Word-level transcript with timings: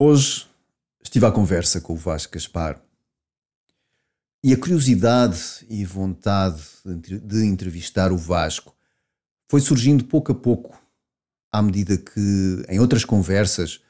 Hoje 0.00 0.46
estive 1.02 1.26
à 1.26 1.32
conversa 1.32 1.80
com 1.80 1.94
o 1.94 1.96
Vasco 1.96 2.32
Gaspar 2.32 2.80
e 4.44 4.52
a 4.52 4.56
curiosidade 4.56 5.66
e 5.68 5.84
vontade 5.84 6.62
de 6.84 7.44
entrevistar 7.44 8.12
o 8.12 8.16
Vasco 8.16 8.76
foi 9.50 9.60
surgindo 9.60 10.04
pouco 10.04 10.30
a 10.30 10.34
pouco, 10.36 10.80
à 11.50 11.60
medida 11.60 11.98
que 11.98 12.64
em 12.68 12.78
outras 12.78 13.04
conversas 13.04 13.82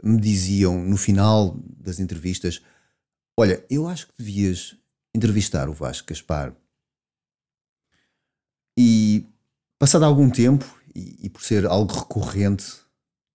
me 0.00 0.20
diziam 0.20 0.80
no 0.84 0.96
final 0.96 1.58
das 1.76 1.98
entrevistas: 1.98 2.62
Olha, 3.36 3.66
eu 3.68 3.88
acho 3.88 4.06
que 4.06 4.14
devias 4.16 4.76
entrevistar 5.12 5.68
o 5.68 5.72
Vasco 5.72 6.06
Gaspar. 6.06 6.54
E 8.78 9.26
passado 9.76 10.04
algum 10.04 10.30
tempo, 10.30 10.80
e, 10.94 11.26
e 11.26 11.28
por 11.28 11.42
ser 11.42 11.66
algo 11.66 11.92
recorrente, 11.92 12.76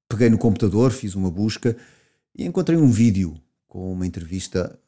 peguei 0.08 0.30
no 0.30 0.38
computador, 0.38 0.90
fiz 0.90 1.16
uma 1.16 1.30
busca 1.30 1.76
e 2.36 2.46
encontrei 2.46 2.78
um 2.78 2.90
vídeo 2.90 3.40
com 3.68 3.92
uma 3.92 4.08
entrevista 4.08 4.80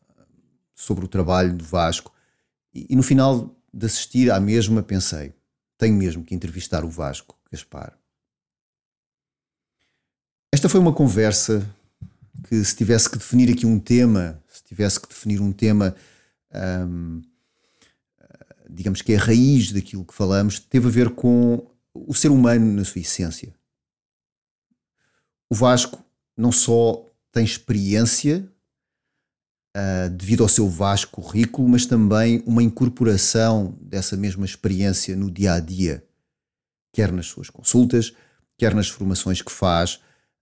sobre 0.74 1.06
o 1.06 1.08
trabalho 1.08 1.56
do 1.56 1.64
Vasco. 1.64 2.14
E, 2.74 2.88
e 2.90 2.96
no 2.96 3.04
final 3.04 3.56
de 3.74 3.86
assistir 3.86 4.32
à 4.32 4.40
mesma, 4.40 4.84
pensei: 4.84 5.34
tenho 5.78 5.96
mesmo 5.96 6.24
que 6.24 6.36
entrevistar 6.36 6.84
o 6.84 6.90
Vasco 6.90 7.38
Gaspar. 7.52 7.98
Esta 10.52 10.70
foi 10.70 10.80
uma 10.80 10.94
conversa 10.94 11.68
que, 12.48 12.64
se 12.64 12.76
tivesse 12.76 13.10
que 13.10 13.18
definir 13.18 13.52
aqui 13.52 13.66
um 13.66 13.80
tema, 13.80 14.42
se 14.48 14.64
tivesse 14.64 15.00
que 15.00 15.08
definir 15.08 15.42
um 15.42 15.52
tema, 15.52 15.96
hum, 16.88 17.22
digamos 18.70 19.02
que 19.02 19.14
é 19.14 19.18
a 19.18 19.20
raiz 19.20 19.72
daquilo 19.72 20.06
que 20.06 20.14
falamos, 20.14 20.60
teve 20.60 20.88
a 20.88 20.92
ver 20.92 21.10
com 21.12 21.68
o 21.94 22.14
ser 22.14 22.30
humano 22.30 22.74
na 22.74 22.86
sua 22.86 23.02
essência. 23.02 23.54
O 25.50 25.56
Vasco 25.56 26.04
não 26.36 26.52
só 26.52 27.06
tem 27.36 27.44
experiência 27.44 28.50
uh, 29.76 30.10
devido 30.10 30.42
ao 30.42 30.48
seu 30.48 30.70
vasto 30.70 31.10
currículo, 31.10 31.68
mas 31.68 31.86
também 31.86 32.42
uma 32.46 32.64
incorporação 32.64 33.78
dessa 33.82 34.16
mesma 34.16 34.46
experiência 34.46 35.18
no 35.18 35.30
dia 35.30 35.52
a 35.52 35.60
dia, 35.60 36.08
quer 36.94 37.12
nas 37.12 37.26
suas 37.26 37.50
consultas, 37.50 38.16
quer 38.58 38.74
nas 38.74 38.88
formações 38.88 39.42
que 39.42 39.52
faz 39.52 40.00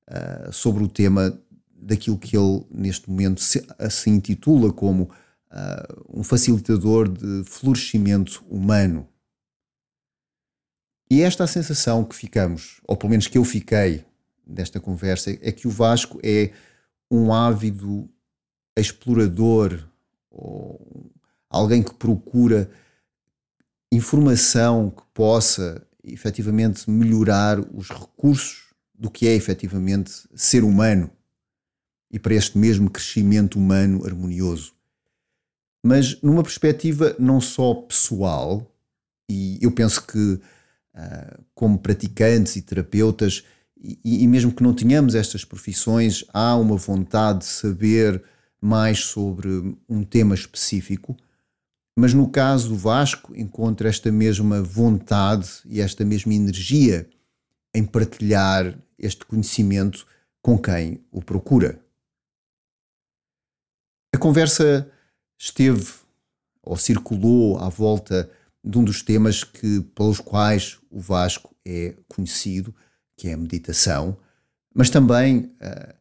uh, 0.08 0.54
sobre 0.54 0.84
o 0.84 0.88
tema 0.88 1.36
daquilo 1.72 2.16
que 2.16 2.38
ele 2.38 2.64
neste 2.70 3.10
momento 3.10 3.42
se, 3.42 3.66
se 3.90 4.12
intitula 4.12 4.72
como 4.72 5.06
uh, 5.06 6.20
um 6.20 6.24
facilitador 6.24 7.10
de 7.10 7.44
florescimento 7.44 8.46
humano. 8.48 9.10
E 11.10 11.24
esta 11.24 11.44
é 11.44 11.46
a 11.46 11.48
sensação 11.48 12.04
que 12.04 12.16
ficamos, 12.16 12.82
ou 12.88 12.96
pelo 12.96 13.10
menos 13.10 13.26
que 13.26 13.40
eu 13.40 13.44
fiquei 13.44 14.06
desta 14.46 14.80
conversa, 14.80 15.32
é 15.42 15.52
que 15.52 15.68
o 15.68 15.72
Vasco 15.72 16.20
é 16.22 16.52
um 17.14 17.32
ávido 17.32 18.10
explorador 18.76 19.88
ou 20.32 21.12
alguém 21.48 21.84
que 21.84 21.94
procura 21.94 22.72
informação 23.92 24.90
que 24.90 25.04
possa 25.14 25.86
efetivamente 26.04 26.90
melhorar 26.90 27.60
os 27.60 27.90
recursos 27.90 28.74
do 28.96 29.12
que 29.12 29.28
é 29.28 29.36
efetivamente 29.36 30.28
ser 30.34 30.64
humano 30.64 31.12
e 32.10 32.18
para 32.18 32.34
este 32.34 32.58
mesmo 32.58 32.90
crescimento 32.90 33.60
humano 33.60 34.04
harmonioso. 34.08 34.74
Mas 35.86 36.20
numa 36.20 36.42
perspectiva 36.42 37.16
não 37.20 37.40
só 37.40 37.76
pessoal, 37.76 38.76
e 39.30 39.60
eu 39.62 39.72
penso 39.72 40.04
que, 40.08 40.18
uh, 40.18 41.44
como 41.54 41.78
praticantes 41.78 42.56
e 42.56 42.62
terapeutas, 42.64 43.44
e, 43.84 44.24
e, 44.24 44.28
mesmo 44.28 44.54
que 44.54 44.64
não 44.64 44.74
tenhamos 44.74 45.14
estas 45.14 45.44
profissões, 45.44 46.24
há 46.34 46.56
uma 46.56 46.78
vontade 46.78 47.40
de 47.40 47.46
saber 47.46 48.24
mais 48.62 49.00
sobre 49.00 49.78
um 49.90 50.04
tema 50.06 50.34
específico. 50.34 51.18
Mas 51.98 52.14
no 52.14 52.30
caso 52.30 52.70
do 52.70 52.78
Vasco, 52.78 53.36
encontra 53.36 53.90
esta 53.90 54.10
mesma 54.10 54.64
vontade 54.64 55.50
e 55.66 55.82
esta 55.82 56.06
mesma 56.06 56.34
energia 56.34 57.10
em 57.76 57.84
partilhar 57.84 58.78
este 58.98 59.26
conhecimento 59.26 60.08
com 60.42 60.58
quem 60.58 61.04
o 61.12 61.22
procura. 61.22 61.80
A 64.16 64.18
conversa 64.18 64.90
esteve 65.38 65.92
ou 66.62 66.78
circulou 66.78 67.58
à 67.60 67.68
volta 67.68 68.30
de 68.64 68.78
um 68.78 68.84
dos 68.84 69.02
temas 69.02 69.44
que, 69.44 69.82
pelos 69.94 70.20
quais 70.20 70.80
o 70.90 71.02
Vasco 71.02 71.54
é 71.66 71.96
conhecido, 72.08 72.74
que 73.16 73.28
é 73.28 73.34
a 73.34 73.38
meditação, 73.38 74.18
mas 74.74 74.90
também 74.90 75.52
uh, 75.62 75.94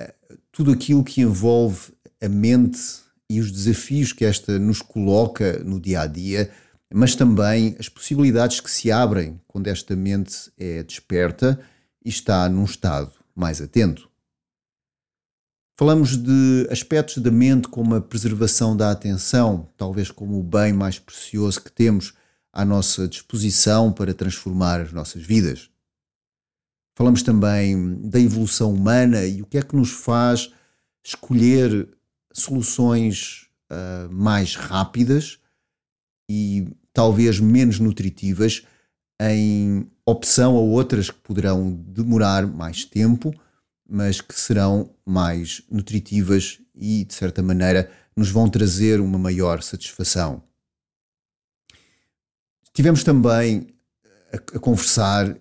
uh, 0.00 0.38
tudo 0.50 0.72
aquilo 0.72 1.04
que 1.04 1.20
envolve 1.20 1.92
a 2.20 2.28
mente 2.28 2.80
e 3.28 3.40
os 3.40 3.50
desafios 3.50 4.12
que 4.12 4.24
esta 4.24 4.58
nos 4.58 4.82
coloca 4.82 5.62
no 5.64 5.80
dia 5.80 6.00
a 6.02 6.06
dia, 6.06 6.50
mas 6.92 7.14
também 7.14 7.76
as 7.78 7.88
possibilidades 7.88 8.60
que 8.60 8.70
se 8.70 8.90
abrem 8.90 9.40
quando 9.46 9.68
esta 9.68 9.94
mente 9.94 10.50
é 10.58 10.82
desperta 10.82 11.60
e 12.04 12.08
está 12.08 12.48
num 12.48 12.64
estado 12.64 13.12
mais 13.34 13.60
atento. 13.60 14.10
Falamos 15.78 16.16
de 16.16 16.68
aspectos 16.70 17.18
da 17.18 17.30
mente 17.30 17.68
como 17.68 17.94
a 17.94 18.02
preservação 18.02 18.76
da 18.76 18.90
atenção, 18.90 19.66
talvez 19.78 20.10
como 20.10 20.38
o 20.38 20.42
bem 20.42 20.74
mais 20.74 20.98
precioso 20.98 21.62
que 21.62 21.72
temos 21.72 22.12
à 22.52 22.66
nossa 22.66 23.08
disposição 23.08 23.90
para 23.90 24.12
transformar 24.12 24.80
as 24.82 24.92
nossas 24.92 25.22
vidas. 25.22 25.69
Falamos 27.00 27.22
também 27.22 27.98
da 28.10 28.20
evolução 28.20 28.74
humana 28.74 29.24
e 29.24 29.40
o 29.40 29.46
que 29.46 29.56
é 29.56 29.62
que 29.62 29.74
nos 29.74 29.90
faz 29.90 30.52
escolher 31.02 31.88
soluções 32.30 33.48
uh, 33.72 34.12
mais 34.12 34.54
rápidas 34.54 35.38
e 36.30 36.68
talvez 36.92 37.40
menos 37.40 37.80
nutritivas 37.80 38.66
em 39.18 39.90
opção 40.04 40.58
a 40.58 40.60
outras 40.60 41.08
que 41.08 41.18
poderão 41.20 41.72
demorar 41.72 42.46
mais 42.46 42.84
tempo, 42.84 43.32
mas 43.88 44.20
que 44.20 44.38
serão 44.38 44.94
mais 45.06 45.62
nutritivas 45.70 46.60
e, 46.74 47.06
de 47.06 47.14
certa 47.14 47.42
maneira, 47.42 47.90
nos 48.14 48.28
vão 48.28 48.46
trazer 48.46 49.00
uma 49.00 49.18
maior 49.18 49.62
satisfação. 49.62 50.42
Tivemos 52.74 53.02
também 53.02 53.68
a, 54.30 54.36
a 54.36 54.58
conversar 54.58 55.34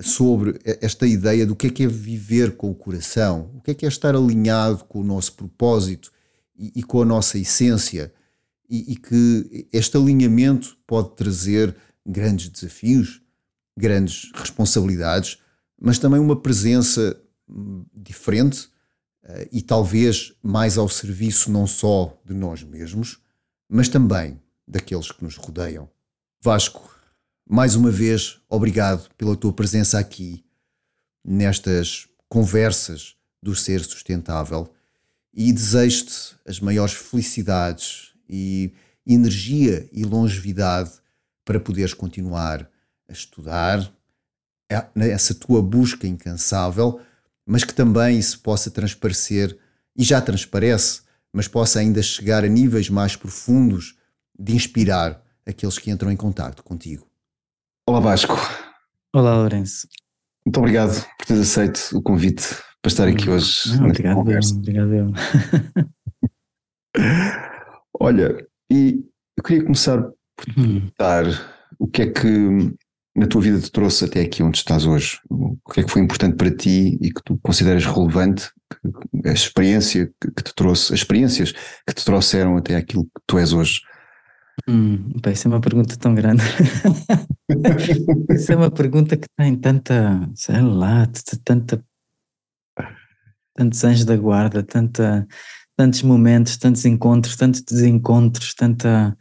sobre 0.00 0.58
esta 0.64 1.06
ideia 1.06 1.46
do 1.46 1.54
que 1.54 1.66
é 1.66 1.70
que 1.70 1.84
é 1.84 1.86
viver 1.86 2.56
com 2.56 2.70
o 2.70 2.74
coração, 2.74 3.50
o 3.54 3.60
que 3.60 3.70
é 3.70 3.74
que 3.74 3.84
é 3.84 3.88
estar 3.88 4.14
alinhado 4.14 4.84
com 4.84 5.00
o 5.00 5.04
nosso 5.04 5.34
propósito 5.34 6.10
e, 6.56 6.72
e 6.76 6.82
com 6.82 7.02
a 7.02 7.04
nossa 7.04 7.38
essência, 7.38 8.12
e, 8.68 8.92
e, 8.92 8.96
que 8.96 9.68
este 9.72 9.96
alinhamento 9.96 10.76
pode 10.86 11.16
trazer 11.16 11.74
grandes 12.06 12.48
desafios, 12.48 13.20
grandes 13.76 14.30
responsabilidades, 14.34 15.38
mas 15.80 15.98
também 15.98 16.20
uma 16.20 16.40
presença 16.40 17.20
hum, 17.48 17.84
diferente 17.92 18.68
uh, 19.24 19.48
e 19.50 19.60
talvez 19.60 20.32
mais 20.40 20.78
ao 20.78 20.88
serviço 20.88 21.50
não 21.50 21.66
só 21.66 22.16
de 22.24 22.32
nós 22.32 22.62
mesmos, 22.62 23.18
mas 23.68 23.88
também 23.88 24.40
daqueles 24.68 25.10
que 25.10 25.24
nos 25.24 25.36
rodeiam. 25.36 25.88
Vasco, 26.40 26.94
mais 27.52 27.74
uma 27.74 27.90
vez, 27.90 28.38
obrigado 28.48 29.10
pela 29.18 29.34
tua 29.34 29.52
presença 29.52 29.98
aqui 29.98 30.44
nestas 31.24 32.06
conversas 32.28 33.16
do 33.42 33.56
ser 33.56 33.84
sustentável 33.84 34.72
e 35.34 35.52
desejo-te 35.52 36.36
as 36.46 36.60
maiores 36.60 36.92
felicidades 36.94 38.12
e 38.28 38.72
energia 39.04 39.88
e 39.92 40.04
longevidade 40.04 40.92
para 41.44 41.58
poderes 41.58 41.92
continuar 41.92 42.70
a 43.08 43.12
estudar 43.12 43.92
essa 44.94 45.34
tua 45.34 45.60
busca 45.60 46.06
incansável, 46.06 47.00
mas 47.44 47.64
que 47.64 47.74
também 47.74 48.16
isso 48.16 48.38
possa 48.38 48.70
transparecer 48.70 49.58
e 49.96 50.04
já 50.04 50.20
transparece, 50.20 51.00
mas 51.32 51.48
possa 51.48 51.80
ainda 51.80 52.00
chegar 52.00 52.44
a 52.44 52.48
níveis 52.48 52.88
mais 52.88 53.16
profundos 53.16 53.98
de 54.38 54.54
inspirar 54.54 55.20
aqueles 55.44 55.78
que 55.78 55.90
entram 55.90 56.12
em 56.12 56.16
contato 56.16 56.62
contigo. 56.62 57.09
Olá 57.88 58.00
Vasco. 58.00 58.34
Olá 59.14 59.36
Lourenço. 59.36 59.88
Muito 60.46 60.58
obrigado 60.58 61.04
por 61.18 61.26
teres 61.26 61.42
aceito 61.42 61.96
o 61.96 62.02
convite 62.02 62.44
para 62.80 62.90
estar 62.90 63.08
aqui 63.08 63.28
hum, 63.28 63.34
hoje. 63.34 63.76
Não, 63.76 63.86
obrigado, 63.86 64.14
conversa. 64.16 64.54
obrigado. 64.54 65.12
Olha, 67.98 68.46
e 68.70 69.04
eu 69.36 69.44
queria 69.44 69.62
começar 69.62 70.02
por 70.36 70.44
te 70.44 70.60
hum. 70.60 70.80
perguntar 70.80 71.26
hum. 71.26 71.34
o 71.78 71.88
que 71.88 72.02
é 72.02 72.06
que 72.06 72.28
na 73.16 73.26
tua 73.26 73.40
vida 73.40 73.60
te 73.60 73.70
trouxe 73.72 74.04
até 74.04 74.20
aqui 74.20 74.42
onde 74.42 74.58
estás 74.58 74.86
hoje? 74.86 75.20
O 75.28 75.56
que 75.72 75.80
é 75.80 75.82
que 75.82 75.90
foi 75.90 76.02
importante 76.02 76.36
para 76.36 76.54
ti 76.54 76.96
e 77.00 77.12
que 77.12 77.22
tu 77.24 77.38
consideras 77.42 77.84
relevante? 77.84 78.50
A 79.26 79.32
experiência 79.32 80.10
que 80.20 80.42
te 80.42 80.54
trouxe, 80.54 80.92
as 80.92 81.00
experiências 81.00 81.52
que 81.52 81.94
te 81.94 82.04
trouxeram 82.04 82.56
até 82.56 82.76
aquilo 82.76 83.04
que 83.04 83.22
tu 83.26 83.38
és 83.38 83.52
hoje? 83.52 83.80
Hum, 84.68 85.12
bem, 85.22 85.32
isso 85.32 85.48
é 85.48 85.50
uma 85.50 85.60
pergunta 85.60 85.96
tão 85.96 86.14
grande. 86.14 86.42
isso 88.30 88.52
é 88.52 88.56
uma 88.56 88.70
pergunta 88.70 89.16
que 89.16 89.26
tem 89.36 89.56
tanta, 89.56 90.28
sei 90.34 90.60
lá, 90.60 91.06
tanta, 91.44 91.84
tantos 93.54 93.84
anjos 93.84 94.04
da 94.04 94.16
guarda, 94.16 94.62
tanta, 94.62 95.26
tantos 95.76 96.02
momentos, 96.02 96.56
tantos 96.56 96.84
encontros, 96.84 97.36
tantos 97.36 97.62
desencontros, 97.62 98.54
tanta, 98.54 99.16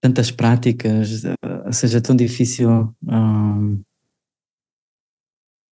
tantas 0.00 0.30
práticas, 0.30 1.22
ou 1.66 1.72
seja, 1.72 2.00
tão 2.00 2.16
difícil. 2.16 2.94
Hum, 3.06 3.82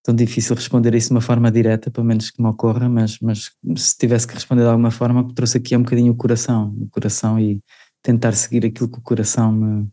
tão 0.06 0.14
difícil 0.14 0.54
responder 0.54 0.94
isso 0.94 1.08
de 1.08 1.14
uma 1.14 1.20
forma 1.20 1.50
direta, 1.50 1.90
pelo 1.90 2.06
menos 2.06 2.30
que 2.30 2.40
me 2.40 2.48
ocorra, 2.48 2.88
mas, 2.88 3.18
mas 3.18 3.50
se 3.76 3.98
tivesse 3.98 4.24
que 4.24 4.34
responder 4.34 4.62
de 4.62 4.68
alguma 4.68 4.92
forma, 4.92 5.26
trouxe 5.34 5.58
aqui 5.58 5.74
é 5.74 5.78
um 5.78 5.82
bocadinho 5.82 6.12
o 6.12 6.16
coração, 6.16 6.72
o 6.80 6.88
coração 6.88 7.40
e 7.40 7.60
tentar 8.06 8.32
seguir 8.34 8.64
aquilo 8.64 8.88
que 8.88 8.98
o 8.98 9.02
coração 9.02 9.50
me 9.50 9.88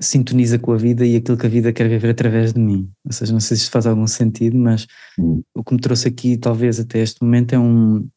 sintoniza 0.00 0.58
com 0.58 0.72
a 0.72 0.76
vida 0.76 1.04
e 1.04 1.16
aquilo 1.16 1.36
que 1.36 1.46
a 1.46 1.50
vida 1.50 1.72
quer 1.72 1.88
viver 1.88 2.10
através 2.10 2.54
de 2.54 2.60
mim. 2.60 2.90
Ou 3.04 3.12
seja, 3.12 3.32
não 3.32 3.40
sei 3.40 3.56
se 3.56 3.64
isto 3.64 3.72
faz 3.72 3.86
algum 3.86 4.06
sentido, 4.06 4.56
mas 4.56 4.86
hum. 5.18 5.42
o 5.54 5.62
que 5.62 5.74
me 5.74 5.80
trouxe 5.80 6.08
aqui, 6.08 6.38
talvez 6.38 6.80
até 6.80 7.00
este 7.00 7.22
momento, 7.22 7.52
é 7.52 7.58
um, 7.58 8.08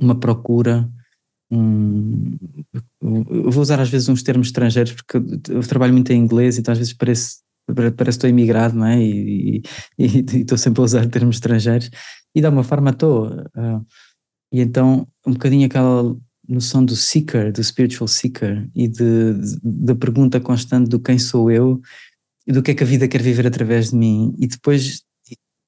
uma 0.00 0.14
procura. 0.14 0.88
Um, 1.50 2.36
eu 3.02 3.50
vou 3.50 3.62
usar 3.62 3.80
às 3.80 3.88
vezes 3.88 4.08
uns 4.08 4.22
termos 4.22 4.48
estrangeiros 4.48 4.92
porque 4.92 5.16
eu 5.50 5.60
trabalho 5.66 5.92
muito 5.92 6.12
em 6.12 6.18
inglês, 6.18 6.58
então 6.58 6.72
às 6.72 6.78
vezes 6.78 6.92
parece 6.92 7.42
parece 7.66 7.96
que 7.96 8.10
estou 8.10 8.30
imigrado, 8.30 8.76
não 8.76 8.86
é? 8.86 9.02
E, 9.02 9.62
estou 9.98 10.58
sempre 10.58 10.80
a 10.80 10.84
usar 10.84 11.08
termos 11.08 11.36
estrangeiros 11.36 11.90
e 12.34 12.40
de 12.40 12.46
alguma 12.46 12.62
forma 12.62 12.90
estou. 12.90 13.28
Uh, 13.28 13.84
e 14.52 14.60
então, 14.60 15.08
um 15.26 15.32
bocadinho 15.32 15.66
aquela 15.66 16.16
noção 16.48 16.84
do 16.84 16.94
seeker, 16.94 17.52
do 17.52 17.62
spiritual 17.62 18.08
seeker 18.08 18.68
e 18.74 18.88
da 19.62 19.94
pergunta 19.94 20.40
constante 20.40 20.88
do 20.88 21.00
quem 21.00 21.18
sou 21.18 21.50
eu 21.50 21.80
e 22.46 22.52
do 22.52 22.62
que 22.62 22.72
é 22.72 22.74
que 22.74 22.82
a 22.82 22.86
vida 22.86 23.08
quer 23.08 23.22
viver 23.22 23.46
através 23.46 23.90
de 23.90 23.96
mim 23.96 24.34
e 24.38 24.46
depois 24.46 25.02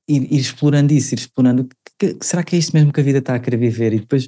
ir, 0.09 0.23
ir 0.33 0.39
explorando 0.39 0.93
isso, 0.93 1.15
ir 1.15 1.19
explorando 1.19 1.69
que, 1.99 2.17
será 2.21 2.43
que 2.43 2.55
é 2.55 2.59
isto 2.59 2.73
mesmo 2.75 2.93
que 2.93 3.01
a 3.01 3.05
vida 3.05 3.19
está 3.19 3.35
a 3.35 3.41
querer 3.41 3.57
viver 3.57 3.93
e 3.95 4.01
depois 4.01 4.27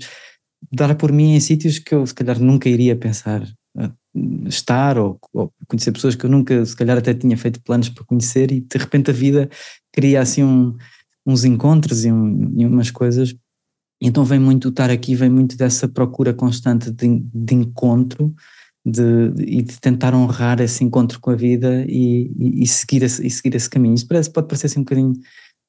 dar 0.73 0.95
por 0.95 1.12
mim 1.12 1.35
em 1.35 1.41
sítios 1.41 1.79
que 1.79 1.95
eu 1.95 2.06
se 2.06 2.15
calhar 2.15 2.41
nunca 2.41 2.69
iria 2.69 2.97
pensar 2.97 3.47
estar 4.47 4.99
ou, 4.99 5.19
ou, 5.33 5.53
conhecer 5.67 5.93
pessoas 5.93 6.15
que 6.15 6.25
eu 6.25 6.31
nunca, 6.31 6.65
se 6.65 6.75
calhar 6.75 6.97
até 6.99 7.15
tinha 7.15 7.37
feito 7.37 7.62
planos 7.62 7.89
para 7.89 8.05
conhecer 8.05 8.50
e 8.50 8.61
de 8.61 8.79
repente 8.79 9.11
a 9.11 9.15
vida 9.15 9.49
cria 9.93 10.21
assim 10.21 10.43
um, 10.43 10.77
uns 11.27 11.45
encontros 11.45 12.05
e, 12.05 12.12
um, 12.12 12.53
e, 12.56 12.67
umas 12.67 12.91
coisas. 12.91 13.35
Então 14.00 14.25
vem 14.25 14.39
muito 14.39 14.69
estar 14.69 14.91
aqui, 14.91 15.15
vem 15.15 15.29
muito 15.29 15.56
dessa 15.56 15.89
procura 15.89 16.33
constante 16.33 16.91
de, 16.91 17.21
de 17.35 17.55
encontro 17.55 18.35
de, 18.85 19.33
e 19.39 19.62
de 19.62 19.81
tentar 19.81 20.15
honrar 20.15 20.61
esse 20.61 20.83
encontro 20.85 21.21
com 21.21 21.31
a 21.31 21.35
vida 21.35 21.85
e, 21.89 22.31
e, 22.39 22.62
e 22.62 22.67
seguir, 22.67 23.03
esse, 23.03 23.27
e 23.27 23.31
seguir 23.31 23.56
esse 23.56 23.69
caminho. 23.69 23.95
Isso 23.95 24.06
parece, 24.06 24.31
pode 24.31 24.47
parecer 24.47 24.67
assim 24.67 24.81
um 24.81 24.85
bocadinho, 24.85 25.12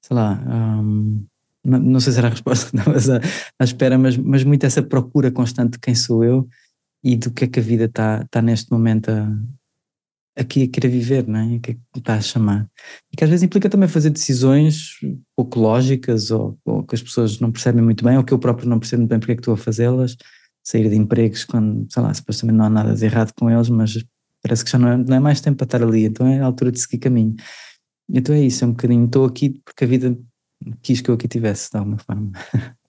sei 0.01 0.15
lá, 0.15 0.41
um, 0.81 1.25
não 1.63 1.99
sei 1.99 2.13
se 2.13 2.19
era 2.19 2.27
a 2.27 2.31
resposta, 2.31 2.71
mas 2.87 3.09
à, 3.09 3.19
à 3.59 3.63
espera, 3.63 3.97
mas, 3.97 4.15
mas 4.17 4.43
muito 4.43 4.65
essa 4.65 4.81
procura 4.81 5.31
constante 5.31 5.73
de 5.73 5.79
quem 5.79 5.95
sou 5.95 6.23
eu 6.23 6.47
e 7.03 7.15
do 7.15 7.31
que 7.31 7.45
é 7.45 7.47
que 7.47 7.59
a 7.59 7.63
vida 7.63 7.85
está 7.85 8.25
tá 8.29 8.41
neste 8.41 8.71
momento 8.71 9.09
a, 9.09 9.27
aqui 10.39 10.63
a 10.63 10.67
querer 10.67 10.87
viver, 10.87 11.27
não 11.27 11.39
é? 11.39 11.59
Que 11.59 11.71
é 11.71 11.77
está 11.97 12.15
a 12.15 12.21
chamar. 12.21 12.69
E 13.11 13.17
que 13.17 13.23
às 13.23 13.29
vezes 13.29 13.43
implica 13.43 13.69
também 13.69 13.89
fazer 13.89 14.09
decisões 14.09 14.93
pouco 15.35 15.59
lógicas 15.59 16.31
ou, 16.31 16.57
ou, 16.65 16.83
que 16.83 16.95
as 16.95 17.01
pessoas 17.01 17.39
não 17.39 17.51
percebem 17.51 17.83
muito 17.83 18.03
bem 18.03 18.17
ou 18.17 18.23
que 18.23 18.33
eu 18.33 18.39
próprio 18.39 18.69
não 18.69 18.79
percebo 18.79 19.01
muito 19.01 19.09
bem 19.09 19.19
porque 19.19 19.33
é 19.33 19.35
que 19.35 19.41
estou 19.41 19.53
a 19.53 19.57
fazê-las, 19.57 20.15
sair 20.63 20.89
de 20.89 20.95
empregos 20.95 21.43
quando, 21.43 21.85
sei 21.91 22.01
lá, 22.01 22.13
supostamente 22.13 22.57
não 22.57 22.65
há 22.65 22.69
nada 22.69 22.95
de 22.95 23.05
errado 23.05 23.33
com 23.33 23.49
eles, 23.49 23.69
mas 23.69 24.03
parece 24.41 24.63
que 24.63 24.71
já 24.71 24.79
não 24.79 24.89
é, 24.89 24.97
não 24.97 25.17
é 25.17 25.19
mais 25.19 25.41
tempo 25.41 25.57
para 25.57 25.65
estar 25.65 25.83
ali, 25.83 26.05
então 26.05 26.25
é 26.27 26.39
a 26.39 26.45
altura 26.45 26.71
de 26.71 26.79
seguir 26.79 26.99
caminho. 26.99 27.35
Então 28.09 28.33
é 28.33 28.41
isso, 28.41 28.63
é 28.63 28.67
um 28.67 28.71
bocadinho, 28.71 29.05
estou 29.05 29.25
aqui 29.25 29.61
porque 29.63 29.83
a 29.83 29.87
vida 29.87 30.17
quis 30.81 31.01
que 31.01 31.09
eu 31.09 31.15
aqui 31.15 31.27
tivesse, 31.27 31.71
de 31.71 31.77
alguma 31.77 31.97
forma. 31.97 32.31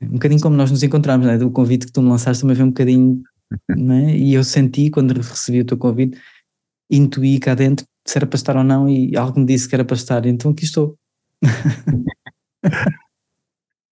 Um 0.00 0.10
bocadinho 0.10 0.40
como 0.40 0.54
nós 0.54 0.70
nos 0.70 0.84
encontramos, 0.84 1.26
né? 1.26 1.36
o 1.44 1.50
convite 1.50 1.86
que 1.86 1.90
tu 1.90 2.00
me 2.00 2.08
lançaste 2.08 2.42
também 2.42 2.54
veio 2.54 2.66
um 2.68 2.70
bocadinho, 2.70 3.20
né? 3.68 4.16
e 4.16 4.32
eu 4.32 4.44
senti 4.44 4.90
quando 4.90 5.10
recebi 5.12 5.60
o 5.60 5.64
teu 5.64 5.76
convite, 5.76 6.16
intuí 6.90 7.38
cá 7.38 7.54
dentro 7.54 7.86
se 8.08 8.16
era 8.16 8.26
para 8.26 8.36
estar 8.36 8.56
ou 8.56 8.64
não, 8.64 8.88
e 8.88 9.14
algo 9.16 9.38
me 9.38 9.44
disse 9.44 9.68
que 9.68 9.74
era 9.74 9.84
para 9.84 9.96
estar, 9.96 10.24
então 10.24 10.50
aqui 10.50 10.64
estou. 10.64 10.96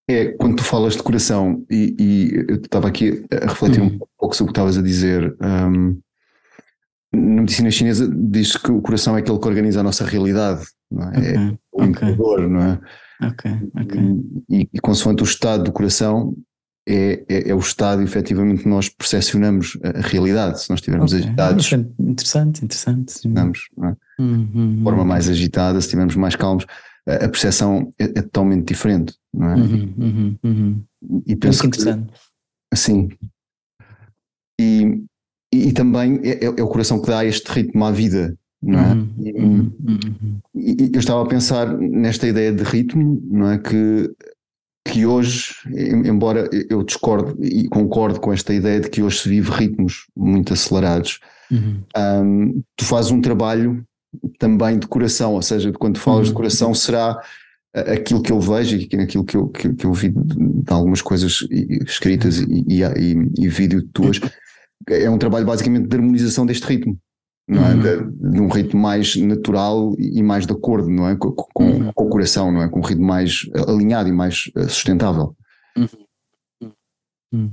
É, 0.08 0.26
quando 0.26 0.58
tu 0.58 0.62
falas 0.62 0.94
de 0.94 1.02
coração, 1.02 1.66
e, 1.68 1.96
e 1.98 2.44
eu 2.48 2.54
estava 2.54 2.86
aqui 2.86 3.26
a 3.28 3.46
refletir 3.46 3.80
um 3.80 3.86
uhum. 3.86 3.98
pouco 4.16 4.36
sobre 4.36 4.50
o 4.50 4.52
que 4.52 4.60
estavas 4.60 4.78
a 4.78 4.82
dizer, 4.82 5.36
um, 5.42 6.00
na 7.12 7.40
medicina 7.40 7.72
chinesa 7.72 8.08
diz 8.08 8.56
que 8.56 8.70
o 8.70 8.80
coração 8.80 9.16
é 9.16 9.20
aquele 9.20 9.40
que 9.40 9.48
organiza 9.48 9.80
a 9.80 9.82
nossa 9.82 10.04
realidade, 10.04 10.64
não 10.88 11.08
é? 11.08 11.18
Okay, 11.18 11.34
é 11.34 11.58
o 11.72 11.84
okay. 11.84 12.46
não 12.46 12.62
é? 12.62 12.80
Ok, 13.20 13.50
ok. 13.80 14.00
E, 14.48 14.68
e 14.72 14.80
consoante 14.80 15.24
o 15.24 15.26
estado 15.26 15.64
do 15.64 15.72
coração, 15.72 16.36
é, 16.88 17.24
é, 17.28 17.50
é, 17.50 17.54
o 17.54 17.58
estado 17.58 18.00
efetivamente 18.02 18.62
que 18.62 18.68
nós 18.68 18.88
percepcionamos 18.88 19.76
a, 19.82 19.98
a 19.98 20.00
realidade. 20.02 20.62
Se 20.62 20.70
nós 20.70 20.78
estivermos 20.78 21.12
okay. 21.12 21.26
agitados. 21.26 21.72
Interessante, 21.98 22.64
interessante. 22.64 23.08
Estamos, 23.08 23.68
é? 23.82 24.22
uhum, 24.22 24.76
de 24.76 24.82
forma 24.84 25.04
mais 25.04 25.28
agitada, 25.28 25.80
se 25.80 25.86
estivermos 25.86 26.14
mais 26.14 26.36
calmos, 26.36 26.64
a, 27.08 27.24
a 27.24 27.28
percepção 27.28 27.92
é, 27.98 28.04
é, 28.04 28.22
totalmente 28.22 28.68
diferente, 28.68 29.14
não 29.34 29.50
é? 29.50 29.54
Uhum, 29.56 29.94
uhum, 29.98 30.36
uhum. 30.44 30.84
E 31.26 31.34
penso 31.34 31.64
Muito 31.64 31.76
interessante. 31.76 32.12
Que, 32.72 32.78
sim. 32.78 33.08
E, 34.60 35.02
e, 35.52 35.68
e 35.68 35.72
também 35.72 36.20
é, 36.22 36.44
é, 36.44 36.62
o 36.62 36.68
coração 36.68 37.00
que 37.02 37.08
dá 37.08 37.24
este 37.24 37.50
ritmo 37.50 37.84
à 37.84 37.90
vida, 37.90 38.36
não 38.62 38.78
é? 38.78 38.92
Uhum, 38.92 39.12
uhum, 39.18 39.72
uhum. 39.88 40.40
E, 40.54 40.90
eu 40.92 41.00
estava 41.00 41.22
a 41.22 41.26
pensar 41.26 41.76
nesta 41.76 42.28
ideia 42.28 42.52
de 42.52 42.62
ritmo, 42.62 43.20
não 43.24 43.50
é? 43.50 43.58
Que, 43.58 44.10
que 44.86 45.04
hoje, 45.04 45.54
embora 46.04 46.48
eu 46.70 46.82
discorde 46.82 47.34
e 47.42 47.68
concordo 47.68 48.20
com 48.20 48.32
esta 48.32 48.54
ideia 48.54 48.80
de 48.80 48.88
que 48.88 49.02
hoje 49.02 49.20
se 49.20 49.28
vive 49.28 49.50
ritmos 49.50 50.06
muito 50.16 50.52
acelerados, 50.52 51.20
uhum. 51.50 51.82
um, 51.96 52.62
tu 52.76 52.84
fazes 52.84 53.10
um 53.10 53.20
trabalho 53.20 53.84
também 54.38 54.78
de 54.78 54.86
coração, 54.86 55.34
ou 55.34 55.42
seja, 55.42 55.72
quando 55.72 55.98
falas 55.98 56.26
de 56.26 56.30
uhum. 56.30 56.36
coração 56.36 56.74
será 56.74 57.20
aquilo 57.74 58.22
que 58.22 58.32
eu 58.32 58.40
vejo 58.40 58.76
e 58.76 58.88
aquilo 59.00 59.24
que 59.24 59.36
eu, 59.36 59.48
que, 59.48 59.74
que 59.74 59.84
eu 59.84 59.92
vi 59.92 60.10
de 60.10 60.72
algumas 60.72 61.02
coisas 61.02 61.46
escritas 61.86 62.38
e, 62.38 62.64
e, 62.68 62.82
e, 62.82 63.44
e 63.44 63.48
vídeo 63.48 63.82
tuas, 63.92 64.18
é 64.88 65.10
um 65.10 65.18
trabalho 65.18 65.44
basicamente 65.44 65.88
de 65.88 65.96
harmonização 65.96 66.46
deste 66.46 66.66
ritmo 66.66 66.98
não 67.48 67.64
é? 67.64 67.74
Uhum. 67.74 68.10
De, 68.10 68.40
um 68.40 68.48
ritmo 68.48 68.80
mais 68.80 69.14
natural 69.16 69.94
e 69.98 70.22
mais 70.22 70.46
de 70.46 70.52
acordo, 70.52 70.88
não 70.90 71.08
é? 71.08 71.16
Com, 71.16 71.32
com, 71.32 71.64
uhum. 71.64 71.92
com, 71.94 72.06
o 72.06 72.08
coração, 72.08 72.50
não 72.50 72.62
é? 72.62 72.68
Com 72.68 72.80
um 72.80 72.82
ritmo 72.82 73.06
mais 73.06 73.48
alinhado 73.68 74.08
e 74.08 74.12
mais 74.12 74.50
eh, 74.56 74.68
sustentável. 74.68 75.36
Uhum. 75.76 76.68
uhum. 77.32 77.52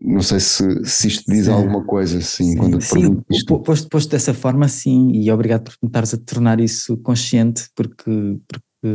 Não 0.00 0.22
sei 0.22 0.40
se, 0.40 0.84
se 0.84 1.08
isto 1.08 1.30
diz 1.30 1.44
sim. 1.44 1.52
alguma 1.52 1.84
coisa, 1.84 2.18
assim, 2.18 2.52
sim. 2.52 2.56
quando 2.56 2.80
sim, 2.80 3.22
isto. 3.30 3.60
Posto, 3.60 3.88
posto 3.88 4.10
dessa 4.10 4.32
forma, 4.32 4.66
sim, 4.66 5.12
e 5.12 5.30
obrigado 5.30 5.64
por 5.64 5.76
me 5.82 5.88
estares 5.88 6.14
a 6.14 6.18
tornar 6.18 6.60
isso 6.60 6.96
consciente, 6.98 7.68
porque, 7.74 8.38
porque 8.48 8.88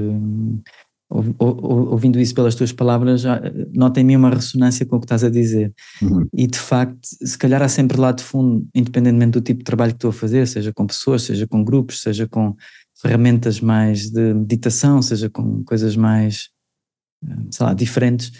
ouvindo 1.09 2.19
isso 2.19 2.35
pelas 2.35 2.53
tuas 2.53 2.71
palavras, 2.71 3.23
nota 3.73 4.01
em 4.01 4.03
mim 4.03 4.17
uma 4.17 4.29
ressonância 4.29 4.85
com 4.85 4.97
o 4.97 4.99
que 4.99 5.05
estás 5.05 5.23
a 5.23 5.29
dizer. 5.29 5.73
Uhum. 6.01 6.27
E 6.33 6.47
de 6.47 6.59
facto, 6.59 6.99
se 7.03 7.37
calhar 7.37 7.61
há 7.61 7.69
sempre 7.69 7.97
lá 7.97 8.11
de 8.11 8.23
fundo, 8.23 8.67
independentemente 8.75 9.31
do 9.31 9.41
tipo 9.41 9.59
de 9.59 9.65
trabalho 9.65 9.93
que 9.93 9.97
estou 9.97 10.09
a 10.09 10.13
fazer, 10.13 10.45
seja 10.47 10.73
com 10.73 10.85
pessoas, 10.85 11.23
seja 11.23 11.47
com 11.47 11.63
grupos, 11.63 12.01
seja 12.01 12.27
com 12.27 12.55
ferramentas 13.01 13.61
mais 13.61 14.09
de 14.09 14.33
meditação, 14.33 15.01
seja 15.01 15.29
com 15.29 15.63
coisas 15.63 15.95
mais, 15.95 16.49
sei 17.51 17.65
lá, 17.65 17.73
diferentes, 17.73 18.31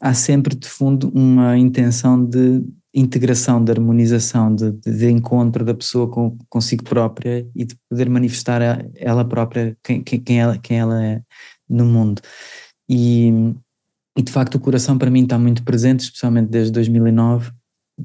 há 0.00 0.14
sempre 0.14 0.54
de 0.54 0.68
fundo 0.68 1.10
uma 1.14 1.58
intenção 1.58 2.24
de 2.24 2.62
integração, 2.94 3.62
de 3.62 3.72
harmonização, 3.72 4.54
de, 4.54 4.70
de 4.70 5.10
encontro 5.10 5.64
da 5.64 5.74
pessoa 5.74 6.08
com, 6.08 6.38
consigo 6.48 6.84
própria 6.84 7.46
e 7.54 7.64
de 7.64 7.76
poder 7.90 8.08
manifestar 8.08 8.60
ela 8.94 9.24
própria 9.24 9.76
quem, 9.82 10.02
quem, 10.02 10.40
ela, 10.40 10.56
quem 10.58 10.78
ela 10.78 11.04
é 11.04 11.20
no 11.68 11.84
mundo. 11.84 12.20
E, 12.88 13.30
e 14.16 14.22
de 14.22 14.32
facto 14.32 14.56
o 14.56 14.60
coração 14.60 14.98
para 14.98 15.10
mim 15.10 15.22
está 15.22 15.38
muito 15.38 15.62
presente, 15.62 16.00
especialmente 16.00 16.50
desde 16.50 16.72
2009, 16.72 17.52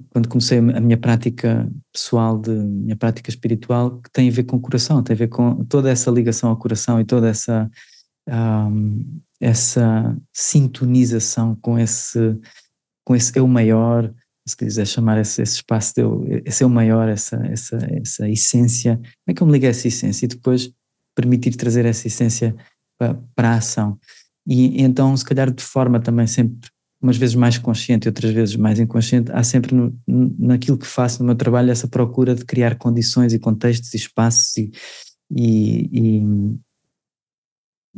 quando 0.09 0.29
comecei 0.29 0.59
a 0.59 0.79
minha 0.79 0.97
prática 0.97 1.69
pessoal, 1.91 2.37
de 2.37 2.51
minha 2.51 2.95
prática 2.95 3.29
espiritual, 3.29 3.99
que 3.99 4.11
tem 4.11 4.29
a 4.29 4.31
ver 4.31 4.43
com 4.43 4.57
o 4.57 4.61
coração, 4.61 5.01
tem 5.01 5.15
a 5.15 5.17
ver 5.17 5.29
com 5.29 5.63
toda 5.65 5.89
essa 5.89 6.11
ligação 6.11 6.49
ao 6.49 6.57
coração 6.57 6.99
e 6.99 7.05
toda 7.05 7.27
essa 7.27 7.69
um, 8.27 9.19
essa 9.39 10.15
sintonização 10.31 11.55
com 11.55 11.79
esse 11.79 12.37
com 13.03 13.15
esse 13.15 13.37
eu 13.39 13.47
maior, 13.47 14.13
se 14.45 14.55
quiser 14.55 14.85
chamar 14.85 15.19
esse, 15.19 15.41
esse 15.41 15.55
espaço 15.55 15.95
de 15.95 16.01
eu, 16.01 16.23
esse 16.45 16.63
eu 16.63 16.69
maior, 16.69 17.09
essa, 17.09 17.37
essa, 17.47 17.77
essa 17.91 18.29
essência, 18.29 18.97
como 18.97 19.07
é 19.27 19.33
que 19.33 19.41
eu 19.41 19.47
me 19.47 19.53
ligo 19.53 19.65
a 19.65 19.69
essa 19.69 19.87
essência 19.87 20.25
e 20.25 20.29
depois 20.29 20.71
permitir 21.15 21.55
trazer 21.55 21.85
essa 21.85 22.05
essência 22.05 22.55
para, 22.99 23.17
para 23.33 23.51
a 23.51 23.55
ação. 23.55 23.97
E 24.45 24.81
então, 24.81 25.15
se 25.15 25.23
calhar 25.23 25.49
de 25.51 25.63
forma 25.63 25.99
também 25.99 26.27
sempre, 26.27 26.69
umas 27.01 27.17
vezes 27.17 27.35
mais 27.35 27.57
consciente 27.57 28.07
e 28.07 28.09
outras 28.09 28.31
vezes 28.31 28.55
mais 28.55 28.79
inconsciente, 28.79 29.31
há 29.31 29.43
sempre 29.43 29.73
no, 29.73 29.97
naquilo 30.37 30.77
que 30.77 30.85
faço 30.85 31.19
no 31.19 31.25
meu 31.27 31.35
trabalho 31.35 31.71
essa 31.71 31.87
procura 31.87 32.35
de 32.35 32.43
criar 32.43 32.75
condições 32.75 33.31
e 33.31 33.39
contextos 33.39 33.93
e 33.93 33.97
espaços 33.97 34.57
e, 34.57 34.71
e, 35.31 35.89
e, 35.93 36.23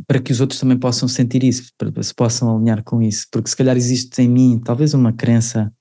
para 0.05 0.19
que 0.19 0.31
os 0.31 0.39
outros 0.39 0.59
também 0.59 0.77
possam 0.77 1.07
sentir 1.07 1.43
isso, 1.43 1.71
para 1.77 2.03
se 2.03 2.13
possam 2.13 2.55
alinhar 2.55 2.83
com 2.83 3.01
isso, 3.01 3.27
porque 3.31 3.49
se 3.49 3.55
calhar 3.55 3.75
existe 3.75 4.21
em 4.21 4.27
mim 4.27 4.61
talvez 4.63 4.93
uma 4.93 5.11
crença 5.11 5.73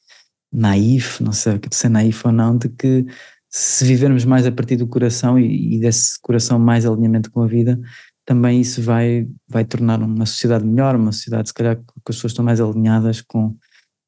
naif, 0.52 1.22
não 1.22 1.32
sei 1.32 1.60
se 1.70 1.86
é 1.86 1.88
naif 1.88 2.26
ou 2.26 2.32
não, 2.32 2.56
de 2.56 2.68
que 2.70 3.04
se 3.48 3.84
vivermos 3.84 4.24
mais 4.24 4.46
a 4.46 4.52
partir 4.52 4.76
do 4.76 4.86
coração 4.86 5.38
e, 5.38 5.76
e 5.76 5.80
desse 5.80 6.18
coração 6.20 6.58
mais 6.58 6.86
alinhamento 6.86 7.30
com 7.30 7.42
a 7.42 7.46
vida, 7.46 7.78
também 8.24 8.60
isso 8.60 8.82
vai, 8.82 9.28
vai 9.48 9.64
tornar 9.64 10.00
uma 10.00 10.26
sociedade 10.26 10.64
melhor, 10.64 10.94
uma 10.96 11.12
sociedade 11.12 11.48
se 11.48 11.54
calhar 11.54 11.76
que 11.76 11.82
as 11.96 12.02
pessoas 12.16 12.32
estão 12.32 12.44
mais 12.44 12.60
alinhadas 12.60 13.20
com 13.20 13.56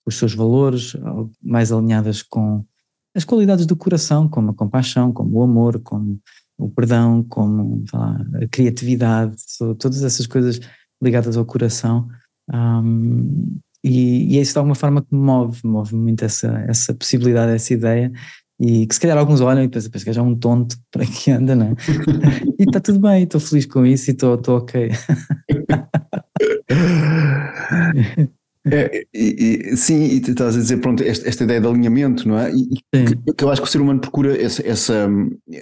os 0.07 0.16
seus 0.16 0.35
valores, 0.35 0.95
mais 1.42 1.73
alinhadas 1.73 2.23
com 2.23 2.64
as 3.14 3.25
qualidades 3.25 3.66
do 3.66 3.76
coração, 3.76 4.28
como 4.28 4.50
a 4.50 4.54
compaixão, 4.54 5.12
como 5.12 5.38
o 5.38 5.42
amor, 5.42 5.81
como 5.81 6.21
o 6.59 6.71
perdão, 6.71 7.23
como 7.28 7.85
lá, 7.92 8.25
a 8.42 8.49
criatividade, 8.49 9.37
todas 9.78 10.02
essas 10.02 10.26
coisas 10.26 10.61
ligadas 11.02 11.37
ao 11.37 11.45
coração. 11.45 12.09
Um, 12.52 13.59
e, 13.85 14.37
e 14.37 14.40
isso 14.40 14.52
de 14.52 14.59
alguma 14.59 14.75
forma 14.75 15.02
que 15.02 15.14
me 15.14 15.21
move, 15.21 15.61
move 15.64 15.95
muito 15.95 16.25
essa, 16.25 16.49
essa 16.69 16.95
possibilidade, 16.95 17.52
essa 17.52 17.75
ideia. 17.75 18.12
E 18.64 18.87
que 18.87 18.95
se 18.95 19.00
calhar 19.00 19.19
alguns 19.19 19.40
olham 19.40 19.64
e 19.64 19.69
pensam, 19.69 19.90
que 19.90 20.12
já 20.12 20.21
é 20.21 20.25
um 20.25 20.37
tonto 20.37 20.76
para 20.92 21.04
que 21.04 21.33
anda, 21.33 21.57
não 21.57 21.66
é? 21.66 21.75
e 22.61 22.62
está 22.62 22.78
tudo 22.78 23.00
bem, 23.00 23.25
estou 23.25 23.40
feliz 23.40 23.66
com 23.66 23.85
isso 23.85 24.11
e 24.11 24.12
estou 24.12 24.38
ok. 24.47 24.88
É, 28.64 29.04
e, 29.12 29.73
e, 29.73 29.76
sim, 29.76 30.04
e 30.04 30.19
estás 30.19 30.54
a 30.54 30.61
dizer, 30.61 30.76
pronto, 30.76 31.02
esta, 31.02 31.28
esta 31.28 31.42
ideia 31.42 31.61
de 31.61 31.66
alinhamento, 31.66 32.28
não 32.28 32.38
é? 32.38 32.49
E, 32.52 32.78
que, 32.92 33.16
que, 33.37 33.42
eu 33.42 33.50
acho 33.50 33.61
que 33.61 33.66
o 33.66 33.71
ser 33.71 33.81
humano 33.81 34.00
procura 34.00 34.40
essa, 34.40 34.64
essa, 34.64 35.09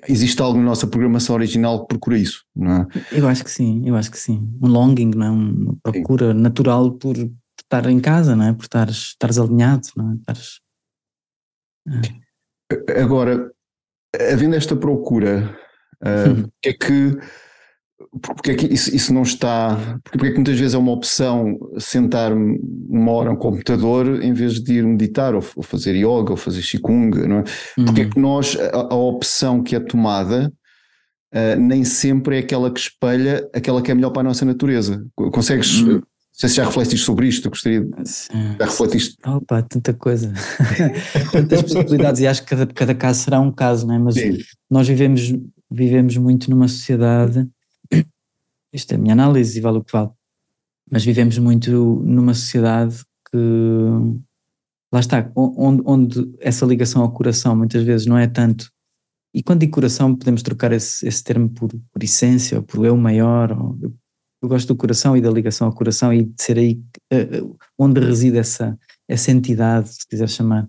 Existe 0.06 0.42
algo 0.42 0.58
na 0.58 0.66
nossa 0.66 0.86
programação 0.86 1.34
original 1.34 1.80
que 1.80 1.88
procura 1.88 2.18
isso, 2.18 2.44
não 2.54 2.70
é? 2.70 2.86
Eu 3.10 3.26
acho 3.26 3.42
que 3.42 3.50
sim, 3.50 3.80
eu 3.86 3.96
acho 3.96 4.10
que 4.10 4.18
sim. 4.18 4.46
Um 4.62 4.68
longing, 4.68 5.12
não 5.16 5.26
é? 5.26 5.30
Uma 5.30 5.76
procura 5.82 6.34
sim. 6.34 6.40
natural 6.40 6.92
por 6.92 7.16
estar 7.16 7.88
em 7.88 8.00
casa, 8.00 8.36
não 8.36 8.44
é? 8.44 8.52
Por 8.52 8.64
estares, 8.64 8.96
estares 8.96 9.38
alinhado, 9.38 9.88
não 9.96 10.12
é? 10.12 10.16
Estares, 10.16 10.60
é. 11.88 12.29
Agora, 13.00 13.50
havendo 14.32 14.56
esta 14.56 14.76
procura, 14.76 15.56
uh, 16.02 16.50
é 16.64 16.72
que 16.72 17.16
porque 18.22 18.50
é 18.50 18.54
que 18.54 18.66
isso, 18.66 18.94
isso 18.94 19.12
não 19.12 19.22
está. 19.22 19.98
Porque 20.02 20.26
é 20.26 20.30
que 20.30 20.36
muitas 20.36 20.58
vezes 20.58 20.74
é 20.74 20.78
uma 20.78 20.92
opção 20.92 21.58
sentar-me 21.78 22.58
uma 22.88 23.12
hora 23.12 23.30
no 23.30 23.36
computador 23.36 24.22
em 24.22 24.32
vez 24.32 24.54
de 24.60 24.74
ir 24.78 24.84
meditar 24.84 25.34
ou, 25.34 25.44
ou 25.54 25.62
fazer 25.62 25.94
yoga 25.94 26.30
ou 26.30 26.36
fazer 26.36 26.62
qigong, 26.62 27.10
não 27.28 27.38
é? 27.38 27.44
Uhum. 27.78 27.84
Porque 27.84 28.00
é 28.02 28.08
que 28.08 28.18
nós, 28.18 28.56
a, 28.58 28.94
a 28.94 28.96
opção 28.96 29.62
que 29.62 29.76
é 29.76 29.80
tomada, 29.80 30.52
uh, 31.34 31.60
nem 31.60 31.84
sempre 31.84 32.36
é 32.36 32.38
aquela 32.40 32.70
que 32.72 32.80
espelha 32.80 33.48
aquela 33.54 33.82
que 33.82 33.90
é 33.90 33.94
melhor 33.94 34.10
para 34.10 34.20
a 34.20 34.24
nossa 34.24 34.44
natureza. 34.44 35.04
Consegues. 35.14 35.82
Uhum. 35.82 36.02
Não 36.42 36.48
sei 36.48 36.48
se 36.48 36.54
já 36.56 36.64
refletiste 36.64 37.04
sobre 37.04 37.28
isto, 37.28 37.50
gostaria 37.50 37.82
de 37.82 37.90
já 38.58 38.64
refletiste. 38.64 39.16
Opa, 39.26 39.62
tanta 39.62 39.92
coisa, 39.92 40.32
tantas 41.30 41.62
possibilidades, 41.62 42.20
e 42.22 42.26
acho 42.26 42.42
que 42.42 42.48
cada, 42.48 42.66
cada 42.66 42.94
caso 42.94 43.22
será 43.24 43.40
um 43.40 43.52
caso, 43.52 43.86
não 43.86 43.94
é? 43.94 43.98
Mas 43.98 44.14
Sim. 44.14 44.38
nós 44.70 44.88
vivemos, 44.88 45.32
vivemos 45.70 46.16
muito 46.16 46.48
numa 46.48 46.66
sociedade 46.66 47.46
isto 48.72 48.92
é 48.92 48.94
a 48.94 48.98
minha 48.98 49.12
análise 49.12 49.58
e 49.58 49.60
vale 49.60 49.78
o 49.78 49.84
que 49.84 49.92
vale. 49.92 50.10
Mas 50.90 51.04
vivemos 51.04 51.38
muito 51.38 51.70
numa 51.70 52.34
sociedade 52.34 53.04
que, 53.30 53.36
lá 54.92 55.00
está, 55.00 55.30
onde, 55.34 55.82
onde 55.84 56.34
essa 56.40 56.66
ligação 56.66 57.02
ao 57.02 57.12
coração 57.12 57.56
muitas 57.56 57.82
vezes 57.82 58.06
não 58.06 58.18
é 58.18 58.26
tanto. 58.26 58.70
E 59.32 59.42
quando 59.42 59.60
digo 59.60 59.72
coração, 59.72 60.14
podemos 60.14 60.42
trocar 60.42 60.72
esse, 60.72 61.06
esse 61.06 61.22
termo 61.22 61.48
por, 61.48 61.68
por 61.68 62.02
essência 62.02 62.58
ou 62.58 62.64
por 62.64 62.84
eu 62.84 62.96
maior. 62.96 63.52
Ou, 63.52 63.78
eu, 63.80 63.94
eu, 64.42 64.48
gosto 64.48 64.68
do 64.68 64.76
coração 64.76 65.16
e 65.16 65.20
da 65.20 65.30
ligação 65.30 65.66
ao 65.66 65.74
coração 65.74 66.12
e 66.12 66.24
de 66.24 66.42
ser 66.42 66.58
aí 66.58 66.80
uh, 67.12 67.56
onde 67.78 68.00
reside 68.00 68.38
essa, 68.38 68.78
essa 69.08 69.30
entidade, 69.30 69.88
se 69.88 70.06
quiser 70.06 70.28
chamar. 70.28 70.68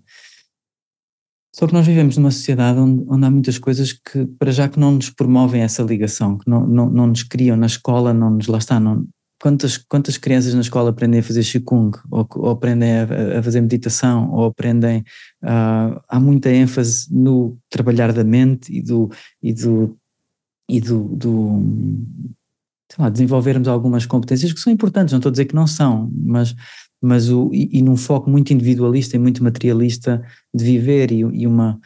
Só 1.54 1.66
que 1.66 1.74
nós 1.74 1.86
vivemos 1.86 2.16
numa 2.16 2.30
sociedade 2.30 2.78
onde, 2.78 3.04
onde, 3.06 3.26
há 3.26 3.30
muitas 3.30 3.58
coisas 3.58 3.92
que, 3.92 4.24
para 4.38 4.50
já, 4.50 4.68
que 4.68 4.80
não 4.80 4.92
nos 4.92 5.10
promovem 5.10 5.62
essa 5.62 5.82
ligação, 5.82 6.38
que 6.38 6.48
não, 6.48 6.66
não, 6.66 6.90
não 6.90 7.06
nos 7.08 7.22
criam 7.22 7.56
na 7.56 7.66
escola, 7.66 8.14
não 8.14 8.30
nos, 8.30 8.46
lá 8.46 8.56
está, 8.56 8.80
não, 8.80 9.06
quantas, 9.42 9.76
quantas 9.76 10.16
crianças 10.16 10.54
na 10.54 10.60
escola 10.60 10.90
aprendem 10.90 11.20
a 11.20 11.22
fazer 11.22 11.42
Qigong, 11.42 11.98
ou, 12.10 12.26
ou 12.36 12.50
aprendem 12.50 12.92
a, 12.92 13.38
a, 13.38 13.42
fazer 13.42 13.60
meditação, 13.60 14.30
ou 14.30 14.46
aprendem, 14.46 15.00
uh, 15.42 16.00
há 16.08 16.20
muita 16.20 16.48
ênfase 16.50 17.12
no 17.12 17.58
trabalhar 17.68 18.12
da 18.12 18.22
mente 18.22 18.72
e 18.72 18.80
do, 18.80 19.10
e 19.42 19.52
do, 19.52 19.98
e 20.70 20.80
do, 20.80 21.08
do 21.16 21.62
lá, 22.98 23.08
desenvolvermos 23.08 23.68
algumas 23.68 24.06
competências 24.06 24.52
que 24.52 24.60
são 24.60 24.72
importantes, 24.72 25.12
não 25.12 25.18
estou 25.18 25.30
a 25.30 25.32
dizer 25.32 25.44
que 25.46 25.54
não 25.54 25.66
são, 25.66 26.10
mas 26.14 26.54
mas 27.04 27.28
o, 27.28 27.50
e, 27.52 27.78
e, 27.78 27.82
num 27.82 27.96
foco 27.96 28.30
muito 28.30 28.52
individualista 28.52 29.16
e 29.16 29.18
muito 29.18 29.42
materialista 29.42 30.24
de 30.54 30.64
viver 30.64 31.10
e, 31.10 31.18
e 31.18 31.46
uma, 31.48 31.80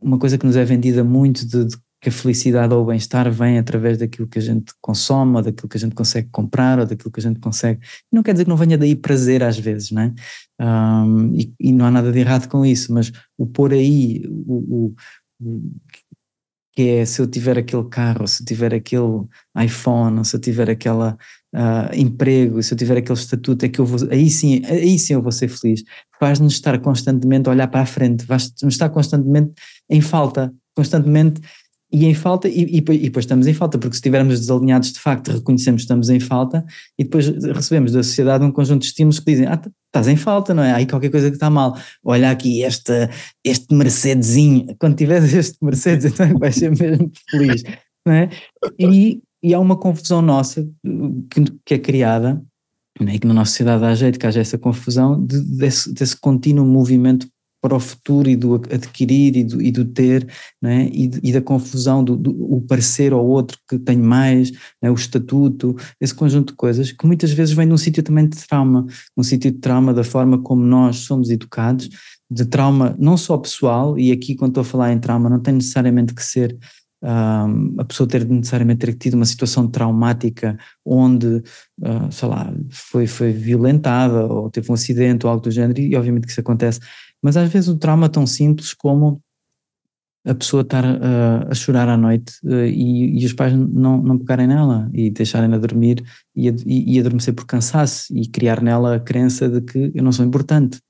uma 0.00 0.18
coisa 0.18 0.36
que 0.36 0.44
nos 0.44 0.56
é 0.56 0.64
vendida 0.64 1.04
muito 1.04 1.46
de, 1.46 1.64
de 1.64 1.76
que 2.00 2.08
a 2.08 2.12
felicidade 2.12 2.74
ou 2.74 2.82
o 2.82 2.86
bem-estar 2.86 3.30
vem 3.30 3.58
através 3.58 3.98
daquilo 3.98 4.28
que 4.28 4.38
a 4.38 4.42
gente 4.42 4.72
consome, 4.80 5.36
ou 5.36 5.42
daquilo 5.42 5.68
que 5.68 5.76
a 5.76 5.80
gente 5.80 5.94
consegue 5.94 6.28
comprar, 6.30 6.78
ou 6.78 6.86
daquilo 6.86 7.10
que 7.10 7.20
a 7.20 7.22
gente 7.22 7.40
consegue. 7.40 7.80
Não 8.12 8.22
quer 8.22 8.32
dizer 8.32 8.44
que 8.44 8.50
não 8.50 8.56
venha 8.56 8.76
daí 8.76 8.94
prazer 8.94 9.42
às 9.42 9.58
vezes, 9.58 9.90
né? 9.90 10.14
Um, 10.60 11.34
e, 11.34 11.54
e, 11.58 11.72
não 11.72 11.86
há 11.86 11.90
nada 11.90 12.12
de 12.12 12.18
errado 12.18 12.48
com 12.48 12.66
isso, 12.66 12.92
mas 12.92 13.10
o 13.38 13.46
pôr 13.46 13.72
aí 13.72 14.22
o, 14.28 14.86
o, 14.86 14.94
o, 15.40 15.72
que 16.76 16.90
é 16.90 17.06
se 17.06 17.22
eu 17.22 17.26
tiver 17.26 17.58
aquele 17.58 17.84
carro, 17.88 18.28
se 18.28 18.42
eu 18.42 18.46
tiver 18.46 18.74
aquele 18.74 19.24
iPhone, 19.58 20.22
se 20.26 20.36
eu 20.36 20.40
tiver 20.40 20.68
aquela 20.68 21.16
uh, 21.54 21.94
emprego, 21.94 22.62
se 22.62 22.74
eu 22.74 22.78
tiver 22.78 22.98
aquele 22.98 23.18
estatuto, 23.18 23.64
é 23.64 23.68
que 23.70 23.78
eu 23.78 23.86
vou, 23.86 23.98
aí 24.10 24.28
sim, 24.28 24.62
aí 24.66 24.98
sim 24.98 25.14
eu 25.14 25.22
vou 25.22 25.32
ser 25.32 25.48
feliz. 25.48 25.82
Faz-nos 26.20 26.52
estar 26.52 26.78
constantemente 26.80 27.48
a 27.48 27.52
olhar 27.52 27.68
para 27.68 27.80
a 27.80 27.86
frente, 27.86 28.26
faz-nos 28.26 28.74
estar 28.74 28.90
constantemente 28.90 29.52
em 29.88 30.02
falta, 30.02 30.52
constantemente 30.76 31.40
e 31.92 32.04
em 32.04 32.14
falta, 32.14 32.48
e, 32.48 32.64
e, 32.64 32.78
e, 32.78 32.80
depois 32.80 33.24
estamos 33.24 33.46
em 33.46 33.54
falta, 33.54 33.78
porque 33.78 33.94
se 33.94 33.98
estivermos 33.98 34.40
desalinhados 34.40 34.92
de 34.92 34.98
facto 34.98 35.30
reconhecemos 35.30 35.82
que 35.82 35.84
estamos 35.84 36.08
em 36.08 36.18
falta 36.18 36.64
e 36.98 37.04
depois 37.04 37.28
recebemos 37.28 37.92
da 37.92 38.02
sociedade 38.02 38.44
um 38.44 38.50
conjunto 38.50 38.82
de 38.82 38.88
estímulos 38.88 39.20
que 39.20 39.30
dizem, 39.30 39.46
ah, 39.46 39.60
estás 39.86 40.08
em 40.08 40.16
falta, 40.16 40.52
não 40.52 40.62
é? 40.62 40.72
Aí 40.72 40.86
qualquer 40.86 41.10
coisa 41.10 41.30
que 41.30 41.36
está 41.36 41.48
mal. 41.48 41.76
Olha 42.04 42.30
aqui 42.30 42.62
este, 42.62 43.08
este 43.44 43.72
Mercedesinho, 43.72 44.74
quando 44.78 44.96
tiveres 44.96 45.32
este 45.34 45.56
Mercedes 45.64 46.06
então 46.06 46.36
vais 46.38 46.56
ser 46.56 46.76
mesmo 46.76 47.10
feliz, 47.30 47.62
não 48.04 48.12
é? 48.12 48.30
E, 48.78 49.22
e 49.42 49.54
há 49.54 49.60
uma 49.60 49.76
confusão 49.76 50.20
nossa 50.20 50.68
que, 51.30 51.44
que 51.64 51.74
é 51.74 51.78
criada, 51.78 52.42
né, 53.00 53.14
e 53.14 53.18
que 53.18 53.26
na 53.28 53.34
nossa 53.34 53.50
sociedade 53.50 53.84
há 53.84 53.94
jeito 53.94 54.18
que 54.18 54.26
haja 54.26 54.40
essa 54.40 54.58
confusão, 54.58 55.24
de, 55.24 55.40
desse, 55.56 55.92
desse 55.94 56.18
contínuo 56.18 56.66
movimento 56.66 57.28
para 57.66 57.74
o 57.76 57.80
futuro 57.80 58.30
e 58.30 58.36
do 58.36 58.54
adquirir 58.54 59.36
e 59.36 59.42
do, 59.42 59.60
e 59.60 59.72
do 59.72 59.84
ter, 59.84 60.24
né, 60.62 60.88
e, 60.92 61.10
e, 61.20 61.32
da 61.32 61.40
confusão 61.40 62.04
do, 62.04 62.16
do, 62.16 62.30
o 62.30 62.60
parecer 62.60 63.12
ao 63.12 63.26
outro 63.26 63.58
que 63.68 63.76
tem 63.76 63.98
mais, 63.98 64.52
né, 64.80 64.88
o 64.88 64.94
estatuto, 64.94 65.74
esse 66.00 66.14
conjunto 66.14 66.52
de 66.52 66.56
coisas 66.56 66.92
que 66.92 67.04
muitas 67.04 67.32
vezes 67.32 67.52
vem 67.52 67.66
de 67.66 67.74
um 67.74 67.76
sítio 67.76 68.04
também 68.04 68.28
de 68.28 68.36
trauma, 68.46 68.86
um 69.16 69.22
sítio 69.24 69.50
de 69.50 69.58
trauma 69.58 69.92
da 69.92 70.04
forma 70.04 70.38
como 70.38 70.62
nós 70.62 70.98
somos 70.98 71.28
educados, 71.28 71.88
de 72.30 72.44
trauma 72.44 72.94
não 73.00 73.16
só 73.16 73.36
pessoal, 73.36 73.98
e 73.98 74.12
aqui 74.12 74.36
quando 74.36 74.52
estou 74.52 74.62
a 74.62 74.64
falar 74.64 74.92
em 74.92 75.00
trauma 75.00 75.28
não 75.28 75.40
tem 75.40 75.54
necessariamente 75.54 76.14
que 76.14 76.22
ser 76.22 76.56
a 77.02 77.84
pessoa 77.84 78.08
ter 78.08 78.26
necessariamente 78.26 78.80
ter 78.80 78.94
tido 78.94 79.14
uma 79.14 79.26
situação 79.26 79.68
traumática 79.68 80.58
onde, 80.84 81.26
uh, 81.26 82.10
sei 82.10 82.28
lá, 82.28 82.52
foi, 82.70 83.06
foi 83.06 83.32
violentada 83.32 84.24
ou 84.24 84.50
teve 84.50 84.70
um 84.70 84.74
acidente 84.74 85.26
ou 85.26 85.30
algo 85.30 85.44
do 85.44 85.50
género, 85.50 85.78
e 85.78 85.94
obviamente 85.94 86.24
que 86.24 86.32
isso 86.32 86.40
acontece, 86.40 86.80
mas 87.22 87.36
às 87.36 87.50
vezes 87.50 87.68
o 87.68 87.76
trauma 87.76 88.06
é 88.06 88.08
tão 88.08 88.26
simples 88.26 88.74
como 88.74 89.20
a 90.26 90.34
pessoa 90.34 90.62
estar 90.62 90.84
uh, 90.84 91.48
a 91.48 91.54
chorar 91.54 91.88
à 91.88 91.96
noite 91.96 92.32
uh, 92.44 92.64
e, 92.64 93.22
e, 93.22 93.24
os 93.24 93.32
pais 93.32 93.52
não, 93.52 94.02
não 94.02 94.18
pegarem 94.18 94.48
nela 94.48 94.90
e 94.92 95.08
deixarem-na 95.08 95.56
dormir 95.56 96.04
e, 96.34 96.48
e, 96.48 96.94
e 96.94 96.98
adormecer 96.98 97.32
por 97.32 97.46
cansaço 97.46 98.06
e 98.12 98.26
criar 98.26 98.60
nela 98.60 98.96
a 98.96 99.00
crença 99.00 99.48
de 99.48 99.60
que 99.60 99.92
eu 99.94 100.02
não 100.02 100.10
sou 100.10 100.26
importante 100.26 100.80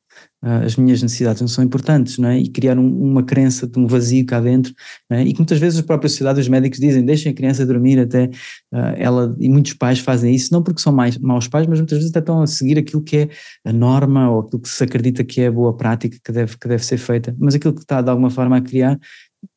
as 0.43 0.77
minhas 0.77 1.03
necessidades 1.03 1.41
não 1.41 1.49
são 1.49 1.65
importantes, 1.65 2.19
não 2.19 2.29
é? 2.29 2.39
E 2.39 2.49
criar 2.49 2.79
um, 2.79 3.03
uma 3.03 3.23
crença 3.23 3.67
de 3.67 3.79
um 3.79 3.87
vazio 3.87 4.25
cá 4.27 4.41
dentro, 4.41 4.73
é? 5.11 5.23
E 5.23 5.33
que 5.33 5.39
muitas 5.39 5.59
vezes 5.59 5.81
a 5.81 5.83
própria 5.83 6.09
sociedade, 6.09 6.41
os 6.41 6.49
médicos 6.49 6.79
dizem, 6.79 7.05
deixem 7.05 7.33
a 7.33 7.35
criança 7.35 7.67
dormir 7.67 7.99
até 7.99 8.27
uh, 8.73 8.95
ela, 8.97 9.35
e 9.41 9.49
muitos 9.49 9.73
pais 9.73 9.99
fazem 9.99 10.35
isso, 10.35 10.53
não 10.53 10.63
porque 10.63 10.81
são 10.81 10.93
mais, 10.93 11.19
maus 11.19 11.49
pais, 11.49 11.67
mas 11.67 11.81
muitas 11.81 11.99
vezes 11.99 12.11
até 12.11 12.21
estão 12.21 12.43
a 12.43 12.47
seguir 12.47 12.79
aquilo 12.79 13.03
que 13.03 13.17
é 13.17 13.29
a 13.65 13.73
norma 13.73 14.31
ou 14.31 14.41
aquilo 14.41 14.61
que 14.61 14.69
se 14.69 14.85
acredita 14.85 15.25
que 15.25 15.41
é 15.41 15.47
a 15.49 15.53
boa 15.53 15.77
prática 15.77 16.17
que 16.23 16.33
deve, 16.33 16.57
que 16.59 16.69
deve 16.69 16.85
ser 16.85 16.99
feita, 16.99 17.35
mas 17.39 17.55
aquilo 17.55 17.75
que 17.75 17.83
está 17.83 18.03
de 18.03 18.11
alguma 18.11 18.31
forma 18.31 18.57
a 18.57 18.61
criar 18.61 18.99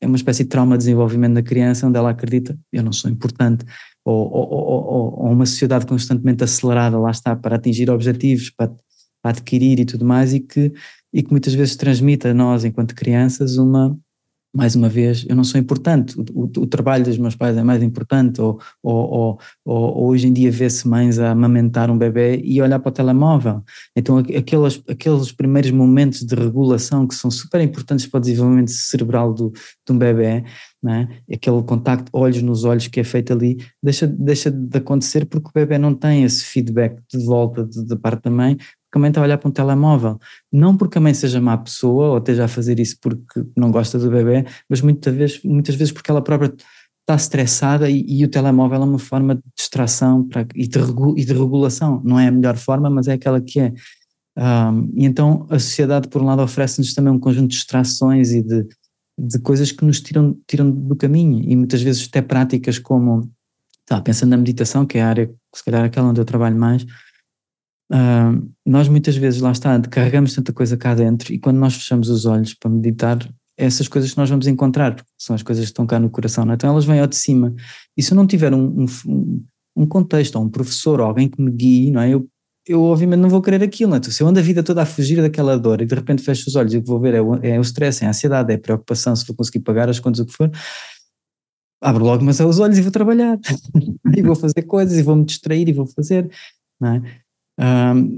é 0.02 0.08
uma 0.08 0.16
espécie 0.16 0.44
de 0.44 0.50
trauma 0.50 0.78
de 0.78 0.84
desenvolvimento 0.84 1.34
da 1.34 1.44
criança 1.44 1.88
onde 1.88 1.98
ela 1.98 2.12
acredita, 2.12 2.58
eu 2.72 2.84
não 2.84 2.92
sou 2.92 3.10
importante, 3.10 3.66
ou, 4.06 4.32
ou, 4.32 4.50
ou, 4.54 5.26
ou, 5.26 5.32
uma 5.32 5.46
sociedade 5.46 5.86
constantemente 5.86 6.44
acelerada, 6.44 6.98
lá 6.98 7.12
está, 7.12 7.36
para 7.36 7.56
atingir 7.56 7.90
objetivos, 7.90 8.50
para 8.50 8.72
adquirir 9.24 9.80
e 9.80 9.86
tudo 9.86 10.06
mais, 10.06 10.34
e 10.34 10.40
que, 10.40 10.74
e 11.14 11.24
que 11.24 11.32
muitas 11.32 11.54
vezes 11.54 11.76
transmite 11.76 12.28
a 12.28 12.34
nós, 12.34 12.64
enquanto 12.64 12.96
crianças, 12.96 13.58
uma, 13.58 13.98
mais 14.54 14.76
uma 14.76 14.90
vez, 14.90 15.26
eu 15.30 15.36
não 15.36 15.44
sou 15.44 15.60
importante, 15.60 16.20
o, 16.20 16.26
o, 16.34 16.44
o 16.44 16.68
trabalho 16.68 17.04
dos 17.06 17.18
meus 17.18 17.36
pais 17.36 17.56
é 17.56 17.64
mais 17.64 17.84
importante, 17.84 18.42
ou, 18.42 18.60
ou, 18.82 19.40
ou, 19.64 19.98
ou 19.98 20.08
hoje 20.08 20.28
em 20.28 20.34
dia 20.34 20.52
vê-se 20.52 20.88
mães 20.88 21.20
a 21.20 21.32
amamentar 21.32 21.92
um 21.92 21.98
bebê 21.98 22.42
e 22.44 22.60
olhar 22.60 22.80
para 22.80 22.90
o 22.90 22.92
telemóvel. 22.92 23.64
Então, 23.96 24.18
aqueles, 24.18 24.82
aqueles 24.90 25.32
primeiros 25.32 25.70
momentos 25.70 26.22
de 26.22 26.34
regulação 26.34 27.08
que 27.08 27.14
são 27.14 27.30
super 27.30 27.62
importantes 27.62 28.08
para 28.08 28.18
o 28.18 28.22
desenvolvimento 28.22 28.72
cerebral 28.72 29.34
do, 29.34 29.52
de 29.52 29.94
um 29.94 29.98
bebê, 29.98 30.44
né? 30.82 31.08
aquele 31.32 31.62
contacto 31.62 32.10
olhos 32.12 32.42
nos 32.42 32.64
olhos 32.64 32.88
que 32.88 33.00
é 33.00 33.04
feito 33.04 33.32
ali, 33.32 33.58
deixa, 33.84 34.08
deixa 34.08 34.50
de 34.50 34.78
acontecer 34.78 35.26
porque 35.26 35.50
o 35.50 35.54
bebê 35.54 35.78
não 35.78 35.94
tem 35.94 36.24
esse 36.24 36.44
feedback 36.44 37.00
de 37.12 37.24
volta 37.24 37.68
da 37.86 37.96
parte 37.96 38.24
da 38.24 38.32
mãe, 38.32 38.58
porque 38.90 38.98
a 38.98 39.00
mãe 39.00 39.10
está 39.10 39.22
a 39.22 39.24
olhar 39.24 39.38
para 39.38 39.48
um 39.48 39.52
telemóvel. 39.52 40.20
Não 40.52 40.76
porque 40.76 40.98
a 40.98 41.02
mãe 41.02 41.14
seja 41.14 41.40
má 41.40 41.56
pessoa 41.58 42.10
ou 42.10 42.18
esteja 42.18 42.46
a 42.46 42.48
fazer 42.48 42.80
isso 42.80 42.98
porque 43.00 43.46
não 43.56 43.72
gosta 43.72 44.00
do 44.00 44.10
bebê, 44.10 44.46
mas 44.68 44.82
muitas 44.82 45.16
vezes, 45.16 45.44
muitas 45.44 45.76
vezes 45.76 45.94
porque 45.94 46.10
ela 46.10 46.24
própria 46.24 46.52
está 47.02 47.16
estressada 47.16 47.90
e, 47.90 48.04
e 48.08 48.26
o 48.26 48.28
telemóvel 48.28 48.82
é 48.82 48.86
uma 48.86 49.00
forma 49.00 49.36
de 49.36 49.42
distração 49.56 50.28
para, 50.28 50.46
e, 50.56 50.68
de, 50.68 50.80
e 51.18 51.26
de 51.26 51.34
regulação. 51.34 52.02
Não 52.04 52.20
é 52.20 52.28
a 52.28 52.32
melhor 52.32 52.58
forma, 52.58 52.90
mas 52.90 53.08
é 53.08 53.14
aquela 53.14 53.40
que 53.40 53.60
é. 53.60 53.74
Um, 54.38 54.92
e 54.96 55.06
então 55.06 55.46
a 55.50 55.60
sociedade, 55.60 56.08
por 56.08 56.22
um 56.22 56.26
lado, 56.26 56.42
oferece-nos 56.42 56.94
também 56.94 57.14
um 57.14 57.20
conjunto 57.20 57.50
de 57.50 57.56
distrações 57.56 58.32
e 58.32 58.42
de, 58.42 58.68
de 59.18 59.40
coisas 59.40 59.72
que 59.72 59.86
nos 59.86 60.02
tiram, 60.02 60.36
tiram 60.48 60.70
do 60.72 60.96
caminho 60.96 61.44
e 61.44 61.56
muitas 61.56 61.82
vezes 61.82 62.08
até 62.08 62.22
práticas 62.22 62.80
como, 62.80 63.30
tá, 63.86 64.02
pensando 64.02 64.32
na 64.32 64.38
meditação, 64.38 64.86
que 64.86 64.98
é 64.98 65.02
a 65.02 65.10
área, 65.10 65.32
se 65.54 65.64
calhar 65.64 65.84
aquela 65.84 66.08
onde 66.08 66.22
eu 66.22 66.26
trabalho 66.26 66.58
mais, 66.58 66.86
Uh, 67.92 68.48
nós 68.66 68.88
muitas 68.88 69.16
vezes, 69.16 69.42
lá 69.42 69.52
está, 69.52 69.80
carregamos 69.82 70.36
tanta 70.36 70.54
coisa 70.54 70.78
cá 70.78 70.94
dentro 70.94 71.34
e 71.34 71.40
quando 71.40 71.58
nós 71.58 71.74
fechamos 71.74 72.10
os 72.10 72.26
olhos 72.26 72.54
para 72.54 72.70
meditar, 72.70 73.18
é 73.58 73.66
essas 73.66 73.88
coisas 73.88 74.12
que 74.12 74.18
nós 74.18 74.30
vamos 74.30 74.48
encontrar, 74.48 74.96
porque 74.96 75.10
são 75.18 75.36
as 75.36 75.44
coisas 75.44 75.66
que 75.66 75.72
estão 75.72 75.86
cá 75.86 76.00
no 76.00 76.10
coração, 76.10 76.50
é? 76.50 76.54
então 76.54 76.70
elas 76.70 76.86
vêm 76.86 77.00
ao 77.00 77.08
de 77.08 77.16
cima. 77.16 77.54
E 77.98 78.02
se 78.02 78.14
eu 78.14 78.16
não 78.16 78.26
tiver 78.26 78.54
um, 78.54 78.86
um, 79.06 79.44
um 79.76 79.86
contexto, 79.86 80.38
ou 80.38 80.44
um 80.46 80.50
professor, 80.50 81.02
ou 81.02 81.08
alguém 81.08 81.28
que 81.28 81.42
me 81.42 81.52
guie, 81.52 81.92
não 81.92 82.02
é? 82.02 82.14
Eu, 82.14 82.28
eu 82.66 82.82
obviamente 82.84 83.20
não 83.20 83.30
vou 83.30 83.42
querer 83.42 83.64
aquilo, 83.64 83.90
não 83.90 83.96
é? 83.96 84.00
Então, 84.00 84.12
se 84.12 84.24
eu 84.24 84.28
ando 84.28 84.40
a 84.40 84.44
vida 84.44 84.64
toda 84.64 84.82
a 84.82 84.86
fugir 84.86 85.22
daquela 85.22 85.58
dor 85.58 85.82
e 85.82 85.86
de 85.86 85.96
repente 85.96 86.22
fecho 86.22 86.48
os 86.48 86.56
olhos 86.56 86.74
e 86.74 86.78
o 86.78 86.82
que 86.82 86.88
vou 86.88 87.00
ver 87.02 87.16
é 87.16 87.22
o, 87.22 87.36
é 87.44 87.60
o 87.60 87.62
stress, 87.62 88.04
é 88.04 88.08
a 88.08 88.12
ansiedade, 88.12 88.52
é 88.52 88.56
a 88.56 88.60
preocupação, 88.60 89.16
se 89.16 89.26
vou 89.26 89.36
conseguir 89.36 89.60
pagar 89.60 89.90
as 89.90 90.00
contas, 90.00 90.22
o 90.22 90.26
que 90.26 90.34
for, 90.34 90.52
abro 91.82 92.04
logo 92.06 92.24
mas 92.24 92.40
é 92.40 92.46
os 92.46 92.60
olhos 92.60 92.78
e 92.78 92.82
vou 92.82 92.92
trabalhar, 92.92 93.38
e 94.16 94.22
vou 94.22 94.36
fazer 94.36 94.62
coisas, 94.64 94.98
e 94.98 95.02
vou 95.02 95.16
me 95.16 95.26
distrair, 95.26 95.68
e 95.68 95.74
vou 95.74 95.88
fazer, 95.88 96.30
não 96.80 96.96
é? 96.96 97.02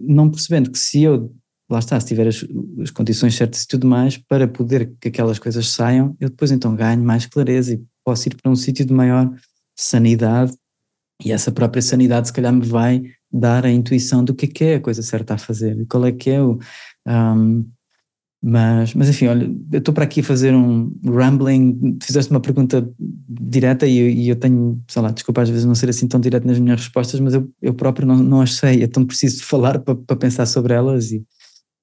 Não 0.08 0.30
percebendo 0.30 0.72
que 0.72 0.78
se 0.78 1.04
eu, 1.04 1.34
lá 1.70 1.80
está, 1.80 2.00
se 2.00 2.08
tiver 2.08 2.28
as, 2.28 2.46
as, 2.82 2.92
condições 2.92 3.36
certas 3.36 3.64
e 3.64 3.68
tudo 3.68 3.88
mais, 3.88 4.18
para 4.18 4.48
poder 4.48 4.94
que 5.00 5.08
aquelas 5.08 5.40
coisas 5.40 5.70
saiam, 5.70 6.16
eu 6.20 6.30
depois 6.30 6.52
então 6.52 6.76
ganho 6.76 7.04
mais 7.04 7.26
clareza 7.26 7.74
e 7.74 7.82
posso 8.04 8.28
ir 8.28 8.36
para 8.36 8.52
um 8.52 8.56
sítio 8.56 8.86
de 8.86 8.94
maior 8.94 9.32
sanidade 9.76 10.54
e 11.24 11.32
essa 11.32 11.52
própria 11.52 11.82
sanidade 11.82 12.28
se 12.28 12.34
calhar 12.34 12.52
me 12.52 12.66
vai 12.66 13.04
dar 13.32 13.66
a 13.66 13.72
intuição 13.72 14.24
do 14.24 14.34
que 14.34 14.46
é, 14.46 14.50
que 14.50 14.64
é 14.64 14.76
a 14.76 14.82
coisa 14.82 15.02
certa 15.02 15.36
a 15.36 15.38
fazer, 15.38 15.86
qual 15.88 16.06
é 16.06 16.12
que 16.12 16.30
é 16.30 16.42
o... 16.42 16.60
Um, 17.08 17.70
mas, 18.44 18.96
mas 18.96 19.08
enfim, 19.08 19.28
olha, 19.28 19.56
eu 19.72 19.78
estou 19.78 19.94
para 19.94 20.04
aqui 20.04 20.22
a 20.22 20.24
fazer 20.24 20.56
um 20.56 20.92
rambling, 21.06 22.00
fizeste 22.02 22.32
uma 22.32 22.40
pergunta 22.40 22.92
direta 22.98 23.86
e 23.86 23.98
eu, 24.00 24.10
e 24.10 24.30
eu, 24.30 24.36
tenho, 24.36 24.84
sei 24.88 25.02
lá, 25.02 25.12
desculpa 25.12 25.44
às 25.44 25.50
vezes 25.50 25.64
não 25.64 25.76
ser 25.76 25.90
assim 25.90 26.08
tão 26.08 26.20
direto 26.20 26.48
nas 26.48 26.58
minhas 26.58 26.80
respostas, 26.80 27.20
mas 27.20 27.36
eu, 27.36 27.52
eu 27.62 27.74
próprio 27.74 28.08
não, 28.08 28.18
não 28.18 28.42
as 28.42 28.56
sei, 28.56 28.82
é 28.82 28.88
tão 28.88 29.06
preciso 29.06 29.44
falar 29.46 29.78
para, 29.80 29.96
para 29.96 30.16
pensar 30.16 30.48
sobre 30.48 30.74
elas 30.74 31.12
e, 31.12 31.24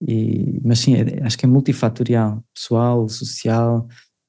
e 0.02 0.60
mas 0.64 0.80
sim, 0.80 0.94
é, 0.94 1.22
acho 1.22 1.38
que 1.38 1.46
é 1.46 1.48
multifatorial, 1.48 2.42
pessoal, 2.52 3.08
social, 3.08 3.86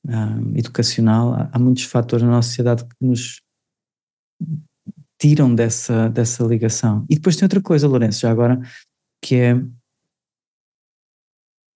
um, 0.07 0.55
educacional, 0.55 1.33
há, 1.33 1.50
há 1.51 1.57
muitos 1.57 1.83
fatores 1.86 2.24
na 2.24 2.31
nossa 2.31 2.50
sociedade 2.50 2.83
que 2.83 3.05
nos 3.05 3.41
tiram 5.19 5.53
dessa, 5.53 6.09
dessa 6.09 6.43
ligação. 6.43 7.05
E 7.09 7.15
depois 7.15 7.36
tem 7.36 7.45
outra 7.45 7.59
coisa, 7.59 7.88
Lourenço, 7.88 8.21
já 8.21 8.29
agora, 8.29 8.62
que 9.21 9.36
é 9.36 9.62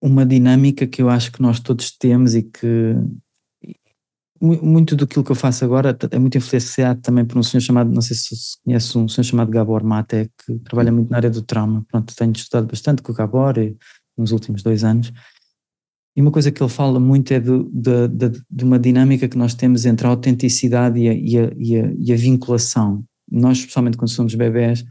uma 0.04 0.26
dinâmica 0.26 0.86
que 0.86 1.00
eu 1.00 1.08
acho 1.08 1.32
que 1.32 1.40
nós 1.40 1.58
todos 1.58 1.90
temos 1.90 2.34
e 2.34 2.42
que 2.42 2.94
muito 4.38 4.94
do 4.94 5.06
que 5.06 5.16
eu 5.18 5.34
faço 5.34 5.64
agora 5.64 5.96
é 6.10 6.18
muito 6.18 6.36
influenciado 6.36 7.00
também 7.00 7.24
por 7.24 7.38
um 7.38 7.42
senhor 7.42 7.62
chamado, 7.62 7.90
não 7.90 8.02
sei 8.02 8.14
se 8.14 8.34
conhece 8.62 8.98
um 8.98 9.08
senhor 9.08 9.24
chamado 9.24 9.50
Gabor 9.50 9.82
Mate, 9.82 10.30
que 10.44 10.58
trabalha 10.58 10.92
muito 10.92 11.10
na 11.10 11.16
área 11.16 11.30
do 11.30 11.40
trauma. 11.40 11.86
Pronto, 11.90 12.14
tenho 12.14 12.32
estudado 12.32 12.66
bastante 12.66 13.00
com 13.00 13.12
o 13.12 13.14
Gabor 13.14 13.54
nos 14.18 14.32
últimos 14.32 14.62
dois 14.62 14.84
anos. 14.84 15.10
E 16.14 16.20
uma 16.20 16.30
coisa 16.30 16.52
que 16.52 16.62
ele 16.62 16.70
fala 16.70 17.00
muito 17.00 17.32
é 17.32 17.40
do, 17.40 17.70
de, 17.72 18.08
de, 18.08 18.42
de, 18.50 18.64
uma 18.64 18.78
dinâmica 18.78 19.26
que 19.26 19.38
nós 19.38 19.54
temos 19.54 19.86
entre 19.86 20.06
a 20.06 20.10
autenticidade 20.10 21.00
e 21.00 21.08
a, 21.08 21.14
e 21.14 21.38
a, 21.38 21.52
e 21.56 21.80
a, 21.80 21.92
e 21.98 22.12
a 22.12 22.16
vinculação. 22.16 23.02
Nós, 23.30 23.58
especialmente 23.58 23.96
quando 23.96 24.10
somos 24.10 24.34
bebés, 24.34 24.84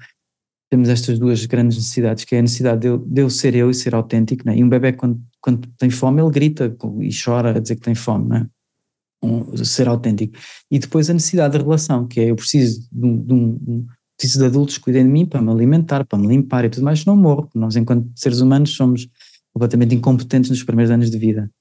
temos 0.74 0.90
estas 0.90 1.20
duas 1.20 1.46
grandes 1.46 1.78
necessidades, 1.78 2.26
que 2.26 2.36
é 2.36 2.40
a 2.40 2.42
necessidade 2.42 2.82
de 2.82 2.88
eu, 2.88 2.98
de 2.98 3.22
eu 3.22 3.30
ser 3.30 3.54
eu 3.54 3.70
e 3.70 3.76
ser 3.76 3.94
autêntico, 3.94 4.42
né? 4.44 4.58
e 4.58 4.64
um 4.64 4.68
bebê 4.68 4.92
quando, 4.92 5.22
quando 5.40 5.68
tem 5.78 5.92
fome 5.92 6.20
ele 6.20 6.32
grita 6.32 6.76
e 7.00 7.10
chora 7.14 7.56
a 7.56 7.60
dizer 7.60 7.76
que 7.76 7.84
tem 7.84 7.94
fome, 7.94 8.28
né? 8.28 8.48
um, 9.24 9.56
ser 9.64 9.88
autêntico, 9.88 10.36
e 10.72 10.80
depois 10.80 11.12
a 11.12 11.14
necessidade 11.14 11.56
de 11.56 11.64
relação, 11.64 12.08
que 12.08 12.20
é 12.20 12.32
eu 12.32 12.36
preciso 12.36 12.90
de, 12.92 13.06
um, 13.06 13.24
de 13.24 13.34
um, 13.34 13.86
preciso 14.18 14.40
de 14.40 14.46
adultos 14.48 14.80
que 14.80 14.84
cuidem 14.86 15.04
de 15.04 15.12
mim 15.12 15.28
para 15.28 15.44
me 15.44 15.52
alimentar, 15.52 16.04
para 16.06 16.18
me 16.18 16.26
limpar 16.26 16.66
e 16.66 16.70
tudo 16.70 16.84
mais, 16.84 17.06
não 17.06 17.16
morro, 17.16 17.48
nós 17.54 17.76
enquanto 17.76 18.10
seres 18.16 18.40
humanos 18.40 18.72
somos 18.72 19.08
completamente 19.54 19.94
incompetentes 19.94 20.50
nos 20.50 20.64
primeiros 20.64 20.90
anos 20.90 21.12
de 21.12 21.20
vida. 21.20 21.52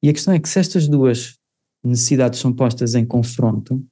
E 0.00 0.08
a 0.08 0.12
questão 0.12 0.32
é 0.32 0.38
que 0.38 0.48
se 0.48 0.60
estas 0.60 0.86
duas 0.86 1.34
necessidades 1.82 2.38
são 2.38 2.52
postas 2.52 2.94
em 2.94 3.04
confronto, 3.04 3.84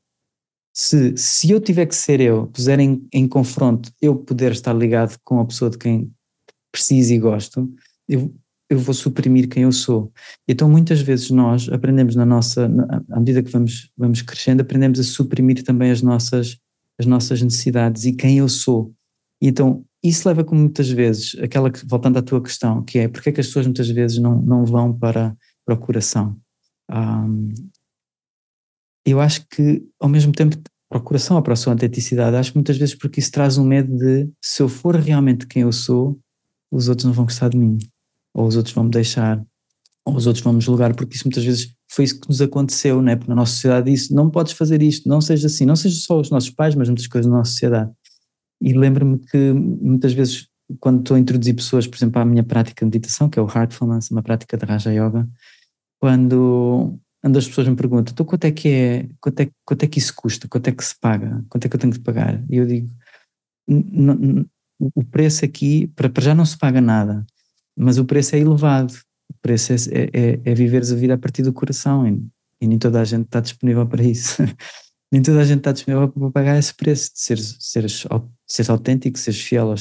se, 0.73 1.17
se 1.17 1.51
eu 1.51 1.61
tiver 1.61 1.87
que 1.87 1.97
ser 1.97 2.21
eu, 2.21 2.47
puser 2.47 2.79
em, 2.79 3.07
em 3.13 3.27
confronto, 3.27 3.93
eu 4.01 4.15
poder 4.15 4.53
estar 4.53 4.73
ligado 4.73 5.19
com 5.25 5.41
a 5.41 5.45
pessoa 5.45 5.71
de 5.71 5.79
quem 5.79 6.11
preciso 6.71 7.13
e 7.13 7.19
gosto, 7.19 7.69
eu, 8.09 8.35
eu 8.71 8.79
vou 8.79 8.95
suprimir 8.95 9.49
quem 9.49 9.65
eu 9.65 9.73
sou. 9.73 10.13
Então 10.47 10.69
muitas 10.69 11.01
vezes 11.01 11.31
nós 11.31 11.69
aprendemos 11.69 12.15
na 12.15 12.25
nossa, 12.25 12.69
na, 12.69 13.03
à 13.11 13.19
medida 13.19 13.43
que 13.43 13.51
vamos, 13.51 13.91
vamos 13.97 14.23
crescendo, 14.23 14.61
aprendemos 14.61 15.01
a 15.01 15.05
suprimir 15.05 15.63
também 15.65 15.91
as 15.91 16.03
nossas, 16.03 16.59
as 16.99 17.07
nossas 17.07 17.43
necessidades 17.43 18.05
e 18.05 18.13
quem 18.13 18.39
eu 18.39 18.49
sou. 18.49 18.93
E 19.43 19.49
então 19.49 19.85
isso 20.03 20.29
leva 20.29 20.45
como 20.45 20.61
muitas 20.61 20.89
vezes, 20.91 21.37
aquela 21.43 21.71
que, 21.71 21.85
voltando 21.85 22.19
à 22.19 22.23
tua 22.23 22.43
questão, 22.43 22.83
que 22.85 22.99
é 22.99 23.09
porque 23.09 23.31
é 23.31 23.33
que 23.33 23.41
as 23.41 23.47
pessoas 23.47 23.67
muitas 23.67 23.89
vezes 23.89 24.19
não, 24.19 24.41
não 24.41 24.65
vão 24.65 24.97
para, 24.97 25.37
para 25.65 25.77
coração? 25.77 26.37
Um, 26.91 27.53
eu 29.11 29.21
acho 29.21 29.47
que, 29.49 29.83
ao 30.01 30.09
mesmo 30.09 30.33
tempo, 30.33 30.57
para 30.89 30.99
o 30.99 31.03
coração 31.03 31.37
ou 31.37 31.43
para 31.43 31.53
a 31.53 31.57
sua 31.57 31.73
autenticidade, 31.73 32.37
acho 32.37 32.53
muitas 32.55 32.77
vezes 32.77 32.95
porque 32.95 33.21
isso 33.21 33.31
traz 33.31 33.59
um 33.59 33.65
medo 33.65 33.95
de 33.97 34.29
se 34.43 34.63
eu 34.63 34.69
for 34.69 34.97
realmente 34.97 35.47
quem 35.47 35.63
eu 35.63 35.73
sou, 35.73 36.19
os 36.71 36.89
outros 36.89 37.05
não 37.05 37.13
vão 37.13 37.25
gostar 37.25 37.51
de 37.51 37.59
mim, 37.59 37.79
ou 38.35 38.47
os 38.47 38.57
outros 38.57 38.75
vão 38.75 38.85
me 38.85 38.91
deixar, 38.91 39.43
ou 40.05 40.17
os 40.17 40.27
outros 40.27 40.43
vão 40.43 40.55
me 40.55 40.61
julgar, 40.61 40.95
porque 40.95 41.15
isso 41.15 41.27
muitas 41.27 41.45
vezes 41.45 41.75
foi 41.91 42.05
isso 42.05 42.21
que 42.21 42.29
nos 42.29 42.41
aconteceu, 42.41 43.03
né? 43.03 43.17
porque 43.17 43.31
na 43.31 43.37
nossa 43.37 43.53
sociedade 43.53 43.93
isso, 43.93 44.15
não 44.15 44.31
podes 44.31 44.53
fazer 44.53 44.83
isto, 44.83 45.09
não 45.09 45.21
seja 45.21 45.47
assim, 45.47 45.67
não 45.67 45.77
seja 45.77 45.99
só 46.01 46.19
os 46.19 46.31
nossos 46.31 46.51
pais, 46.51 46.75
mas 46.75 46.89
muitas 46.89 47.07
coisas 47.07 47.31
na 47.31 47.39
nossa 47.39 47.53
sociedade. 47.53 47.91
E 48.61 48.73
lembro-me 48.73 49.19
que 49.19 49.53
muitas 49.53 50.13
vezes, 50.13 50.49
quando 50.81 51.01
estou 51.01 51.17
a 51.17 51.21
introduzir 51.21 51.55
pessoas, 51.55 51.87
por 51.87 51.97
exemplo, 51.97 52.21
à 52.21 52.25
minha 52.25 52.43
prática 52.43 52.85
de 52.85 52.91
meditação, 52.91 53.29
que 53.29 53.39
é 53.39 53.43
o 53.43 53.49
Heartfulness, 53.49 54.11
uma 54.11 54.23
prática 54.23 54.57
de 54.57 54.65
Raja 54.65 54.93
Yoga, 54.93 55.29
quando 56.01 56.99
onde 57.25 57.39
as 57.39 57.49
pessoas 57.49 57.69
me 57.69 57.77
perguntam, 57.77 58.13
então 58.13 58.25
quanto 58.25 58.45
é 58.45 58.53
que 58.53 58.69
é, 58.69 59.09
quanto 59.21 59.41
é, 59.41 59.51
quanto 59.65 59.83
é 59.83 59.87
que 59.87 59.99
isso 59.99 60.15
custa, 60.15 60.49
quanto 60.49 60.69
é 60.69 60.73
que 60.73 60.85
se 60.85 60.95
paga, 60.99 61.45
quanto 61.49 61.65
é 61.65 61.69
que 61.69 61.75
eu 61.75 61.81
tenho 61.81 61.93
que 61.93 62.01
pagar? 62.01 62.43
E 62.49 62.57
eu 62.57 62.67
digo, 62.67 62.89
o 64.79 65.05
preço 65.05 65.45
aqui, 65.45 65.89
para, 65.89 66.09
para 66.09 66.23
já 66.23 66.35
não 66.35 66.45
se 66.45 66.57
paga 66.57 66.81
nada, 66.81 67.27
mas 67.77 67.99
o 67.99 68.05
preço 68.05 68.37
é 68.37 68.39
elevado, 68.39 68.95
o 69.31 69.35
preço 69.43 69.73
é, 69.73 69.77
é, 69.77 70.11
é, 70.13 70.41
é 70.45 70.55
viveres 70.55 70.93
a 70.93 70.97
vida 70.97 71.15
a 71.15 71.19
partir 71.19 71.43
do 71.43 71.53
coração 71.53 72.07
e, 72.07 72.23
e, 72.61 72.67
nem 72.67 72.79
toda 72.79 73.01
a 73.01 73.05
gente 73.05 73.27
está 73.27 73.41
disponível 73.41 73.87
para 73.87 74.03
isso. 74.03 74.43
nem 75.13 75.23
toda 75.23 75.41
a 75.41 75.45
gente 75.45 75.59
está 75.59 75.73
disponível 75.73 76.09
para 76.09 76.31
pagar 76.31 76.59
esse 76.59 76.75
preço 76.75 77.13
de 77.13 77.21
seres, 77.21 77.57
seres, 77.59 78.07
seres 78.47 78.71
autêntico, 78.71 79.19
seres 79.19 79.41
fiel 79.41 79.75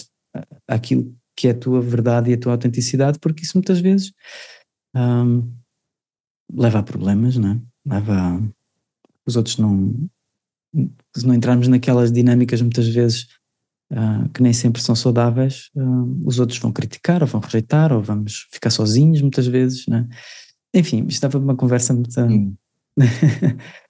àquilo 0.68 1.16
que 1.36 1.48
é 1.48 1.52
a 1.52 1.58
tua 1.58 1.82
verdade 1.82 2.32
e 2.32 2.34
a 2.34 2.38
tua 2.38 2.54
autenticidade, 2.54 3.20
porque 3.20 3.44
isso 3.44 3.56
muitas 3.56 3.80
vezes 3.80 4.12
um, 4.96 5.54
leva 6.54 6.80
a 6.80 6.84
problemas, 6.84 7.38
não 7.38 7.52
é? 7.52 7.60
Leva 7.86 8.14
a, 8.14 8.42
os 9.26 9.36
outros 9.36 9.58
não. 9.58 9.94
Se 11.16 11.26
não 11.26 11.34
entrarmos 11.34 11.68
naquelas 11.68 12.12
dinâmicas 12.12 12.62
muitas 12.62 12.88
vezes 12.88 13.28
uh, 13.92 14.30
que 14.34 14.44
nem 14.44 14.54
sempre 14.54 14.82
são 14.82 14.96
saudáveis, 14.96 15.70
uh, 15.76 16.22
os 16.26 16.40
outros 16.40 16.60
vão 16.60 16.72
criticar 16.72 17.22
ou 17.22 17.28
vão 17.28 17.42
rejeitar 17.42 17.92
ou 17.92 18.02
vamos 18.02 18.48
ficar 18.52 18.70
sozinhos 18.70 19.22
muitas 19.22 19.48
vezes, 19.48 19.86
não 19.88 19.98
é? 19.98 20.08
Enfim, 20.74 21.00
isto 21.00 21.12
estava 21.12 21.38
uma 21.38 21.56
conversa 21.56 21.94
muito. 21.94 22.12
Sim. 22.14 22.56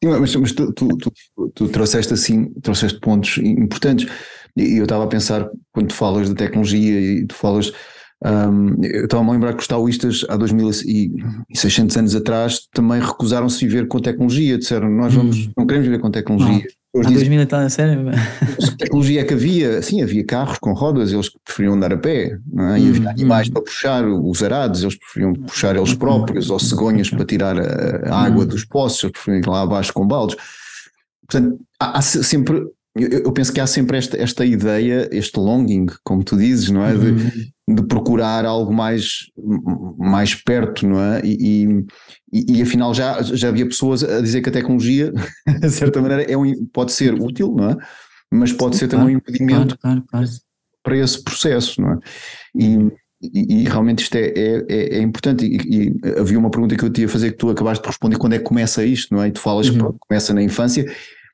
mas, 0.04 0.36
mas 0.36 0.52
tu, 0.52 0.72
tu, 0.74 0.88
tu, 0.98 1.12
tu, 1.54 1.70
trouxeste 1.70 2.14
assim, 2.14 2.52
trouxeste 2.62 3.00
pontos 3.00 3.38
importantes. 3.38 4.10
E 4.56 4.78
eu 4.78 4.84
estava 4.84 5.04
a 5.04 5.08
pensar, 5.08 5.50
quando 5.72 5.90
tu 5.90 5.94
falas 5.94 6.30
da 6.30 6.36
tecnologia 6.36 7.00
e 7.00 7.26
tu 7.26 7.36
falas 7.36 7.72
Um, 8.26 8.84
eu 8.84 9.06
estava 9.06 9.24
a 9.24 9.32
lembrar 9.32 9.54
que 9.54 9.62
os 9.62 9.68
taoístas 9.68 10.26
há 10.28 10.36
2600 10.36 11.98
anos 11.98 12.16
atrás 12.16 12.68
também 12.74 13.00
recusaram-se 13.00 13.64
a 13.64 13.68
viver 13.68 13.88
com 13.88 14.00
tecnologia, 14.00 14.58
disseram 14.58 14.90
nós 14.90 15.14
vamos, 15.14 15.46
hum. 15.46 15.52
não 15.56 15.68
queremos 15.68 15.88
viver 15.88 16.02
com 16.02 16.10
tecnologia. 16.10 16.66
Não. 16.96 17.02
Há 17.06 17.12
2000 17.12 17.42
e 17.42 17.54
a 17.54 17.70
sério? 17.70 18.10
A 18.10 18.76
tecnologia 18.76 19.22
é 19.22 19.24
que 19.24 19.36
havia, 19.36 19.84
sim, 19.84 20.02
havia 20.02 20.26
carros 20.26 20.58
com 20.58 20.74
rodas, 20.74 21.14
eles 21.14 21.30
preferiam 21.46 21.76
andar 21.76 21.94
a 21.94 21.98
pé, 21.98 22.40
é? 22.58 22.80
e 22.80 22.90
havia 22.90 23.02
hum, 23.02 23.10
animais 23.10 23.50
hum. 23.50 23.54
para 23.54 23.62
puxar 23.62 24.08
os 24.08 24.42
arados, 24.42 24.82
eles 24.82 24.96
preferiam 24.96 25.34
puxar 25.34 25.76
eles 25.76 25.94
próprios, 25.94 26.50
ou 26.50 26.58
cegonhas 26.58 27.12
para 27.12 27.24
tirar 27.24 27.60
a, 27.60 28.10
a 28.10 28.26
água 28.26 28.48
dos 28.48 28.66
poços, 28.66 29.04
eles 29.04 29.12
preferiam 29.12 29.42
ir 29.42 29.48
lá 29.48 29.62
abaixo 29.62 29.94
com 29.94 30.08
baldes. 30.08 30.38
Portanto, 31.30 31.60
há, 31.80 32.00
há 32.00 32.02
sempre 32.02 32.64
eu, 32.98 33.20
eu, 33.26 33.32
penso 33.32 33.54
que 33.54 33.60
há 33.60 33.68
sempre 33.68 33.98
esta, 33.98 34.18
esta 34.22 34.46
ideia, 34.46 35.08
este 35.12 35.40
longing, 35.40 35.88
como 36.04 36.24
tu 36.24 36.38
dizes, 36.38 36.70
não 36.70 36.86
é? 36.86 36.94
De, 36.94 37.08
uhum. 37.08 37.76
de 37.76 37.84
procurar 37.84 38.46
algo 38.46 38.74
mais, 38.74 39.32
mais 39.98 40.36
perto, 40.36 40.88
não 40.88 41.02
é? 41.02 41.22
E, 41.24 41.66
e, 42.34 42.58
e, 42.58 42.62
afinal 42.62 42.94
já, 42.94 43.22
já 43.22 43.50
havia 43.50 43.66
pessoas 43.66 44.04
a 44.04 44.22
dizer 44.22 44.42
que 44.42 44.50
a 44.50 44.52
tecnologia, 44.52 45.12
de 45.62 45.70
certa 45.70 46.02
maneira, 46.02 46.24
é 46.24 46.38
um, 46.38 46.66
pode 46.74 46.92
ser 46.92 47.14
útil, 47.14 47.54
não 47.56 47.72
é? 47.72 47.78
Mas 48.32 48.52
pode 48.52 48.76
Sim, 48.76 48.82
ser 48.82 48.88
claro, 48.90 49.06
também 49.06 49.16
um 49.16 49.20
impedimento 49.20 49.78
claro, 49.78 50.04
claro, 50.10 50.28
para 50.84 50.98
esse 50.98 51.24
processo, 51.24 51.82
não 51.82 51.94
é? 51.94 52.00
E, 52.56 52.92
e, 53.22 53.62
e, 53.62 53.64
realmente 53.64 54.04
isto 54.04 54.16
é, 54.16 54.28
é, 54.28 54.66
é, 54.70 54.98
é 54.98 55.02
importante. 55.02 55.46
E, 55.46 55.58
e, 55.88 56.20
havia 56.20 56.38
uma 56.38 56.52
pergunta 56.52 56.76
que 56.76 56.84
eu 56.84 56.90
te 56.90 57.02
ia 57.02 57.10
fazer 57.10 57.32
que 57.32 57.38
tu 57.38 57.50
acabaste 57.50 57.82
de 57.82 57.88
responder: 57.88 58.18
quando 58.18 58.34
é 58.34 58.38
que 58.38 58.44
começa 58.44 58.84
isto? 58.86 59.14
Não 59.14 59.24
é? 59.24 59.28
E 59.28 59.32
tu 59.32 59.40
falas 59.40 59.70
uhum. 59.70 59.94
que 59.94 60.00
começa 60.08 60.34
na 60.34 60.42
infância, 60.42 60.86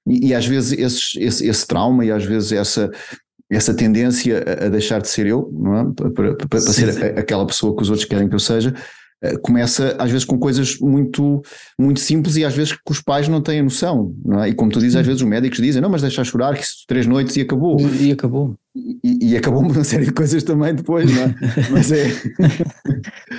e, 0.07 0.27
e 0.27 0.33
às 0.33 0.45
vezes 0.45 0.77
esses, 0.77 1.15
esse, 1.17 1.47
esse, 1.47 1.67
trauma 1.67 2.05
e 2.05 2.11
às 2.11 2.25
vezes 2.25 2.51
essa, 2.51 2.91
essa 3.49 3.73
tendência 3.73 4.43
a, 4.65 4.69
deixar 4.69 5.01
de 5.01 5.07
ser 5.07 5.25
eu, 5.25 5.49
não 5.53 5.77
é? 5.77 5.93
para, 5.93 6.09
para, 6.11 6.35
para 6.47 6.59
ser 6.59 6.89
a, 6.89 7.19
aquela 7.19 7.45
pessoa 7.45 7.75
que 7.75 7.81
os 7.81 7.89
outros 7.89 8.07
querem 8.07 8.27
que 8.27 8.35
eu 8.35 8.39
seja, 8.39 8.73
eh, 9.21 9.37
começa 9.37 9.95
às 9.97 10.11
vezes 10.11 10.25
com 10.25 10.37
coisas 10.37 10.77
muito, 10.79 11.41
muito 11.79 12.01
simples 12.01 12.35
e 12.35 12.43
às 12.43 12.53
vezes 12.53 12.73
que 12.73 12.91
os 12.91 13.01
pais 13.01 13.27
não 13.29 13.41
têm 13.41 13.61
noção, 13.61 14.13
não 14.23 14.43
é? 14.43 14.49
E 14.49 14.53
como 14.53 14.69
tu 14.69 14.79
dizes, 14.79 14.97
às 14.97 15.05
vezes 15.05 15.21
os 15.21 15.27
médicos 15.27 15.59
dizem, 15.59 15.81
não, 15.81 15.89
mas 15.89 16.01
deixa 16.01 16.23
chorar, 16.25 16.55
que 16.55 16.63
isso 16.63 16.83
três 16.85 17.07
noites 17.07 17.35
e 17.37 17.41
acabou. 17.41 17.79
E, 17.79 18.07
e 18.07 18.11
acabou. 18.11 18.55
E, 18.75 19.31
e, 19.31 19.37
acabou 19.37 19.61
uma 19.61 19.83
série 19.83 20.05
de 20.05 20.11
coisas 20.11 20.43
também 20.43 20.75
depois, 20.75 21.09
não 21.13 21.23
é? 21.23 21.35
mas 21.71 21.91
é. 21.91 22.07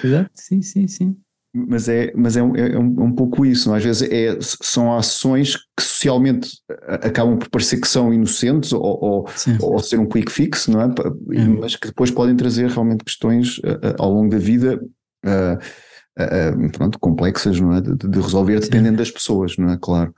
Exato, 0.02 0.30
sim, 0.34 0.62
sim, 0.62 0.86
sim 0.86 1.16
mas 1.54 1.88
é, 1.88 2.12
mas 2.16 2.36
é, 2.36 2.42
um, 2.42 2.56
é, 2.56 2.76
um, 2.76 3.00
é 3.00 3.02
um 3.04 3.12
pouco 3.12 3.46
isso, 3.46 3.68
não? 3.68 3.76
É? 3.76 3.78
às 3.78 3.84
vezes 3.84 4.02
é, 4.10 4.36
são 4.40 4.96
ações 4.96 5.56
que 5.56 5.82
socialmente 5.82 6.50
acabam 6.88 7.38
por 7.38 7.48
parecer 7.48 7.80
que 7.80 7.86
são 7.86 8.12
inocentes 8.12 8.72
ou, 8.72 8.82
ou, 8.82 9.28
ou 9.60 9.78
ser 9.78 10.00
um 10.00 10.06
quick 10.06 10.30
fix, 10.32 10.66
não 10.66 10.80
é? 10.80 10.86
é? 10.86 11.44
Mas 11.44 11.76
que 11.76 11.86
depois 11.86 12.10
podem 12.10 12.34
trazer 12.34 12.68
realmente 12.68 13.04
questões 13.04 13.60
ao 13.98 14.12
longo 14.12 14.30
da 14.30 14.38
vida 14.38 14.80
uh, 15.24 16.70
pronto, 16.72 16.98
complexas, 16.98 17.60
não 17.60 17.72
é? 17.74 17.80
De, 17.80 17.96
de 17.96 18.20
resolver 18.20 18.60
sim. 18.60 18.70
dependendo 18.70 18.98
das 18.98 19.10
pessoas, 19.10 19.56
não 19.56 19.70
é? 19.70 19.78
Claro. 19.80 20.12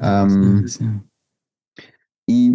Um, 0.00 0.66
sim, 0.66 0.66
sim. 0.66 1.00
E, 2.28 2.50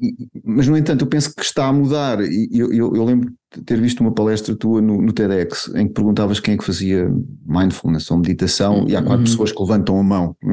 e, 0.00 0.28
mas, 0.42 0.66
no 0.66 0.76
entanto, 0.76 1.04
eu 1.04 1.08
penso 1.08 1.34
que 1.34 1.42
está 1.42 1.66
a 1.66 1.72
mudar. 1.72 2.20
E 2.20 2.48
eu, 2.50 2.72
eu, 2.72 2.96
eu 2.96 3.04
lembro 3.04 3.30
de 3.54 3.62
ter 3.62 3.80
visto 3.80 4.00
uma 4.00 4.12
palestra 4.12 4.56
tua 4.56 4.80
no, 4.80 5.02
no, 5.02 5.12
TEDx 5.12 5.70
em 5.74 5.86
que 5.86 5.94
perguntavas 5.94 6.40
quem 6.40 6.54
é 6.54 6.56
que 6.56 6.64
fazia 6.64 7.10
mindfulness 7.46 8.10
ou 8.10 8.18
meditação, 8.18 8.80
uhum. 8.80 8.88
e 8.88 8.96
há 8.96 9.00
quatro 9.00 9.18
uhum. 9.18 9.24
pessoas 9.24 9.52
que 9.52 9.60
levantam 9.60 9.98
a 9.98 10.02
mão. 10.02 10.36
Uhum. 10.42 10.52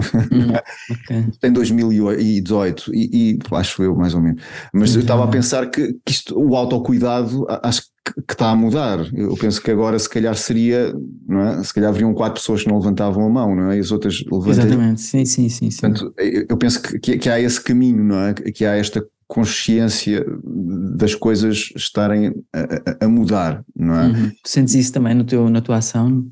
okay. 0.91 1.25
Tem 1.39 1.51
2018, 1.51 2.93
e, 2.93 3.31
e, 3.31 3.39
acho 3.51 3.81
eu, 3.83 3.95
mais 3.95 4.13
ou 4.13 4.21
menos. 4.21 4.43
Mas 4.73 4.93
eu 4.93 5.01
estava 5.01 5.23
a 5.23 5.27
pensar 5.27 5.69
que, 5.69 5.93
que 6.05 6.11
isto, 6.11 6.37
o 6.37 6.55
autocuidado, 6.55 7.45
acho 7.63 7.83
que, 7.83 7.87
que 8.13 8.33
está 8.33 8.51
a 8.51 8.55
mudar. 8.55 8.99
Eu 9.13 9.35
penso 9.35 9.61
que 9.61 9.71
agora, 9.71 9.97
se 9.97 10.09
calhar, 10.09 10.35
seria, 10.35 10.93
não 11.27 11.41
é? 11.41 11.63
Se 11.63 11.73
calhar 11.73 11.89
haveriam 11.89 12.13
quatro 12.13 12.39
pessoas 12.39 12.63
que 12.63 12.69
não 12.69 12.77
levantavam 12.77 13.25
a 13.25 13.29
mão, 13.29 13.55
não 13.55 13.71
é? 13.71 13.77
E 13.77 13.79
as 13.79 13.91
outras 13.91 14.23
levantariam. 14.23 14.67
Exatamente, 14.67 15.01
sim, 15.01 15.25
sim, 15.25 15.49
sim. 15.49 15.71
sim. 15.71 15.81
Portanto, 15.81 16.13
eu 16.17 16.57
penso 16.57 16.81
que, 16.81 17.17
que 17.17 17.29
há 17.29 17.39
esse 17.39 17.61
caminho, 17.61 18.03
não 18.03 18.19
é? 18.19 18.33
Que 18.33 18.65
há 18.65 18.75
esta 18.75 19.05
consciência 19.27 20.25
das 20.43 21.15
coisas 21.15 21.71
estarem 21.75 22.33
a, 22.53 23.05
a 23.05 23.07
mudar, 23.07 23.63
não 23.75 23.99
é? 23.99 24.07
Uhum. 24.07 24.31
Sentes 24.45 24.75
isso 24.75 24.93
também 24.93 25.15
no 25.15 25.23
teu, 25.23 25.49
na 25.49 25.61
tua 25.61 25.77
ação? 25.77 26.25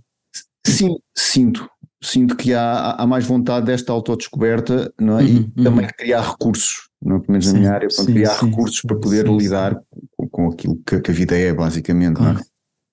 Sim, 0.66 0.96
sinto. 1.16 1.68
Sinto 2.02 2.36
que 2.36 2.54
há, 2.54 2.96
há 2.98 3.08
mais 3.08 3.26
vontade 3.26 3.66
desta 3.66 3.94
autodescoberta 3.94 4.94
não 5.00 5.20
é? 5.20 5.24
Uhum, 5.24 5.52
e 5.56 5.64
também 5.64 5.88
criar 5.98 6.22
recursos, 6.22 6.90
não, 7.04 7.20
pelo 7.20 7.32
menos 7.32 7.48
sim, 7.48 7.54
na 7.54 7.60
minha 7.60 7.74
área, 7.74 7.88
para 7.96 8.06
criar 8.06 8.36
sim, 8.36 8.46
recursos 8.46 8.80
sim, 8.80 8.88
para 8.88 8.98
poder 8.98 9.28
lidar 9.28 9.80
com, 10.18 10.30
com, 10.30 10.48
aquilo 10.50 10.80
que, 10.86 11.00
que, 11.00 11.12
a 11.12 11.14
vida 11.14 11.38
é, 11.38 11.54
basicamente. 11.54 12.16
Claro. 12.16 12.40
É? 12.40 12.44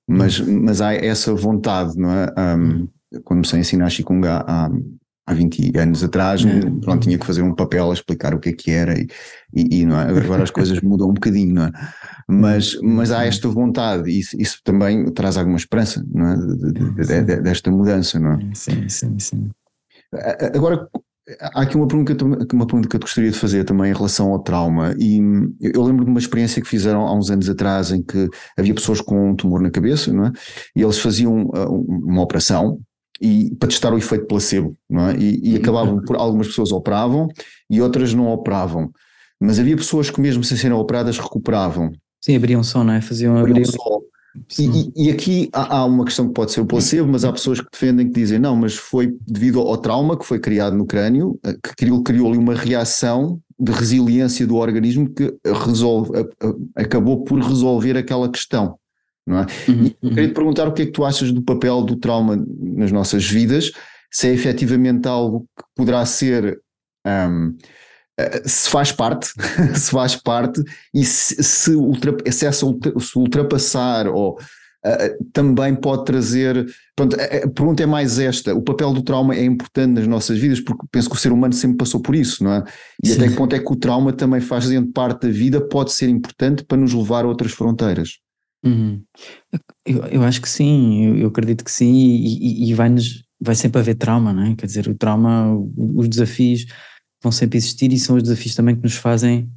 Mas, 0.08 0.40
mas 0.40 0.80
há 0.80 0.92
essa 0.94 1.32
vontade, 1.34 1.96
não 1.96 2.10
é? 2.10 2.26
Um, 2.56 2.88
quando 3.12 3.24
comecei 3.24 3.58
a 3.58 3.60
ensinar 3.60 3.90
Qigong 3.90 4.26
há, 4.26 4.44
há 4.46 4.70
há 5.30 5.34
20 5.34 5.78
anos 5.78 6.02
atrás, 6.02 6.44
é. 6.44 6.60
pronto, 6.80 7.02
tinha 7.02 7.16
que 7.16 7.26
fazer 7.26 7.42
um 7.42 7.54
papel 7.54 7.90
a 7.90 7.94
explicar 7.94 8.34
o 8.34 8.40
que 8.40 8.48
é 8.48 8.52
que 8.52 8.70
era 8.70 8.98
e, 8.98 9.06
e, 9.54 9.80
e 9.80 9.86
não 9.86 9.98
é? 9.98 10.02
agora 10.02 10.42
as 10.42 10.50
coisas 10.50 10.80
mudam 10.80 11.08
um 11.08 11.14
bocadinho, 11.14 11.54
não 11.54 11.64
é? 11.64 11.70
Mas, 12.32 12.78
mas 12.80 13.10
há 13.10 13.24
esta 13.24 13.48
vontade 13.48 14.08
e 14.08 14.20
isso, 14.20 14.40
isso 14.40 14.60
também 14.62 15.04
traz 15.06 15.36
alguma 15.36 15.56
esperança, 15.56 16.00
não 16.14 16.28
é? 16.28 16.36
De, 16.36 16.72
de, 16.92 17.24
de, 17.24 17.40
desta 17.40 17.72
mudança, 17.72 18.20
não 18.20 18.34
é? 18.34 18.50
Sim, 18.54 18.88
sim, 18.88 19.18
sim. 19.18 19.50
Agora, 20.54 20.88
há 21.40 21.62
aqui 21.62 21.76
uma 21.76 21.86
pergunta, 21.86 22.24
uma 22.24 22.66
pergunta 22.66 22.88
que 22.88 22.96
eu 22.96 23.00
te 23.00 23.04
gostaria 23.04 23.30
de 23.30 23.38
fazer 23.38 23.64
também 23.64 23.90
em 23.90 23.94
relação 23.94 24.32
ao 24.32 24.38
trauma 24.38 24.94
e 24.98 25.18
eu 25.60 25.82
lembro 25.82 26.04
de 26.04 26.10
uma 26.10 26.18
experiência 26.18 26.60
que 26.60 26.68
fizeram 26.68 27.06
há 27.06 27.14
uns 27.14 27.30
anos 27.30 27.48
atrás 27.48 27.90
em 27.92 28.02
que 28.02 28.28
havia 28.58 28.74
pessoas 28.74 29.00
com 29.00 29.30
um 29.30 29.36
tumor 29.36 29.60
na 29.60 29.70
cabeça, 29.70 30.12
não 30.12 30.26
é? 30.26 30.32
E 30.74 30.82
eles 30.82 30.98
faziam 30.98 31.44
uh, 31.44 31.86
uma 31.88 32.22
operação 32.22 32.80
e 33.20 33.54
para 33.56 33.68
testar 33.68 33.92
o 33.92 33.98
efeito 33.98 34.26
placebo, 34.26 34.76
não 34.88 35.08
é? 35.08 35.16
E, 35.16 35.52
e 35.52 35.56
acabavam 35.56 36.00
por 36.02 36.16
algumas 36.16 36.48
pessoas 36.48 36.72
operavam 36.72 37.28
e 37.68 37.80
outras 37.80 38.14
não 38.14 38.28
operavam, 38.28 38.90
mas 39.40 39.58
havia 39.58 39.76
pessoas 39.76 40.10
que 40.10 40.20
mesmo 40.20 40.42
sem 40.42 40.56
serem 40.56 40.76
operadas 40.76 41.18
recuperavam. 41.18 41.92
Sim, 42.20 42.36
abriam 42.36 42.62
só, 42.62 42.82
não 42.82 42.94
é? 42.94 43.00
Faziam 43.00 43.36
abrir. 43.36 43.66
Só. 43.66 44.00
E, 44.58 44.92
e, 45.06 45.10
aqui 45.10 45.48
há, 45.52 45.78
há, 45.78 45.84
uma 45.84 46.04
questão 46.04 46.28
que 46.28 46.34
pode 46.34 46.52
ser 46.52 46.60
o 46.60 46.66
placebo, 46.66 47.08
mas 47.08 47.24
há 47.24 47.32
pessoas 47.32 47.60
que 47.60 47.68
defendem 47.72 48.06
que 48.06 48.12
dizem 48.12 48.38
não, 48.38 48.56
mas 48.56 48.74
foi 48.74 49.16
devido 49.26 49.60
ao 49.60 49.76
trauma 49.76 50.18
que 50.18 50.24
foi 50.24 50.38
criado 50.38 50.76
no 50.76 50.86
crânio, 50.86 51.38
eh, 51.44 51.54
que 51.54 51.76
criou, 51.76 52.02
criou 52.02 52.28
ali 52.28 52.38
uma 52.38 52.54
reação 52.54 53.40
de 53.58 53.72
resiliência 53.72 54.46
do 54.46 54.56
organismo 54.56 55.08
que 55.10 55.34
resolve, 55.66 56.12
acabou 56.74 57.24
por 57.24 57.38
resolver 57.40 57.96
aquela 57.96 58.30
questão 58.30 58.78
não 59.26 59.38
é? 59.38 59.46
Uhum, 59.68 59.86
e 60.02 60.08
queria 60.10 60.28
te 60.28 60.34
perguntar 60.34 60.66
o 60.66 60.72
que 60.72 60.82
é 60.82 60.86
que 60.86 60.92
tu 60.92 61.04
achas 61.04 61.30
do 61.30 61.42
papel 61.42 61.82
do 61.82 61.96
trauma 61.96 62.44
nas 62.60 62.90
nossas 62.90 63.24
vidas, 63.24 63.70
se 64.10 64.28
é 64.28 64.32
efetivamente 64.32 65.06
algo 65.06 65.46
que 65.56 65.64
poderá 65.76 66.04
ser 66.04 66.60
um, 67.06 67.56
se 68.44 68.68
faz 68.68 68.92
parte, 68.92 69.32
se 69.74 69.90
faz 69.90 70.16
parte 70.16 70.62
e 70.94 71.04
se, 71.04 71.42
se, 71.42 71.74
ultra, 71.74 72.14
se 72.30 72.46
essa 72.46 72.66
se 72.66 73.18
ultrapassar 73.18 74.08
ou 74.08 74.38
uh, 74.84 75.24
também 75.32 75.74
pode 75.74 76.04
trazer. 76.04 76.66
Pronto, 76.96 77.16
a, 77.16 77.48
pergunta 77.48 77.82
é 77.82 77.86
mais 77.86 78.18
esta: 78.18 78.54
o 78.54 78.62
papel 78.62 78.92
do 78.92 79.02
trauma 79.02 79.34
é 79.34 79.44
importante 79.44 79.92
nas 79.92 80.06
nossas 80.06 80.38
vidas, 80.38 80.60
porque 80.60 80.86
penso 80.90 81.08
que 81.08 81.16
o 81.16 81.18
ser 81.18 81.32
humano 81.32 81.52
sempre 81.52 81.78
passou 81.78 82.00
por 82.00 82.14
isso, 82.14 82.42
não 82.44 82.52
é? 82.52 82.64
E 83.02 83.08
Sim. 83.08 83.16
até 83.16 83.28
que 83.28 83.36
ponto 83.36 83.54
é 83.54 83.58
que 83.58 83.72
o 83.72 83.76
trauma 83.76 84.12
também 84.12 84.40
fazendo 84.40 84.92
parte 84.92 85.26
da 85.26 85.32
vida 85.32 85.60
pode 85.60 85.92
ser 85.92 86.08
importante 86.08 86.64
para 86.64 86.78
nos 86.78 86.92
levar 86.92 87.24
a 87.24 87.28
outras 87.28 87.52
fronteiras? 87.52 88.18
Uhum. 88.64 89.02
Eu, 89.86 90.04
eu 90.06 90.22
acho 90.22 90.40
que 90.40 90.48
sim, 90.48 91.06
eu, 91.06 91.16
eu 91.16 91.28
acredito 91.28 91.64
que 91.64 91.72
sim, 91.72 91.92
e, 91.92 92.66
e, 92.66 92.70
e 92.70 92.74
vai-nos, 92.74 93.22
vai 93.40 93.54
sempre 93.54 93.80
haver 93.80 93.94
trauma, 93.94 94.32
não 94.32 94.44
é? 94.44 94.54
Quer 94.54 94.66
dizer, 94.66 94.88
o 94.88 94.94
trauma, 94.94 95.56
os 95.76 96.08
desafios 96.08 96.66
vão 97.22 97.32
sempre 97.32 97.58
existir 97.58 97.92
e 97.92 97.98
são 97.98 98.16
os 98.16 98.22
desafios 98.22 98.54
também 98.54 98.76
que 98.76 98.82
nos 98.82 98.96
fazem 98.96 99.50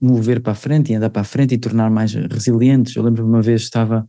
mover 0.00 0.40
para 0.40 0.52
a 0.52 0.56
frente 0.56 0.92
e 0.92 0.94
andar 0.94 1.10
para 1.10 1.22
a 1.22 1.24
frente 1.24 1.54
e 1.54 1.58
tornar 1.58 1.90
mais 1.90 2.14
resilientes. 2.14 2.94
Eu 2.96 3.02
lembro 3.02 3.26
uma 3.26 3.42
vez 3.42 3.62
estava 3.62 4.06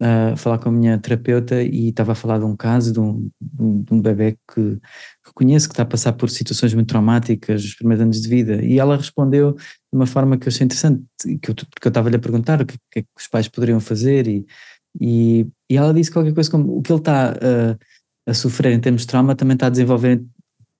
a 0.00 0.36
falar 0.36 0.58
com 0.58 0.68
a 0.68 0.72
minha 0.72 0.98
terapeuta 0.98 1.62
e 1.62 1.88
estava 1.88 2.12
a 2.12 2.14
falar 2.14 2.38
de 2.38 2.44
um 2.44 2.54
caso 2.54 2.92
de 2.92 3.00
um, 3.00 3.30
de 3.40 3.94
um 3.94 4.00
bebê 4.00 4.36
que, 4.52 4.78
que 5.24 5.32
conheço 5.34 5.68
que 5.68 5.72
está 5.72 5.84
a 5.84 5.86
passar 5.86 6.12
por 6.12 6.28
situações 6.28 6.74
muito 6.74 6.88
traumáticas 6.88 7.64
os 7.64 7.74
primeiros 7.74 8.02
anos 8.02 8.20
de 8.20 8.28
vida 8.28 8.62
e 8.62 8.78
ela 8.78 8.96
respondeu 8.96 9.52
de 9.52 9.60
uma 9.92 10.06
forma 10.06 10.36
que 10.36 10.46
eu 10.46 10.52
achei 10.52 10.66
interessante, 10.66 11.02
que 11.40 11.50
eu, 11.50 11.54
porque 11.54 11.86
eu 11.86 11.88
estava-lhe 11.88 12.16
a 12.16 12.18
perguntar 12.18 12.60
o 12.60 12.66
que, 12.66 12.76
é 12.96 13.02
que 13.02 13.08
os 13.18 13.26
pais 13.26 13.48
poderiam 13.48 13.80
fazer 13.80 14.26
e, 14.28 14.44
e, 15.00 15.46
e, 15.70 15.76
ela 15.76 15.94
disse 15.94 16.10
qualquer 16.10 16.34
coisa 16.34 16.50
como 16.50 16.76
o 16.76 16.82
que 16.82 16.92
ele 16.92 17.00
está 17.00 17.30
a, 17.30 18.30
a 18.30 18.34
sofrer 18.34 18.72
em 18.72 18.80
termos 18.80 19.02
de 19.02 19.06
trauma 19.06 19.34
também 19.34 19.54
está 19.54 19.68
a 19.68 19.70
desenvolver 19.70 20.22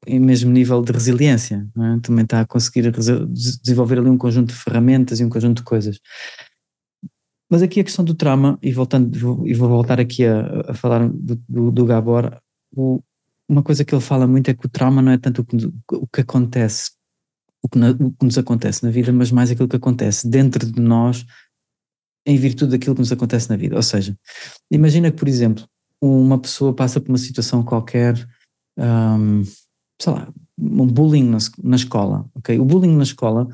em 0.07 0.21
mesmo 0.21 0.51
nível 0.53 0.83
de 0.83 0.93
resiliência, 0.93 1.67
é? 1.77 2.01
também 2.01 2.25
está 2.25 2.41
a 2.41 2.47
conseguir 2.47 2.91
desenvolver 3.29 3.99
ali 3.99 4.09
um 4.09 4.19
conjunto 4.19 4.49
de 4.49 4.61
ferramentas 4.61 5.21
e 5.21 5.25
um 5.25 5.29
conjunto 5.29 5.59
de 5.59 5.63
coisas. 5.65 6.01
Mas 7.51 7.63
aqui 7.63 7.81
a 7.81 7.85
questão 7.85 8.05
do 8.05 8.15
trauma, 8.15 8.59
e 8.63 8.73
voltando, 8.73 9.17
e 9.47 9.55
vou 9.55 9.69
voltar 9.69 10.01
aqui 10.01 10.25
a, 10.25 10.71
a 10.71 10.75
falar 10.75 11.09
do, 11.09 11.41
do, 11.49 11.71
do 11.71 11.85
Gabor, 11.85 12.41
o, 12.75 13.01
uma 13.49 13.63
coisa 13.63 13.85
que 13.85 13.95
ele 13.95 14.03
fala 14.03 14.27
muito 14.27 14.51
é 14.51 14.55
que 14.55 14.67
o 14.67 14.69
trauma 14.69 15.01
não 15.01 15.13
é 15.13 15.19
tanto 15.19 15.43
o 15.43 15.45
que, 15.45 15.57
o 15.93 16.07
que 16.07 16.21
acontece, 16.21 16.91
o 17.63 17.69
que, 17.69 17.79
na, 17.79 17.91
o 17.91 18.11
que, 18.11 18.25
nos 18.25 18.39
acontece 18.39 18.83
na 18.85 18.91
vida, 18.91 19.13
mas 19.13 19.31
mais 19.31 19.51
aquilo 19.51 19.69
que 19.69 19.77
acontece 19.77 20.29
dentro 20.29 20.71
de 20.71 20.81
nós 20.81 21.25
em 22.27 22.37
virtude 22.37 22.73
daquilo 22.73 22.97
que 22.97 23.01
nos 23.01 23.13
acontece 23.13 23.49
na 23.49 23.57
vida. 23.57 23.77
Ou 23.77 23.83
seja, 23.83 24.17
imagina 24.71 25.11
que, 25.13 25.17
por 25.17 25.29
exemplo, 25.29 25.65
uma 26.03 26.39
pessoa 26.41 26.75
passa 26.75 27.01
por 27.01 27.11
uma 27.11 27.19
situação 27.19 27.63
qualquer, 27.63 28.15
um, 28.77 29.43
sei 30.01 30.13
lá, 30.13 30.29
um 30.59 30.87
bullying 30.87 31.29
na, 31.29 31.39
na 31.63 31.77
escola, 31.77 32.27
ok? 32.35 32.59
O 32.59 32.65
bullying 32.65 32.97
na 32.97 33.03
escola 33.03 33.49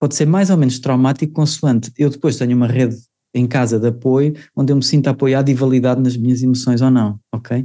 pode 0.00 0.14
ser 0.14 0.26
mais 0.26 0.50
ou 0.50 0.56
menos 0.56 0.78
traumático 0.78 1.32
consoante 1.32 1.90
eu 1.96 2.10
depois 2.10 2.36
tenho 2.36 2.54
uma 2.54 2.66
rede 2.66 2.96
em 3.34 3.46
casa 3.46 3.78
de 3.78 3.88
apoio 3.88 4.34
onde 4.54 4.72
eu 4.72 4.76
me 4.76 4.82
sinto 4.82 5.08
apoiado 5.08 5.48
e 5.48 5.54
validado 5.54 6.00
nas 6.00 6.16
minhas 6.16 6.42
emoções 6.42 6.80
ou 6.80 6.90
não, 6.90 7.20
ok? 7.32 7.64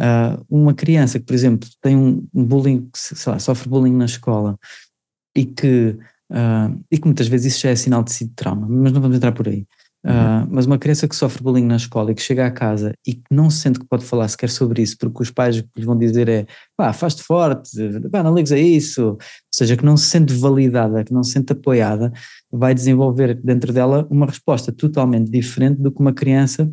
Uh, 0.00 0.44
uma 0.48 0.74
criança 0.74 1.18
que, 1.18 1.24
por 1.24 1.34
exemplo, 1.34 1.68
tem 1.82 1.96
um 1.96 2.26
bullying, 2.32 2.88
sei 2.94 3.32
lá, 3.32 3.38
sofre 3.38 3.68
bullying 3.68 3.94
na 3.94 4.04
escola 4.04 4.56
e 5.36 5.44
que, 5.44 5.96
uh, 6.30 6.84
e 6.90 6.98
que 6.98 7.04
muitas 7.04 7.26
vezes 7.26 7.54
isso 7.54 7.62
já 7.62 7.70
é 7.70 7.76
sinal 7.76 8.04
de 8.04 8.28
trauma, 8.28 8.66
mas 8.68 8.92
não 8.92 9.00
vamos 9.00 9.16
entrar 9.16 9.32
por 9.32 9.48
aí. 9.48 9.66
Uh, 10.04 10.46
mas 10.48 10.64
uma 10.64 10.78
criança 10.78 11.08
que 11.08 11.16
sofre 11.16 11.42
bullying 11.42 11.66
na 11.66 11.74
escola 11.74 12.12
e 12.12 12.14
que 12.14 12.22
chega 12.22 12.46
a 12.46 12.50
casa 12.52 12.94
e 13.04 13.14
que 13.14 13.24
não 13.32 13.50
sente 13.50 13.80
que 13.80 13.86
pode 13.86 14.04
falar 14.04 14.28
sequer 14.28 14.48
sobre 14.48 14.80
isso, 14.80 14.96
porque 14.96 15.22
os 15.22 15.30
pais 15.30 15.56
lhe 15.56 15.84
vão 15.84 15.98
dizer 15.98 16.28
é 16.28 16.46
pá, 16.76 16.92
faz-te 16.92 17.22
forte, 17.22 17.70
pá, 18.10 18.22
não 18.22 18.32
ligues 18.32 18.52
a 18.52 18.58
isso, 18.58 19.08
ou 19.08 19.18
seja, 19.52 19.76
que 19.76 19.84
não 19.84 19.96
se 19.96 20.06
sente 20.06 20.32
validada, 20.34 21.02
que 21.02 21.12
não 21.12 21.24
se 21.24 21.32
sente 21.32 21.52
apoiada, 21.52 22.12
vai 22.50 22.74
desenvolver 22.74 23.34
dentro 23.42 23.72
dela 23.72 24.06
uma 24.08 24.26
resposta 24.26 24.70
totalmente 24.70 25.30
diferente 25.30 25.82
do 25.82 25.90
que 25.90 26.00
uma 26.00 26.12
criança 26.12 26.72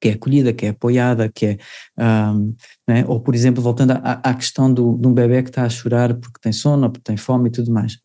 que 0.00 0.10
é 0.10 0.12
acolhida, 0.12 0.52
que 0.52 0.66
é 0.66 0.68
apoiada, 0.68 1.28
que 1.28 1.46
é, 1.46 1.58
um, 1.98 2.54
né? 2.86 3.04
ou 3.08 3.18
por 3.18 3.34
exemplo, 3.34 3.62
voltando 3.62 3.92
à, 3.92 4.20
à 4.22 4.34
questão 4.34 4.72
do, 4.72 4.96
de 4.98 5.08
um 5.08 5.14
bebê 5.14 5.42
que 5.42 5.48
está 5.48 5.64
a 5.64 5.70
chorar 5.70 6.14
porque 6.14 6.38
tem 6.40 6.52
sono, 6.52 6.90
porque 6.90 7.04
tem 7.04 7.16
fome 7.16 7.48
e 7.48 7.52
tudo 7.52 7.72
mais 7.72 7.98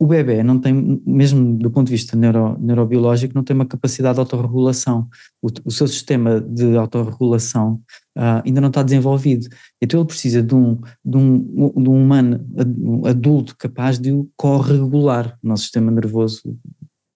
o 0.00 0.06
bebê 0.06 0.42
não 0.42 0.58
tem, 0.58 1.02
mesmo 1.04 1.58
do 1.58 1.70
ponto 1.70 1.88
de 1.88 1.92
vista 1.92 2.16
neuro, 2.16 2.56
neurobiológico, 2.58 3.34
não 3.34 3.44
tem 3.44 3.54
uma 3.54 3.66
capacidade 3.66 4.14
de 4.14 4.20
autorregulação. 4.20 5.06
O, 5.42 5.48
o 5.66 5.70
seu 5.70 5.86
sistema 5.86 6.40
de 6.40 6.74
autorregulação 6.74 7.74
uh, 8.16 8.40
ainda 8.42 8.62
não 8.62 8.68
está 8.68 8.82
desenvolvido. 8.82 9.46
Então 9.78 10.00
ele 10.00 10.06
precisa 10.06 10.42
de 10.42 10.54
um, 10.54 10.80
de 11.04 11.18
um, 11.18 11.38
de 11.82 11.88
um 11.90 12.02
humano 12.02 12.42
um 12.78 13.06
adulto 13.06 13.54
capaz 13.58 13.98
de 13.98 14.10
o 14.10 14.26
corregular. 14.38 15.38
O 15.44 15.48
nosso 15.48 15.64
sistema 15.64 15.90
nervoso 15.90 16.58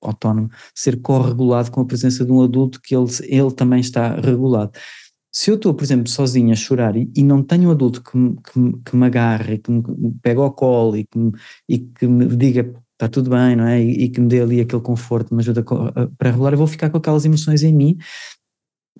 autónomo 0.02 0.50
ser 0.74 1.00
corregulado 1.00 1.70
com 1.70 1.80
a 1.80 1.86
presença 1.86 2.22
de 2.22 2.30
um 2.30 2.42
adulto 2.42 2.82
que 2.82 2.94
ele, 2.94 3.06
ele 3.22 3.50
também 3.52 3.80
está 3.80 4.14
regulado. 4.20 4.72
Se 5.34 5.50
eu 5.50 5.56
estou, 5.56 5.74
por 5.74 5.82
exemplo, 5.82 6.08
sozinho 6.08 6.52
a 6.52 6.56
chorar 6.56 6.96
e, 6.96 7.10
e 7.14 7.22
não 7.22 7.42
tenho 7.42 7.68
um 7.68 7.72
adulto 7.72 8.02
que 8.02 8.12
que, 8.12 8.72
que 8.84 8.96
me 8.96 9.06
agarre, 9.06 9.58
que 9.58 9.70
me, 9.70 9.82
pega 10.22 10.40
ao 10.40 10.52
colo 10.52 10.96
e 10.96 11.04
que 11.04 11.18
me, 11.18 11.32
e 11.68 11.78
que 11.78 12.06
me 12.06 12.26
diga 12.36 12.72
está 12.92 13.08
tudo 13.08 13.30
bem, 13.30 13.56
não 13.56 13.66
é? 13.66 13.82
E, 13.82 14.04
e, 14.04 14.08
que 14.08 14.20
me 14.20 14.28
dê 14.28 14.40
ali 14.40 14.60
aquele 14.60 14.80
conforto, 14.82 15.34
me 15.34 15.40
ajuda 15.40 15.64
para 16.16 16.30
regular, 16.30 16.52
eu 16.52 16.58
vou 16.58 16.66
ficar 16.66 16.90
com 16.90 16.98
aquelas 16.98 17.24
emoções 17.24 17.64
em 17.64 17.74
mim 17.74 17.98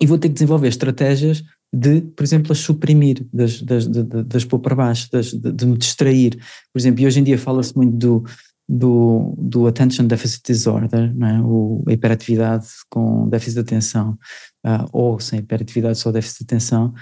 e 0.01 0.05
vou 0.05 0.17
ter 0.17 0.27
que 0.27 0.33
desenvolver 0.33 0.67
estratégias 0.67 1.41
de, 1.73 2.01
por 2.01 2.23
exemplo, 2.23 2.51
as 2.51 2.59
suprimir, 2.59 3.25
das, 3.33 3.61
das, 3.61 3.87
de, 3.87 4.03
das 4.03 4.45
pôr 4.45 4.59
para 4.59 4.75
baixo, 4.75 5.09
das, 5.11 5.31
de, 5.31 5.51
de, 5.51 5.65
me 5.65 5.77
distrair. 5.77 6.37
Por 6.73 6.79
exemplo, 6.79 7.01
e 7.01 7.07
hoje 7.07 7.19
em 7.19 7.23
dia 7.23 7.37
fala-se 7.37 7.75
muito 7.75 7.95
do, 7.95 8.23
do, 8.67 9.35
do 9.37 9.67
Attention 9.67 10.07
Deficit 10.07 10.41
Disorder, 10.43 11.13
é? 11.21 11.41
o, 11.41 11.83
a 11.87 11.93
hiperatividade 11.93 12.67
com 12.89 13.29
déficit 13.29 13.55
de 13.55 13.59
atenção, 13.61 14.17
uh, 14.65 14.85
ou 14.91 15.19
sem 15.19 15.39
hiperatividade 15.39 15.99
só 15.99 16.11
déficit 16.11 16.39
de 16.39 16.43
atenção, 16.45 16.93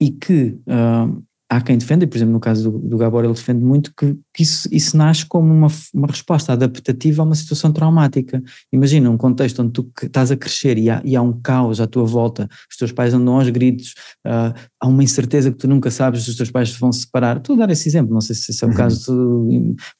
e 0.00 0.10
que 0.10 0.58
uh, 0.66 1.24
há 1.54 1.60
quem 1.60 1.78
defenda, 1.78 2.04
e 2.04 2.06
por 2.06 2.16
exemplo 2.16 2.32
no 2.32 2.40
caso 2.40 2.70
do, 2.70 2.78
do 2.78 2.98
Gabor 2.98 3.24
ele 3.24 3.32
defende 3.32 3.64
muito 3.64 3.92
que, 3.96 4.18
que 4.34 4.42
isso, 4.42 4.68
isso, 4.72 4.96
nasce 4.96 5.24
como 5.24 5.52
uma, 5.52 5.68
uma 5.94 6.08
resposta 6.08 6.52
adaptativa 6.52 7.22
a 7.22 7.24
uma 7.24 7.34
situação 7.34 7.72
traumática. 7.72 8.42
Imagina 8.72 9.08
um 9.08 9.16
contexto 9.16 9.62
onde 9.62 9.72
tu 9.72 9.90
estás 10.02 10.32
a 10.32 10.36
crescer 10.36 10.76
e 10.78 10.90
há, 10.90 11.00
e 11.04 11.14
há 11.14 11.22
um 11.22 11.40
caos 11.40 11.80
à 11.80 11.86
tua 11.86 12.04
volta, 12.04 12.48
os 12.70 12.76
teus 12.76 12.90
pais 12.90 13.14
andam 13.14 13.36
aos 13.36 13.48
gritos, 13.50 13.94
uh, 14.26 14.52
há 14.80 14.88
uma 14.88 15.02
incerteza 15.04 15.52
que 15.52 15.58
tu 15.58 15.68
nunca 15.68 15.90
sabes 15.90 16.24
se 16.24 16.30
os 16.30 16.36
teus 16.36 16.50
pais 16.50 16.76
vão 16.76 16.90
se 16.90 17.02
separar. 17.02 17.36
Estou 17.36 17.54
a 17.54 17.60
dar 17.60 17.70
esse 17.70 17.88
exemplo, 17.88 18.12
não 18.12 18.20
sei 18.20 18.34
se 18.34 18.50
esse 18.50 18.64
é 18.64 18.66
o 18.66 18.70
uhum. 18.70 18.76
caso, 18.76 19.48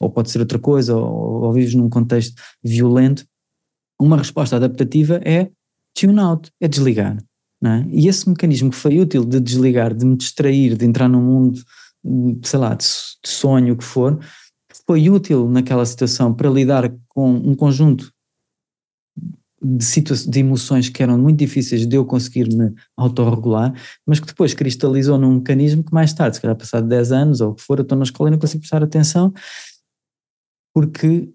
ou 0.01 0.11
pode 0.11 0.31
ser 0.31 0.41
outra 0.41 0.59
coisa, 0.59 0.97
ou, 0.97 1.45
ou 1.45 1.53
vives 1.53 1.75
num 1.75 1.89
contexto 1.89 2.35
violento. 2.63 3.25
Uma 4.01 4.17
resposta 4.17 4.57
adaptativa 4.57 5.21
é 5.25 5.51
tune 5.97 6.19
out, 6.19 6.51
é 6.61 6.67
desligar. 6.67 7.17
É? 7.65 7.87
E 7.91 8.09
esse 8.09 8.29
mecanismo 8.29 8.71
que 8.71 8.77
foi 8.77 9.01
útil 9.01 9.25
de 9.25 9.41
desligar, 9.41 9.95
de 9.95 10.05
me 10.05 10.17
distrair, 10.17 10.77
de 10.77 10.85
entrar 10.85 11.09
num 11.09 11.23
mundo, 11.23 11.61
sei 12.43 12.59
lá, 12.59 12.75
de, 12.75 12.85
de 12.85 13.31
sonho, 13.31 13.73
o 13.73 13.77
que 13.77 13.85
for, 13.85 14.19
foi 14.87 15.09
útil 15.09 15.49
naquela 15.49 15.87
situação 15.87 16.35
para 16.35 16.51
lidar 16.51 16.93
com 17.09 17.31
um 17.33 17.55
conjunto 17.55 18.13
de, 19.63 20.29
de 20.29 20.41
emoções 20.41 20.91
que 20.91 21.03
eram 21.03 21.17
muito 21.17 21.39
difíceis 21.39 21.87
de 21.87 21.97
eu 21.97 22.05
conseguir 22.05 22.55
me 22.55 22.75
autorregular, 22.97 23.73
mas 24.07 24.21
que 24.21 24.27
depois 24.27 24.53
cristalizou 24.53 25.19
num 25.19 25.37
mecanismo 25.37 25.83
que 25.83 25.95
mais 25.95 26.13
tarde, 26.13 26.37
se 26.37 26.43
calhar 26.43 26.57
passado 26.57 26.87
10 26.87 27.13
anos 27.13 27.41
ou 27.41 27.53
o 27.53 27.55
que 27.55 27.63
for, 27.63 27.79
eu 27.79 27.83
estou 27.83 27.97
na 27.97 28.05
escola 28.05 28.29
e 28.29 28.33
não 28.33 28.39
consigo 28.39 28.61
prestar 28.61 28.83
atenção, 28.83 29.33
porque 30.75 31.31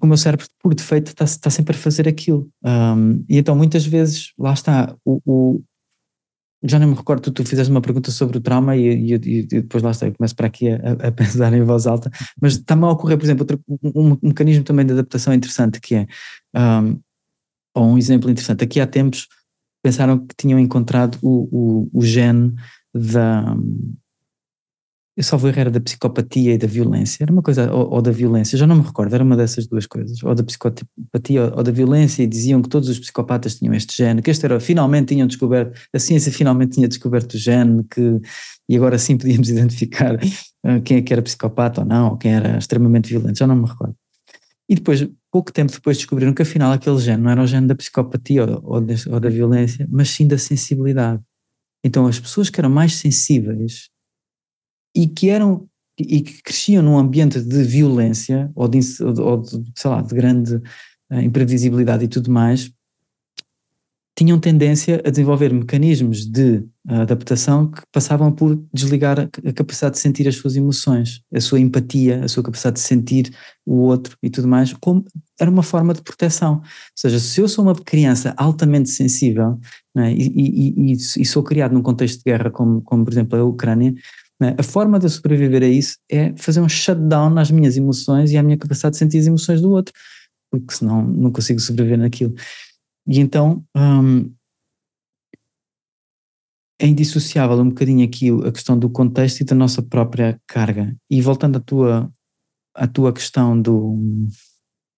o 0.00 0.06
meu 0.06 0.16
cérebro, 0.16 0.46
por 0.60 0.74
defeito, 0.74 1.08
está, 1.08 1.24
está 1.24 1.50
sempre 1.50 1.76
a 1.76 1.78
fazer 1.78 2.08
aquilo. 2.08 2.48
Um, 2.64 3.24
e 3.28 3.38
então, 3.38 3.54
muitas 3.54 3.86
vezes, 3.86 4.32
lá 4.38 4.52
está, 4.52 4.94
o, 5.04 5.20
o 5.24 5.64
já 6.62 6.78
não 6.78 6.88
me 6.88 6.94
recordo, 6.94 7.22
tu, 7.22 7.30
tu 7.30 7.44
fizeste 7.44 7.70
uma 7.70 7.80
pergunta 7.80 8.10
sobre 8.10 8.38
o 8.38 8.40
trauma 8.40 8.76
e, 8.76 8.88
e, 8.88 9.14
e 9.14 9.42
depois 9.44 9.82
lá 9.82 9.92
está, 9.92 10.06
eu 10.06 10.14
começo 10.14 10.34
para 10.34 10.48
aqui 10.48 10.68
a, 10.68 11.08
a 11.08 11.12
pensar 11.12 11.52
em 11.52 11.62
voz 11.62 11.86
alta, 11.86 12.10
mas 12.40 12.54
está-me 12.54 12.84
a 12.84 12.90
ocorrer, 12.90 13.16
por 13.16 13.24
exemplo, 13.24 13.42
outro, 13.42 13.60
um, 13.68 14.12
um, 14.12 14.18
mecanismo 14.22 14.64
também 14.64 14.84
de 14.84 14.92
adaptação 14.92 15.32
interessante 15.32 15.80
que 15.80 15.94
é, 15.94 16.06
um, 16.56 17.00
ou 17.74 17.84
um 17.92 17.98
exemplo 17.98 18.30
interessante, 18.30 18.64
aqui 18.64 18.80
há 18.80 18.86
tempos 18.86 19.28
pensaram 19.82 20.18
que 20.18 20.34
tinham 20.36 20.58
encontrado 20.58 21.16
o, 21.22 21.48
o, 21.52 21.90
o 21.92 22.02
gene 22.04 22.54
da, 22.92 23.56
eu 25.18 25.24
só 25.24 25.36
vou 25.36 25.50
era 25.50 25.68
da 25.68 25.80
psicopatia 25.80 26.54
e 26.54 26.58
da 26.58 26.68
violência, 26.68 27.24
era 27.24 27.32
uma 27.32 27.42
coisa, 27.42 27.72
ou, 27.72 27.94
ou, 27.94 28.00
da 28.00 28.12
violência, 28.12 28.56
já 28.56 28.68
não 28.68 28.76
me 28.76 28.82
recordo, 28.82 29.12
era 29.12 29.24
uma 29.24 29.36
dessas 29.36 29.66
duas 29.66 29.84
coisas, 29.84 30.22
ou 30.22 30.32
da 30.32 30.44
psicopatia 30.44 31.44
ou, 31.44 31.56
ou, 31.56 31.62
da 31.64 31.72
violência, 31.72 32.22
e 32.22 32.26
diziam 32.28 32.62
que 32.62 32.68
todos 32.68 32.88
os 32.88 33.00
psicopatas 33.00 33.56
tinham 33.56 33.74
este 33.74 33.96
gene, 33.96 34.22
que 34.22 34.30
este 34.30 34.44
era, 34.44 34.60
finalmente 34.60 35.08
tinham 35.08 35.26
descoberto, 35.26 35.76
a 35.92 35.98
ciência 35.98 36.30
finalmente 36.30 36.74
tinha 36.74 36.86
descoberto 36.86 37.34
o 37.34 37.36
gene, 37.36 37.82
que, 37.90 38.20
e 38.68 38.76
agora 38.76 38.96
sim 38.96 39.18
podíamos 39.18 39.48
identificar 39.50 40.14
uh, 40.14 40.80
quem 40.84 40.98
é 40.98 41.02
que 41.02 41.12
era 41.12 41.20
psicopata 41.20 41.80
ou 41.80 41.86
não, 41.86 42.10
ou 42.10 42.16
quem 42.16 42.34
era 42.34 42.56
extremamente 42.56 43.08
violento, 43.08 43.40
já 43.40 43.46
não 43.48 43.56
me 43.56 43.66
recordo. 43.66 43.96
E 44.70 44.76
depois, 44.76 45.04
pouco 45.32 45.52
tempo 45.52 45.72
depois, 45.72 45.96
descobriram 45.96 46.32
que 46.32 46.42
afinal 46.42 46.70
aquele 46.70 46.98
gene 46.98 47.24
não 47.24 47.30
era 47.32 47.42
o 47.42 47.46
gene 47.46 47.66
da 47.66 47.74
psicopatia 47.74 48.44
ou, 48.44 48.74
ou, 48.74 48.80
de, 48.80 48.94
ou 49.10 49.18
da 49.18 49.28
violência, 49.28 49.84
mas 49.90 50.10
sim 50.10 50.28
da 50.28 50.38
sensibilidade. 50.38 51.20
Então 51.82 52.06
as 52.06 52.20
pessoas 52.20 52.48
que 52.48 52.60
eram 52.60 52.70
mais 52.70 52.94
sensíveis 52.94 53.88
e 54.94 55.06
que 55.06 55.28
eram 55.28 55.68
e 55.98 56.20
que 56.20 56.42
cresciam 56.42 56.82
num 56.82 56.96
ambiente 56.96 57.40
de 57.40 57.62
violência 57.64 58.50
ou 58.54 58.68
de, 58.68 58.78
ou 59.02 59.42
de 59.42 59.64
sei 59.74 59.90
lá, 59.90 60.00
de 60.00 60.14
grande 60.14 60.54
uh, 60.54 61.20
imprevisibilidade 61.20 62.04
e 62.04 62.08
tudo 62.08 62.30
mais, 62.30 62.70
tinham 64.16 64.40
tendência 64.40 65.00
a 65.04 65.10
desenvolver 65.10 65.52
mecanismos 65.52 66.26
de 66.26 66.58
uh, 66.88 67.02
adaptação 67.02 67.70
que 67.70 67.82
passavam 67.92 68.32
por 68.32 68.60
desligar 68.72 69.20
a, 69.20 69.22
a, 69.22 69.52
capacidade 69.52 69.94
de 69.94 70.00
sentir 70.00 70.26
as 70.26 70.34
suas 70.34 70.56
emoções, 70.56 71.20
a 71.32 71.40
sua 71.40 71.60
empatia, 71.60 72.24
a 72.24 72.28
sua 72.28 72.42
capacidade 72.42 72.76
de 72.76 72.82
sentir 72.82 73.32
o 73.64 73.76
outro 73.76 74.16
e 74.20 74.28
tudo 74.28 74.48
mais, 74.48 74.72
como 74.80 75.04
era 75.40 75.48
uma 75.48 75.62
forma 75.62 75.94
de 75.94 76.02
proteção. 76.02 76.54
Ou 76.54 76.62
seja, 76.96 77.20
se 77.20 77.40
eu 77.40 77.48
sou 77.48 77.64
uma 77.64 77.76
criança 77.76 78.34
altamente 78.36 78.90
sensível 78.90 79.58
é, 79.96 80.12
e, 80.12 80.26
e, 80.26 80.74
e, 80.76 80.92
e, 80.92 81.24
sou 81.24 81.44
criado 81.44 81.72
num 81.72 81.82
contexto 81.82 82.18
de 82.18 82.24
guerra, 82.24 82.50
como, 82.50 82.82
como 82.82 83.04
por 83.04 83.12
exemplo 83.12 83.38
a 83.38 83.44
Ucrânia, 83.44 83.94
né? 84.40 84.54
A 84.56 84.62
forma 84.62 84.98
de 84.98 85.08
sobreviver 85.08 85.62
a 85.62 85.68
isso 85.68 85.98
é 86.08 86.32
fazer 86.36 86.60
um 86.60 86.68
shutdown 86.68 87.30
nas 87.30 87.50
minhas 87.50 87.76
emoções 87.76 88.30
e 88.30 88.36
à 88.36 88.42
minha 88.42 88.56
capacidade 88.56 88.92
de 88.92 88.98
sentir 88.98 89.18
as 89.18 89.26
emoções 89.26 89.60
do 89.60 89.70
outro, 89.70 89.92
porque 90.50 90.74
senão 90.74 91.02
não 91.02 91.32
consigo 91.32 91.60
sobreviver 91.60 91.98
naquilo. 91.98 92.34
E 93.06 93.18
então 93.18 93.64
hum, 93.76 94.32
é 96.80 96.86
indissociável 96.86 97.58
um 97.58 97.70
bocadinho 97.70 98.04
aqui 98.04 98.30
a 98.46 98.52
questão 98.52 98.78
do 98.78 98.88
contexto 98.88 99.40
e 99.40 99.44
da 99.44 99.54
nossa 99.54 99.82
própria 99.82 100.40
carga. 100.46 100.94
E 101.10 101.20
voltando 101.20 101.56
à 101.56 101.60
tua, 101.60 102.12
à 102.74 102.86
tua 102.86 103.12
questão 103.12 103.60
do. 103.60 103.98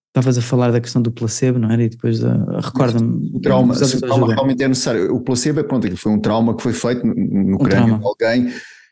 Estavas 0.09 0.37
a 0.37 0.41
falar 0.41 0.71
da 0.71 0.81
questão 0.81 1.01
do 1.01 1.09
placebo, 1.09 1.57
não 1.57 1.71
era? 1.71 1.83
E 1.83 1.89
depois 1.89 2.19
recorda-me. 2.19 3.31
O 3.33 3.39
trauma, 3.39 3.73
o 3.73 4.01
trauma 4.01 4.33
realmente 4.33 4.61
é 4.61 4.67
necessário. 4.67 5.15
O 5.15 5.21
placebo 5.21 5.61
é 5.61 5.63
pronto, 5.63 5.97
foi 5.97 6.11
um 6.11 6.19
trauma 6.19 6.55
que 6.55 6.61
foi 6.61 6.73
feito 6.73 7.07
no, 7.07 7.15
no 7.15 7.55
um 7.55 7.57
crânio 7.57 7.97
de 7.97 8.05
alguém 8.05 8.51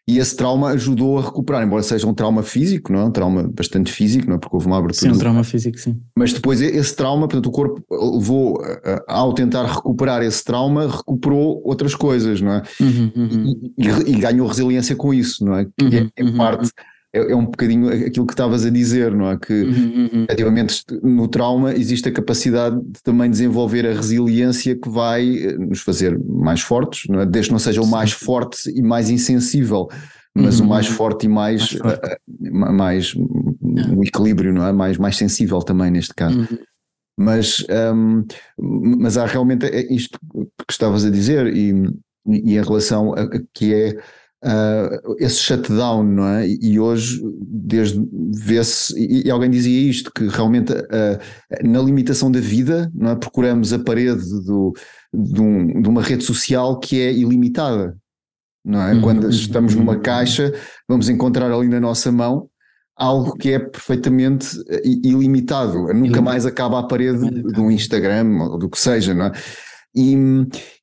e 0.09 0.17
esse 0.17 0.35
trauma 0.35 0.69
ajudou 0.69 1.19
a 1.19 1.21
recuperar, 1.21 1.63
embora 1.63 1.83
seja 1.83 2.07
um 2.07 2.13
trauma 2.13 2.41
físico, 2.41 2.91
não 2.91 2.99
é? 2.99 3.03
Um 3.03 3.11
trauma 3.11 3.43
bastante 3.53 3.91
físico, 3.91 4.27
não 4.27 4.35
é? 4.35 4.37
Porque 4.39 4.55
houve 4.55 4.65
uma 4.65 4.77
abertura. 4.77 5.11
Sim, 5.11 5.15
um 5.15 5.19
trauma 5.19 5.43
físico, 5.43 5.77
sim. 5.77 6.01
Mas 6.17 6.33
depois 6.33 6.61
esse 6.61 6.95
trauma, 6.95 7.27
portanto, 7.27 7.45
o 7.45 7.51
corpo 7.51 7.83
levou, 7.91 8.59
ao 9.07 9.33
tentar 9.33 9.65
recuperar 9.65 10.23
esse 10.23 10.43
trauma, 10.43 10.87
recuperou 10.87 11.61
outras 11.63 11.93
coisas, 11.93 12.41
não 12.41 12.53
é? 12.53 12.63
Uhum, 12.81 13.11
uhum. 13.15 13.71
E, 13.77 13.87
e, 13.87 14.11
e, 14.11 14.19
ganhou 14.19 14.47
resiliência 14.47 14.95
com 14.95 15.13
isso, 15.13 15.45
não 15.45 15.55
é? 15.55 15.65
Que 15.65 15.97
é, 15.97 16.01
uhum, 16.01 16.09
é, 16.15 16.37
parte, 16.37 16.71
é, 17.13 17.31
é, 17.31 17.35
um 17.35 17.45
bocadinho 17.45 17.89
aquilo 17.89 18.25
que 18.25 18.33
estavas 18.33 18.65
a 18.65 18.69
dizer, 18.69 19.11
não 19.11 19.29
é? 19.29 19.37
Que 19.37 19.63
uhum, 19.63 20.09
uhum. 20.13 20.23
efetivamente 20.25 20.83
no 21.01 21.27
trauma 21.27 21.73
existe 21.73 22.07
a 22.07 22.11
capacidade 22.11 22.79
de 22.83 23.01
também 23.01 23.29
desenvolver 23.29 23.85
a 23.87 23.93
resiliência 23.93 24.75
que 24.75 24.89
vai 24.89 25.37
eh, 25.37 25.57
nos 25.57 25.81
fazer 25.81 26.19
mais 26.23 26.61
fortes, 26.61 27.09
não 27.09 27.21
é? 27.21 27.25
desde 27.25 27.49
que 27.49 27.53
não 27.53 27.59
seja 27.59 27.81
o 27.81 27.87
mais 27.87 28.11
forte 28.11 28.69
e 28.69 28.81
mais 28.81 29.09
insensível, 29.09 29.87
mas 30.35 30.59
uhum. 30.59 30.67
o 30.67 30.69
mais 30.69 30.87
forte 30.87 31.25
e 31.25 31.29
mais, 31.29 31.73
mais. 31.73 31.97
Uh, 31.97 32.73
mais 32.73 33.15
um 33.15 34.03
equilíbrio, 34.03 34.53
não 34.53 34.65
é? 34.65 34.71
Mais, 34.71 34.97
mais 34.97 35.17
sensível 35.17 35.59
também 35.59 35.91
neste 35.91 36.13
caso. 36.13 36.39
Uhum. 36.39 36.57
Mas, 37.17 37.65
um, 37.97 38.23
mas 38.57 39.17
há 39.17 39.25
realmente 39.25 39.65
isto 39.89 40.17
que 40.31 40.71
estavas 40.71 41.03
a 41.03 41.09
dizer 41.09 41.47
e, 41.47 41.73
e 42.25 42.55
em 42.55 42.63
relação 42.63 43.13
a, 43.13 43.23
a 43.23 43.41
que 43.53 43.73
é 43.73 43.97
uh, 44.43 45.15
esse 45.19 45.37
shutdown, 45.39 46.03
não 46.03 46.27
é? 46.27 46.47
E 46.47 46.79
hoje, 46.79 47.21
desde 47.41 48.03
vê-se, 48.33 48.97
e, 48.97 49.27
e, 49.27 49.31
alguém 49.31 49.49
dizia 49.49 49.89
isto, 49.89 50.11
que 50.13 50.27
realmente 50.27 50.73
uh, 50.73 51.67
na 51.67 51.81
limitação 51.81 52.31
da 52.31 52.39
vida, 52.39 52.91
não 52.93 53.11
é? 53.11 53.15
Procuramos 53.15 53.73
a 53.73 53.79
parede 53.79 54.23
do, 54.45 54.73
de, 55.13 55.41
um, 55.41 55.81
de 55.81 55.89
uma 55.89 56.01
rede 56.01 56.23
social 56.23 56.79
que 56.79 56.99
é 56.99 57.13
ilimitada, 57.13 57.97
não 58.63 58.81
é? 58.81 58.93
Uhum. 58.93 59.01
Quando 59.01 59.29
estamos 59.29 59.75
numa 59.75 59.93
uhum. 59.93 60.01
caixa, 60.01 60.53
vamos 60.87 61.09
encontrar 61.09 61.51
ali 61.51 61.67
na 61.67 61.79
nossa 61.79 62.11
mão 62.11 62.49
algo 62.99 63.37
que 63.37 63.53
é 63.53 63.59
perfeitamente 63.59 64.61
eh, 64.67 64.81
ilimitado, 64.85 65.87
nunca 65.93 66.21
mais 66.21 66.45
acaba 66.45 66.79
a 66.79 66.83
parede 66.83 67.29
de 67.29 67.59
um 67.61 67.71
Instagram 67.71 68.41
ou 68.41 68.59
do 68.59 68.69
que 68.69 68.77
seja, 68.77 69.13
não 69.13 69.27
é? 69.27 69.31
E, 69.95 70.13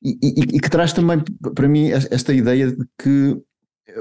e, 0.03 0.41
e, 0.55 0.59
que 0.59 0.69
traz 0.69 0.91
também 0.91 1.23
para 1.55 1.67
mim 1.67 1.89
esta 1.89 2.33
ideia 2.33 2.71
de 2.71 2.85
que 3.01 3.37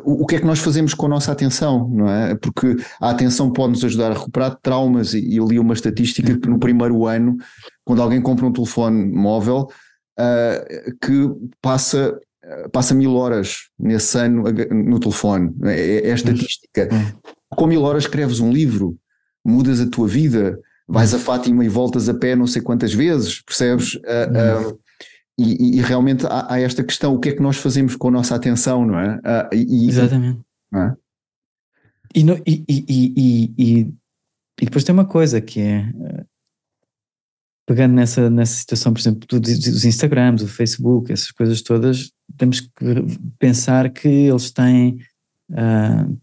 o, 0.04 0.26
que 0.26 0.36
é 0.36 0.38
que 0.40 0.46
nós 0.46 0.58
fazemos 0.58 0.94
com 0.94 1.06
a 1.06 1.08
nossa 1.08 1.32
atenção, 1.32 1.88
não 1.88 2.08
é? 2.08 2.34
Porque 2.34 2.76
a 3.00 3.10
atenção 3.10 3.52
pode 3.52 3.72
nos 3.72 3.84
ajudar 3.84 4.10
a 4.10 4.14
recuperar 4.14 4.56
traumas 4.60 5.14
e 5.14 5.36
eu 5.36 5.46
li 5.46 5.58
uma 5.58 5.74
estatística 5.74 6.36
que 6.36 6.48
no 6.48 6.58
primeiro 6.58 7.06
ano, 7.06 7.36
quando 7.84 8.02
alguém 8.02 8.20
compra 8.20 8.46
um 8.46 8.52
telefone 8.52 9.10
móvel, 9.12 9.68
uh, 10.18 10.96
que 11.00 11.30
passa 11.60 12.18
passa 12.72 12.94
mil 12.94 13.14
horas 13.14 13.70
nesse 13.78 14.16
ano 14.18 14.44
no 14.70 15.00
telefone, 15.00 15.52
é, 15.64 15.80
é, 15.80 16.10
é 16.10 16.14
estatística. 16.14 16.88
Com 17.50 17.66
mil 17.66 17.82
horas 17.82 18.04
escreves 18.04 18.38
um 18.38 18.52
livro, 18.52 18.96
mudas 19.44 19.80
a 19.80 19.88
tua 19.88 20.06
vida, 20.06 20.58
vais 20.86 21.12
a 21.12 21.18
Fátima 21.18 21.64
e 21.64 21.68
voltas 21.68 22.08
a 22.08 22.14
pé 22.14 22.36
não 22.36 22.46
sei 22.46 22.62
quantas 22.62 22.92
vezes, 22.94 23.42
percebes? 23.42 23.94
Uh, 23.94 24.70
uh, 24.70 24.78
e, 25.38 25.78
e, 25.78 25.80
realmente 25.82 26.26
há, 26.26 26.54
há, 26.54 26.60
esta 26.60 26.82
questão: 26.82 27.14
o 27.14 27.20
que 27.20 27.28
é 27.28 27.32
que 27.32 27.42
nós 27.42 27.56
fazemos 27.58 27.94
com 27.94 28.08
a 28.08 28.12
nossa 28.12 28.34
atenção, 28.34 28.86
não 28.86 28.98
é? 28.98 29.16
Uh, 29.16 29.54
e, 29.54 29.88
Exatamente. 29.88 30.40
É? 30.74 30.92
E, 32.14 32.24
no, 32.24 32.40
e, 32.46 32.64
e, 33.58 33.94
depois 34.64 34.84
tem 34.84 34.92
uma 34.92 35.04
coisa 35.04 35.40
que 35.40 35.60
é. 35.60 35.92
Pegando 37.66 37.94
nessa, 37.94 38.30
nessa 38.30 38.54
situação, 38.54 38.92
por 38.92 39.00
exemplo, 39.00 39.40
dos 39.40 39.84
Instagrams, 39.84 40.40
do 40.40 40.48
Facebook, 40.48 41.12
essas 41.12 41.32
coisas 41.32 41.60
todas, 41.62 42.12
temos 42.36 42.60
que 42.60 42.70
pensar 43.40 43.90
que 43.90 44.06
eles 44.06 44.52
têm 44.52 45.00
uh, 45.50 46.16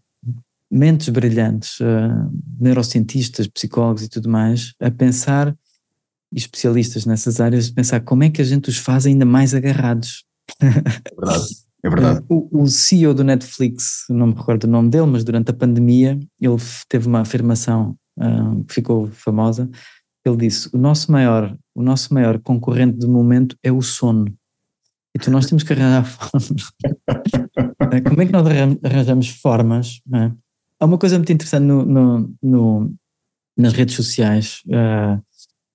mentes 0.70 1.10
brilhantes, 1.10 1.78
uh, 1.80 2.32
neurocientistas, 2.58 3.46
psicólogos 3.46 4.04
e 4.04 4.08
tudo 4.08 4.28
mais, 4.28 4.74
a 4.80 4.90
pensar, 4.90 5.54
especialistas 6.34 7.06
nessas 7.06 7.40
áreas, 7.40 7.70
pensar 7.70 8.00
como 8.00 8.24
é 8.24 8.30
que 8.30 8.42
a 8.42 8.44
gente 8.44 8.68
os 8.68 8.78
faz 8.78 9.06
ainda 9.06 9.24
mais 9.24 9.54
agarrados. 9.54 10.24
É 10.60 10.70
verdade, 10.70 11.54
é 11.82 11.90
verdade. 11.90 12.24
O, 12.28 12.62
o 12.62 12.66
CEO 12.66 13.14
do 13.14 13.24
Netflix, 13.24 14.04
não 14.08 14.28
me 14.28 14.34
recordo 14.34 14.64
o 14.64 14.70
nome 14.70 14.90
dele, 14.90 15.06
mas 15.06 15.24
durante 15.24 15.50
a 15.50 15.54
pandemia 15.54 16.18
ele 16.40 16.56
teve 16.88 17.06
uma 17.06 17.20
afirmação 17.20 17.96
uh, 18.18 18.64
que 18.64 18.74
ficou 18.74 19.06
famosa. 19.08 19.70
Ele 20.24 20.36
disse: 20.36 20.68
o 20.72 20.78
nosso 20.78 21.12
maior, 21.12 21.56
o 21.74 21.82
nosso 21.82 22.12
maior 22.12 22.38
concorrente 22.40 22.98
de 22.98 23.06
momento 23.06 23.56
é 23.62 23.70
o 23.70 23.82
sono. 23.82 24.32
Então 25.14 25.32
nós 25.32 25.46
temos 25.46 25.62
que 25.62 25.72
arranjar 25.72 26.04
formas. 26.04 26.48
Como 28.08 28.22
é 28.22 28.26
que 28.26 28.32
nós 28.32 28.46
arranjamos 28.82 29.28
formas? 29.28 30.00
É? 30.12 30.32
Há 30.80 30.86
uma 30.86 30.98
coisa 30.98 31.16
muito 31.16 31.32
interessante 31.32 31.64
no, 31.64 31.84
no, 31.84 32.34
no 32.42 32.94
nas 33.56 33.72
redes 33.72 33.94
sociais, 33.94 34.62
uh, 34.66 35.22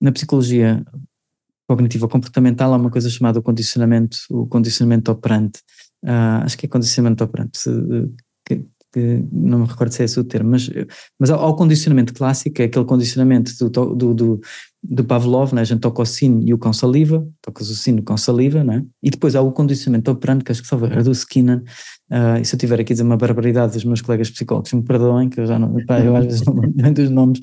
na 0.01 0.11
psicologia 0.11 0.83
cognitiva 1.69 2.07
comportamental 2.07 2.73
há 2.73 2.77
uma 2.77 2.89
coisa 2.89 3.09
chamada 3.09 3.39
o 3.39 3.43
condicionamento, 3.43 4.17
o 4.29 4.47
condicionamento 4.47 5.11
operante. 5.11 5.59
Uh, 6.03 6.41
acho 6.43 6.57
que 6.57 6.65
é 6.65 6.69
condicionamento 6.69 7.23
operante, 7.23 7.59
que, 8.43 8.65
que, 8.91 9.23
não 9.31 9.59
me 9.59 9.67
recordo 9.67 9.91
se 9.91 10.01
é 10.01 10.05
esse 10.05 10.19
o 10.19 10.23
termo, 10.23 10.51
mas, 10.51 10.67
mas 11.19 11.29
há, 11.29 11.35
há 11.35 11.47
o 11.47 11.55
condicionamento 11.55 12.13
clássico, 12.13 12.59
é 12.61 12.65
aquele 12.65 12.85
condicionamento 12.85 13.51
do, 13.59 13.95
do, 13.95 14.13
do, 14.15 14.41
do 14.81 15.03
Pavlov, 15.03 15.53
né? 15.53 15.61
a 15.61 15.65
gente 15.65 15.81
toca 15.81 16.01
o 16.01 16.05
sino 16.05 16.41
e 16.47 16.53
o 16.53 16.57
com 16.57 16.73
saliva, 16.73 17.27
tocas 17.39 17.69
o 17.69 17.75
sino 17.75 18.01
com 18.01 18.17
saliva, 18.17 18.63
né? 18.63 18.83
e 19.03 19.11
depois 19.11 19.35
há 19.35 19.41
o 19.41 19.51
condicionamento 19.51 20.09
operante, 20.09 20.43
que 20.43 20.51
acho 20.51 20.63
que 20.63 20.67
salva 20.67 20.87
era 20.87 21.03
do 21.03 21.11
Skinner, 21.11 21.61
uh, 22.11 22.39
e 22.41 22.45
se 22.45 22.55
eu 22.55 22.59
tiver 22.59 22.79
aqui 22.79 22.93
a 22.93 22.95
dizer 22.95 23.03
uma 23.03 23.17
barbaridade 23.17 23.73
dos 23.73 23.83
meus 23.83 24.01
colegas 24.01 24.31
psicólogos, 24.31 24.73
me 24.73 24.81
perdoem, 24.81 25.29
que 25.29 25.39
eu 25.39 25.45
já 25.45 25.59
não, 25.59 25.75
pá, 25.85 25.99
eu 25.99 26.15
às 26.15 26.25
vezes 26.25 26.41
não 26.41 26.55
lembro 26.55 26.93
dos 26.93 27.09
nomes, 27.11 27.39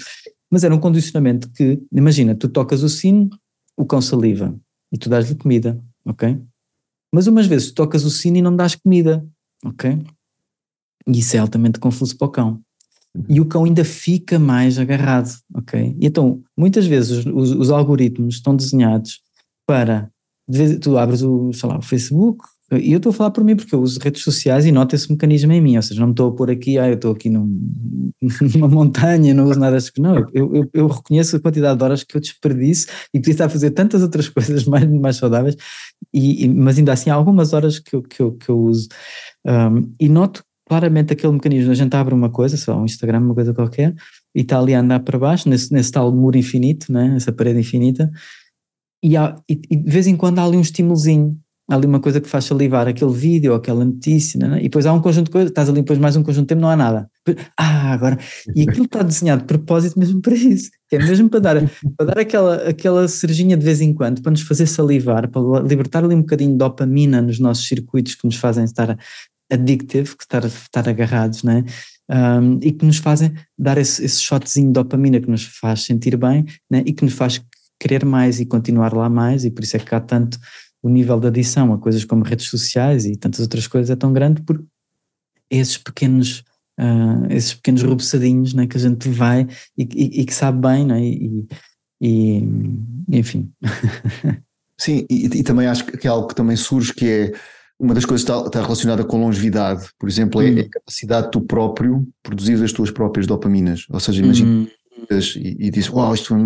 mas 0.56 0.64
era 0.64 0.74
um 0.74 0.80
condicionamento 0.80 1.50
que, 1.50 1.78
imagina, 1.92 2.34
tu 2.34 2.48
tocas 2.48 2.82
o 2.82 2.88
sino, 2.88 3.28
o 3.76 3.84
com 3.84 4.00
saliva, 4.00 4.58
e 4.90 4.96
tu 4.96 5.10
dás-lhe 5.10 5.34
comida, 5.34 5.78
ok? 6.02 6.40
Mas 7.14 7.26
umas 7.26 7.46
vezes 7.46 7.68
tu 7.68 7.74
tocas 7.74 8.06
o 8.06 8.10
sino 8.10 8.38
e 8.38 8.40
não 8.40 8.56
dás 8.56 8.74
comida, 8.74 9.22
ok? 9.62 10.02
E 11.06 11.18
isso 11.18 11.36
é 11.36 11.40
altamente 11.40 11.78
confuso 11.78 12.16
para 12.16 12.26
o 12.26 12.30
cão 12.30 12.64
e 13.28 13.38
o 13.38 13.44
cão 13.44 13.64
ainda 13.64 13.84
fica 13.84 14.38
mais 14.38 14.78
agarrado, 14.78 15.30
ok? 15.54 15.94
E 16.00 16.06
então, 16.06 16.42
muitas 16.56 16.86
vezes 16.86 17.26
os, 17.26 17.50
os 17.50 17.70
algoritmos 17.70 18.36
estão 18.36 18.56
desenhados 18.56 19.20
para, 19.66 20.10
tu 20.80 20.96
abres 20.96 21.20
o, 21.20 21.52
sei 21.52 21.68
lá, 21.68 21.76
o 21.76 21.82
Facebook, 21.82 22.42
e 22.72 22.92
eu 22.92 22.96
estou 22.96 23.10
a 23.10 23.12
falar 23.12 23.30
por 23.30 23.44
mim 23.44 23.54
porque 23.54 23.74
eu 23.74 23.80
uso 23.80 24.00
redes 24.00 24.22
sociais 24.22 24.66
e 24.66 24.72
noto 24.72 24.94
esse 24.94 25.10
mecanismo 25.10 25.52
em 25.52 25.60
mim, 25.60 25.76
ou 25.76 25.82
seja, 25.82 26.00
não 26.00 26.08
me 26.08 26.12
estou 26.12 26.30
a 26.30 26.34
pôr 26.34 26.50
aqui, 26.50 26.78
ah, 26.78 26.88
eu 26.88 26.94
estou 26.94 27.12
aqui 27.12 27.30
num, 27.30 28.12
numa 28.54 28.66
montanha, 28.66 29.32
não 29.32 29.44
uso 29.44 29.60
nada 29.60 29.76
disso, 29.76 29.92
não, 29.98 30.16
eu, 30.34 30.54
eu, 30.54 30.70
eu, 30.74 30.86
reconheço 30.88 31.36
a 31.36 31.40
quantidade 31.40 31.78
de 31.78 31.84
horas 31.84 32.02
que 32.02 32.16
eu 32.16 32.20
desperdiço 32.20 32.88
e 33.14 33.20
podia 33.20 33.32
estar 33.32 33.44
a 33.46 33.48
fazer 33.48 33.70
tantas 33.70 34.02
outras 34.02 34.28
coisas 34.30 34.64
mais, 34.64 34.84
mais 34.90 35.16
saudáveis, 35.16 35.56
e, 36.12 36.44
e, 36.44 36.48
mas 36.48 36.76
ainda 36.76 36.92
assim 36.92 37.08
há 37.08 37.14
algumas 37.14 37.52
horas 37.52 37.78
que 37.78 37.94
eu, 37.94 38.02
que 38.02 38.20
eu, 38.20 38.32
que 38.32 38.48
eu 38.48 38.58
uso, 38.58 38.88
um, 39.46 39.92
e 40.00 40.08
noto 40.08 40.42
claramente 40.68 41.12
aquele 41.12 41.32
mecanismo, 41.32 41.70
a 41.70 41.74
gente 41.76 41.94
abre 41.94 42.12
uma 42.12 42.28
coisa, 42.28 42.56
só 42.56 42.76
um 42.76 42.84
Instagram, 42.84 43.20
uma 43.20 43.34
coisa 43.34 43.54
qualquer, 43.54 43.94
e 44.34 44.40
está 44.40 44.58
ali 44.58 44.74
a 44.74 44.80
andar 44.80 45.00
para 45.00 45.16
baixo, 45.16 45.48
nesse, 45.48 45.72
nesse 45.72 45.92
tal 45.92 46.12
muro 46.12 46.36
infinito, 46.36 46.92
né? 46.92 47.14
essa 47.16 47.32
parede 47.32 47.60
infinita, 47.60 48.10
e, 49.02 49.16
há, 49.16 49.36
e, 49.48 49.60
e, 49.70 49.76
de 49.76 49.90
vez 49.90 50.08
em 50.08 50.16
quando 50.16 50.40
há 50.40 50.44
ali 50.44 50.56
um 50.56 50.60
estímulozinho, 50.60 51.38
há 51.68 51.74
ali 51.74 51.86
uma 51.86 52.00
coisa 52.00 52.20
que 52.20 52.28
faz 52.28 52.44
salivar 52.44 52.86
aquele 52.86 53.12
vídeo, 53.12 53.54
aquela 53.54 53.84
notícia, 53.84 54.38
né? 54.38 54.58
e 54.60 54.64
depois 54.64 54.86
há 54.86 54.92
um 54.92 55.00
conjunto 55.00 55.26
de 55.26 55.32
coisas, 55.32 55.50
estás 55.50 55.68
ali 55.68 55.80
depois 55.80 55.98
mais 55.98 56.16
um 56.16 56.22
conjunto 56.22 56.44
de 56.44 56.48
tempo, 56.48 56.60
não 56.60 56.70
há 56.70 56.76
nada. 56.76 57.10
Ah, 57.58 57.92
agora, 57.92 58.18
e 58.54 58.62
aquilo 58.62 58.84
está 58.84 59.02
desenhado 59.02 59.42
de 59.42 59.48
propósito 59.48 59.98
mesmo 59.98 60.20
para 60.20 60.34
isso, 60.34 60.70
que 60.88 60.96
é 60.96 60.98
mesmo 60.98 61.28
para 61.28 61.40
dar, 61.40 61.70
para 61.96 62.06
dar 62.06 62.18
aquela, 62.20 62.68
aquela 62.68 63.08
cerejinha 63.08 63.56
de 63.56 63.64
vez 63.64 63.80
em 63.80 63.92
quando, 63.92 64.22
para 64.22 64.30
nos 64.30 64.42
fazer 64.42 64.66
salivar, 64.66 65.28
para 65.28 65.60
libertar 65.62 66.04
ali 66.04 66.14
um 66.14 66.20
bocadinho 66.20 66.52
de 66.52 66.58
dopamina 66.58 67.20
nos 67.20 67.40
nossos 67.40 67.66
circuitos 67.66 68.14
que 68.14 68.24
nos 68.24 68.36
fazem 68.36 68.64
estar 68.64 68.96
addictive, 69.50 70.16
que 70.16 70.22
estar, 70.22 70.44
estar 70.44 70.88
agarrados, 70.88 71.42
né? 71.42 71.64
Um, 72.08 72.60
e 72.62 72.70
que 72.70 72.86
nos 72.86 72.98
fazem 72.98 73.34
dar 73.58 73.76
esse, 73.78 74.04
esse 74.04 74.20
shotzinho 74.20 74.68
de 74.68 74.74
dopamina 74.74 75.20
que 75.20 75.28
nos 75.28 75.42
faz 75.42 75.82
sentir 75.82 76.16
bem 76.16 76.44
né? 76.70 76.84
e 76.86 76.92
que 76.92 77.04
nos 77.04 77.14
faz 77.14 77.42
querer 77.80 78.04
mais 78.04 78.38
e 78.38 78.46
continuar 78.46 78.94
lá 78.94 79.08
mais, 79.08 79.44
e 79.44 79.50
por 79.50 79.64
isso 79.64 79.76
é 79.76 79.80
que 79.80 79.94
há 79.94 80.00
tanto 80.00 80.38
o 80.86 80.88
nível 80.88 81.18
de 81.18 81.26
adição 81.26 81.72
a 81.72 81.78
coisas 81.78 82.04
como 82.04 82.22
redes 82.22 82.46
sociais 82.46 83.04
e 83.04 83.16
tantas 83.16 83.40
outras 83.40 83.66
coisas 83.66 83.90
é 83.90 83.96
tão 83.96 84.12
grande 84.12 84.40
por 84.42 84.64
esses 85.50 85.76
pequenos 85.76 86.44
uh, 86.78 87.26
esses 87.28 87.54
pequenos 87.54 87.82
rubuçadinhos 87.82 88.54
né, 88.54 88.68
que 88.68 88.76
a 88.76 88.80
gente 88.80 89.08
vai 89.08 89.48
e, 89.76 89.82
e, 89.82 90.20
e 90.20 90.24
que 90.24 90.32
sabe 90.32 90.60
bem 90.60 90.86
né, 90.86 91.02
e, 91.02 91.46
e 92.00 92.42
enfim 93.08 93.50
Sim, 94.78 95.06
e, 95.10 95.42
também 95.42 95.66
acho 95.66 95.86
que 95.86 96.06
é 96.06 96.10
algo 96.10 96.28
que 96.28 96.34
também 96.34 96.54
surge 96.54 96.92
que 96.92 97.06
é 97.06 97.32
uma 97.80 97.94
das 97.94 98.04
coisas 98.04 98.24
que 98.24 98.30
está, 98.30 98.46
está 98.46 98.60
relacionada 98.60 99.04
com 99.04 99.18
longevidade, 99.18 99.88
por 99.98 100.06
exemplo, 100.06 100.42
é, 100.42 100.50
hum. 100.50 100.58
é 100.58 100.60
a 100.60 100.68
capacidade 100.68 101.26
de 101.26 101.32
tu 101.32 101.40
próprio 101.40 102.06
produzir 102.22 102.62
as 102.62 102.72
tuas 102.72 102.90
próprias 102.90 103.26
dopaminas. 103.26 103.86
Ou 103.90 104.00
seja, 104.00 104.22
imagina 104.22 104.50
hum. 104.50 104.68
e, 105.10 105.66
e 105.66 105.70
dizes, 105.70 105.90
uau, 105.90 106.14
isto 106.14 106.28
foi, 106.28 106.38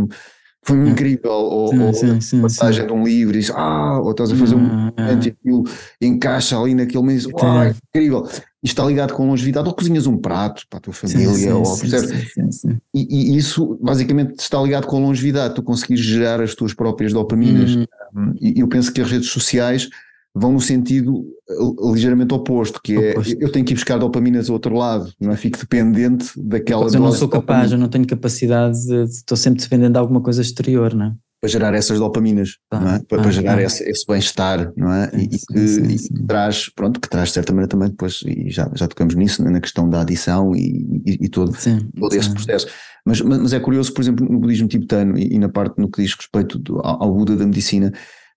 foi 0.62 0.76
hum. 0.76 0.88
incrível, 0.88 1.30
ou, 1.30 1.68
sim, 1.68 1.80
ou 1.80 1.94
sim, 1.94 2.20
sim, 2.20 2.42
passagem 2.42 2.86
de 2.86 2.92
um 2.92 3.02
livro, 3.02 3.34
e 3.34 3.40
diz, 3.40 3.50
ah, 3.50 3.98
ou 4.00 4.10
estás 4.10 4.30
a 4.30 4.36
fazer 4.36 4.54
um 4.54 4.66
ah, 4.66 4.92
ah. 4.96 5.12
e 5.12 5.28
aquilo 5.28 5.64
encaixa 6.00 6.58
ali 6.58 6.74
naquele 6.74 7.02
mês, 7.02 7.26
uau, 7.26 7.62
é 7.62 7.74
incrível. 7.88 8.24
Isto 8.62 8.74
está 8.74 8.84
ligado 8.84 9.14
com 9.14 9.26
longevidade, 9.26 9.66
ou 9.66 9.74
cozinhas 9.74 10.06
um 10.06 10.18
prato 10.18 10.66
para 10.68 10.78
a 10.78 10.80
tua 10.82 10.92
família, 10.92 11.56
ou 11.56 11.78
percebes? 11.78 12.62
E, 12.94 13.32
e, 13.32 13.36
isso 13.36 13.78
basicamente 13.80 14.38
está 14.38 14.60
ligado 14.60 14.86
com 14.86 15.00
longevidade, 15.00 15.54
tu 15.54 15.62
conseguires 15.62 16.04
gerar 16.04 16.42
as 16.42 16.54
tuas 16.54 16.74
próprias 16.74 17.12
dopaminas. 17.12 17.76
Hum. 18.14 18.34
E 18.38 18.60
eu 18.60 18.68
penso 18.68 18.92
que 18.92 19.00
as 19.00 19.10
redes 19.10 19.30
sociais 19.30 19.88
vão 20.34 20.52
no 20.52 20.60
sentido 20.60 21.24
uh, 21.48 21.92
ligeiramente 21.92 22.32
oposto, 22.32 22.80
que 22.82 22.94
é 22.94 23.10
oposto. 23.10 23.36
eu 23.40 23.50
tenho 23.50 23.64
que 23.64 23.72
ir 23.72 23.76
buscar 23.76 23.98
dopaminas 23.98 24.46
do 24.46 24.52
outro 24.52 24.74
lado, 24.76 25.12
não 25.20 25.32
é? 25.32 25.36
Fico 25.36 25.58
dependente 25.58 26.30
daquela 26.36 26.84
Mas 26.84 26.94
eu 26.94 27.00
não 27.00 27.12
sou 27.12 27.28
capaz, 27.28 27.72
eu 27.72 27.78
não 27.78 27.88
tenho 27.88 28.06
capacidade, 28.06 28.86
de, 28.86 29.02
estou 29.04 29.36
sempre 29.36 29.62
dependendo 29.62 29.92
de 29.92 29.98
alguma 29.98 30.20
coisa 30.20 30.40
exterior, 30.40 30.94
não 30.94 31.06
é? 31.06 31.14
Para 31.40 31.48
gerar 31.48 31.74
essas 31.74 31.98
dopaminas, 31.98 32.58
ah, 32.70 32.76
é? 32.76 32.80
Para, 33.08 33.18
ah, 33.18 33.22
para 33.22 33.30
gerar 33.30 33.58
ah, 33.58 33.62
esse, 33.62 33.82
esse 33.88 34.06
bem-estar, 34.06 34.72
não 34.76 34.92
é? 34.92 35.10
e, 35.14 35.38
sim, 35.38 35.46
que, 35.48 35.68
sim, 35.68 35.98
sim. 35.98 36.14
que, 36.14 36.22
traz, 36.24 36.68
pronto, 36.68 37.00
que 37.00 37.08
traz 37.08 37.28
de 37.28 37.34
certa 37.34 37.52
maneira 37.52 37.68
também 37.68 37.88
depois, 37.88 38.20
e 38.26 38.50
já, 38.50 38.70
já 38.74 38.86
tocamos 38.86 39.14
nisso, 39.14 39.42
na 39.42 39.58
questão 39.58 39.88
da 39.88 40.02
adição 40.02 40.54
e, 40.54 41.02
e, 41.06 41.18
e 41.22 41.28
todo, 41.28 41.56
todo 41.98 42.14
esse 42.14 42.30
processo. 42.30 42.68
Mas, 43.06 43.20
mas, 43.22 43.52
é 43.54 43.58
curioso, 43.58 43.92
por 43.94 44.02
exemplo, 44.02 44.28
no 44.30 44.38
budismo 44.38 44.68
tibetano 44.68 45.18
e, 45.18 45.38
na 45.38 45.48
parte 45.48 45.78
no 45.78 45.90
que 45.90 46.02
diz 46.02 46.14
respeito 46.14 46.58
do, 46.58 46.78
ao, 46.80 47.04
ao 47.04 47.14
Buda 47.14 47.34
da 47.34 47.46
medicina, 47.46 47.90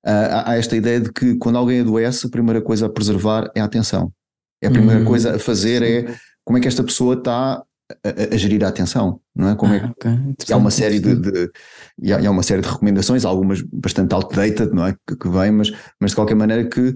uh, 0.06 0.46
há 0.46 0.58
esta 0.58 0.76
ideia 0.76 1.00
de 1.00 1.12
que 1.12 1.36
quando 1.36 1.58
alguém 1.58 1.82
adoece, 1.82 2.28
a 2.28 2.30
primeira 2.30 2.62
coisa 2.62 2.86
a 2.86 2.90
preservar 2.90 3.50
é 3.56 3.62
a 3.62 3.66
atenção. 3.66 4.12
É 4.62 4.68
a 4.68 4.72
primeira 4.72 5.02
hum, 5.02 5.06
coisa 5.06 5.36
a 5.36 5.40
fazer 5.40 5.84
é 5.84 6.16
como 6.46 6.58
é 6.58 6.62
que 6.62 6.68
esta 6.68 6.84
pessoa 6.84 7.16
está 7.16 7.62
a, 8.04 8.34
a, 8.34 8.38
gerir 8.38 8.64
a 8.64 8.70
atenção, 8.70 9.20
não 9.36 9.50
é? 9.50 9.56
Como 9.56 9.74
é 9.74 9.80
que 9.80 9.86
ah, 9.86 9.92
okay. 9.92 10.54
há 10.54 10.58
uma 10.58 10.72
série 10.72 11.00
de, 11.00 11.16
de 11.16 11.52
e 12.02 12.14
há, 12.14 12.18
há, 12.18 12.32
uma 12.32 12.44
série 12.44 12.62
de 12.62 12.70
recomendações, 12.70 13.26
algumas 13.26 13.62
bastante 13.62 14.14
outdated, 14.14 14.72
não 14.74 14.88
é? 14.88 14.96
Que, 15.08 15.16
que 15.18 15.30
vêm, 15.30 15.52
mas, 15.52 15.72
mas 16.00 16.12
de 16.12 16.16
qualquer 16.16 16.36
maneira 16.36 16.64
que, 16.66 16.96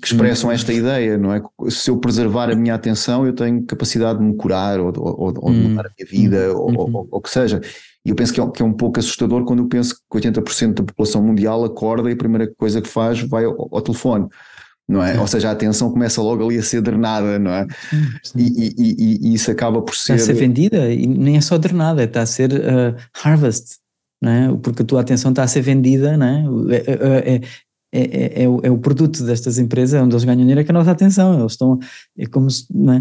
que 0.00 0.06
expressam 0.06 0.50
esta 0.50 0.72
ideia, 0.72 1.16
não 1.16 1.32
é? 1.32 1.42
Se 1.68 1.90
eu 1.90 1.98
preservar 1.98 2.50
a 2.50 2.56
minha 2.56 2.74
atenção, 2.74 3.26
eu 3.26 3.32
tenho 3.32 3.62
capacidade 3.64 4.18
de 4.18 4.24
me 4.24 4.34
curar 4.34 4.80
ou, 4.80 4.92
ou, 4.96 5.34
ou 5.36 5.52
de 5.52 5.58
mudar 5.58 5.86
a 5.86 5.90
minha 5.96 6.10
vida, 6.10 6.52
ou, 6.52 6.74
ou, 6.76 7.08
ou, 7.10 7.20
que 7.20 7.30
seja. 7.30 7.60
E 8.04 8.10
eu 8.10 8.14
penso 8.14 8.32
que 8.32 8.40
é, 8.40 8.50
que 8.50 8.62
é, 8.62 8.64
um 8.64 8.72
pouco 8.72 8.98
assustador 8.98 9.44
quando 9.44 9.60
eu 9.60 9.68
penso 9.68 9.94
que 9.94 10.18
80% 10.18 10.74
da 10.74 10.82
população 10.82 11.22
mundial 11.22 11.64
acorda 11.64 12.10
e 12.10 12.12
a 12.12 12.16
primeira 12.16 12.52
coisa 12.56 12.82
que 12.82 12.88
faz 12.88 13.20
vai 13.20 13.44
ao, 13.44 13.68
ao 13.72 13.82
telefone. 13.82 14.28
Não 14.86 15.02
é? 15.02 15.18
Ou 15.18 15.26
seja, 15.26 15.48
a 15.48 15.52
atenção 15.52 15.90
começa 15.90 16.20
logo 16.20 16.44
ali 16.44 16.58
a 16.58 16.62
ser 16.62 16.82
drenada, 16.82 17.38
não 17.38 17.50
é? 17.50 17.66
E, 18.36 18.42
e, 18.42 18.74
e, 18.76 19.28
e, 19.30 19.34
isso 19.34 19.50
acaba 19.50 19.80
por 19.80 19.96
ser. 19.96 20.14
Está 20.14 20.24
a 20.24 20.34
ser 20.34 20.40
vendida 20.40 20.92
e 20.92 21.06
nem 21.06 21.38
é 21.38 21.40
só 21.40 21.56
drenada, 21.56 22.04
está 22.04 22.20
a 22.20 22.26
ser 22.26 22.52
uh, 22.52 22.94
harvest, 23.14 23.78
não 24.20 24.30
é? 24.30 24.56
Porque 24.62 24.82
a 24.82 24.84
tua 24.84 25.00
atenção 25.00 25.30
está 25.30 25.42
a 25.42 25.48
ser 25.48 25.62
vendida, 25.62 26.18
não 26.18 26.26
é? 26.26 26.76
É, 26.76 27.40
é, 27.94 28.00
é, 28.00 28.42
é, 28.42 28.48
o, 28.48 28.60
é 28.64 28.70
o 28.70 28.78
produto 28.78 29.22
destas 29.24 29.56
empresas, 29.56 30.02
onde 30.02 30.12
eles 30.14 30.24
ganham 30.24 30.40
dinheiro, 30.40 30.60
é 30.60 30.64
que 30.64 30.70
a 30.72 30.74
nossa 30.74 30.90
atenção. 30.90 31.38
Eles 31.38 31.52
estão. 31.52 31.78
É 32.18 32.26
como 32.26 32.50
se. 32.50 32.66
É? 32.72 32.98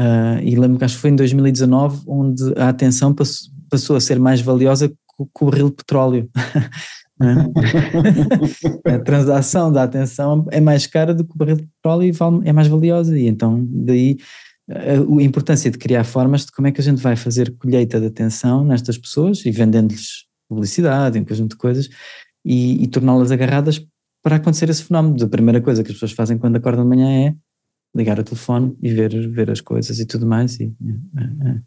Uh, 0.00 0.38
e 0.44 0.54
lembro 0.54 0.78
que 0.78 0.84
acho 0.84 0.94
que 0.96 1.00
foi 1.00 1.10
em 1.10 1.16
2019 1.16 2.02
onde 2.06 2.42
a 2.56 2.68
atenção 2.68 3.14
passou, 3.14 3.50
passou 3.70 3.96
a 3.96 4.00
ser 4.00 4.20
mais 4.20 4.40
valiosa 4.40 4.88
que 4.88 4.94
o 5.40 5.50
barril 5.50 5.70
de 5.70 5.76
petróleo. 5.76 6.30
a 8.86 8.98
transação 9.00 9.72
da 9.72 9.82
atenção 9.82 10.46
é 10.50 10.60
mais 10.60 10.86
cara 10.86 11.12
do 11.12 11.24
que 11.24 11.32
o 11.34 11.36
barril 11.36 11.56
de 11.56 11.66
petróleo 11.66 12.04
e 12.04 12.48
é 12.48 12.52
mais 12.52 12.68
valiosa. 12.68 13.18
E 13.18 13.26
então, 13.26 13.66
daí 13.68 14.18
a 14.70 15.22
importância 15.22 15.70
de 15.70 15.78
criar 15.78 16.04
formas 16.04 16.44
de 16.44 16.52
como 16.52 16.68
é 16.68 16.72
que 16.72 16.80
a 16.80 16.84
gente 16.84 17.02
vai 17.02 17.16
fazer 17.16 17.56
colheita 17.56 17.98
de 17.98 18.06
atenção 18.06 18.62
nestas 18.64 18.98
pessoas 18.98 19.44
e 19.46 19.50
vendendo-lhes 19.50 20.26
publicidade, 20.48 21.18
um 21.18 21.24
conjunto 21.24 21.52
de 21.52 21.56
coisas 21.56 21.88
e, 22.44 22.82
e 22.82 22.86
torná-las 22.86 23.32
agarradas 23.32 23.84
para 24.22 24.36
acontecer 24.36 24.68
esse 24.68 24.84
fenómeno. 24.84 25.22
A 25.24 25.28
primeira 25.28 25.60
coisa 25.60 25.82
que 25.82 25.90
as 25.90 25.94
pessoas 25.94 26.12
fazem 26.12 26.38
quando 26.38 26.56
acordam 26.56 26.84
de 26.84 26.96
manhã 26.96 27.28
é 27.28 27.34
ligar 27.94 28.18
o 28.18 28.24
telefone 28.24 28.76
e 28.82 28.92
ver, 28.92 29.28
ver 29.30 29.50
as 29.50 29.60
coisas 29.60 29.98
e 29.98 30.06
tudo 30.06 30.26
mais. 30.26 30.58
E, 30.60 30.74
é, 31.16 31.48
é, 31.48 31.60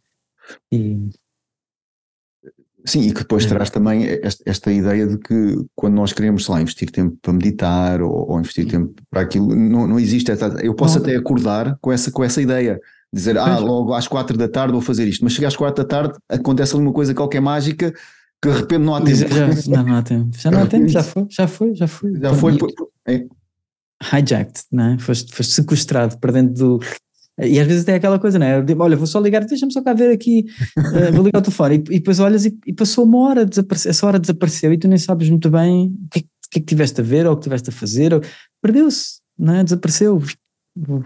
e 0.72 1.10
Sim, 2.84 3.02
e 3.02 3.14
que 3.14 3.20
depois 3.20 3.46
traz 3.46 3.70
também 3.70 4.08
esta, 4.24 4.44
esta, 4.46 4.72
ideia 4.72 5.06
de 5.06 5.18
que 5.18 5.56
quando 5.76 5.94
nós 5.94 6.14
queremos, 6.14 6.46
sei 6.46 6.56
lá, 6.56 6.62
investir 6.62 6.90
tempo 6.90 7.16
para 7.22 7.34
meditar 7.34 8.02
ou, 8.02 8.32
ou 8.32 8.40
investir 8.40 8.68
tempo 8.68 8.94
para 9.10 9.22
aquilo, 9.22 9.56
não, 9.56 9.88
não 9.88 10.00
existe 10.00 10.32
essa. 10.32 10.48
Eu 10.64 10.74
posso 10.74 10.98
não. 10.98 11.06
até 11.06 11.16
acordar 11.16 11.78
com 11.80 11.92
essa, 11.92 12.12
com 12.12 12.24
essa 12.24 12.42
ideia. 12.42 12.80
Dizer, 13.14 13.38
ah, 13.38 13.60
logo 13.60 13.94
às 13.94 14.08
quatro 14.08 14.38
da 14.38 14.48
tarde 14.48 14.72
vou 14.72 14.82
fazer 14.82 15.08
isto, 15.08 15.24
mas 15.24 15.34
chega 15.34 15.48
às 15.48 15.56
quatro 15.56 15.84
da 15.84 15.88
tarde, 15.88 16.18
acontece 16.30 16.74
ali 16.74 16.84
uma 16.84 16.94
coisa 16.94 17.14
qualquer 17.14 17.42
mágica 17.42 17.94
que 18.42 18.50
de 18.50 18.58
repente 18.58 18.82
não 18.82 18.96
há 18.96 19.02
tempo. 19.02 19.18
Já, 19.18 19.48
não, 19.48 19.84
não 19.84 19.96
há 19.96 20.02
tempo. 20.02 20.38
Já 20.38 20.52
não 20.52 20.64
há 20.64 20.68
tempo, 20.68 20.88
já 20.88 21.04
foi, 21.04 21.28
já 21.30 21.48
foi, 21.48 21.76
já 21.76 21.88
foi. 21.88 22.20
Já 22.20 22.34
foi. 22.34 22.58
É. 23.08 23.26
Hijacked, 24.04 24.64
não 24.72 24.94
é? 24.94 25.00
Foste, 25.00 25.34
foste 25.34 25.54
sequestrado 25.54 26.18
para 26.18 26.32
dentro 26.32 26.54
do, 26.56 26.80
e 27.40 27.60
às 27.60 27.68
vezes 27.68 27.84
tem 27.86 27.96
aquela 27.96 28.20
coisa, 28.20 28.38
né? 28.38 28.62
Digo, 28.62 28.84
olha, 28.84 28.96
vou 28.96 29.08
só 29.08 29.20
ligar, 29.20 29.44
deixa-me 29.44 29.74
só 29.74 29.82
cá 29.82 29.94
ver 29.94 30.12
aqui, 30.12 30.46
uh, 30.78 31.12
vou 31.14 31.26
ligar 31.26 31.40
o 31.40 31.42
telefone. 31.42 31.76
E, 31.76 31.96
e 31.96 32.00
depois 32.00 32.20
olhas 32.20 32.46
e, 32.46 32.58
e, 32.68 32.74
passou 32.74 33.06
uma 33.06 33.18
hora, 33.20 33.50
essa 33.72 34.06
hora 34.06 34.20
desapareceu 34.20 34.72
e 34.72 34.78
tu 34.78 34.88
nem 34.88 34.98
sabes 34.98 35.30
muito 35.30 35.50
bem 35.50 35.88
o 35.88 36.10
que, 36.12 36.22
que 36.22 36.28
é 36.58 36.60
que 36.60 36.66
tiveste 36.66 37.02
a 37.02 37.04
ver 37.04 37.26
ou 37.26 37.34
o 37.34 37.36
que 37.36 37.44
tiveste 37.44 37.70
a 37.70 37.74
fazer. 37.74 38.12
Perdeu-se, 38.62 39.22
não 39.38 39.56
é? 39.56 39.64
Desapareceu. 39.64 40.22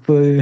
Foi. 0.03 0.39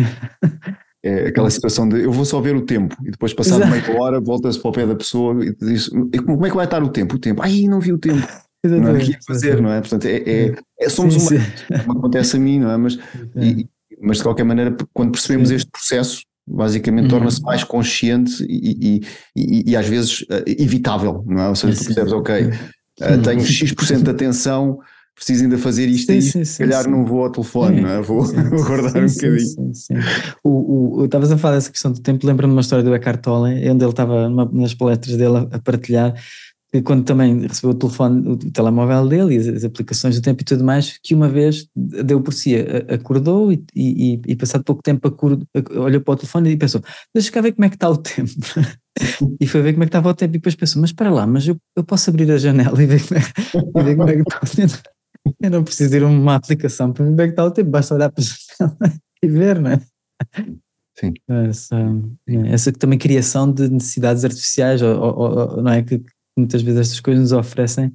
É 1.05 1.27
aquela 1.27 1.49
situação 1.49 1.87
de 1.87 2.01
eu 2.01 2.11
vou 2.13 2.23
só 2.23 2.39
ver 2.39 2.55
o 2.55 2.61
tempo 2.61 2.95
e 3.05 3.11
depois 3.11 3.33
passado 3.33 3.67
meia 3.67 4.01
hora 4.01 4.21
volta-se 4.21 4.57
para 4.57 4.69
o 4.69 4.71
pé 4.71 4.87
da 4.87 4.95
pessoa 4.95 5.43
e 5.43 5.53
diz 5.53 5.89
como 5.89 6.45
é 6.45 6.49
que 6.49 6.55
vai 6.55 6.63
estar 6.63 6.81
o 6.81 6.87
tempo? 6.87 7.15
O 7.15 7.19
tempo, 7.19 7.41
ai 7.41 7.67
não 7.67 7.79
vi 7.79 7.91
o 7.91 7.97
tempo. 7.97 8.25
Não 8.65 8.87
é 8.87 8.93
o 8.93 8.97
que 8.97 9.11
ia 9.11 9.19
fazer, 9.27 9.61
não 9.61 9.69
é? 9.73 9.81
Portanto, 9.81 10.05
é, 10.05 10.23
é, 10.25 10.55
é 10.79 10.87
somos 10.87 11.15
sim, 11.15 11.35
uma, 11.35 11.43
sim. 11.43 11.83
como 11.85 11.99
acontece 11.99 12.37
a 12.37 12.39
mim, 12.39 12.59
não 12.59 12.71
é? 12.71 12.77
Mas 12.77 12.97
e, 13.35 13.67
mas 14.03 14.17
de 14.17 14.23
qualquer 14.23 14.43
maneira, 14.43 14.75
quando 14.93 15.11
percebemos 15.11 15.49
Sim. 15.49 15.55
este 15.55 15.71
processo, 15.71 16.21
basicamente 16.45 17.05
uhum. 17.05 17.09
torna-se 17.09 17.41
mais 17.41 17.63
consciente 17.63 18.43
e, 18.47 18.97
e, 18.97 19.01
e, 19.35 19.71
e, 19.71 19.77
às 19.77 19.87
vezes 19.87 20.21
uh, 20.21 20.43
evitável, 20.45 21.23
não 21.25 21.41
é? 21.41 21.49
Ou 21.49 21.55
seja, 21.55 21.77
tu 21.77 21.85
percebes, 21.85 22.11
ok, 22.11 22.45
uh, 22.47 23.21
tenho 23.23 23.41
X% 23.41 24.03
de 24.03 24.09
atenção, 24.09 24.79
preciso 25.15 25.43
ainda 25.43 25.57
fazer 25.57 25.87
isto 25.87 26.11
sim, 26.11 26.17
e 26.17 26.21
sim, 26.21 26.45
se 26.45 26.59
calhar 26.59 26.83
sim. 26.83 26.89
não 26.89 27.05
vou 27.05 27.23
ao 27.23 27.31
telefone, 27.31 27.81
não 27.81 27.89
é? 27.89 28.01
Vou, 28.01 28.23
vou 28.25 28.65
guardar 28.65 29.03
um 29.03 29.07
bocadinho. 29.07 29.39
Sim, 29.39 29.73
sim, 29.73 29.93
O, 30.43 31.01
o, 31.01 31.05
estavas 31.05 31.31
a 31.31 31.37
falar 31.37 31.55
dessa 31.55 31.71
questão 31.71 31.91
do 31.91 31.99
tempo, 31.99 32.25
lembro-me 32.25 32.51
de 32.51 32.55
uma 32.55 32.61
história 32.61 32.83
do 32.83 32.93
Eckhart 32.93 33.21
Tolle, 33.21 33.69
onde 33.69 33.83
ele 33.83 33.91
estava 33.91 34.29
nas 34.29 34.73
palestras 34.73 35.17
dele 35.17 35.37
a, 35.37 35.55
a 35.55 35.59
partilhar 35.59 36.15
quando 36.81 37.03
também 37.03 37.41
recebeu 37.41 37.71
o 37.71 37.75
telefone, 37.75 38.27
o 38.27 38.37
telemóvel 38.37 39.07
dele 39.07 39.35
e 39.35 39.37
as, 39.37 39.47
as, 39.47 39.63
aplicações 39.63 40.15
do 40.15 40.21
tempo 40.23 40.41
e 40.41 40.45
tudo 40.45 40.63
mais, 40.63 40.97
que 41.03 41.13
uma 41.13 41.29
vez 41.29 41.67
deu 41.75 42.19
por 42.21 42.33
si, 42.33 42.55
acordou 42.89 43.51
e, 43.51 43.63
e, 43.75 44.21
e 44.25 44.35
passado 44.35 44.63
pouco 44.63 44.81
tempo 44.81 45.07
acordou, 45.07 45.45
olhou 45.75 46.01
para 46.01 46.13
o 46.13 46.17
telefone 46.17 46.51
e 46.51 46.57
pensou, 46.57 46.81
deixa 47.13 47.31
cá 47.31 47.41
ver 47.41 47.51
como 47.51 47.65
é 47.65 47.69
que 47.69 47.75
está 47.75 47.89
o 47.89 47.97
tempo. 47.97 48.31
e 49.39 49.45
foi 49.45 49.61
ver 49.61 49.73
como 49.73 49.83
é 49.83 49.85
que 49.85 49.89
estava 49.89 50.09
o 50.09 50.13
tempo 50.15 50.31
e 50.31 50.39
depois 50.39 50.55
pensou, 50.55 50.81
mas 50.81 50.91
para 50.91 51.11
lá, 51.11 51.27
mas 51.27 51.47
eu, 51.47 51.57
eu 51.75 51.83
posso 51.83 52.09
abrir 52.09 52.31
a 52.31 52.37
janela 52.37 52.81
e 52.81 52.87
ver 52.87 53.01
como 53.07 53.19
é, 53.19 53.81
e 53.81 53.83
ver 53.83 53.95
como 53.95 54.09
é 54.09 54.13
que 54.15 54.21
está 54.21 54.39
o 54.43 54.55
tempo. 54.55 54.92
Eu 55.41 55.49
não 55.49 55.63
preciso 55.63 55.95
ir 55.95 56.03
a 56.03 56.07
uma 56.07 56.35
aplicação 56.35 56.91
para 56.91 57.05
ver 57.05 57.23
é 57.23 57.25
que 57.25 57.31
está 57.31 57.45
o 57.45 57.51
tempo, 57.51 57.69
basta 57.69 57.95
olhar 57.95 58.11
para 58.11 58.23
a 58.23 58.27
janela 58.27 58.77
e 59.23 59.27
ver, 59.27 59.59
não 59.59 59.71
é? 59.71 59.81
Sim. 60.97 61.13
Essa, 61.27 61.77
essa 62.45 62.71
também 62.71 62.99
criação 62.99 63.51
de 63.51 63.69
necessidades 63.69 64.23
artificiais, 64.23 64.81
ou, 64.81 64.99
ou, 64.99 65.61
não 65.61 65.71
é? 65.71 65.81
Que, 65.81 66.03
muitas 66.37 66.61
vezes 66.61 66.81
estas 66.81 66.99
coisas 66.99 67.21
nos 67.21 67.31
oferecem 67.31 67.93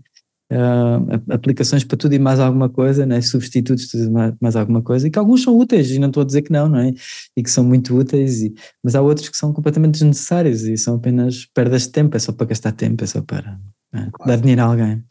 uh, 0.53 1.33
aplicações 1.33 1.85
para 1.85 1.97
tudo 1.97 2.14
e 2.14 2.18
mais 2.18 2.41
alguma 2.41 2.68
coisa, 2.68 3.05
né? 3.05 3.20
substitutos 3.20 3.85
de 3.85 3.91
tudo 3.91 4.05
e 4.05 4.11
mais, 4.11 4.35
mais, 4.41 4.57
alguma 4.57 4.83
coisa, 4.83 5.07
e 5.07 5.11
que 5.11 5.18
alguns 5.18 5.43
são 5.43 5.57
úteis, 5.57 5.91
e 5.91 5.99
não 5.99 6.09
estou 6.09 6.22
a 6.22 6.26
dizer 6.26 6.43
que 6.43 6.53
não, 6.53 6.68
não 6.68 6.79
é? 6.79 6.93
E 7.37 7.43
que 7.43 7.51
são 7.51 7.64
muito 7.64 7.97
úteis, 7.97 8.43
e, 8.43 8.55
mas 8.83 8.95
há 8.95 9.03
outros 9.03 9.29
que 9.29 9.37
são 9.37 9.53
completamente 9.53 9.93
desnecessários 9.93 10.62
e 10.62 10.76
são 10.76 10.97
apenas 10.97 11.47
perdas 11.47 11.83
de 11.83 11.91
tempo, 11.91 12.16
é 12.16 12.20
só 12.20 12.33
para 12.33 12.47
gastar 12.47 12.72
tempo, 12.72 13.03
é 13.05 13.07
só 13.07 13.22
para 13.22 13.59
é, 13.93 14.09
claro. 14.12 14.31
dar 14.31 14.37
dinheiro 14.37 14.62
a 14.62 14.64
alguém. 14.64 15.05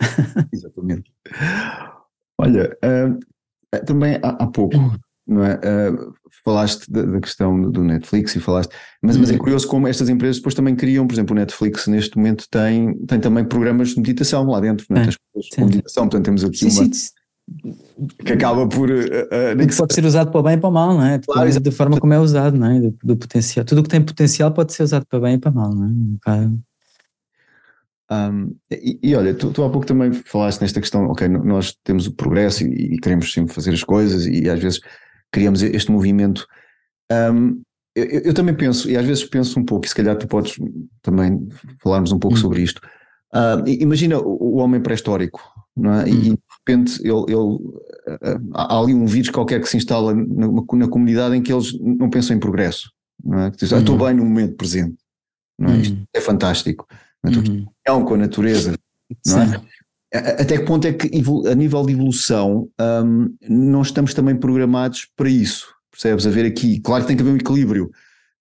Exatamente. 0.53 1.11
Olha, 2.39 2.77
uh, 2.83 3.85
também 3.85 4.15
há, 4.21 4.29
há 4.29 4.47
pouco 4.47 4.77
não 5.27 5.43
é? 5.43 5.55
Uh, 5.55 6.13
falaste 6.43 6.89
da, 6.89 7.01
da, 7.03 7.19
questão 7.19 7.69
do 7.69 7.83
Netflix 7.83 8.35
e 8.35 8.39
falaste, 8.39 8.73
mas, 9.01 9.15
uhum. 9.15 9.21
mas 9.21 9.29
é 9.29 9.33
uhum. 9.33 9.39
curioso 9.39 9.67
como 9.67 9.87
estas 9.87 10.07
empresas 10.07 10.37
depois 10.37 10.55
também 10.55 10.73
criam, 10.75 11.05
por 11.05 11.13
exemplo, 11.13 11.35
o 11.35 11.39
Netflix 11.39 11.85
neste 11.87 12.15
momento 12.15 12.45
tem, 12.49 12.97
tem 13.05 13.19
também 13.19 13.43
programas 13.43 13.89
de 13.89 13.97
meditação 13.97 14.45
lá 14.45 14.61
dentro, 14.61 14.85
não 14.89 15.01
é? 15.01 15.09
com 15.55 15.65
meditação, 15.65 16.03
portanto 16.03 16.25
temos 16.25 16.43
aqui 16.45 16.57
sim, 16.57 16.69
uma. 16.69 16.93
Sim, 16.93 17.11
que 18.25 18.33
acaba 18.33 18.67
por. 18.67 18.89
Uh, 18.89 18.93
uh, 18.93 19.77
pode 19.77 19.93
ser 19.93 20.05
usado 20.05 20.31
para 20.31 20.39
o 20.39 20.43
bem 20.43 20.53
e 20.55 20.57
para 20.57 20.69
o 20.69 20.71
mal, 20.71 20.93
não 20.93 21.05
é? 21.05 21.19
Claro, 21.19 21.59
da 21.59 21.71
forma 21.71 21.99
como 21.99 22.13
é 22.13 22.19
usado, 22.19 22.57
não 22.57 22.69
é? 22.69 22.79
Do, 22.79 22.97
do, 23.03 23.17
potencial. 23.17 23.65
Tudo 23.65 23.79
o 23.79 23.83
que 23.83 23.89
tem 23.89 24.01
potencial 24.01 24.51
pode 24.51 24.73
ser 24.73 24.83
usado 24.83 25.05
para 25.07 25.19
bem 25.19 25.35
e 25.35 25.37
para 25.37 25.51
mal, 25.51 25.73
não 25.73 25.85
é? 25.85 26.49
Um, 28.09 28.55
e, 28.71 28.99
e, 29.03 29.15
olha, 29.15 29.33
tu, 29.33 29.51
tu, 29.51 29.63
há 29.63 29.69
pouco 29.69 29.85
também 29.85 30.13
falaste 30.13 30.61
nesta 30.61 30.79
questão, 30.79 31.07
ok, 31.07 31.27
nós 31.27 31.75
temos 31.83 32.07
o 32.07 32.13
progresso 32.13 32.63
e, 32.65 32.95
e, 32.95 32.97
queremos 32.97 33.33
sempre 33.33 33.53
fazer 33.53 33.73
as 33.73 33.83
coisas 33.83 34.25
e 34.25 34.49
às 34.49 34.59
vezes 34.59 34.79
criamos 35.31 35.61
este 35.61 35.91
movimento. 35.91 36.47
Um, 37.11 37.61
eu, 37.95 38.05
eu, 38.05 38.33
também 38.33 38.55
penso, 38.55 38.89
e 38.89 38.95
às 38.95 39.05
vezes 39.05 39.25
penso 39.25 39.59
um 39.59 39.65
pouco, 39.65 39.85
e 39.85 39.89
se 39.89 39.95
calhar 39.95 40.15
tu 40.15 40.27
podes 40.27 40.55
também 41.01 41.49
falarmos 41.81 42.11
um 42.11 42.19
pouco 42.19 42.37
hum. 42.37 42.39
sobre 42.39 42.61
isto. 42.61 42.79
Uh, 43.33 43.67
imagina 43.67 44.19
o, 44.19 44.57
homem 44.57 44.81
pré-histórico, 44.81 45.41
não 45.75 45.93
é? 45.93 46.05
Hum. 46.05 46.07
E 46.07 46.21
de 46.21 46.39
repente 46.59 47.01
ele, 47.01 47.25
ele, 47.27 48.43
há 48.53 48.79
ali 48.79 48.93
um 48.93 49.05
vírus 49.05 49.29
qualquer 49.29 49.59
que 49.59 49.67
se 49.67 49.77
instala 49.77 50.13
na, 50.13 50.47
na 50.47 50.87
comunidade 50.87 51.35
em 51.35 51.41
que 51.41 51.51
eles 51.51 51.77
não 51.79 52.09
pensam 52.09 52.35
em 52.35 52.39
progresso, 52.39 52.91
não 53.23 53.39
é? 53.39 53.49
Diz, 53.49 53.73
ah, 53.73 53.79
estou 53.79 53.95
hum. 53.95 54.05
bem 54.05 54.13
no 54.13 54.23
momento 54.23 54.55
presente, 54.55 54.97
não 55.59 55.73
é? 55.73 55.77
Isto 55.77 55.95
hum. 55.95 56.03
é 56.13 56.21
fantástico, 56.21 56.87
estou 57.29 57.43
aqui 57.43 57.65
com 58.05 58.13
a 58.13 58.17
natureza, 58.17 58.73
não 59.25 59.41
é? 59.41 59.61
Até 60.13 60.57
que 60.57 60.65
ponto 60.65 60.87
é 60.87 60.93
que, 60.93 61.09
a 61.51 61.55
nível 61.55 61.85
de 61.85 61.91
evolução, 61.91 62.69
um, 62.79 63.35
não 63.47 63.81
estamos 63.81 64.13
também 64.13 64.35
programados 64.35 65.07
para 65.15 65.29
isso? 65.29 65.67
Percebes? 65.91 66.25
A 66.25 66.29
ver 66.29 66.45
aqui, 66.45 66.79
claro 66.79 67.03
que 67.03 67.09
tem 67.09 67.17
que 67.17 67.23
haver 67.23 67.33
um 67.33 67.37
equilíbrio, 67.37 67.91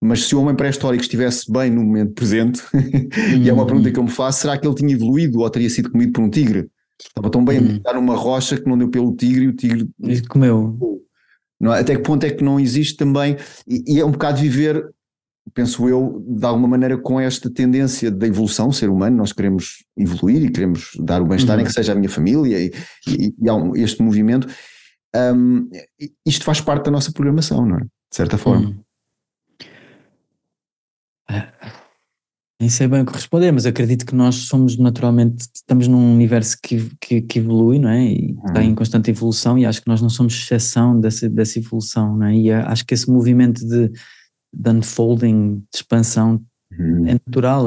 mas 0.01 0.24
se 0.24 0.37
o 0.37 0.41
homem 0.41 0.55
pré-histórico 0.55 1.03
estivesse 1.03 1.51
bem 1.51 1.70
no 1.70 1.82
momento 1.82 2.12
presente, 2.12 2.62
e 3.37 3.49
é 3.49 3.53
uma 3.53 3.66
pergunta 3.66 3.91
que 3.91 3.99
eu 3.99 4.05
me 4.05 4.11
faço, 4.11 4.43
será 4.43 4.57
que 4.57 4.66
ele 4.66 4.76
tinha 4.76 4.95
evoluído 4.95 5.41
ou 5.41 5.51
teria 5.51 5.68
sido 5.68 5.91
comido 5.91 6.12
por 6.12 6.22
um 6.22 6.30
tigre? 6.30 6.68
Estava 7.01 7.30
tão 7.30 7.45
bem 7.45 7.59
uhum. 7.59 7.80
a 7.84 7.93
numa 7.95 8.14
rocha 8.14 8.57
que 8.57 8.68
não 8.68 8.78
deu 8.78 8.89
pelo 8.89 9.14
tigre 9.14 9.45
e 9.45 9.49
o 9.49 9.53
tigre. 9.53 9.89
E 10.03 10.22
comeu. 10.22 10.78
Não 11.61 11.74
é? 11.74 11.80
Até 11.80 11.97
que 11.97 12.03
ponto 12.03 12.24
é 12.24 12.30
que 12.30 12.45
não 12.45 12.61
existe 12.61 12.97
também, 12.97 13.37
e, 13.66 13.97
e, 13.97 14.01
é 14.01 14.05
um 14.05 14.11
bocado 14.11 14.41
viver, 14.41 14.87
penso 15.55 15.88
eu, 15.88 16.24
de 16.26 16.44
alguma 16.44 16.68
maneira 16.68 16.99
com 16.99 17.20
esta 17.20 17.49
tendência 17.51 18.11
da 18.11 18.26
evolução, 18.26 18.72
ser 18.72 18.90
humano, 18.90 19.16
nós 19.16 19.32
queremos 19.32 19.84
evoluir 19.97 20.42
e 20.44 20.51
queremos 20.51 20.90
dar 21.01 21.22
o 21.22 21.26
bem-estar, 21.26 21.57
uhum. 21.57 21.62
em 21.62 21.66
que 21.66 21.72
seja 21.72 21.92
a 21.92 21.94
minha 21.94 22.09
família, 22.09 22.59
e, 22.59 22.72
e, 23.09 23.34
e 23.40 23.49
há 23.49 23.55
este 23.76 24.03
movimento. 24.03 24.49
Um, 25.14 25.68
isto 26.26 26.44
faz 26.44 26.61
parte 26.61 26.84
da 26.86 26.90
nossa 26.90 27.12
programação, 27.12 27.64
não 27.64 27.76
é? 27.76 27.80
De 27.80 28.16
certa 28.16 28.36
forma. 28.36 28.68
Uhum. 28.68 28.86
Nem 32.59 32.70
sei 32.70 32.88
bem 32.88 33.03
o 33.03 33.07
que 33.07 33.12
responder, 33.12 33.53
mas 33.53 33.66
acredito 33.66 34.07
que 34.07 34.14
nós 34.14 34.34
somos 34.34 34.78
naturalmente, 34.78 35.47
estamos 35.55 35.86
num 35.86 36.14
universo 36.14 36.57
que, 36.62 36.90
que, 36.99 37.20
que 37.20 37.38
evolui, 37.38 37.78
não 37.78 37.90
é? 37.90 38.03
E 38.03 38.32
uhum. 38.32 38.47
está 38.47 38.64
em 38.64 38.74
constante 38.74 39.11
evolução, 39.11 39.59
e 39.59 39.66
acho 39.66 39.82
que 39.82 39.88
nós 39.88 40.01
não 40.01 40.09
somos 40.09 40.34
exceção 40.34 40.99
dessa, 40.99 41.28
dessa 41.28 41.59
evolução, 41.59 42.16
não 42.16 42.26
é? 42.26 42.34
E 42.34 42.51
acho 42.51 42.84
que 42.86 42.94
esse 42.94 43.11
movimento 43.11 43.66
de, 43.66 43.90
de 44.53 44.70
unfolding, 44.70 45.57
de 45.57 45.66
expansão, 45.74 46.42
uhum. 46.72 47.07
é 47.07 47.12
natural 47.12 47.66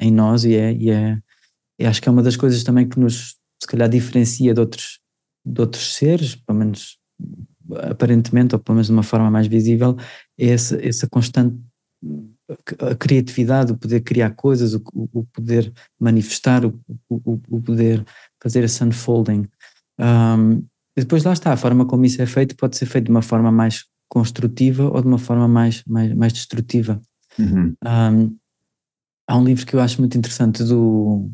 em 0.00 0.10
nós 0.10 0.44
e 0.44 0.54
é, 0.54 0.72
e 0.72 0.90
é. 0.90 1.18
E 1.78 1.86
acho 1.86 2.02
que 2.02 2.08
é 2.08 2.12
uma 2.12 2.22
das 2.22 2.36
coisas 2.36 2.64
também 2.64 2.88
que 2.88 2.98
nos, 2.98 3.36
se 3.62 3.68
calhar, 3.68 3.88
diferencia 3.88 4.52
de 4.52 4.60
outros, 4.60 5.00
de 5.44 5.60
outros 5.60 5.94
seres, 5.94 6.34
pelo 6.34 6.58
menos 6.58 6.98
aparentemente, 7.82 8.54
ou 8.54 8.60
pelo 8.60 8.76
menos 8.76 8.86
de 8.86 8.92
uma 8.92 9.02
forma 9.02 9.30
mais 9.30 9.46
visível, 9.46 9.96
é 10.38 10.46
essa, 10.48 10.84
essa 10.84 11.06
constante 11.08 11.56
a 12.80 12.94
criatividade, 12.94 13.72
o 13.72 13.76
poder 13.76 14.00
criar 14.00 14.30
coisas, 14.30 14.74
o, 14.74 14.82
o 14.94 15.24
poder 15.24 15.72
manifestar, 16.00 16.64
o, 16.64 16.80
o, 17.08 17.40
o, 17.48 17.60
poder 17.60 18.04
fazer 18.42 18.64
esse 18.64 18.82
unfolding. 18.82 19.46
Um, 19.98 20.64
e 20.96 21.00
depois 21.02 21.24
lá 21.24 21.32
está, 21.32 21.52
a 21.52 21.56
forma 21.56 21.84
como 21.86 22.04
isso 22.04 22.22
é 22.22 22.26
feito 22.26 22.56
pode 22.56 22.76
ser 22.76 22.86
feito 22.86 23.06
de 23.06 23.10
uma 23.10 23.22
forma 23.22 23.52
mais 23.52 23.84
construtiva 24.08 24.84
ou 24.84 25.00
de 25.00 25.06
uma 25.06 25.18
forma 25.18 25.46
mais, 25.46 25.84
mais, 25.86 26.14
mais 26.14 26.32
destrutiva. 26.32 27.00
Uhum. 27.38 27.74
Um, 27.84 28.36
há 29.28 29.36
um 29.36 29.44
livro 29.44 29.66
que 29.66 29.74
eu 29.74 29.80
acho 29.80 30.00
muito 30.00 30.16
interessante 30.16 30.64
do. 30.64 31.30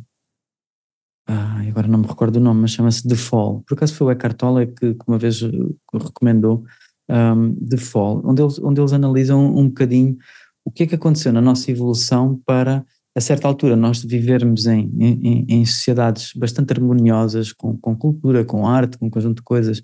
Ah, 1.27 1.61
agora 1.67 1.89
não 1.89 2.01
me 2.01 2.07
recordo 2.07 2.37
o 2.37 2.41
nome, 2.41 2.63
mas 2.63 2.73
chama-se 2.73 3.09
The 3.09 3.17
Fall. 3.17 3.63
Por 3.67 3.75
acaso 3.75 3.95
foi 3.95 4.09
o 4.09 4.11
Eckhart 4.11 4.37
Tolle 4.37 4.67
que, 4.67 4.95
que 4.95 5.05
uma 5.09 5.19
vez 5.19 5.41
eh, 5.43 5.49
recomendou 5.95 6.65
um, 7.09 7.55
The 7.67 7.79
Fall, 7.79 8.21
onde 8.25 8.43
eles, 8.43 8.59
onde 8.59 8.81
eles 8.81 8.93
analisam 8.93 9.57
um 9.57 9.69
bocadinho 9.69 10.19
o 10.65 10.71
que 10.71 10.85
é 10.85 10.87
que 10.87 10.95
aconteceu 10.95 11.33
na 11.33 11.41
nossa 11.41 11.71
evolução 11.71 12.41
para, 12.47 12.85
a 13.15 13.21
certa 13.21 13.47
altura, 13.47 13.77
nós 13.77 14.03
vivermos 14.03 14.67
em, 14.67 14.91
em, 14.99 15.45
em 15.49 15.65
sociedades 15.67 16.33
bastante 16.35 16.73
harmoniosas, 16.73 17.53
com, 17.53 17.77
com, 17.77 17.95
cultura, 17.95 18.45
com 18.45 18.67
arte, 18.67 18.99
com 18.99 19.07
um 19.07 19.11
conjunto 19.11 19.37
de 19.37 19.43
coisas, 19.43 19.83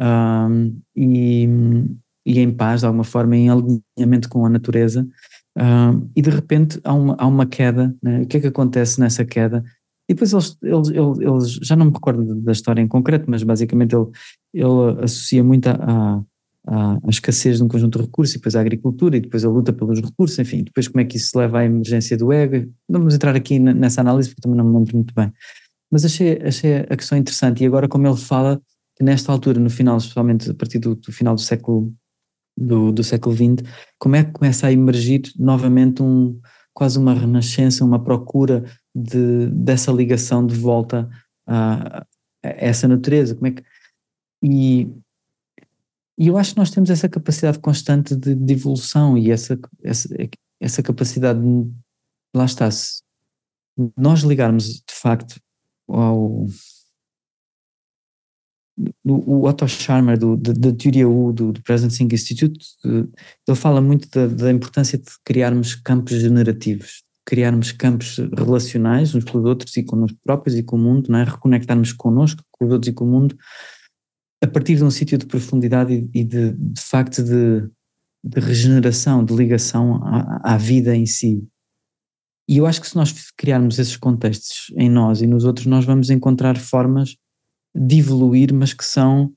um, 0.00 0.80
e, 0.96 1.46
e 2.24 2.38
em 2.38 2.50
paz, 2.50 2.80
de 2.80 2.86
alguma 2.86 3.04
forma, 3.04 3.36
em 3.36 3.48
alinhamento 3.48 4.28
com 4.28 4.44
a 4.44 4.48
natureza, 4.48 5.06
um, 5.56 6.08
e 6.14 6.22
de 6.22 6.30
repente 6.30 6.80
há 6.84 6.94
uma, 6.94 7.16
há 7.18 7.26
uma 7.26 7.46
queda, 7.46 7.94
né? 8.02 8.22
o 8.22 8.26
que 8.26 8.36
é 8.36 8.40
que 8.40 8.46
acontece 8.46 9.00
nessa 9.00 9.24
queda? 9.24 9.64
E 10.08 10.14
depois 10.14 10.32
eles, 10.32 10.56
eles, 10.62 10.88
eles, 11.20 11.52
já 11.62 11.76
não 11.76 11.86
me 11.86 11.92
recordo 11.92 12.34
da 12.34 12.52
história 12.52 12.80
em 12.80 12.88
concreto, 12.88 13.26
mas 13.28 13.42
basicamente 13.42 13.94
ele, 13.94 14.06
ele 14.52 15.04
associa 15.04 15.42
muito 15.42 15.68
a, 15.68 16.22
à, 16.66 16.98
escassez 17.08 17.58
de 17.58 17.62
um 17.62 17.68
conjunto 17.68 17.98
de 17.98 18.04
recursos, 18.04 18.34
e 18.34 18.38
depois 18.38 18.56
a 18.56 18.60
agricultura, 18.60 19.16
e 19.16 19.20
depois 19.20 19.44
a 19.44 19.48
luta 19.48 19.72
pelos 19.72 20.00
recursos, 20.00 20.38
enfim, 20.38 20.64
depois 20.64 20.88
como 20.88 21.00
é 21.00 21.04
que 21.04 21.16
isso 21.16 21.38
leva 21.38 21.60
à 21.60 21.64
emergência 21.64 22.16
do 22.16 22.32
ego. 22.32 22.68
Não 22.88 23.00
vamos 23.00 23.14
entrar 23.14 23.36
aqui 23.36 23.58
nessa 23.58 24.00
análise 24.00 24.30
porque 24.30 24.42
também 24.42 24.58
não 24.58 24.64
me 24.64 24.78
lembro 24.78 24.96
muito 24.96 25.14
bem. 25.14 25.32
Mas 25.90 26.04
achei, 26.04 26.40
achei 26.42 26.76
a 26.88 26.96
questão 26.96 27.16
interessante, 27.16 27.62
e 27.62 27.66
agora 27.66 27.86
como 27.88 28.06
ele 28.06 28.16
fala 28.16 28.60
que 28.96 29.04
nesta 29.04 29.30
altura, 29.30 29.60
no 29.60 29.70
final, 29.70 29.96
especialmente 29.96 30.50
a 30.50 30.54
partir 30.54 30.78
do, 30.78 30.96
do 30.96 31.12
final 31.12 31.34
do 31.34 31.40
século 31.40 31.92
do, 32.60 32.92
do 32.92 33.02
século 33.02 33.34
XX, 33.34 33.68
como 33.98 34.16
é 34.16 34.24
que 34.24 34.32
começa 34.32 34.66
a 34.66 34.72
emergir 34.72 35.22
novamente 35.38 36.02
um, 36.02 36.38
quase 36.74 36.98
uma 36.98 37.14
renascença, 37.14 37.84
uma 37.84 38.02
procura 38.02 38.64
de, 38.94 39.46
dessa 39.46 39.90
ligação 39.90 40.46
de 40.46 40.54
volta 40.54 41.08
a, 41.46 42.00
a 42.00 42.06
essa 42.42 42.86
natureza, 42.86 43.34
como 43.34 43.46
é 43.48 43.50
que 43.52 43.62
e 44.42 44.88
e 46.20 46.26
eu 46.26 46.36
acho 46.36 46.52
que 46.52 46.58
nós 46.58 46.70
temos 46.70 46.90
essa 46.90 47.08
capacidade 47.08 47.58
constante 47.60 48.14
de, 48.14 48.34
de 48.34 48.52
evolução 48.52 49.16
e 49.16 49.30
essa, 49.30 49.58
essa, 49.82 50.06
essa 50.60 50.82
capacidade, 50.82 51.40
de, 51.40 51.72
lá 52.36 52.44
está, 52.44 52.70
se 52.70 53.02
nós 53.96 54.20
ligarmos 54.20 54.66
de 54.66 54.94
facto 54.94 55.40
ao. 55.88 56.46
O, 59.04 59.46
Otto 59.46 59.66
Scharmer, 59.66 60.18
do, 60.18 60.36
da 60.36 60.72
teoria 60.72 61.08
U, 61.08 61.32
do, 61.32 61.52
do 61.52 61.62
Present 61.62 61.90
Sync 61.90 62.14
Institute, 62.14 62.58
ele 62.84 63.56
fala 63.56 63.80
muito 63.80 64.08
da, 64.10 64.26
da 64.26 64.50
importância 64.50 64.98
de 64.98 65.10
criarmos 65.24 65.74
campos 65.74 66.20
generativos, 66.20 67.02
criarmos 67.26 67.72
campos 67.72 68.18
relacionais 68.36 69.14
uns 69.14 69.24
com 69.24 69.38
os 69.38 69.44
outros 69.44 69.76
e 69.76 69.82
connosco 69.82 70.18
próprios 70.24 70.56
e 70.56 70.62
com 70.62 70.76
o 70.76 70.78
mundo, 70.78 71.10
não 71.10 71.18
é? 71.18 71.24
reconectarmos 71.24 71.92
connosco, 71.92 72.42
com 72.50 72.66
os 72.66 72.72
outros 72.72 72.90
e 72.90 72.94
com 72.94 73.04
o 73.04 73.08
mundo, 73.08 73.36
a 74.42 74.46
partir 74.46 74.76
de 74.76 74.84
um 74.84 74.90
sítio 74.90 75.18
de 75.18 75.26
profundidade 75.26 76.08
e, 76.14 76.24
de, 76.24 76.52
de 76.52 76.80
facto 76.80 77.22
de, 77.22 77.68
de, 78.24 78.40
regeneração, 78.40 79.24
de 79.24 79.34
ligação 79.34 80.02
à, 80.02 80.54
à, 80.54 80.56
vida 80.56 80.96
em 80.96 81.06
si. 81.06 81.46
E 82.48 82.56
eu 82.56 82.66
acho 82.66 82.80
que 82.80 82.88
se 82.88 82.96
nós 82.96 83.12
criarmos 83.36 83.78
esses 83.78 83.96
contextos 83.96 84.72
em 84.76 84.88
nós 84.88 85.22
e 85.22 85.26
nos 85.26 85.44
outros, 85.44 85.66
nós 85.66 85.84
vamos 85.84 86.10
encontrar 86.10 86.56
formas 86.56 87.16
de 87.74 87.98
evoluir, 87.98 88.52
mas 88.52 88.72
que 88.72 88.84
são 88.84 89.32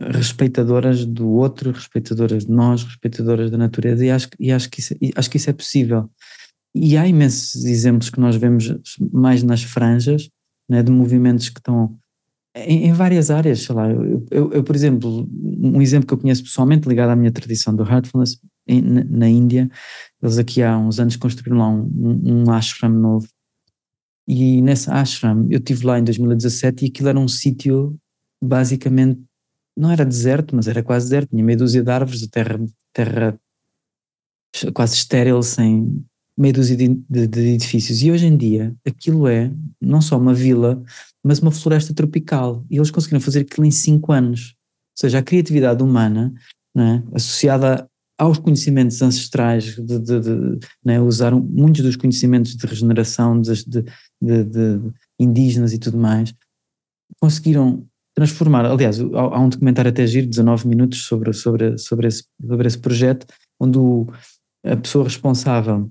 respeitadoras 0.00 1.04
do 1.04 1.28
outro, 1.28 1.70
respeitadoras 1.70 2.46
de 2.46 2.52
nós, 2.52 2.82
respeitadoras 2.82 3.50
da 3.50 3.58
natureza, 3.58 4.04
e 4.04 4.10
acho, 4.10 4.28
e 4.38 4.50
acho, 4.50 4.70
que, 4.70 4.80
isso, 4.80 4.94
acho 5.14 5.30
que 5.30 5.36
isso 5.36 5.50
é 5.50 5.52
possível. 5.52 6.10
E 6.74 6.96
há 6.96 7.06
imensos 7.06 7.64
exemplos 7.64 8.08
que 8.10 8.18
nós 8.18 8.36
vemos 8.36 8.74
mais 9.12 9.42
nas 9.42 9.62
franjas, 9.62 10.28
né, 10.68 10.82
de 10.82 10.90
movimentos 10.90 11.48
que 11.48 11.60
estão 11.60 11.96
em, 12.54 12.88
em, 12.88 12.92
várias 12.92 13.30
áreas, 13.30 13.62
sei 13.62 13.74
lá, 13.74 13.90
eu, 13.90 14.26
eu, 14.30 14.52
eu, 14.52 14.64
por 14.64 14.76
exemplo, 14.76 15.28
um 15.32 15.80
exemplo 15.80 16.06
que 16.06 16.14
eu 16.14 16.18
conheço 16.18 16.42
pessoalmente 16.42 16.86
ligado 16.86 17.10
à 17.10 17.16
minha 17.16 17.32
tradição 17.32 17.74
do 17.74 17.82
Heartfulness, 17.82 18.38
na, 18.68 19.04
na, 19.04 19.28
Índia, 19.28 19.70
eles 20.22 20.38
aqui 20.38 20.62
há 20.62 20.76
uns 20.78 21.00
anos 21.00 21.16
construíram 21.16 21.58
lá 21.58 21.68
um, 21.68 22.44
um 22.46 22.50
ashram 22.50 22.90
novo, 22.90 23.26
e 24.32 24.62
nesse 24.62 24.90
ashram, 24.90 25.46
eu 25.50 25.58
estive 25.58 25.86
lá 25.86 25.98
em 25.98 26.04
2017 26.04 26.84
e 26.84 26.88
aquilo 26.88 27.08
era 27.08 27.18
um 27.18 27.28
sítio 27.28 27.96
basicamente, 28.42 29.20
não 29.76 29.90
era 29.90 30.04
deserto, 30.04 30.56
mas 30.56 30.66
era 30.68 30.82
quase 30.82 31.06
deserto, 31.06 31.30
tinha 31.30 31.44
meia 31.44 31.56
dúzia 31.56 31.82
de 31.82 31.90
árvores, 31.90 32.26
terra, 32.28 32.60
terra 32.92 33.38
quase 34.74 34.94
estéril, 34.94 35.42
sem, 35.42 36.04
meia 36.36 36.52
dúzia 36.52 36.76
de, 36.76 36.88
de, 37.08 37.26
de, 37.26 37.40
edifícios. 37.54 38.02
E 38.02 38.10
hoje 38.10 38.26
em 38.26 38.36
dia 38.36 38.74
aquilo 38.86 39.28
é 39.28 39.52
não 39.80 40.00
só 40.00 40.18
uma 40.18 40.34
vila, 40.34 40.82
mas 41.22 41.38
uma 41.38 41.50
floresta 41.50 41.94
tropical. 41.94 42.64
E 42.70 42.76
eles 42.76 42.90
conseguiram 42.90 43.20
fazer 43.20 43.40
aquilo 43.40 43.66
em 43.66 43.70
cinco 43.70 44.12
anos. 44.12 44.54
Ou 44.96 45.00
seja, 45.00 45.18
a 45.18 45.22
criatividade 45.22 45.82
humana, 45.82 46.32
é? 46.76 47.02
associada 47.14 47.88
aos 48.22 48.38
conhecimentos 48.38 49.02
ancestrais, 49.02 49.74
de, 49.74 49.98
de, 49.98 50.20
de 50.20 50.58
é? 50.86 51.00
usaram 51.00 51.40
muitos 51.40 51.82
dos 51.82 51.96
conhecimentos 51.96 52.54
de 52.54 52.64
regeneração 52.64 53.40
de, 53.40 53.84
indígenas 55.18 55.72
e 55.72 55.78
tudo 55.78 55.98
mais, 55.98 56.32
conseguiram 57.20 57.84
transformar. 58.14 58.64
Aliás, 58.64 59.00
há, 59.00 59.40
um 59.40 59.48
documentário 59.48 59.88
até 59.88 60.06
giro, 60.06 60.28
19 60.28 60.68
minutos, 60.68 61.02
sobre, 61.04 61.32
sobre, 61.32 61.76
sobre, 61.78 62.06
esse, 62.06 62.24
sobre 62.46 62.68
esse 62.68 62.78
projeto, 62.78 63.26
onde 63.58 63.78
o, 63.78 64.06
a 64.64 64.76
pessoa 64.76 65.02
responsável 65.02 65.90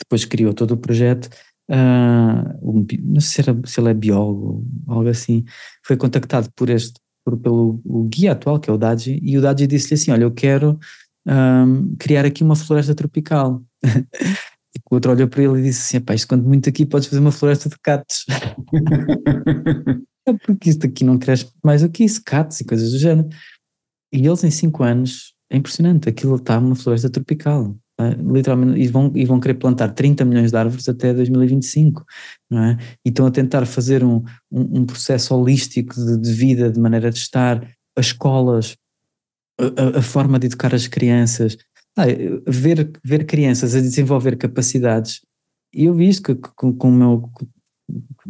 depois 0.00 0.24
criou 0.24 0.54
todo 0.54 0.74
o 0.74 0.76
projeto. 0.76 1.28
Uh, 1.68 2.86
não 3.02 3.20
sei 3.20 3.42
se, 3.44 3.50
era, 3.50 3.60
se 3.66 3.80
ele 3.80 3.90
é 3.90 3.94
biólogo 3.94 4.64
algo 4.86 5.08
assim, 5.08 5.44
foi 5.84 5.96
contactado 5.96 6.48
por 6.54 6.70
este, 6.70 7.00
por, 7.24 7.36
pelo 7.36 7.80
guia 8.08 8.30
atual, 8.30 8.60
que 8.60 8.70
é 8.70 8.72
o 8.72 8.78
Daji, 8.78 9.18
e 9.20 9.36
o 9.36 9.40
Daji 9.40 9.66
disse-lhe 9.66 9.94
assim: 9.94 10.10
Olha, 10.12 10.22
eu 10.22 10.30
quero 10.30 10.78
um, 11.26 11.94
criar 11.98 12.24
aqui 12.24 12.42
uma 12.42 12.56
floresta 12.56 12.94
tropical. 12.94 13.62
e 13.84 14.78
o 14.90 14.94
outro 14.94 15.12
olhou 15.12 15.28
para 15.28 15.42
ele 15.42 15.60
e 15.60 15.62
disse 15.64 15.96
assim: 15.96 16.04
Pá, 16.04 16.14
isto 16.14 16.28
quando 16.28 16.44
muito 16.44 16.68
aqui 16.68 16.86
podes 16.86 17.08
fazer 17.08 17.20
uma 17.20 17.32
floresta 17.32 17.68
de 17.68 17.76
catos. 17.82 18.24
é 20.26 20.32
porque 20.44 20.70
isto 20.70 20.86
aqui 20.86 21.04
não 21.04 21.18
cresce 21.18 21.50
mais 21.64 21.82
do 21.82 21.90
que 21.90 22.04
isso, 22.04 22.22
catos 22.24 22.60
e 22.60 22.64
coisas 22.64 22.90
do 22.90 22.98
género. 22.98 23.28
E 24.12 24.26
eles 24.26 24.44
em 24.44 24.50
cinco 24.50 24.82
anos, 24.82 25.34
é 25.50 25.56
impressionante, 25.56 26.08
aquilo 26.08 26.36
está 26.36 26.58
uma 26.58 26.74
floresta 26.74 27.08
tropical. 27.08 27.76
literalmente, 28.20 28.80
e 28.80 28.88
vão, 28.88 29.12
e 29.14 29.24
vão 29.24 29.40
querer 29.40 29.54
plantar 29.54 29.88
30 29.90 30.24
milhões 30.24 30.50
de 30.50 30.56
árvores 30.56 30.88
até 30.88 31.14
2025, 31.14 32.04
não 32.50 32.62
é? 32.62 32.78
E 33.04 33.08
estão 33.08 33.26
a 33.26 33.30
tentar 33.30 33.64
fazer 33.66 34.04
um, 34.04 34.22
um, 34.50 34.80
um 34.80 34.86
processo 34.86 35.34
holístico 35.34 35.94
de, 35.94 36.18
de, 36.18 36.32
vida, 36.32 36.70
de 36.70 36.80
maneira 36.80 37.10
de 37.10 37.18
estar, 37.18 37.66
as 37.96 38.06
escolas, 38.06 38.76
a, 39.76 39.98
a 39.98 40.02
forma 40.02 40.38
de 40.38 40.46
educar 40.46 40.74
as 40.74 40.86
crianças, 40.86 41.56
ah, 41.96 42.06
ver, 42.46 42.90
ver 43.04 43.26
crianças 43.26 43.74
a 43.74 43.80
desenvolver 43.80 44.36
capacidades, 44.36 45.20
e 45.74 45.84
eu 45.84 45.94
vi 45.94 46.08
isso 46.08 46.22
com, 46.56 46.72
com, 46.72 46.88
o 46.88 46.92
meu, 46.92 47.30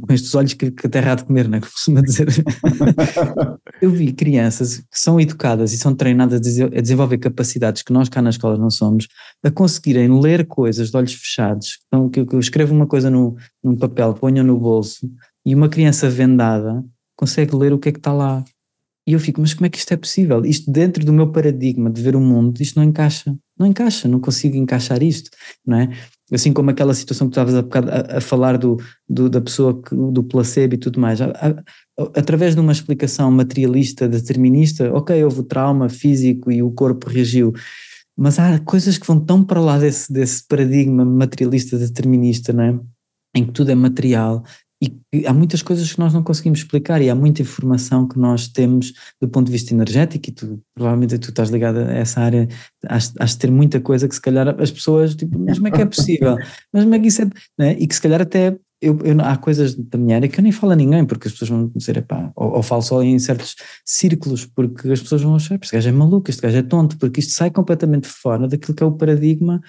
com 0.01 0.13
estes 0.13 0.35
olhos 0.35 0.55
que, 0.55 0.71
que 0.71 0.87
a 0.87 0.91
terra 0.91 1.13
há 1.13 1.15
de 1.17 1.25
comer, 1.25 1.49
não 1.49 1.59
é? 1.59 1.61
Costuma 1.61 2.01
dizer. 2.01 2.29
eu 3.83 3.91
vi 3.91 4.13
crianças 4.13 4.79
que 4.79 4.99
são 4.99 5.21
educadas 5.21 5.73
e 5.73 5.79
são 5.79 5.95
treinadas 5.95 6.41
a 6.61 6.81
desenvolver 6.81 7.19
capacidades 7.19 7.83
que 7.83 7.93
nós 7.93 8.09
cá 8.09 8.23
na 8.23 8.31
escola 8.31 8.57
não 8.57 8.71
somos, 8.71 9.09
a 9.45 9.51
conseguirem 9.51 10.21
ler 10.21 10.47
coisas 10.47 10.91
de 10.91 10.97
olhos 10.97 11.15
fechados. 11.15 11.81
Então, 11.89 12.09
que 12.09 12.21
eu 12.21 12.39
escrevo 12.39 12.75
uma 12.75 12.87
coisa 12.87 13.11
no, 13.11 13.37
num 13.63 13.77
papel, 13.77 14.15
ponho 14.15 14.45
no 14.45 14.59
bolso, 14.59 15.11
e 15.45 15.55
uma 15.55 15.69
criança 15.69 16.09
vendada 16.09 16.85
consegue 17.17 17.55
ler 17.57 17.73
o 17.73 17.79
que 17.79 17.89
é 17.89 17.93
que 17.93 17.99
está 17.99 18.13
lá. 18.13 18.45
E 19.07 19.15
eu 19.15 19.19
fico, 19.19 19.41
mas 19.41 19.53
como 19.53 19.67
é 19.67 19.69
que 19.69 19.79
isto 19.79 19.93
é 19.93 19.97
possível? 19.97 20.45
Isto 20.45 20.71
dentro 20.71 21.05
do 21.05 21.13
meu 21.13 21.33
paradigma 21.33 21.91
de 21.91 22.01
ver 22.01 22.15
o 22.15 22.21
mundo, 22.21 22.61
isto 22.61 22.77
não 22.77 22.85
encaixa. 22.85 23.37
Não 23.59 23.67
encaixa, 23.67 24.09
não 24.09 24.21
consigo 24.21 24.57
encaixar 24.57 25.03
isto, 25.03 25.31
não 25.67 25.79
é? 25.79 25.91
Assim 26.33 26.53
como 26.53 26.71
aquela 26.71 26.95
situação 26.95 27.29
que 27.29 27.35
tu 27.35 27.41
estavas 27.41 27.55
a, 27.55 28.15
a, 28.15 28.19
a 28.19 28.21
falar 28.21 28.57
do, 28.57 28.77
do, 29.09 29.29
da 29.29 29.41
pessoa, 29.41 29.81
que, 29.83 29.95
do 29.95 30.23
placebo 30.23 30.75
e 30.75 30.79
tudo 30.79 31.01
mais. 31.01 31.21
A, 31.21 31.33
através 32.17 32.55
de 32.55 32.61
uma 32.61 32.73
explicação 32.73 33.31
materialista, 33.31 34.09
determinista, 34.09 34.93
ok, 34.93 35.23
houve 35.25 35.43
trauma 35.45 35.89
físico 35.89 36.51
e 36.51 36.63
o 36.63 36.71
corpo 36.71 37.09
reagiu, 37.09 37.53
mas 38.17 38.39
há 38.39 38.59
coisas 38.61 38.99
que 38.99 39.07
vão 39.07 39.19
tão 39.19 39.43
para 39.43 39.61
lá 39.61 39.79
desse, 39.79 40.13
desse 40.13 40.47
paradigma 40.47 41.05
materialista, 41.05 41.77
determinista, 41.77 42.53
não 42.53 42.63
é? 42.63 42.81
em 43.35 43.47
que 43.47 43.53
tudo 43.53 43.71
é 43.71 43.75
material 43.75 44.45
e 45.13 45.27
há 45.27 45.33
muitas 45.33 45.63
coisas 45.63 45.93
que 45.93 45.99
nós 46.01 46.13
não 46.13 46.23
conseguimos 46.23 46.59
explicar 46.59 47.01
e 47.01 47.09
há 47.09 47.15
muita 47.15 47.43
informação 47.43 48.09
que 48.09 48.19
nós 48.19 48.49
temos 48.49 48.93
do 49.21 49.29
ponto 49.29 49.47
de 49.47 49.53
vista 49.53 49.73
energético 49.73 50.29
e 50.29 50.33
tu, 50.33 50.61
provavelmente 50.75 51.19
tu 51.19 51.29
estás 51.29 51.51
ligado 51.51 51.79
a 51.79 51.93
essa 51.93 52.21
área, 52.21 52.49
has, 52.89 53.13
de 53.13 53.39
ter 53.39 53.51
muita 53.51 53.81
coisa 53.81 54.09
que 54.09 54.15
se 54.15 54.21
calhar 54.21 54.49
as 54.61 54.71
pessoas, 54.71 55.15
tipo, 55.15 55.39
mas 55.39 55.59
como 55.59 55.69
é 55.69 55.71
que 55.71 55.83
é 55.83 55.87
possível? 55.87 56.37
Mas 56.73 56.83
como 56.83 56.95
é 56.95 56.99
que 56.99 57.07
isso 57.07 57.23
é, 57.23 57.31
né? 57.59 57.77
e 57.79 57.87
que 57.87 57.95
se 57.95 58.01
calhar 58.01 58.21
até 58.21 58.57
eu, 58.81 58.99
eu, 59.05 59.21
há 59.21 59.37
coisas 59.37 59.77
da 59.77 59.97
minha 59.97 60.17
área 60.17 60.29
que 60.29 60.41
eu 60.41 60.43
nem 60.43 60.51
falo 60.51 60.73
a 60.73 60.77
ninguém, 60.77 61.05
porque 61.05 61.29
as 61.29 61.33
pessoas 61.33 61.51
vão 61.51 61.71
dizer, 61.77 61.99
epá, 61.99 62.33
ou, 62.35 62.57
ou 62.57 62.63
falo 62.65 62.83
só 62.83 63.01
em 63.01 63.17
certos 63.21 63.55
círculos, 63.85 64.45
porque 64.45 64.91
as 64.91 65.01
pessoas 65.01 65.23
vão 65.23 65.37
achar, 65.37 65.57
este 65.63 65.73
gajo 65.73 65.89
é 65.89 65.93
maluco, 65.93 66.29
este 66.29 66.43
gajo 66.43 66.57
é 66.59 66.63
tonto, 66.63 66.99
porque 66.99 67.21
isto 67.21 67.33
sai 67.33 67.53
completamente 67.53 68.09
fora 68.09 68.49
daquilo 68.49 68.75
que 68.75 68.83
é 68.83 68.87
o 68.87 68.91
paradigma 68.91 69.61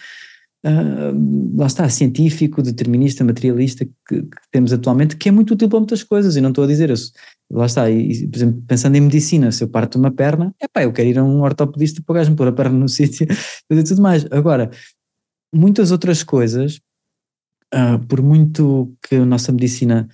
uh, 0.65 1.57
lá 1.57 1.67
está, 1.67 1.87
científico, 1.89 2.61
determinista, 2.61 3.23
materialista 3.23 3.85
que, 3.85 4.23
que, 4.23 4.37
temos 4.51 4.71
atualmente, 4.73 5.17
que 5.17 5.29
é 5.29 5.31
muito 5.31 5.53
útil 5.53 5.69
para 5.69 5.79
muitas 5.79 6.03
coisas, 6.03 6.35
e 6.35 6.41
não 6.41 6.49
estou 6.49 6.63
a 6.63 6.67
dizer 6.67 6.89
isso. 6.89 7.11
Lá 7.51 7.65
está, 7.65 7.89
e, 7.89 8.27
por 8.27 8.37
exemplo, 8.37 8.63
pensando 8.67 8.95
em 8.95 9.01
medicina, 9.01 9.51
se 9.51 9.63
eu 9.63 9.67
parto 9.67 9.97
uma 9.97 10.11
perna, 10.11 10.53
é 10.59 10.67
pá, 10.67 10.83
eu 10.83 10.93
quero 10.93 11.09
ir 11.09 11.19
a 11.19 11.23
um 11.23 11.41
ortopedista 11.41 12.01
para 12.03 12.13
o 12.13 12.15
gajo 12.15 12.31
me 12.31 12.37
pôr 12.37 12.47
a 12.47 12.51
perna 12.51 12.77
no 12.77 12.89
sítio 12.89 13.27
e 13.69 13.83
tudo 13.83 14.01
mais. 14.01 14.25
Agora, 14.31 14.71
muitas 15.53 15.91
outras 15.91 16.23
coisas, 16.23 16.79
uh, 17.73 17.99
por 18.07 18.21
muito 18.21 18.93
que 19.07 19.15
a 19.15 19.25
nossa 19.25 19.51
medicina 19.51 20.07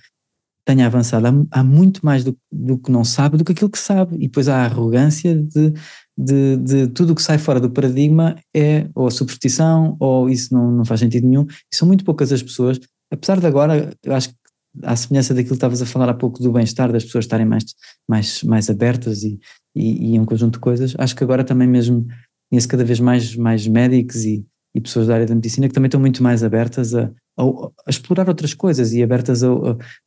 tenha 0.64 0.86
avançado, 0.86 1.26
há, 1.26 1.60
há 1.60 1.64
muito 1.64 2.04
mais 2.04 2.22
do, 2.22 2.36
do, 2.52 2.78
que 2.78 2.92
não 2.92 3.02
sabe 3.04 3.36
do 3.36 3.44
que 3.44 3.52
aquilo 3.52 3.70
que 3.70 3.78
sabe, 3.78 4.16
e 4.16 4.28
depois 4.28 4.48
há 4.48 4.62
a 4.62 4.64
arrogância 4.66 5.34
de 5.34 5.72
de, 6.20 6.56
de 6.56 6.88
tudo 6.88 7.12
o 7.12 7.14
que 7.14 7.22
sai 7.22 7.38
fora 7.38 7.58
do 7.58 7.70
paradigma 7.70 8.36
é 8.54 8.86
ou 8.94 9.10
superstição 9.10 9.96
ou 9.98 10.28
isso 10.28 10.52
não, 10.52 10.70
não 10.70 10.84
faz 10.84 11.00
sentido 11.00 11.26
nenhum. 11.26 11.46
E 11.72 11.76
são 11.76 11.88
muito 11.88 12.04
poucas 12.04 12.32
as 12.32 12.42
pessoas, 12.42 12.78
apesar 13.10 13.40
de 13.40 13.46
agora, 13.46 13.90
eu 14.04 14.14
acho 14.14 14.28
que 14.28 14.34
à 14.82 14.94
semelhança 14.94 15.34
daquilo 15.34 15.50
que 15.50 15.56
estavas 15.56 15.82
a 15.82 15.86
falar 15.86 16.08
há 16.08 16.14
pouco 16.14 16.42
do 16.42 16.52
bem-estar, 16.52 16.92
das 16.92 17.04
pessoas 17.04 17.24
estarem 17.24 17.46
mais, 17.46 17.64
mais, 18.08 18.42
mais 18.42 18.70
abertas 18.70 19.22
e, 19.22 19.38
e, 19.74 20.14
e 20.14 20.20
um 20.20 20.24
conjunto 20.24 20.54
de 20.54 20.60
coisas, 20.60 20.94
acho 20.98 21.16
que 21.16 21.24
agora 21.24 21.42
também 21.42 21.66
mesmo 21.66 22.06
conheço 22.50 22.68
cada 22.68 22.84
vez 22.84 23.00
mais, 23.00 23.34
mais 23.34 23.66
médicos 23.66 24.24
e, 24.24 24.44
e 24.74 24.80
pessoas 24.80 25.06
da 25.06 25.14
área 25.14 25.26
da 25.26 25.34
medicina 25.34 25.68
que 25.68 25.74
também 25.74 25.88
estão 25.88 26.00
muito 26.00 26.22
mais 26.22 26.44
abertas 26.44 26.94
a, 26.94 27.10
a, 27.38 27.42
a 27.42 27.90
explorar 27.90 28.28
outras 28.28 28.54
coisas 28.54 28.92
e 28.92 29.02
abertas 29.02 29.42
a, 29.42 29.48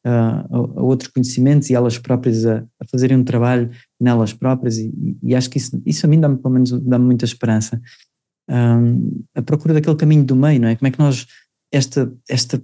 a, 0.06 0.46
outros 0.82 1.10
conhecimentos 1.10 1.70
e 1.70 1.76
elas 1.76 1.98
próprias 1.98 2.46
a, 2.46 2.64
fazerem 2.90 3.18
um 3.18 3.24
trabalho 3.24 3.70
nelas 4.04 4.34
próprias 4.34 4.78
e, 4.78 4.92
e 5.24 5.36
acho 5.36 5.50
que 5.50 5.58
isso, 5.58 5.82
isso 5.86 6.06
a 6.06 6.10
mim 6.10 6.20
dá-me 6.20 6.38
pelo 6.38 6.54
menos 6.54 6.72
dá-me 6.72 7.06
muita 7.06 7.26
esperança. 7.26 7.82
Um, 8.50 9.24
a 9.34 9.42
procura 9.42 9.74
daquele 9.74 9.96
caminho 9.96 10.24
do 10.24 10.36
meio, 10.36 10.60
não 10.60 10.68
é? 10.68 10.76
Como 10.76 10.88
é 10.88 10.92
que 10.92 11.00
nós, 11.00 11.26
esta, 11.72 12.14
esta 12.30 12.62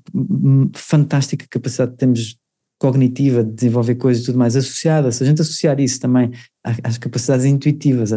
fantástica 0.76 1.46
capacidade 1.50 1.92
que 1.92 1.98
temos 1.98 2.38
cognitiva 2.80 3.44
de 3.44 3.52
desenvolver 3.54 3.96
coisas 3.96 4.24
e 4.24 4.26
tudo 4.26 4.38
mais 4.38 4.56
associada, 4.56 5.12
se 5.12 5.24
a 5.24 5.26
gente 5.26 5.42
associar 5.42 5.80
isso 5.80 6.00
também 6.00 6.32
às 6.84 6.98
capacidades 6.98 7.46
intuitivas, 7.46 8.14
a 8.14 8.16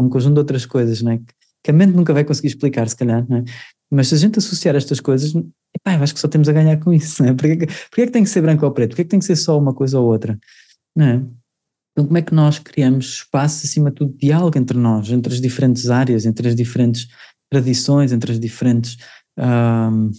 um 0.00 0.08
conjunto 0.08 0.34
de 0.34 0.40
outras 0.40 0.66
coisas, 0.66 1.00
não 1.00 1.12
é? 1.12 1.20
que 1.62 1.70
a 1.70 1.74
mente 1.74 1.94
nunca 1.94 2.12
vai 2.12 2.24
conseguir 2.24 2.48
explicar, 2.48 2.88
se 2.88 2.96
calhar, 2.96 3.24
não 3.28 3.38
é? 3.38 3.44
Mas 3.90 4.08
se 4.08 4.14
a 4.14 4.18
gente 4.18 4.38
associar 4.38 4.76
estas 4.76 5.00
coisas, 5.00 5.34
epá, 5.34 5.94
eu 5.94 6.02
acho 6.02 6.14
que 6.14 6.20
só 6.20 6.28
temos 6.28 6.48
a 6.48 6.52
ganhar 6.52 6.78
com 6.78 6.92
isso, 6.92 7.22
não 7.22 7.30
é? 7.30 7.34
Porquê, 7.34 7.66
porquê 7.66 8.02
é 8.02 8.06
que 8.06 8.12
tem 8.12 8.22
que 8.22 8.30
ser 8.30 8.40
branco 8.40 8.64
ou 8.64 8.72
preto? 8.72 8.90
Porquê 8.90 9.02
é 9.02 9.04
que 9.04 9.10
tem 9.10 9.18
que 9.18 9.26
ser 9.26 9.36
só 9.36 9.58
uma 9.58 9.74
coisa 9.74 9.98
ou 9.98 10.06
outra? 10.06 10.38
Não 10.94 11.06
é? 11.06 11.22
Então, 12.00 12.06
como 12.06 12.16
é 12.16 12.22
que 12.22 12.34
nós 12.34 12.58
criamos 12.58 13.06
espaço, 13.16 13.66
acima 13.66 13.90
de 13.90 13.96
tudo, 13.96 14.12
de 14.12 14.26
diálogo 14.26 14.56
entre 14.56 14.78
nós, 14.78 15.10
entre 15.10 15.34
as 15.34 15.40
diferentes 15.40 15.90
áreas, 15.90 16.24
entre 16.24 16.48
as 16.48 16.56
diferentes 16.56 17.08
tradições, 17.50 18.10
entre 18.10 18.32
as 18.32 18.40
diferentes. 18.40 18.96
Um, 19.38 20.10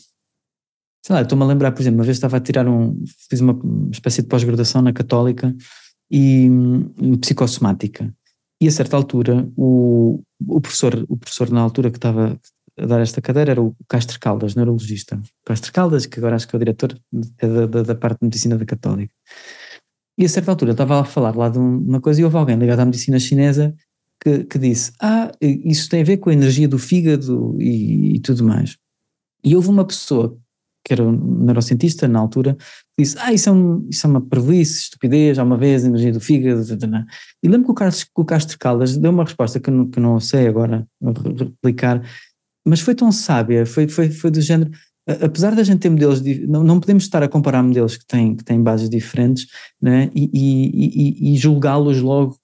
sei 1.03 1.15
lá, 1.15 1.23
estou-me 1.23 1.43
a 1.43 1.47
lembrar, 1.47 1.71
por 1.71 1.81
exemplo, 1.81 1.97
uma 1.97 2.05
vez 2.05 2.17
estava 2.17 2.37
a 2.37 2.39
tirar 2.39 2.67
um. 2.67 3.03
fiz 3.27 3.39
uma 3.39 3.59
espécie 3.91 4.21
de 4.21 4.27
pós-graduação 4.27 4.83
na 4.83 4.93
Católica 4.93 5.55
e 6.11 6.47
um, 6.51 7.17
psicossomática. 7.17 8.13
E 8.61 8.67
a 8.67 8.71
certa 8.71 8.95
altura, 8.95 9.49
o, 9.57 10.21
o, 10.47 10.61
professor, 10.61 11.03
o 11.09 11.17
professor 11.17 11.49
na 11.49 11.61
altura 11.61 11.89
que 11.89 11.97
estava 11.97 12.39
a 12.77 12.85
dar 12.85 13.01
esta 13.01 13.21
cadeira 13.21 13.53
era 13.53 13.61
o 13.61 13.75
Castro 13.89 14.19
Caldas, 14.19 14.53
neurologista. 14.53 15.19
Castro 15.43 15.73
Caldas, 15.73 16.05
que 16.05 16.19
agora 16.19 16.35
acho 16.35 16.47
que 16.47 16.55
é 16.55 16.57
o 16.57 16.59
diretor 16.59 16.95
da, 17.11 17.65
da, 17.65 17.81
da 17.81 17.95
parte 17.95 18.19
de 18.19 18.25
medicina 18.25 18.55
da 18.55 18.65
Católica. 18.65 19.15
E 20.21 20.25
a 20.25 20.29
certa 20.29 20.51
altura 20.51 20.73
estava 20.73 21.01
a 21.01 21.03
falar 21.03 21.35
lá 21.35 21.49
de 21.49 21.57
uma 21.57 21.99
coisa 21.99 22.21
e 22.21 22.23
houve 22.23 22.37
alguém 22.37 22.55
ligado 22.55 22.79
à 22.79 22.85
medicina 22.85 23.17
chinesa 23.17 23.73
que, 24.21 24.43
que 24.43 24.59
disse: 24.59 24.91
Ah, 25.01 25.31
isso 25.41 25.89
tem 25.89 26.01
a 26.01 26.05
ver 26.05 26.17
com 26.17 26.29
a 26.29 26.33
energia 26.33 26.67
do 26.67 26.77
fígado 26.77 27.57
e, 27.59 28.17
e 28.17 28.19
tudo 28.19 28.43
mais. 28.43 28.77
E 29.43 29.55
houve 29.55 29.69
uma 29.69 29.83
pessoa 29.83 30.37
que 30.85 30.93
era 30.93 31.03
um 31.03 31.11
neurocientista 31.11 32.07
na 32.07 32.19
altura, 32.19 32.55
disse, 32.99 33.15
ah, 33.19 33.31
isso 33.31 33.49
é, 33.49 33.51
um, 33.51 33.87
isso 33.89 34.05
é 34.05 34.09
uma 34.09 34.21
prejuízo, 34.21 34.73
estupidez, 34.79 35.37
há 35.37 35.43
uma 35.43 35.57
vez, 35.57 35.85
energia 35.85 36.11
do 36.11 36.19
fígado, 36.19 36.63
e 37.43 37.47
lembro 37.47 37.65
que 37.65 37.71
o, 37.71 37.75
Carlos, 37.75 38.03
que 38.03 38.11
o 38.15 38.25
Castro 38.25 38.57
Caldas 38.59 38.97
deu 38.97 39.11
uma 39.11 39.23
resposta 39.23 39.59
que 39.59 39.69
eu 39.69 39.73
não, 39.73 39.87
que 39.87 39.99
não 39.99 40.19
sei 40.19 40.47
agora 40.47 40.87
replicar, 41.37 42.01
mas 42.67 42.79
foi 42.79 42.95
tão 42.95 43.11
sábia, 43.11 43.63
foi, 43.63 43.87
foi, 43.87 44.09
foi 44.09 44.31
do 44.31 44.41
género, 44.41 44.71
apesar 45.07 45.55
da 45.55 45.63
gente 45.63 45.79
ter 45.79 45.89
modelos, 45.89 46.21
não, 46.47 46.63
não 46.63 46.79
podemos 46.79 47.03
estar 47.03 47.23
a 47.23 47.27
comparar 47.27 47.63
modelos 47.63 47.97
que 47.97 48.05
têm, 48.05 48.35
que 48.35 48.43
têm 48.43 48.61
bases 48.61 48.89
diferentes, 48.89 49.47
né, 49.81 50.09
e, 50.15 50.29
e, 50.33 51.29
e, 51.29 51.33
e 51.33 51.37
julgá-los 51.37 52.01
logo 52.01 52.37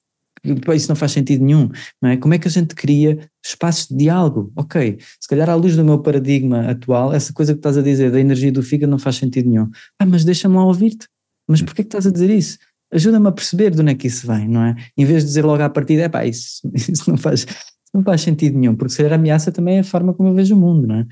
isso 0.74 0.90
não 0.90 0.96
faz 0.96 1.12
sentido 1.12 1.44
nenhum, 1.44 1.70
não 2.02 2.10
é? 2.10 2.18
Como 2.18 2.34
é 2.34 2.38
que 2.38 2.48
a 2.48 2.52
gente 2.52 2.76
cria 2.76 3.20
espaços 3.44 3.88
de 3.88 3.98
diálogo? 3.98 4.52
Ok, 4.56 4.98
se 5.20 5.28
calhar 5.28 5.50
à 5.50 5.56
luz 5.56 5.76
do 5.76 5.84
meu 5.84 6.00
paradigma 6.00 6.70
atual, 6.70 7.14
essa 7.14 7.34
coisa 7.34 7.54
que 7.54 7.60
estás 7.60 7.78
a 7.78 7.82
dizer 7.82 8.12
da 8.12 8.20
energia 8.20 8.52
do 8.52 8.64
fígado 8.64 8.90
não 8.90 9.00
faz 9.00 9.18
sentido 9.18 9.50
nenhum. 9.50 9.70
Ah, 10.00 10.06
mas 10.06 10.24
deixa-me 10.24 10.56
lá 10.56 10.66
ouvir-te. 10.66 11.08
Mas 11.48 11.62
porquê 11.62 11.84
que 11.84 11.88
estás 11.88 12.06
a 12.06 12.12
dizer 12.12 12.30
isso? 12.30 12.58
Ajuda-me 12.94 13.28
a 13.28 13.32
perceber 13.32 13.72
de 13.72 13.82
onde 13.82 13.92
é 13.92 13.96
que 13.96 14.08
isso 14.08 14.28
vem, 14.28 14.48
não 14.48 14.64
é? 14.64 14.76
Em 14.98 15.06
vez 15.06 15.24
de 15.24 15.30
dizer 15.30 15.44
logo 15.44 15.62
à 15.62 15.70
partida, 15.70 16.04
é 16.04 16.10
pá, 16.10 16.26
isso, 16.26 16.62
isso 16.74 17.10
não 17.10 17.18
faz, 17.18 17.46
não 17.94 18.04
faz 18.04 18.22
sentido 18.22 18.58
nenhum, 18.58 18.76
porque 18.76 18.92
se 18.92 18.98
calhar 18.98 19.14
ameaça 19.14 19.52
também 19.52 19.80
a 19.80 19.84
forma 19.84 20.14
como 20.14 20.30
eu 20.30 20.34
vejo 20.34 20.56
o 20.56 20.60
mundo, 20.60 20.88
não 20.88 20.96
é? 20.96 21.06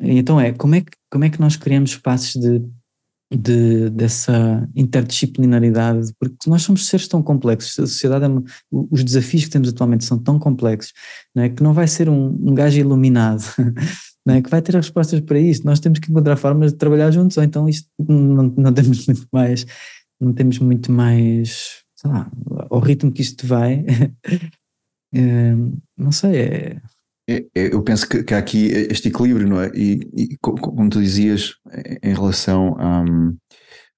Então 0.00 0.40
é, 0.40 0.52
como 0.52 0.74
é 0.74 0.80
que, 0.80 0.92
como 1.10 1.24
é 1.24 1.30
que 1.30 1.40
nós 1.40 1.56
criamos 1.56 1.90
espaços 1.90 2.32
de 2.32 2.62
de, 3.32 3.90
dessa 3.90 4.68
interdisciplinaridade, 4.74 6.12
porque 6.18 6.50
nós 6.50 6.62
somos 6.62 6.88
seres 6.88 7.06
tão 7.06 7.22
complexos, 7.22 7.78
a 7.78 7.86
sociedade, 7.86 8.24
é, 8.24 8.28
os 8.70 9.04
desafios 9.04 9.44
que 9.44 9.50
temos 9.50 9.68
atualmente 9.68 10.04
são 10.04 10.18
tão 10.18 10.38
complexos, 10.38 10.92
não 11.34 11.44
é? 11.44 11.48
que 11.48 11.62
não 11.62 11.72
vai 11.72 11.86
ser 11.86 12.08
um, 12.08 12.26
um 12.26 12.54
gajo 12.54 12.78
iluminado, 12.78 13.44
não 14.26 14.34
é? 14.34 14.42
que 14.42 14.50
vai 14.50 14.60
ter 14.60 14.74
respostas 14.74 15.20
para 15.20 15.38
isto, 15.38 15.64
nós 15.64 15.78
temos 15.78 16.00
que 16.00 16.10
encontrar 16.10 16.36
formas 16.36 16.72
de 16.72 16.78
trabalhar 16.78 17.10
juntos, 17.12 17.36
ou 17.36 17.44
então 17.44 17.68
isto 17.68 17.88
não, 17.98 18.52
não 18.56 18.72
temos 18.72 19.06
muito 19.06 19.26
mais, 19.32 19.64
não 20.20 20.32
temos 20.32 20.58
muito 20.58 20.90
mais, 20.90 21.84
sei 21.94 22.10
lá, 22.10 22.28
ao 22.68 22.80
ritmo 22.80 23.12
que 23.12 23.22
isto 23.22 23.46
vai, 23.46 23.84
é, 25.14 25.54
não 25.96 26.10
sei, 26.10 26.36
é 26.36 26.82
eu 27.54 27.82
penso 27.82 28.08
que, 28.08 28.22
que, 28.22 28.34
há 28.34 28.38
aqui 28.38 28.66
este 28.90 29.08
equilíbrio, 29.08 29.48
não 29.48 29.60
é? 29.60 29.70
E, 29.74 30.00
e 30.16 30.38
como 30.40 30.88
tu 30.88 31.00
dizias, 31.00 31.54
em 32.02 32.14
relação 32.14 32.76
a, 32.78 33.04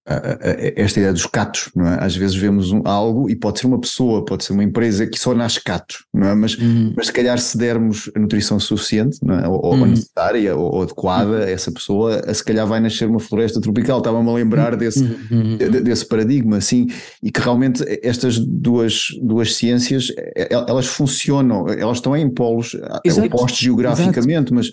esta 0.04 0.98
ideia 0.98 1.12
dos 1.12 1.26
catos, 1.26 1.70
não 1.76 1.86
é? 1.86 2.04
Às 2.04 2.16
vezes 2.16 2.34
vemos 2.34 2.72
um, 2.72 2.82
algo 2.84 3.30
e 3.30 3.36
pode 3.36 3.60
ser 3.60 3.68
uma 3.68 3.80
pessoa, 3.80 4.24
pode 4.24 4.44
ser 4.44 4.52
uma 4.52 4.64
empresa 4.64 5.06
que 5.06 5.18
só 5.18 5.32
nasce 5.32 5.62
catos, 5.62 6.04
não 6.12 6.28
é? 6.28 6.34
Mas, 6.34 6.56
uhum. 6.56 6.92
mas 6.96 7.06
se 7.06 7.12
calhar 7.12 7.38
se 7.38 7.56
dermos 7.56 8.10
a 8.14 8.18
nutrição 8.18 8.58
suficiente, 8.58 9.18
é? 9.22 9.46
ou, 9.46 9.74
uhum. 9.74 9.86
necessária, 9.86 10.56
ou, 10.56 10.74
ou 10.74 10.82
adequada 10.82 11.30
uhum. 11.30 11.42
a 11.42 11.50
essa 11.50 11.70
pessoa, 11.70 12.34
se 12.34 12.44
calhar 12.44 12.66
vai 12.66 12.80
nascer 12.80 13.08
uma 13.08 13.20
floresta 13.20 13.60
tropical. 13.60 13.98
Estava-me 13.98 14.28
a 14.28 14.32
lembrar 14.32 14.74
desse, 14.74 15.04
uhum. 15.30 15.56
desse 15.56 16.04
paradigma, 16.04 16.56
assim, 16.56 16.88
e 17.22 17.30
que 17.30 17.40
realmente 17.40 17.84
estas 18.02 18.40
duas, 18.40 19.06
duas 19.22 19.54
ciências, 19.54 20.08
elas 20.50 20.86
funcionam, 20.86 21.68
elas 21.68 21.98
estão 21.98 22.16
em 22.16 22.28
polos 22.28 22.76
Exato. 23.04 23.28
opostos 23.28 23.60
geograficamente, 23.60 24.52
Exato. 24.52 24.54
mas 24.54 24.70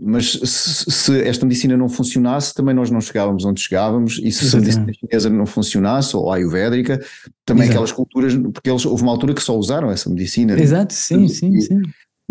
mas 0.00 0.32
se, 0.32 0.90
se, 0.90 1.22
esta 1.22 1.46
medicina 1.46 1.76
não 1.76 1.88
funcionasse, 1.88 2.54
também 2.54 2.74
nós 2.74 2.90
não 2.90 3.00
chegávamos 3.00 3.44
onde 3.44 3.60
chegávamos, 3.60 4.20
e 4.22 4.30
se 4.30 4.44
Exatamente. 4.44 4.76
a 4.76 4.80
medicina 4.80 5.08
chinesa 5.10 5.30
não 5.30 5.46
funcionasse, 5.46 6.16
ou 6.16 6.30
a 6.30 6.36
ayurvédica, 6.36 7.00
também 7.44 7.64
Exato. 7.64 7.78
aquelas 7.78 7.92
culturas, 7.92 8.36
porque 8.52 8.70
eles, 8.70 8.84
houve 8.84 9.02
uma 9.02 9.12
altura 9.12 9.34
que 9.34 9.42
só 9.42 9.56
usaram 9.56 9.90
essa 9.90 10.08
medicina. 10.08 10.58
Exato, 10.60 10.92
sim, 10.92 11.28
sim, 11.28 11.54
e, 11.54 11.62
sim. 11.62 11.82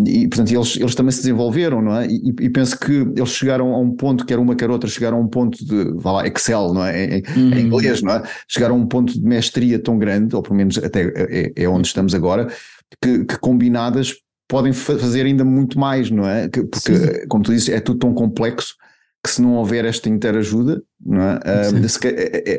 E, 0.06 0.26
portanto, 0.28 0.50
eles, 0.52 0.76
eles 0.76 0.94
também 0.94 1.12
se 1.12 1.18
desenvolveram, 1.18 1.82
não 1.82 1.96
é? 1.96 2.06
E, 2.06 2.34
e, 2.40 2.48
penso 2.48 2.78
que 2.78 2.92
eles 2.92 3.30
chegaram 3.30 3.74
a 3.74 3.78
um 3.78 3.90
ponto, 3.94 4.24
quer 4.24 4.38
uma 4.38 4.56
quer 4.56 4.70
outra, 4.70 4.88
chegaram 4.88 5.18
a 5.18 5.20
um 5.20 5.28
ponto 5.28 5.62
de, 5.64 5.92
vá 5.96 6.12
lá, 6.12 6.26
Excel, 6.26 6.72
não 6.72 6.84
é? 6.84 7.18
Em, 7.18 7.22
uhum. 7.36 7.52
em 7.52 7.60
inglês, 7.66 8.00
não 8.00 8.14
é? 8.14 8.22
Chegaram 8.48 8.76
a 8.76 8.78
um 8.78 8.86
ponto 8.86 9.12
de 9.12 9.22
mestria 9.22 9.78
tão 9.78 9.98
grande, 9.98 10.34
ou 10.34 10.42
pelo 10.42 10.56
menos 10.56 10.78
até 10.78 11.02
é, 11.14 11.52
é 11.54 11.68
onde 11.68 11.86
estamos 11.86 12.14
agora, 12.14 12.50
que, 13.02 13.24
que 13.24 13.38
combinadas 13.38 14.14
podem 14.50 14.72
fazer 14.72 15.26
ainda 15.26 15.44
muito 15.44 15.78
mais, 15.78 16.10
não 16.10 16.28
é? 16.28 16.48
Porque, 16.48 16.96
Sim. 16.96 17.28
como 17.28 17.44
tu 17.44 17.52
dizes, 17.52 17.68
é 17.68 17.78
tudo 17.78 18.00
tão 18.00 18.12
complexo 18.12 18.74
que 19.22 19.30
se 19.30 19.40
não 19.40 19.54
houver 19.54 19.84
esta 19.84 20.08
interajuda, 20.08 20.82
não 21.00 21.22
é? 21.22 21.38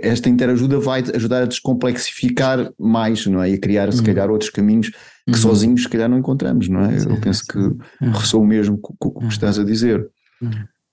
esta 0.04 0.30
interajuda 0.30 0.80
vai 0.80 1.04
ajudar 1.14 1.44
a 1.44 1.48
descomplexificar 1.48 2.72
mais, 2.80 3.26
não 3.26 3.44
é? 3.44 3.50
E 3.50 3.56
a 3.56 3.60
criar, 3.60 3.92
se 3.92 4.00
uhum. 4.00 4.06
calhar, 4.06 4.30
outros 4.30 4.50
caminhos 4.50 4.89
que 4.89 5.34
uhum. 5.34 5.38
sozinhos, 5.38 5.84
se 5.84 5.89
calhar, 5.89 6.08
não 6.08 6.18
encontramos, 6.18 6.70
não 6.70 6.82
é? 6.86 6.98
Eu 6.98 7.20
penso 7.20 7.46
que 7.46 7.58
uhum. 7.58 8.12
ressoa 8.14 8.42
o 8.42 8.48
mesmo 8.48 8.78
com 8.78 8.96
o 9.02 9.28
que 9.28 9.34
estás 9.34 9.60
a 9.60 9.64
dizer. 9.64 10.08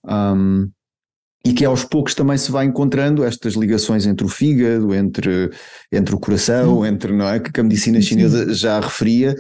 Um, 0.05 0.69
e 1.45 1.53
que 1.53 1.65
aos 1.65 1.85
poucos 1.85 2.15
também 2.15 2.37
se 2.37 2.51
vai 2.51 2.67
encontrando 2.67 3.23
estas 3.23 3.55
ligações 3.55 4.05
entre 4.05 4.27
o 4.27 4.29
fígado, 4.29 4.93
entre, 4.93 5.51
entre 5.93 6.15
o 6.15 6.19
coração, 6.19 6.85
entre, 6.85 7.13
não 7.13 7.29
é? 7.29 7.39
Que 7.39 7.61
a 7.61 7.63
medicina 7.63 8.03
chinesa 8.03 8.53
já 8.53 8.81
referia, 8.81 9.37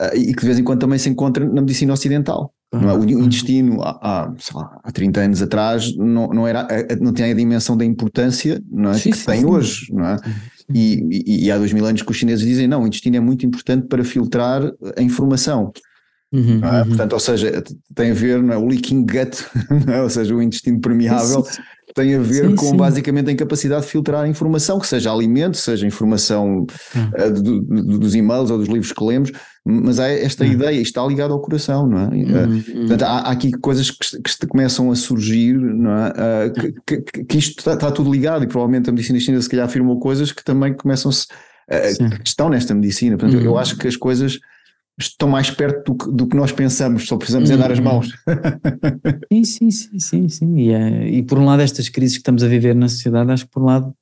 uh, 0.00 0.16
e 0.16 0.34
que 0.34 0.40
de 0.40 0.46
vez 0.46 0.58
em 0.58 0.64
quando 0.64 0.80
também 0.80 0.98
se 0.98 1.08
encontra 1.08 1.44
na 1.44 1.60
medicina 1.60 1.92
ocidental. 1.92 2.52
Não 2.72 2.88
é? 2.88 2.94
O 2.94 3.04
intestino, 3.04 3.82
há, 3.82 3.98
há, 4.00 4.34
lá, 4.54 4.80
há 4.82 4.90
30 4.90 5.20
anos 5.20 5.42
atrás, 5.42 5.94
não, 5.94 6.28
não, 6.28 6.48
era, 6.48 6.66
não 6.98 7.12
tinha 7.12 7.30
a 7.30 7.34
dimensão 7.34 7.76
da 7.76 7.84
importância 7.84 8.62
não 8.70 8.92
é? 8.92 8.94
Sim, 8.94 9.10
que 9.10 9.18
sim, 9.18 9.26
tem 9.26 9.40
sim. 9.40 9.46
hoje. 9.46 9.92
Não 9.92 10.06
é? 10.06 10.16
E, 10.74 11.06
e, 11.10 11.44
e, 11.44 11.50
há 11.50 11.58
dois 11.58 11.72
mil 11.72 11.84
anos 11.84 12.00
que 12.00 12.10
os 12.10 12.16
chineses 12.16 12.46
dizem: 12.46 12.66
não, 12.66 12.82
o 12.82 12.86
intestino 12.86 13.16
é 13.16 13.20
muito 13.20 13.44
importante 13.44 13.86
para 13.88 14.02
filtrar 14.02 14.62
a 14.96 15.02
informação. 15.02 15.70
Uhum, 16.32 16.60
é? 16.64 16.80
uhum. 16.80 16.88
Portanto, 16.88 17.12
ou 17.12 17.20
seja, 17.20 17.62
tem 17.94 18.10
a 18.10 18.14
ver, 18.14 18.42
não 18.42 18.54
é? 18.54 18.56
o 18.56 18.66
leaking 18.66 19.04
gut, 19.04 19.44
é? 19.92 20.00
ou 20.00 20.08
seja, 20.08 20.34
o 20.34 20.42
intestino 20.42 20.80
permeável, 20.80 21.44
tem 21.94 22.14
a 22.14 22.18
ver 22.18 22.48
sim, 22.48 22.56
com 22.56 22.66
sim. 22.66 22.76
basicamente 22.76 23.28
a 23.28 23.32
incapacidade 23.32 23.82
de 23.82 23.90
filtrar 23.90 24.24
a 24.24 24.28
informação, 24.28 24.78
que 24.78 24.86
seja 24.86 25.12
alimento, 25.12 25.56
seja 25.56 25.86
informação 25.86 26.66
uh, 26.94 27.32
do, 27.32 27.60
do, 27.60 27.98
dos 27.98 28.14
e-mails 28.14 28.50
ou 28.50 28.58
dos 28.58 28.68
livros 28.68 28.92
que 28.92 29.04
lemos, 29.04 29.30
mas 29.64 29.98
há 29.98 30.08
esta 30.08 30.44
uhum. 30.44 30.52
ideia, 30.52 30.80
está 30.80 31.04
ligado 31.06 31.32
ao 31.32 31.40
coração, 31.40 31.86
não 31.86 32.00
é? 32.00 32.06
Uh, 32.06 32.62
portanto, 32.80 33.02
há, 33.02 33.18
há, 33.18 33.30
aqui 33.30 33.52
coisas 33.52 33.90
que, 33.90 34.22
que 34.22 34.46
começam 34.46 34.90
a 34.90 34.96
surgir, 34.96 35.54
não 35.54 35.90
é? 35.90 36.08
Uh, 36.10 36.52
que, 36.86 37.02
que, 37.02 37.24
que, 37.24 37.38
isto 37.38 37.58
está, 37.58 37.74
está, 37.74 37.90
tudo 37.90 38.10
ligado 38.10 38.44
e 38.44 38.46
provavelmente 38.46 38.88
a 38.88 38.92
medicina 38.92 39.20
chinesa 39.20 39.42
se 39.42 39.50
calhar 39.50 39.66
afirmou 39.66 40.00
coisas 40.00 40.32
que 40.32 40.44
também 40.44 40.74
começam-se, 40.74 41.26
estão 42.24 42.48
nesta 42.48 42.74
medicina, 42.74 43.16
portanto 43.16 43.40
eu 43.42 43.56
acho 43.56 43.78
que 43.78 43.86
as 43.86 43.96
coisas 43.96 44.38
estão 44.98 45.28
mais 45.28 45.50
perto 45.50 45.92
do 45.92 45.98
que, 45.98 46.12
do 46.12 46.26
que 46.26 46.36
nós 46.36 46.52
pensamos, 46.52 47.06
só 47.06 47.16
precisamos 47.16 47.50
é 47.50 47.56
dar 47.56 47.72
as 47.72 47.80
mãos. 47.80 48.12
Sim, 49.32 49.44
sim, 49.44 49.70
sim, 49.70 49.98
sim, 49.98 50.28
sim. 50.28 50.58
E, 50.58 50.72
é, 50.72 51.08
e 51.08 51.22
por 51.22 51.38
um 51.38 51.46
lado 51.46 51.62
estas 51.62 51.88
crises 51.88 52.16
que 52.16 52.20
estamos 52.20 52.42
a 52.42 52.48
viver 52.48 52.74
na 52.74 52.88
sociedade, 52.88 53.30
acho 53.30 53.46
que 53.46 53.50
por 53.50 53.62
um 53.62 53.66
lado 53.66 53.94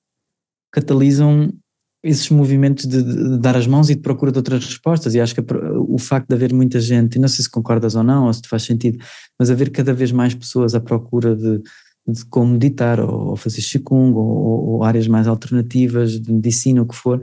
catalisam 0.73 1.53
esses 2.03 2.31
movimentos 2.31 2.87
de, 2.87 3.03
de, 3.03 3.39
dar 3.39 3.57
as 3.57 3.67
mãos 3.67 3.91
e 3.91 3.95
de 3.95 4.01
procura 4.01 4.33
de 4.33 4.39
outras 4.39 4.65
respostas 4.65 5.15
e 5.15 5.21
acho 5.21 5.35
que 5.35 5.45
o 5.87 5.99
facto 5.99 6.29
de 6.29 6.35
haver 6.35 6.53
muita 6.53 6.81
gente, 6.81 7.17
e 7.17 7.19
não 7.19 7.29
sei 7.29 7.45
se 7.45 7.51
concordas 7.51 7.95
ou 7.95 8.03
não, 8.03 8.27
ou 8.27 8.33
se 8.33 8.43
te 8.43 8.49
faz 8.49 8.63
sentido, 8.63 8.99
mas 9.39 9.51
haver 9.51 9.71
cada 9.71 9.93
vez 9.93 10.11
mais 10.11 10.35
pessoas 10.35 10.75
à 10.75 10.81
procura 10.81 11.37
de, 11.37 11.61
de 12.09 12.25
como 12.27 12.53
meditar 12.53 13.01
ou, 13.01 13.29
ou 13.31 13.37
fazer 13.37 13.61
Qigong 13.61 14.15
ou, 14.17 14.69
ou, 14.69 14.85
áreas 14.85 15.07
mais 15.07 15.29
alternativas 15.29 16.19
de 16.19 16.33
medicina, 16.33 16.81
o 16.81 16.87
que 16.87 16.97
for, 16.97 17.23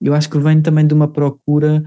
eu 0.00 0.14
acho 0.14 0.28
que 0.28 0.38
vem 0.38 0.60
também 0.60 0.86
de 0.86 0.94
uma 0.94 1.08
procura 1.08 1.82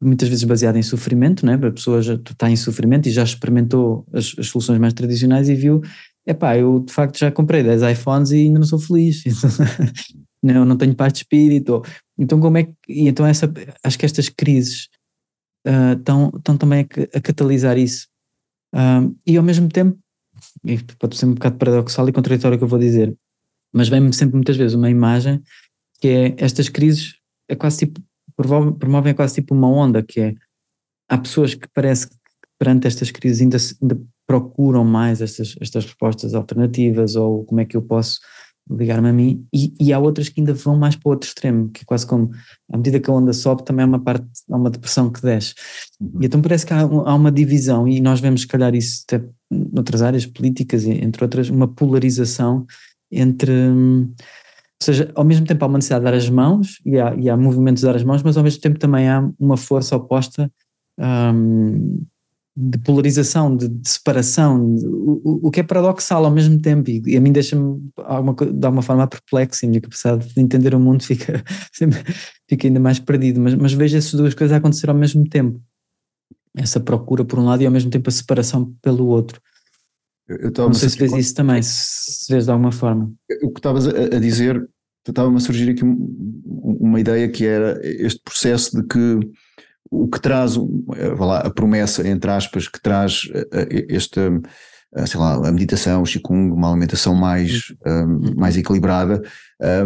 muitas 0.00 0.28
vezes 0.28 0.44
baseada 0.44 0.78
em 0.78 0.82
sofrimento, 0.82 1.44
né? 1.44 1.54
a 1.54 1.70
pessoa 1.70 2.02
já 2.02 2.14
está 2.14 2.50
em 2.50 2.56
sofrimento 2.56 3.08
e 3.08 3.12
já 3.12 3.24
experimentou 3.24 4.06
as, 4.12 4.34
as 4.38 4.48
soluções 4.48 4.78
mais 4.78 4.92
tradicionais 4.92 5.48
e 5.48 5.54
viu, 5.54 5.80
epá, 6.26 6.56
eu 6.56 6.80
de 6.80 6.92
facto 6.92 7.18
já 7.18 7.30
comprei 7.30 7.62
10 7.62 7.82
iPhones 7.82 8.30
e 8.30 8.36
ainda 8.36 8.58
não 8.58 8.66
sou 8.66 8.78
feliz, 8.78 9.24
não, 10.42 10.64
não 10.64 10.76
tenho 10.76 10.94
paz 10.94 11.12
de 11.12 11.20
espírito, 11.20 11.82
então 12.18 12.38
como 12.38 12.58
é 12.58 12.64
que, 12.64 12.72
e 12.88 13.08
então 13.08 13.26
essa, 13.26 13.50
acho 13.82 13.98
que 13.98 14.04
estas 14.04 14.28
crises 14.28 14.88
estão, 15.96 16.30
estão 16.36 16.56
também 16.56 16.86
a, 17.14 17.18
a 17.18 17.20
catalisar 17.20 17.78
isso, 17.78 18.06
uh, 18.74 19.14
e 19.26 19.36
ao 19.36 19.42
mesmo 19.42 19.68
tempo, 19.68 19.98
pode 20.98 21.16
ser 21.16 21.26
um 21.26 21.34
bocado 21.34 21.56
paradoxal 21.56 22.08
e 22.08 22.12
contraditório 22.12 22.56
o 22.56 22.58
que 22.58 22.64
eu 22.64 22.68
vou 22.68 22.78
dizer, 22.78 23.16
mas 23.72 23.88
vem-me 23.88 24.12
sempre 24.12 24.36
muitas 24.36 24.56
vezes 24.56 24.74
uma 24.74 24.90
imagem 24.90 25.42
que 26.00 26.08
é 26.08 26.34
estas 26.38 26.68
crises 26.68 27.14
é 27.48 27.54
quase 27.54 27.78
tipo 27.78 28.00
promovem 28.36 29.14
quase 29.14 29.34
tipo 29.34 29.54
uma 29.54 29.68
onda 29.68 30.02
que 30.02 30.20
é 30.20 30.34
há 31.08 31.18
pessoas 31.18 31.54
que 31.54 31.68
parece 31.74 32.08
que 32.08 32.16
perante 32.58 32.86
estas 32.86 33.10
crises 33.10 33.40
ainda, 33.40 33.56
ainda 33.80 34.00
procuram 34.26 34.84
mais 34.84 35.20
estas, 35.20 35.54
estas 35.60 35.84
respostas 35.84 36.34
alternativas 36.34 37.16
ou 37.16 37.44
como 37.44 37.60
é 37.60 37.64
que 37.64 37.76
eu 37.76 37.82
posso 37.82 38.18
ligar-me 38.68 39.08
a 39.08 39.12
mim 39.12 39.46
e, 39.54 39.72
e, 39.78 39.92
há 39.92 39.98
outras 39.98 40.28
que 40.28 40.40
ainda 40.40 40.52
vão 40.52 40.76
mais 40.76 40.96
para 40.96 41.08
o 41.08 41.12
outro 41.12 41.28
extremo, 41.28 41.70
que 41.70 41.82
é 41.82 41.84
quase 41.84 42.04
como 42.04 42.30
à 42.72 42.76
medida 42.76 42.98
que 42.98 43.08
a 43.08 43.12
onda 43.12 43.32
sobe 43.32 43.64
também 43.64 43.84
há 43.84 43.86
uma 43.86 44.02
parte, 44.02 44.26
há 44.50 44.56
uma 44.56 44.70
depressão 44.70 45.08
que 45.08 45.22
desce 45.22 45.54
uhum. 46.00 46.18
e 46.20 46.26
então 46.26 46.42
parece 46.42 46.66
que 46.66 46.72
há, 46.72 46.80
há, 46.80 47.14
uma 47.14 47.30
divisão 47.30 47.86
e 47.86 48.00
nós 48.00 48.18
vemos 48.18 48.40
se 48.40 48.48
calhar 48.48 48.74
isso 48.74 49.04
até 49.06 49.24
noutras 49.48 50.02
áreas 50.02 50.26
políticas 50.26 50.84
entre 50.84 51.22
outras, 51.22 51.48
uma 51.48 51.68
polarização 51.68 52.66
entre 53.12 53.52
hum, 53.52 54.12
seja, 54.82 55.10
ao 55.14 55.24
mesmo 55.24 55.46
tempo 55.46 55.64
há 55.64 55.68
uma 55.68 55.78
necessidade 55.78 56.04
de 56.04 56.10
dar 56.10 56.16
as 56.16 56.28
mãos 56.28 56.80
e 56.84 56.98
há, 56.98 57.14
e 57.16 57.30
há 57.30 57.36
movimentos 57.36 57.80
de 57.80 57.86
dar 57.86 57.96
as 57.96 58.04
mãos, 58.04 58.22
mas 58.22 58.36
ao 58.36 58.44
mesmo 58.44 58.60
tempo 58.60 58.78
também 58.78 59.08
há 59.08 59.28
uma 59.38 59.56
força 59.56 59.96
oposta 59.96 60.50
um, 60.98 62.04
de 62.56 62.78
polarização, 62.78 63.54
de, 63.54 63.68
de 63.68 63.88
separação, 63.88 64.74
o, 64.82 65.48
o, 65.48 65.50
que 65.50 65.60
é 65.60 65.62
paradoxal 65.62 66.24
ao 66.24 66.30
mesmo 66.30 66.58
tempo 66.58 66.88
e, 66.88 67.02
e 67.06 67.16
a 67.16 67.20
mim 67.20 67.30
deixa-me 67.30 67.78
de 67.78 68.66
alguma 68.66 68.80
forma 68.82 69.06
perplexo 69.06 69.64
e 69.64 69.66
a 69.66 69.68
minha 69.68 69.80
capacidade 69.80 70.32
de 70.32 70.40
entender 70.40 70.74
o 70.74 70.80
mundo 70.80 71.02
fica, 71.04 71.44
sempre, 71.72 72.02
fica 72.48 72.66
ainda 72.66 72.80
mais 72.80 72.98
perdido, 72.98 73.40
mas, 73.40 73.54
mas 73.54 73.72
vejo 73.74 73.96
essas 73.96 74.14
duas 74.14 74.34
coisas 74.34 74.54
a 74.54 74.58
acontecer 74.58 74.88
ao 74.88 74.96
mesmo 74.96 75.28
tempo. 75.28 75.60
Essa 76.56 76.80
procura 76.80 77.22
por 77.24 77.38
um 77.38 77.44
lado 77.44 77.62
e 77.62 77.66
ao 77.66 77.72
mesmo 77.72 77.90
tempo 77.90 78.08
a 78.08 78.12
separação 78.12 78.74
pelo 78.80 79.06
outro. 79.06 79.38
Eu, 80.28 80.38
eu 80.38 80.52
não 80.56 80.74
sei 80.74 80.88
se 80.88 80.98
vês 80.98 81.12
isso 81.12 81.34
também, 81.34 81.62
se 81.62 82.30
vês 82.30 82.44
de 82.44 82.50
alguma 82.50 82.72
forma. 82.72 83.12
O 83.42 83.50
que 83.50 83.60
estavas 83.60 83.86
a, 83.86 84.16
a 84.16 84.18
dizer, 84.18 84.68
estava-me 85.06 85.36
a 85.36 85.40
surgir 85.40 85.70
aqui 85.70 85.82
uma 85.84 87.00
ideia 87.00 87.28
que 87.28 87.46
era 87.46 87.80
este 87.82 88.20
processo 88.24 88.76
de 88.76 88.86
que 88.86 89.20
o 89.90 90.08
que 90.08 90.20
traz, 90.20 90.56
lá, 91.18 91.38
a 91.38 91.50
promessa, 91.50 92.06
entre 92.06 92.30
aspas, 92.30 92.66
que 92.66 92.80
traz 92.80 93.30
eh, 93.32 93.46
eh, 93.52 93.86
esta, 93.90 94.20
eh, 94.96 95.06
sei 95.06 95.20
lá, 95.20 95.34
a 95.48 95.52
meditação, 95.52 96.02
o 96.02 96.04
Qigong, 96.04 96.50
uma 96.52 96.70
alimentação 96.70 97.14
mais, 97.14 97.72
um, 97.86 97.90
uhum. 97.90 98.34
mais 98.36 98.56
equilibrada, 98.56 99.22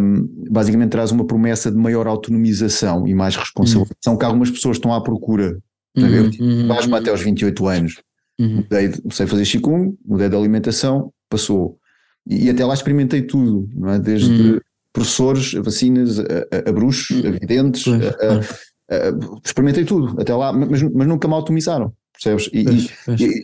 um, 0.01 0.27
basicamente 0.51 0.91
traz 0.91 1.11
uma 1.11 1.27
promessa 1.27 1.71
de 1.71 1.77
maior 1.77 2.07
autonomização 2.07 3.07
e 3.07 3.15
mais 3.15 3.37
responsabilização, 3.37 4.15
uhum. 4.15 4.19
que 4.19 4.25
algumas 4.25 4.51
pessoas 4.51 4.79
estão 4.79 4.95
à 4.95 5.03
procura. 5.03 5.59
Uhum. 5.97 6.07
Eu 6.07 6.31
tive 6.31 6.45
uhum. 6.45 6.95
até 6.95 7.11
aos 7.11 7.21
28 7.21 7.67
anos 7.67 8.01
Uhum. 8.41 8.57
Mudei, 8.57 8.89
comecei 8.89 9.27
a 9.27 9.29
fazer 9.29 9.45
Qigong, 9.45 9.95
mudei 10.03 10.29
de 10.31 10.37
alimentação, 10.37 11.13
passou. 11.29 11.79
E, 12.27 12.47
e, 12.47 12.51
até 12.51 12.65
lá 12.65 12.73
experimentei 12.73 13.23
tudo, 13.23 13.69
não 13.75 13.91
é? 13.91 13.99
desde 13.99 14.31
uhum. 14.33 14.61
professores, 14.95 15.55
a 15.55 15.61
vacinas, 15.61 16.19
a, 16.19 16.23
a, 16.23 16.71
a 16.71 16.73
bruxos, 16.73 17.23
uhum. 17.23 17.29
a 17.29 17.31
videntes, 17.33 17.85
a, 17.87 18.41
experimentei 19.45 19.85
tudo 19.85 20.21
até 20.21 20.35
lá, 20.35 20.53
mas, 20.53 20.83
mas 20.83 21.07
nunca 21.07 21.29
me 21.29 21.35
automizaram, 21.35 21.93
percebes? 22.13 22.51
E, 22.53 22.65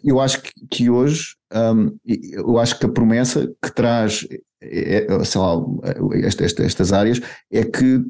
e 0.03 0.11
eu 0.11 0.19
acho 0.19 0.43
que, 0.43 0.51
que 0.71 0.91
hoje, 0.91 1.37
um, 1.55 1.95
eu 2.33 2.59
acho 2.59 2.79
que 2.79 2.87
a 2.87 2.89
promessa 2.89 3.47
que 3.63 3.73
traz, 3.73 4.27
é, 4.63 5.07
é, 5.07 5.25
sei 5.25 5.41
lá, 5.41 5.57
esta, 6.25 6.65
estas 6.65 6.93
áreas 6.93 7.21
é 7.53 7.65
que 7.65 8.03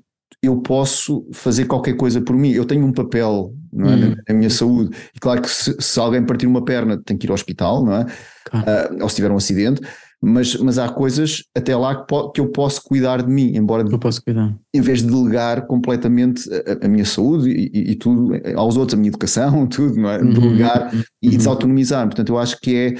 eu 0.42 0.60
posso 0.60 1.26
fazer 1.32 1.64
qualquer 1.66 1.94
coisa 1.94 2.20
por 2.20 2.36
mim. 2.36 2.50
Eu 2.50 2.64
tenho 2.64 2.84
um 2.84 2.92
papel 2.92 3.52
não 3.72 3.90
é? 3.90 3.94
Hum. 3.94 4.14
na, 4.28 4.34
minha 4.34 4.50
saúde. 4.50 4.96
E 5.14 5.20
claro 5.20 5.42
que 5.42 5.50
se, 5.50 5.76
se, 5.78 6.00
alguém 6.00 6.24
partir 6.24 6.46
uma 6.46 6.64
perna 6.64 7.00
tem 7.04 7.16
que 7.16 7.26
ir 7.26 7.30
ao 7.30 7.34
hospital, 7.34 7.84
não 7.84 7.94
é? 7.94 8.06
Uh, 8.52 9.02
ou 9.02 9.08
se 9.08 9.16
tiver 9.16 9.30
um 9.30 9.36
acidente, 9.36 9.82
mas, 10.22 10.56
mas 10.56 10.78
há 10.78 10.88
coisas 10.88 11.44
até 11.54 11.76
lá 11.76 12.04
que, 12.04 12.14
que 12.34 12.40
eu 12.40 12.48
posso 12.48 12.82
cuidar 12.82 13.22
de 13.22 13.30
mim, 13.30 13.54
embora 13.54 13.86
eu 13.88 13.98
posso 13.98 14.22
cuidar. 14.22 14.56
em 14.74 14.80
vez 14.80 15.02
de 15.02 15.08
delegar 15.08 15.66
completamente 15.66 16.48
a, 16.52 16.86
a 16.86 16.88
minha 16.88 17.04
saúde 17.04 17.50
e, 17.50 17.92
e, 17.92 17.94
tudo 17.94 18.32
aos 18.56 18.76
outros, 18.76 18.94
a 18.94 18.96
minha 18.96 19.10
educação, 19.10 19.66
tudo, 19.68 20.00
não 20.00 20.10
é? 20.10 20.18
Uhum. 20.18 20.32
Delegar 20.32 20.94
uhum. 20.94 21.02
e 21.22 21.36
desautonomizar. 21.36 22.06
Portanto, 22.06 22.30
eu 22.30 22.38
acho 22.38 22.58
que 22.60 22.74
é, 22.74 22.94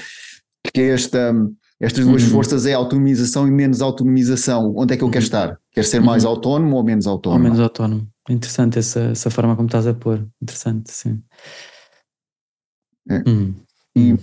que 0.72 0.81
é 0.81 0.89
esta 0.91 1.35
estas 1.81 2.07
duas 2.07 2.22
uhum. 2.24 2.31
forças 2.31 2.64
é 2.64 2.72
autonomização 2.72 3.47
e 3.47 3.51
menos 3.51 3.83
autonomização. 3.83 4.72
Onde 4.77 4.95
é 4.95 4.97
que 4.97 5.05
eu 5.05 5.11
quero 5.11 5.22
uhum. 5.22 5.27
estar? 5.27 5.59
Quer 5.72 5.85
ser 5.85 6.01
mais 6.01 6.24
uhum. 6.24 6.31
autónomo 6.31 6.77
ou 6.77 6.85
menos 6.85 7.07
autónomo? 7.07 7.39
Ou 7.39 7.45
menos 7.45 7.61
autónomo. 7.61 8.09
Interessante 8.29 8.79
essa, 8.79 9.01
essa 9.01 9.31
forma 9.31 9.55
como 9.55 9.66
estás 9.66 9.87
a 9.87 9.95
pôr. 9.95 10.27
Interessante, 10.43 10.91
sim. 10.91 11.22
É. 13.09 13.22
Uhum. 13.29 13.55
E, 13.95 14.14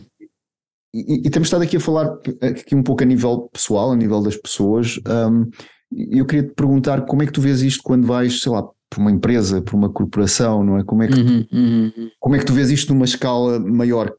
e, 0.93 1.27
e, 1.27 1.29
temos 1.29 1.47
estado 1.47 1.63
aqui 1.63 1.77
a 1.77 1.79
falar 1.79 2.17
aqui 2.41 2.75
um 2.75 2.83
pouco 2.83 3.03
a 3.03 3.05
nível 3.05 3.49
pessoal, 3.53 3.91
a 3.91 3.95
nível 3.95 4.21
das 4.21 4.35
pessoas. 4.35 4.99
Um, 5.07 5.49
eu 5.91 6.25
queria 6.25 6.47
te 6.47 6.53
perguntar 6.53 7.05
como 7.05 7.23
é 7.23 7.25
que 7.25 7.31
tu 7.31 7.41
vês 7.41 7.61
isto 7.61 7.83
quando 7.83 8.05
vais, 8.05 8.41
sei 8.41 8.51
lá, 8.51 8.63
por 8.89 8.99
uma 8.99 9.11
empresa, 9.11 9.61
por 9.61 9.75
uma 9.75 9.89
corporação, 9.89 10.63
não 10.63 10.77
é? 10.77 10.83
Como 10.83 11.01
é 11.01 11.07
que, 11.07 11.13
tu, 11.13 11.21
uhum, 11.21 11.45
uhum. 11.51 12.09
Como 12.19 12.35
é 12.35 12.39
que 12.39 12.45
tu 12.45 12.53
vês 12.53 12.69
isto 12.69 12.93
numa 12.93 13.05
escala 13.05 13.59
maior? 13.59 14.13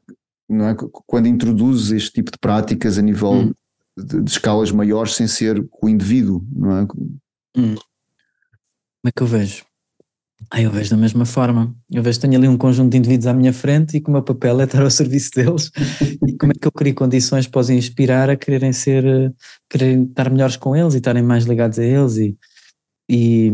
Não 0.49 0.67
é? 0.67 0.75
Quando 1.05 1.27
introduzes 1.27 1.91
este 1.91 2.11
tipo 2.11 2.31
de 2.31 2.37
práticas 2.37 2.97
a 2.97 3.01
nível 3.01 3.31
hum. 3.31 3.53
de, 3.97 4.21
de, 4.21 4.29
escalas 4.29 4.71
maiores 4.71 5.15
sem 5.15 5.27
ser 5.27 5.63
o 5.81 5.89
indivíduo, 5.89 6.45
não 6.51 6.77
é? 6.77 6.83
Hum. 7.57 7.75
Como 7.75 9.07
é 9.07 9.11
que 9.15 9.21
eu 9.21 9.27
vejo? 9.27 9.65
Ah, 10.51 10.61
eu 10.61 10.69
vejo 10.69 10.91
da 10.91 10.97
mesma 10.97 11.25
forma. 11.25 11.75
Eu 11.91 12.03
vejo 12.03 12.19
que 12.19 12.27
tenho 12.27 12.37
ali 12.37 12.47
um 12.47 12.57
conjunto 12.57 12.91
de 12.91 12.97
indivíduos 12.97 13.27
à 13.27 13.33
minha 13.33 13.53
frente 13.53 13.97
e 13.97 14.01
que 14.01 14.09
o 14.09 14.11
meu 14.11 14.21
papel 14.21 14.59
é 14.61 14.63
estar 14.65 14.83
ao 14.83 14.91
serviço 14.91 15.31
deles. 15.33 15.71
e 16.27 16.37
como 16.37 16.51
é 16.51 16.55
que 16.55 16.67
eu 16.67 16.71
crio 16.71 16.93
condições 16.93 17.47
para 17.47 17.61
os 17.61 17.69
inspirar 17.69 18.29
a 18.29 18.35
quererem 18.35 18.73
ser, 18.73 19.33
quererem 19.69 20.03
estar 20.03 20.29
melhores 20.29 20.57
com 20.57 20.75
eles 20.75 20.93
e 20.93 20.97
estarem 20.97 21.23
mais 21.23 21.45
ligados 21.45 21.79
a 21.79 21.83
eles 21.83 22.17
e, 22.17 22.37
e, 23.09 23.51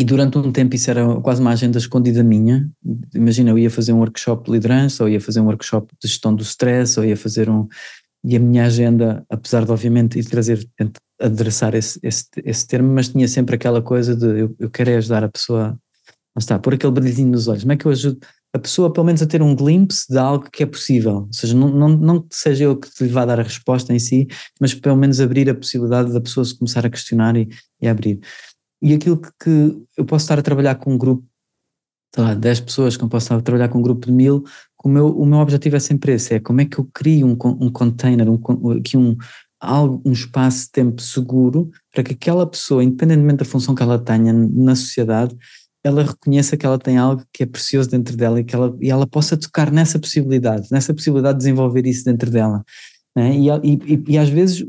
e 0.00 0.04
durante 0.04 0.38
um 0.38 0.50
tempo 0.50 0.74
isso 0.74 0.90
era 0.90 1.20
quase 1.20 1.42
uma 1.42 1.50
agenda 1.50 1.76
escondida 1.76 2.24
minha. 2.24 2.66
Imagina, 3.14 3.50
eu 3.50 3.58
ia 3.58 3.70
fazer 3.70 3.92
um 3.92 3.98
workshop 3.98 4.46
de 4.46 4.52
liderança, 4.52 5.04
ou 5.04 5.10
ia 5.10 5.20
fazer 5.20 5.42
um 5.42 5.44
workshop 5.44 5.92
de 6.02 6.08
gestão 6.08 6.34
do 6.34 6.42
stress, 6.42 6.98
ou 6.98 7.04
ia 7.04 7.18
fazer 7.18 7.50
um. 7.50 7.68
E 8.24 8.34
a 8.34 8.40
minha 8.40 8.64
agenda, 8.64 9.22
apesar 9.28 9.62
de 9.62 9.70
obviamente 9.70 10.18
ir 10.18 10.24
trazer, 10.24 10.66
adressar 11.20 11.74
esse, 11.74 12.00
esse, 12.02 12.24
esse 12.42 12.66
termo, 12.66 12.90
mas 12.90 13.10
tinha 13.10 13.28
sempre 13.28 13.56
aquela 13.56 13.82
coisa 13.82 14.16
de 14.16 14.24
eu, 14.40 14.56
eu 14.58 14.70
quero 14.70 14.88
é 14.88 14.96
ajudar 14.96 15.22
a 15.22 15.28
pessoa, 15.28 15.78
não 16.34 16.38
está, 16.38 16.58
pôr 16.58 16.72
aquele 16.72 16.92
brilhinho 16.92 17.32
nos 17.32 17.46
olhos. 17.46 17.62
Como 17.62 17.72
é 17.72 17.76
que 17.76 17.84
eu 17.84 17.92
ajudo 17.92 18.18
a 18.54 18.58
pessoa, 18.58 18.90
pelo 18.90 19.04
menos, 19.04 19.20
a 19.20 19.26
ter 19.26 19.42
um 19.42 19.54
glimpse 19.54 20.06
de 20.08 20.16
algo 20.16 20.48
que 20.50 20.62
é 20.62 20.66
possível? 20.66 21.26
Ou 21.26 21.28
seja, 21.30 21.54
não, 21.54 21.68
não, 21.68 21.88
não 21.90 22.22
que 22.22 22.34
seja 22.34 22.64
eu 22.64 22.76
que 22.78 22.88
lhe 23.04 23.10
vá 23.10 23.26
dar 23.26 23.38
a 23.38 23.42
resposta 23.42 23.92
em 23.92 23.98
si, 23.98 24.26
mas 24.58 24.72
pelo 24.72 24.96
menos 24.96 25.20
abrir 25.20 25.50
a 25.50 25.54
possibilidade 25.54 26.10
da 26.10 26.22
pessoa 26.22 26.42
se 26.42 26.56
começar 26.58 26.86
a 26.86 26.90
questionar 26.90 27.36
e, 27.36 27.50
e 27.82 27.86
abrir. 27.86 28.18
E 28.82 28.94
aquilo 28.94 29.18
que, 29.18 29.30
que, 29.42 29.82
eu 29.96 30.04
posso 30.04 30.24
estar 30.24 30.38
a 30.38 30.42
trabalhar 30.42 30.76
com 30.76 30.94
um 30.94 30.98
grupo, 30.98 31.24
sei 32.14 32.24
lá, 32.24 32.34
10 32.34 32.60
pessoas, 32.60 32.96
que 32.96 33.04
eu 33.04 33.08
posso 33.08 33.26
estar 33.26 33.36
a 33.36 33.42
trabalhar 33.42 33.68
com 33.68 33.78
um 33.78 33.82
grupo 33.82 34.06
de 34.06 34.12
mil, 34.12 34.44
o 34.82 34.88
meu, 34.88 35.08
o 35.08 35.26
meu 35.26 35.38
objetivo 35.38 35.76
é 35.76 35.80
sempre 35.80 36.12
esse, 36.12 36.34
é 36.34 36.40
como 36.40 36.60
é 36.60 36.64
que 36.64 36.78
eu 36.78 36.88
crio 36.92 37.26
um, 37.26 37.36
um 37.60 37.70
container, 37.70 38.28
um, 38.28 38.40
aqui 38.78 38.96
um, 38.96 39.16
algo, 39.60 40.00
um 40.04 40.12
espaço-tempo 40.12 41.02
seguro 41.02 41.70
para 41.92 42.02
que 42.02 42.14
aquela 42.14 42.46
pessoa, 42.46 42.82
independentemente 42.82 43.38
da 43.38 43.44
função 43.44 43.74
que 43.74 43.82
ela 43.82 43.98
tenha 43.98 44.32
na 44.32 44.74
sociedade, 44.74 45.36
ela 45.84 46.02
reconheça 46.02 46.56
que 46.56 46.66
ela 46.66 46.78
tem 46.78 46.98
algo 46.98 47.22
que 47.32 47.42
é 47.42 47.46
precioso 47.46 47.90
dentro 47.90 48.16
dela 48.16 48.40
e 48.40 48.44
que 48.44 48.54
ela, 48.54 48.76
e 48.80 48.90
ela 48.90 49.06
possa 49.06 49.36
tocar 49.36 49.70
nessa 49.70 49.98
possibilidade, 49.98 50.68
nessa 50.70 50.92
possibilidade 50.92 51.38
de 51.38 51.44
desenvolver 51.44 51.86
isso 51.86 52.04
dentro 52.04 52.30
dela. 52.30 52.64
Né? 53.16 53.36
E, 53.36 53.48
e, 53.48 54.04
e, 54.08 54.18
às 54.18 54.28
vezes 54.28 54.64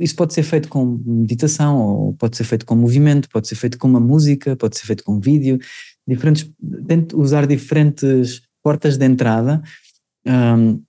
isso 0.00 0.16
pode 0.16 0.32
ser 0.32 0.42
feito 0.42 0.68
com 0.68 0.98
meditação, 1.04 1.80
ou 1.80 2.14
pode 2.14 2.36
ser 2.36 2.44
feito 2.44 2.64
com 2.64 2.74
movimento, 2.74 3.28
pode 3.28 3.48
ser 3.48 3.54
feito 3.54 3.78
com 3.78 3.88
uma 3.88 4.00
música, 4.00 4.56
pode 4.56 4.78
ser 4.78 4.86
feito 4.86 5.04
com 5.04 5.20
vídeo, 5.20 5.58
diferentes, 6.06 6.50
tento 6.86 7.20
usar 7.20 7.46
diferentes 7.46 8.42
portas 8.62 8.96
de 8.96 9.04
entrada. 9.04 9.62
Um, 10.26 10.82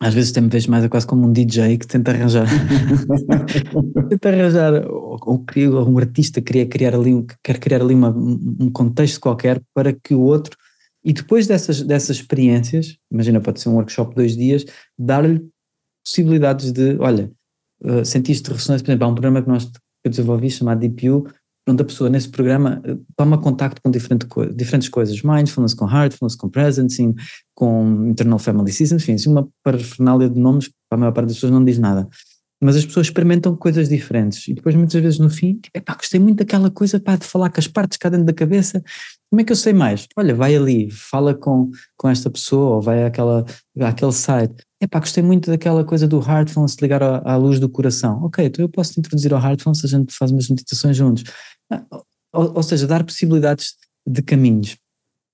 às 0.00 0.14
vezes 0.14 0.32
me 0.32 0.48
vejo 0.48 0.70
mais 0.70 0.86
quase 0.86 1.06
como 1.06 1.26
um 1.26 1.32
DJ 1.32 1.76
que 1.76 1.86
tenta 1.86 2.12
arranjar, 2.12 2.46
tenta 4.08 4.28
arranjar, 4.28 4.86
ou, 4.86 5.18
ou, 5.20 5.44
ou, 5.74 5.88
um 5.88 5.98
artista 5.98 6.40
queria 6.40 6.66
criar 6.66 6.94
ali, 6.94 7.26
quer 7.42 7.58
criar 7.58 7.82
ali 7.82 7.94
uma, 7.94 8.10
um 8.10 8.70
contexto 8.70 9.20
qualquer 9.20 9.60
para 9.74 9.92
que 9.92 10.14
o 10.14 10.20
outro, 10.20 10.56
e 11.04 11.12
depois 11.12 11.46
dessas, 11.46 11.82
dessas 11.82 12.16
experiências, 12.16 12.96
imagina, 13.10 13.40
pode 13.40 13.60
ser 13.60 13.68
um 13.70 13.74
workshop 13.74 14.10
de 14.10 14.16
dois 14.16 14.36
dias, 14.36 14.64
dar-lhe 14.96 15.44
possibilidades 16.04 16.70
de, 16.70 16.96
olha, 16.98 17.30
uh, 17.82 18.04
sentiste 18.04 18.50
ressonância, 18.50 18.84
por 18.84 18.90
exemplo, 18.90 19.06
há 19.06 19.10
um 19.10 19.14
programa 19.14 19.42
que 19.42 19.48
nós 19.48 19.64
que 19.64 20.06
eu 20.06 20.10
desenvolvi 20.10 20.50
chamado 20.50 20.80
DPU, 20.80 21.26
onde 21.68 21.82
a 21.82 21.84
pessoa 21.84 22.08
nesse 22.08 22.28
programa 22.28 22.82
uh, 22.86 23.04
toma 23.16 23.38
contacto 23.38 23.80
com 23.82 23.90
diferente 23.90 24.26
co 24.26 24.46
diferentes 24.46 24.88
coisas, 24.88 25.22
mindfulness 25.22 25.74
com 25.74 25.86
heartfulness, 25.86 26.36
com 26.36 26.48
presencing, 26.48 27.14
com 27.54 28.06
internal 28.06 28.38
family 28.38 28.72
systems, 28.72 29.02
enfim, 29.02 29.14
assim, 29.14 29.30
uma 29.30 29.48
parafernália 29.62 30.28
de 30.28 30.38
nomes 30.38 30.68
que 30.68 30.74
a 30.90 30.96
maior 30.96 31.12
parte 31.12 31.28
das 31.28 31.36
pessoas 31.36 31.52
não 31.52 31.64
diz 31.64 31.78
nada. 31.78 32.08
Mas 32.60 32.74
as 32.74 32.84
pessoas 32.84 33.06
experimentam 33.06 33.54
coisas 33.54 33.88
diferentes. 33.88 34.48
E 34.48 34.54
depois 34.54 34.74
muitas 34.74 35.00
vezes 35.00 35.18
no 35.20 35.30
fim, 35.30 35.54
tipo, 35.54 35.78
epá, 35.78 35.94
gostei 35.94 36.18
muito 36.18 36.38
daquela 36.38 36.70
coisa 36.70 36.98
pá, 36.98 37.14
de 37.14 37.24
falar 37.24 37.50
com 37.50 37.60
as 37.60 37.68
partes 37.68 37.96
cá 37.96 38.08
dentro 38.08 38.26
da 38.26 38.32
cabeça, 38.32 38.82
como 39.30 39.42
é 39.42 39.44
que 39.44 39.52
eu 39.52 39.56
sei 39.56 39.72
mais? 39.72 40.06
Olha, 40.16 40.34
vai 40.34 40.56
ali, 40.56 40.90
fala 40.90 41.34
com, 41.34 41.70
com 41.96 42.08
esta 42.08 42.30
pessoa 42.30 42.76
ou 42.76 42.82
vai 42.82 43.04
àquela, 43.04 43.44
àquele 43.80 44.12
site, 44.12 44.64
epá, 44.80 45.00
gostei 45.00 45.22
muito 45.22 45.50
daquela 45.50 45.84
coisa 45.84 46.08
do 46.08 46.18
Heartphones 46.18 46.76
ligar 46.80 47.02
à, 47.02 47.18
à, 47.18 47.36
luz 47.36 47.60
do 47.60 47.68
coração. 47.68 48.22
Ok, 48.24 48.44
então 48.44 48.64
eu 48.64 48.68
posso 48.68 48.94
te 48.94 49.00
introduzir 49.00 49.34
ao 49.34 49.40
Heartphones, 49.40 49.84
a 49.84 49.88
gente 49.88 50.14
faz 50.14 50.30
umas 50.30 50.48
meditações 50.48 50.96
juntos. 50.96 51.24
Ah, 51.70 51.84
ou, 52.32 52.56
ou, 52.56 52.62
seja, 52.62 52.86
dar 52.86 53.04
possibilidades 53.04 53.74
de 54.06 54.22
caminhos. 54.22 54.76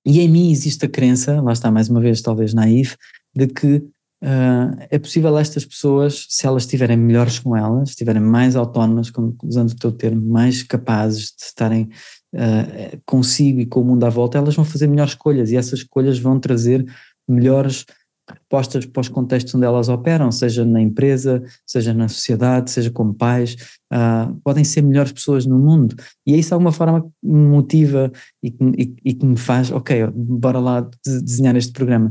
E 0.07 0.21
em 0.21 0.29
mim 0.29 0.51
existe 0.51 0.85
a 0.85 0.89
crença, 0.89 1.41
lá 1.41 1.53
está 1.53 1.71
mais 1.71 1.89
uma 1.89 2.01
vez, 2.01 2.21
talvez 2.21 2.53
naif, 2.53 2.97
de 3.35 3.47
que 3.47 3.77
uh, 3.77 4.77
é 4.91 4.99
possível 4.99 5.37
estas 5.39 5.65
pessoas, 5.65 6.27
se 6.29 6.47
elas 6.47 6.65
estiverem 6.65 6.97
melhores 6.97 7.39
com 7.39 7.57
elas, 7.57 7.91
estiverem 7.91 8.23
mais 8.23 8.57
autónomas, 8.57 9.11
como, 9.11 9.37
usando 9.43 9.71
o 9.71 9.77
teu 9.77 9.93
termo, 9.93 10.27
mais 10.27 10.63
capazes 10.63 11.35
de 11.37 11.45
estarem 11.45 11.89
uh, 12.35 13.01
consigo 13.07 13.61
e 13.61 13.67
com 13.67 13.81
o 13.81 13.85
mundo 13.85 14.05
à 14.05 14.11
volta, 14.11 14.39
elas 14.39 14.55
vão 14.55 14.65
fazer 14.65 14.87
melhores 14.87 15.13
escolhas 15.13 15.51
e 15.51 15.57
essas 15.57 15.81
escolhas 15.81 16.19
vão 16.19 16.39
trazer 16.39 16.85
melhores 17.29 17.87
respostas 18.29 18.87
para 18.87 19.01
os 19.01 19.09
contextos 19.09 19.55
onde 19.55 19.67
elas 19.67 19.89
operam, 19.89 20.33
seja 20.33 20.65
na 20.65 20.81
empresa, 20.81 21.43
seja 21.67 21.93
na 21.93 22.09
sociedade, 22.09 22.71
seja 22.71 22.91
como 22.91 23.15
pais, 23.15 23.55
uh, 23.93 24.35
podem 24.43 24.65
ser 24.65 24.83
melhores 24.83 25.13
pessoas 25.13 25.45
no 25.45 25.59
mundo. 25.59 25.95
E 26.27 26.35
é 26.35 26.39
isso 26.39 26.49
de 26.49 26.55
alguma 26.55 26.73
forma 26.73 27.07
me 27.23 27.49
motiva 27.49 28.11
e 28.43 28.51
que, 28.51 28.65
e, 28.79 28.97
e 29.05 29.15
que 29.15 29.27
me 29.27 29.37
faz, 29.37 29.71
ok, 29.71 30.07
bora 30.15 30.59
lá 30.59 30.89
desenhar 31.05 31.55
este 31.57 31.73
programa. 31.73 32.11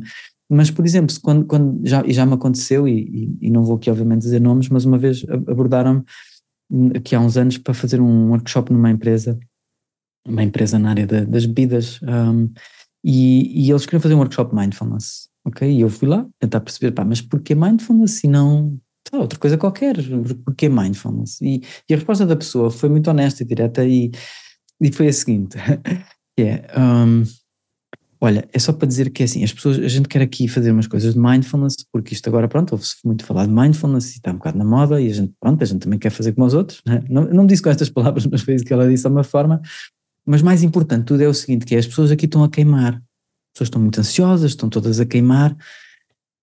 Mas, 0.49 0.69
por 0.69 0.85
exemplo, 0.85 1.15
quando, 1.21 1.45
quando 1.45 1.81
já, 1.83 2.03
já 2.07 2.25
me 2.25 2.33
aconteceu, 2.33 2.87
e, 2.87 3.35
e, 3.41 3.49
não 3.49 3.63
vou 3.63 3.77
aqui 3.77 3.89
obviamente 3.89 4.21
dizer 4.21 4.39
nomes, 4.39 4.69
mas 4.69 4.85
uma 4.85 4.99
vez 4.99 5.25
abordaram-me 5.27 6.03
hum, 6.69 6.91
aqui 6.95 7.15
há 7.15 7.19
uns 7.19 7.37
anos 7.37 7.57
para 7.57 7.73
fazer 7.73 7.99
um 7.99 8.29
workshop 8.29 8.71
numa 8.71 8.91
empresa, 8.91 9.39
uma 10.27 10.43
empresa 10.43 10.79
na 10.79 10.91
área 10.91 11.05
de, 11.05 11.25
das 11.25 11.45
bebidas, 11.45 11.99
um, 12.03 12.49
e, 13.03 13.65
e 13.65 13.69
eles 13.69 13.85
queriam 13.85 14.01
fazer 14.01 14.15
um 14.15 14.19
workshop 14.19 14.55
mindfulness. 14.55 15.27
Ok, 15.45 15.69
e 15.69 15.81
eu 15.81 15.89
fui 15.89 16.07
lá 16.07 16.25
tentar 16.39 16.61
perceber, 16.61 16.93
pá, 16.93 17.03
mas 17.03 17.21
porquê 17.21 17.53
mindfulness 17.53 18.23
e 18.23 18.27
não 18.29 18.79
tá, 19.03 19.17
outra 19.19 19.37
coisa 19.37 19.57
qualquer? 19.57 19.95
Porquê 20.45 20.69
mindfulness? 20.69 21.41
E, 21.41 21.61
e, 21.89 21.93
a 21.93 21.97
resposta 21.97 22.25
da 22.25 22.35
pessoa 22.35 22.71
foi 22.71 22.87
muito 22.89 23.09
honesta 23.09 23.43
e 23.43 23.45
direta 23.45 23.85
e, 23.85 24.11
e 24.81 24.91
foi 24.91 25.07
a 25.09 25.13
seguinte, 25.13 25.57
é, 26.39 26.65
um, 26.79 27.23
olha, 28.21 28.47
é 28.53 28.59
só 28.59 28.71
para 28.71 28.87
dizer 28.87 29.09
que 29.09 29.21
é 29.21 29.25
assim, 29.25 29.43
as 29.43 29.51
pessoas, 29.51 29.79
a 29.79 29.87
gente 29.89 30.07
quer 30.07 30.21
aqui 30.21 30.47
fazer 30.47 30.71
umas 30.71 30.87
coisas 30.87 31.13
de 31.13 31.19
mindfulness, 31.19 31.75
porque 31.91 32.13
isto 32.13 32.27
agora, 32.29 32.47
pronto, 32.47 32.71
ouve-se 32.71 32.95
muito 33.03 33.25
falar 33.25 33.45
de 33.45 33.51
mindfulness 33.51 34.13
e 34.13 34.17
está 34.17 34.31
um 34.31 34.35
bocado 34.35 34.57
na 34.57 34.63
moda 34.63 35.01
e 35.01 35.11
a 35.11 35.13
gente, 35.13 35.33
pronto, 35.41 35.61
a 35.61 35.65
gente 35.65 35.81
também 35.81 35.99
quer 35.99 36.09
fazer 36.09 36.31
como 36.31 36.47
os 36.47 36.53
outros, 36.53 36.81
né? 36.85 37.03
não, 37.09 37.25
não 37.25 37.45
disse 37.45 37.61
com 37.61 37.69
estas 37.69 37.89
palavras, 37.89 38.25
mas 38.25 38.41
foi 38.41 38.55
isso 38.55 38.63
que 38.63 38.71
ela 38.71 38.87
disse 38.87 39.03
de 39.03 39.09
uma 39.09 39.25
forma, 39.25 39.61
mas 40.25 40.41
mais 40.41 40.63
importante 40.63 41.05
tudo 41.05 41.21
é 41.21 41.27
o 41.27 41.33
seguinte, 41.33 41.65
que 41.65 41.75
é 41.75 41.79
as 41.79 41.87
pessoas 41.87 42.11
aqui 42.11 42.25
estão 42.25 42.43
a 42.43 42.49
queimar, 42.49 43.01
pessoas 43.53 43.67
estão 43.67 43.81
muito 43.81 43.99
ansiosas, 43.99 44.51
estão 44.51 44.69
todas 44.69 44.99
a 44.99 45.05
queimar. 45.05 45.55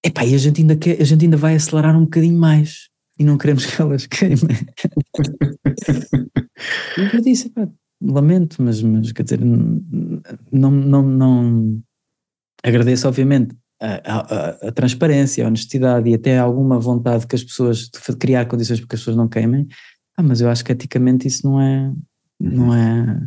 Epá, 0.04 0.24
e 0.24 0.34
a 0.34 0.38
gente, 0.38 0.60
ainda 0.60 0.76
quer, 0.76 1.00
a 1.00 1.04
gente 1.04 1.24
ainda 1.24 1.36
vai 1.36 1.54
acelerar 1.54 1.96
um 1.96 2.04
bocadinho 2.04 2.38
mais 2.38 2.88
e 3.18 3.24
não 3.24 3.36
queremos 3.36 3.66
que 3.66 3.80
elas 3.80 4.06
queimem. 4.06 4.56
eu 6.96 7.20
disse, 7.20 7.48
epá, 7.48 7.68
lamento, 8.02 8.62
mas, 8.62 8.82
mas 8.82 9.12
quer 9.12 9.24
dizer, 9.24 9.40
não, 9.40 10.70
não, 10.70 11.02
não 11.02 11.82
agradeço 12.62 13.08
obviamente 13.08 13.54
a, 13.80 13.94
a, 14.04 14.68
a, 14.68 14.72
transparência, 14.72 15.44
a 15.44 15.48
honestidade 15.48 16.08
e 16.08 16.14
até 16.14 16.38
alguma 16.38 16.78
vontade 16.78 17.26
que 17.26 17.34
as 17.34 17.42
pessoas, 17.44 17.88
de 17.88 18.16
criar 18.16 18.46
condições 18.46 18.78
para 18.80 18.88
que 18.88 18.94
as 18.94 19.00
pessoas 19.00 19.16
não 19.16 19.28
queimem, 19.28 19.66
ah, 20.16 20.22
mas 20.22 20.40
eu 20.40 20.50
acho 20.50 20.64
que 20.64 20.72
eticamente 20.72 21.26
isso 21.26 21.46
não 21.46 21.60
é, 21.60 21.92
não 22.38 22.68
uhum. 22.68 22.74
é, 22.74 23.20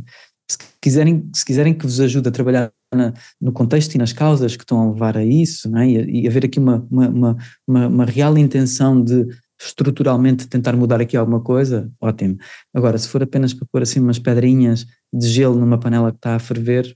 se 0.49 0.57
quiserem, 0.81 1.29
se 1.33 1.45
quiserem 1.45 1.73
que 1.73 1.85
vos 1.85 1.99
ajude 1.99 2.27
a 2.27 2.31
trabalhar 2.31 2.71
na, 2.93 3.13
no 3.39 3.51
contexto 3.51 3.95
e 3.95 3.97
nas 3.97 4.13
causas 4.13 4.55
que 4.55 4.63
estão 4.63 4.81
a 4.81 4.91
levar 4.91 5.17
a 5.17 5.23
isso, 5.23 5.75
é? 5.77 5.87
e, 5.87 6.23
e 6.23 6.27
haver 6.27 6.45
aqui 6.45 6.59
uma, 6.59 6.85
uma, 6.91 7.37
uma, 7.67 7.87
uma, 7.87 8.05
real 8.05 8.37
intenção 8.37 9.01
de 9.01 9.25
estruturalmente 9.61 10.47
tentar 10.47 10.75
mudar 10.75 11.01
aqui 11.01 11.15
alguma 11.15 11.41
coisa, 11.41 11.89
ótimo. 12.01 12.37
Agora, 12.73 12.97
se 12.97 13.07
for 13.07 13.23
apenas 13.23 13.53
para 13.53 13.67
pôr 13.71 13.81
assim 13.81 13.99
umas 13.99 14.19
pedrinhas 14.19 14.85
de 15.13 15.27
gelo 15.27 15.57
numa 15.57 15.79
panela 15.79 16.11
que 16.11 16.17
está 16.17 16.35
a 16.35 16.39
ferver, 16.39 16.95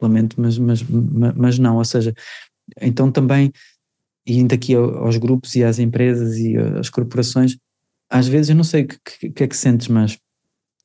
lamento, 0.00 0.40
mas, 0.40 0.58
mas, 0.58 0.82
mas 1.36 1.58
não. 1.58 1.76
Ou 1.76 1.84
seja, 1.84 2.14
então 2.80 3.12
também, 3.12 3.52
indo 4.26 4.54
aqui 4.54 4.74
aos 4.74 5.16
grupos 5.16 5.54
e 5.54 5.64
às 5.64 5.78
empresas 5.78 6.36
e 6.38 6.56
às 6.56 6.88
corporações, 6.88 7.56
às 8.10 8.26
vezes 8.26 8.50
eu 8.50 8.56
não 8.56 8.64
sei 8.64 8.84
o 8.84 8.88
que, 8.88 9.30
que, 9.30 9.44
é 9.44 9.48
que 9.48 9.56
sentes, 9.56 9.88
mas 9.88 10.18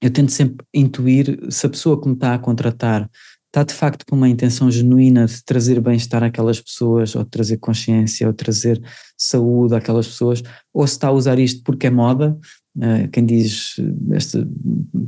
eu 0.01 0.11
tento 0.11 0.31
sempre 0.31 0.65
intuir 0.73 1.39
se 1.49 1.65
a 1.65 1.69
pessoa 1.69 1.99
que 1.99 2.07
me 2.07 2.13
está 2.13 2.33
a 2.33 2.39
contratar 2.39 3.09
está 3.49 3.63
de 3.63 3.73
facto 3.73 4.05
com 4.05 4.15
uma 4.15 4.29
intenção 4.29 4.69
genuína 4.69 5.25
de 5.25 5.43
trazer 5.43 5.81
bem-estar 5.81 6.23
àquelas 6.23 6.61
pessoas, 6.61 7.15
ou 7.15 7.25
trazer 7.25 7.57
consciência, 7.57 8.27
ou 8.27 8.33
trazer 8.33 8.79
saúde 9.17 9.75
àquelas 9.75 10.07
pessoas, 10.07 10.43
ou 10.71 10.85
se 10.85 10.93
está 10.93 11.07
a 11.07 11.11
usar 11.11 11.39
isto 11.39 11.63
porque 11.63 11.87
é 11.87 11.89
moda, 11.89 12.37
uh, 12.77 13.09
quem 13.11 13.25
diz, 13.25 13.75
esta, 14.11 14.47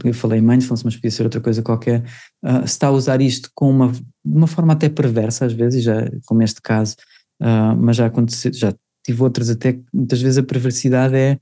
eu 0.04 0.14
falei 0.14 0.42
mindfulness, 0.42 0.84
mas 0.84 0.96
podia 0.96 1.12
ser 1.12 1.24
outra 1.24 1.40
coisa 1.40 1.62
qualquer, 1.62 2.04
uh, 2.44 2.68
se 2.68 2.74
está 2.74 2.88
a 2.88 2.92
usar 2.92 3.22
isto 3.22 3.52
com 3.54 3.70
uma, 3.70 3.92
uma 4.26 4.48
forma 4.48 4.74
até 4.74 4.90
perversa 4.90 5.46
às 5.46 5.54
vezes, 5.54 5.84
já, 5.84 6.10
como 6.26 6.42
este 6.42 6.62
caso, 6.64 6.96
uh, 7.42 7.78
mas 7.78 7.98
já 7.98 8.08
aconteceu, 8.08 8.52
já 8.52 8.74
tive 9.06 9.22
outras 9.22 9.52
até, 9.52 9.80
muitas 9.94 10.20
vezes 10.20 10.40
a 10.40 10.44
perversidade 10.44 11.16
é, 11.16 11.40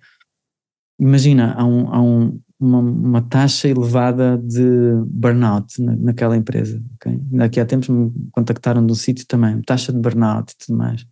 imagina, 1.00 1.54
há 1.54 1.66
um, 1.66 1.94
há 1.94 2.02
um 2.02 2.40
uma, 2.60 2.80
uma, 2.80 3.22
taxa 3.22 3.70
elevada 3.70 4.38
de 4.38 4.94
burnout 5.06 5.82
na, 5.82 5.96
naquela 5.96 6.36
empresa. 6.36 6.84
Okay? 6.96 7.18
Daqui 7.32 7.60
há 7.60 7.66
tempos 7.66 7.88
me 7.88 8.12
contactaram 8.32 8.86
de 8.86 8.92
um 8.92 8.96
sítio 8.96 9.26
também, 9.26 9.62
taxa 9.62 9.94
de 9.94 10.00
burnout 10.00 10.52
e 10.52 10.66
tudo 10.66 10.78
mais. 10.78 11.06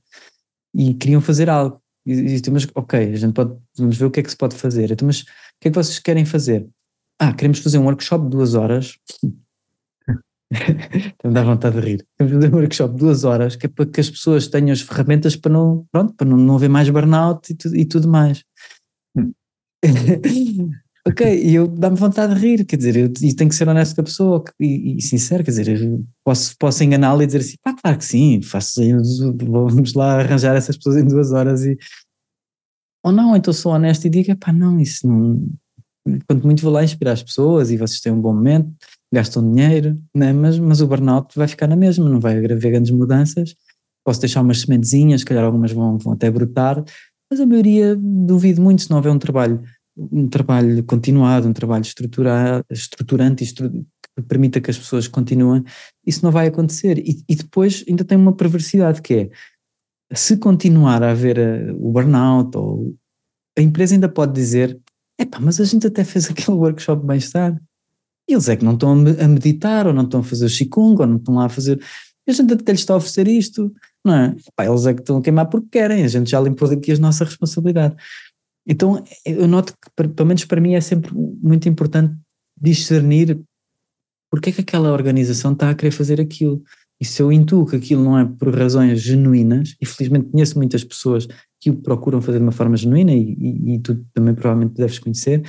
E 0.75 0.93
queriam 0.93 1.21
fazer 1.21 1.49
algo. 1.49 1.81
E, 2.05 2.35
e, 2.35 2.51
mas, 2.51 2.67
ok, 2.75 3.13
a 3.13 3.15
gente 3.15 3.33
pode, 3.33 3.55
vamos 3.77 3.97
ver 3.97 4.05
o 4.05 4.11
que 4.11 4.19
é 4.19 4.23
que 4.23 4.29
se 4.29 4.37
pode 4.37 4.55
fazer. 4.55 4.91
Então, 4.91 5.05
mas 5.05 5.21
o 5.21 5.25
que 5.61 5.69
é 5.69 5.71
que 5.71 5.75
vocês 5.75 5.99
querem 5.99 6.25
fazer? 6.25 6.67
Ah, 7.19 7.33
queremos 7.33 7.59
fazer 7.59 7.77
um 7.77 7.85
workshop 7.85 8.25
de 8.25 8.31
duas 8.31 8.53
horas. 8.53 8.97
Então 10.49 11.33
dá 11.33 11.43
vontade 11.43 11.75
de 11.75 11.85
rir. 11.85 12.07
Queremos 12.17 12.37
fazer 12.37 12.55
um 12.55 12.57
workshop 12.57 12.93
de 12.93 12.99
duas 13.01 13.25
horas 13.25 13.57
que 13.57 13.65
é 13.65 13.69
para 13.69 13.85
que 13.85 13.99
as 13.99 14.09
pessoas 14.09 14.47
tenham 14.47 14.71
as 14.71 14.79
ferramentas 14.79 15.35
para 15.35 15.51
não, 15.51 15.85
pronto, 15.91 16.13
para 16.13 16.25
não, 16.25 16.37
não 16.37 16.55
haver 16.55 16.69
mais 16.69 16.89
burnout 16.89 17.51
e, 17.51 17.55
tu, 17.55 17.75
e 17.75 17.83
tudo 17.83 18.07
mais. 18.07 18.45
Ok, 21.07 21.21
e 21.25 21.55
eu 21.55 21.69
dá-me 21.69 21.95
vontade 21.95 22.35
de 22.35 22.41
rir, 22.41 22.65
quer 22.65 22.75
dizer, 22.75 22.97
eu, 22.97 23.05
e 23.21 23.33
tenho 23.33 23.49
que 23.49 23.55
ser 23.55 23.65
honesto 23.69 23.95
com 23.95 24.01
a 24.01 24.03
pessoa 24.03 24.43
e, 24.59 24.97
e 24.97 25.01
sincero, 25.01 25.41
quer 25.41 25.51
dizer, 25.51 26.01
posso, 26.21 26.53
posso 26.59 26.83
enganá-la 26.83 27.23
e 27.23 27.25
dizer 27.25 27.37
assim, 27.37 27.55
pá, 27.63 27.73
claro 27.73 27.97
que 27.97 28.03
sim, 28.03 28.41
faço, 28.41 28.81
vamos 29.41 29.93
lá 29.93 30.19
arranjar 30.19 30.57
essas 30.57 30.75
pessoas 30.75 30.97
em 30.97 31.07
duas 31.07 31.31
horas 31.31 31.63
e. 31.63 31.77
Ou 33.05 33.13
não, 33.13 33.37
então 33.37 33.53
sou 33.53 33.71
honesto 33.71 34.05
e 34.05 34.09
digo, 34.09 34.35
pá, 34.35 34.51
não, 34.51 34.81
isso 34.81 35.07
não. 35.07 35.47
Quanto 36.27 36.43
muito 36.43 36.61
vou 36.61 36.73
lá 36.73 36.83
inspirar 36.83 37.13
as 37.13 37.23
pessoas 37.23 37.71
e 37.71 37.77
vocês 37.77 38.01
têm 38.01 38.11
um 38.11 38.19
bom 38.19 38.33
momento, 38.33 38.69
gastam 39.13 39.49
dinheiro, 39.49 39.97
né? 40.13 40.33
mas, 40.33 40.59
mas 40.59 40.81
o 40.81 40.87
burnout 40.87 41.33
vai 41.37 41.47
ficar 41.47 41.67
na 41.67 41.75
mesma, 41.77 42.09
não 42.09 42.19
vai 42.19 42.37
haver 42.37 42.59
grandes 42.59 42.91
mudanças. 42.91 43.55
Posso 44.05 44.19
deixar 44.19 44.41
umas 44.41 44.59
sementezinhas, 44.59 45.21
se 45.21 45.25
calhar 45.25 45.45
algumas 45.45 45.71
vão, 45.71 45.97
vão 45.97 46.13
até 46.13 46.29
brotar, 46.29 46.83
mas 47.31 47.39
a 47.39 47.45
maioria 47.45 47.95
duvido 47.95 48.61
muito 48.61 48.81
se 48.81 48.89
não 48.89 48.97
houver 48.97 49.11
um 49.11 49.19
trabalho 49.19 49.63
um 49.97 50.27
trabalho 50.27 50.83
continuado, 50.83 51.47
um 51.47 51.53
trabalho 51.53 51.83
estruturante 52.69 53.43
estru 53.43 53.69
que 54.17 54.23
permita 54.23 54.59
que 54.59 54.71
as 54.71 54.77
pessoas 54.77 55.07
continuem, 55.07 55.63
isso 56.05 56.23
não 56.23 56.31
vai 56.31 56.47
acontecer. 56.47 56.97
E, 56.97 57.23
e, 57.27 57.35
depois 57.35 57.83
ainda 57.87 58.03
tem 58.03 58.17
uma 58.17 58.33
perversidade 58.33 59.01
que 59.01 59.13
é, 59.13 59.29
se 60.15 60.37
continuar 60.37 61.03
a 61.03 61.11
haver 61.11 61.39
a, 61.39 61.73
o 61.73 61.91
burnout, 61.91 62.57
ou, 62.57 62.95
a 63.57 63.61
empresa 63.61 63.95
ainda 63.95 64.09
pode 64.09 64.33
dizer, 64.33 64.79
epá, 65.19 65.39
mas 65.39 65.59
a 65.59 65.65
gente 65.65 65.87
até 65.87 66.03
fez 66.03 66.29
aquele 66.29 66.57
workshop 66.57 67.05
bem-estar. 67.05 67.59
Eles 68.27 68.49
é 68.49 68.55
que 68.55 68.65
não 68.65 68.73
estão 68.73 68.91
a 68.91 69.27
meditar, 69.27 69.87
ou 69.87 69.93
não 69.93 70.03
estão 70.03 70.19
a 70.19 70.23
fazer 70.23 70.45
o 70.45 70.49
Qigong, 70.49 71.01
ou 71.01 71.07
não 71.07 71.17
estão 71.17 71.35
lá 71.35 71.45
a 71.45 71.49
fazer... 71.49 71.81
A 72.27 72.31
gente 72.33 72.53
até 72.53 72.73
lhes 72.73 72.81
está 72.81 72.93
a 72.93 72.97
oferecer 72.97 73.25
isto, 73.25 73.73
não 74.03 74.13
é? 74.13 74.35
Epá, 74.45 74.65
eles 74.65 74.85
é 74.85 74.93
que 74.93 74.99
estão 74.99 75.17
a 75.17 75.21
queimar 75.21 75.47
porque 75.47 75.67
querem, 75.71 76.03
a 76.03 76.07
gente 76.09 76.29
já 76.29 76.41
limpou 76.41 76.69
aqui 76.69 76.91
a 76.91 76.97
nossa 76.97 77.23
responsabilidade. 77.23 77.95
Então 78.67 79.03
eu 79.25 79.47
noto 79.47 79.73
que, 79.73 80.07
pelo 80.09 80.27
menos 80.27 80.45
para 80.45 80.61
mim, 80.61 80.75
é 80.75 80.81
sempre 80.81 81.11
muito 81.13 81.69
importante 81.69 82.13
discernir 82.59 83.39
porque 84.29 84.49
é 84.49 84.53
que 84.53 84.61
aquela 84.61 84.91
organização 84.91 85.53
está 85.53 85.69
a 85.69 85.75
querer 85.75 85.91
fazer 85.91 86.19
aquilo. 86.19 86.61
E 86.99 87.05
se 87.05 87.21
eu 87.21 87.31
intuo 87.31 87.65
que 87.65 87.75
aquilo 87.75 88.03
não 88.03 88.17
é 88.17 88.25
por 88.25 88.53
razões 88.53 88.99
genuínas, 89.01 89.75
e 89.79 89.85
felizmente 89.85 90.29
conheço 90.29 90.57
muitas 90.57 90.83
pessoas 90.83 91.27
que 91.59 91.69
o 91.69 91.75
procuram 91.75 92.21
fazer 92.21 92.39
de 92.39 92.43
uma 92.43 92.51
forma 92.51 92.75
genuína, 92.75 93.13
e, 93.13 93.35
e, 93.39 93.75
e 93.75 93.79
tu 93.79 94.03
também 94.13 94.33
provavelmente 94.33 94.75
deves 94.75 94.99
conhecer, 94.99 95.43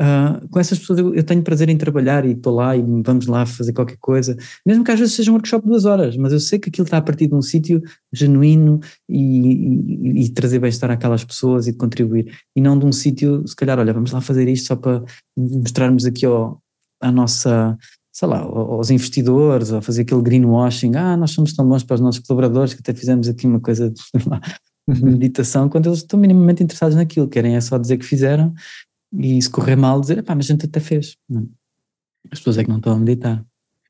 Uh, 0.00 0.48
com 0.48 0.58
essas 0.58 0.78
pessoas 0.78 0.98
eu, 0.98 1.14
eu, 1.14 1.22
tenho 1.22 1.42
prazer 1.42 1.68
em 1.68 1.76
trabalhar 1.76 2.24
e 2.24 2.30
estou 2.30 2.54
lá 2.54 2.74
e 2.74 2.80
vamos 3.04 3.26
lá 3.26 3.44
fazer 3.44 3.74
qualquer 3.74 3.98
coisa, 3.98 4.34
mesmo 4.64 4.82
que 4.82 4.90
às 4.90 4.98
vezes 4.98 5.14
seja 5.14 5.30
um 5.30 5.34
workshop 5.34 5.62
de 5.62 5.68
duas 5.68 5.84
horas, 5.84 6.16
mas 6.16 6.32
eu 6.32 6.40
sei 6.40 6.58
que 6.58 6.70
aquilo 6.70 6.86
está 6.86 6.96
a 6.96 7.02
partir 7.02 7.26
de 7.26 7.34
um 7.34 7.42
sítio 7.42 7.82
genuíno 8.10 8.80
e, 9.06 10.16
e, 10.16 10.24
e 10.24 10.28
trazer 10.30 10.58
bem-estar 10.58 10.90
àquelas 10.90 11.22
pessoas 11.22 11.66
e 11.66 11.74
contribuir, 11.74 12.34
e 12.56 12.62
não 12.62 12.78
de 12.78 12.86
um 12.86 12.92
sítio, 12.92 13.46
se 13.46 13.54
calhar, 13.54 13.78
olha, 13.78 13.92
vamos 13.92 14.10
lá 14.10 14.22
fazer 14.22 14.48
isto 14.48 14.68
só 14.68 14.76
para 14.76 15.04
mostrarmos 15.36 16.06
aqui 16.06 16.24
ao, 16.24 16.62
à 16.98 17.12
nossa, 17.12 17.76
sei 18.10 18.26
lá, 18.26 18.38
aos 18.38 18.88
investidores, 18.88 19.70
ou 19.70 19.82
fazer 19.82 20.00
aquele 20.00 20.22
greenwashing, 20.22 20.96
ah, 20.96 21.14
nós 21.14 21.32
somos 21.32 21.52
tão 21.52 21.68
bons 21.68 21.84
para 21.84 21.96
os 21.96 22.00
nossos 22.00 22.22
colaboradores 22.26 22.72
que 22.72 22.80
até 22.80 22.94
fizemos 22.94 23.28
aqui 23.28 23.46
uma 23.46 23.60
coisa 23.60 23.92
de 24.88 25.04
meditação, 25.04 25.68
quando 25.68 25.90
eles 25.90 25.98
estão 25.98 26.18
minimamente 26.18 26.62
interessados 26.62 26.96
naquilo, 26.96 27.28
querem 27.28 27.54
é 27.54 27.60
só 27.60 27.76
dizer 27.76 27.98
que 27.98 28.06
fizeram 28.06 28.54
e 29.12 29.40
se 29.40 29.50
correr 29.50 29.76
mal 29.76 30.00
dizer, 30.00 30.22
pá, 30.22 30.34
mas 30.34 30.46
a 30.46 30.52
gente 30.52 30.66
até 30.66 30.80
fez. 30.80 31.16
Não. 31.28 31.48
As 32.30 32.38
pessoas 32.38 32.58
é 32.58 32.64
que 32.64 32.70
não 32.70 32.76
estão 32.76 32.92
a 32.92 32.98
meditar. 32.98 33.44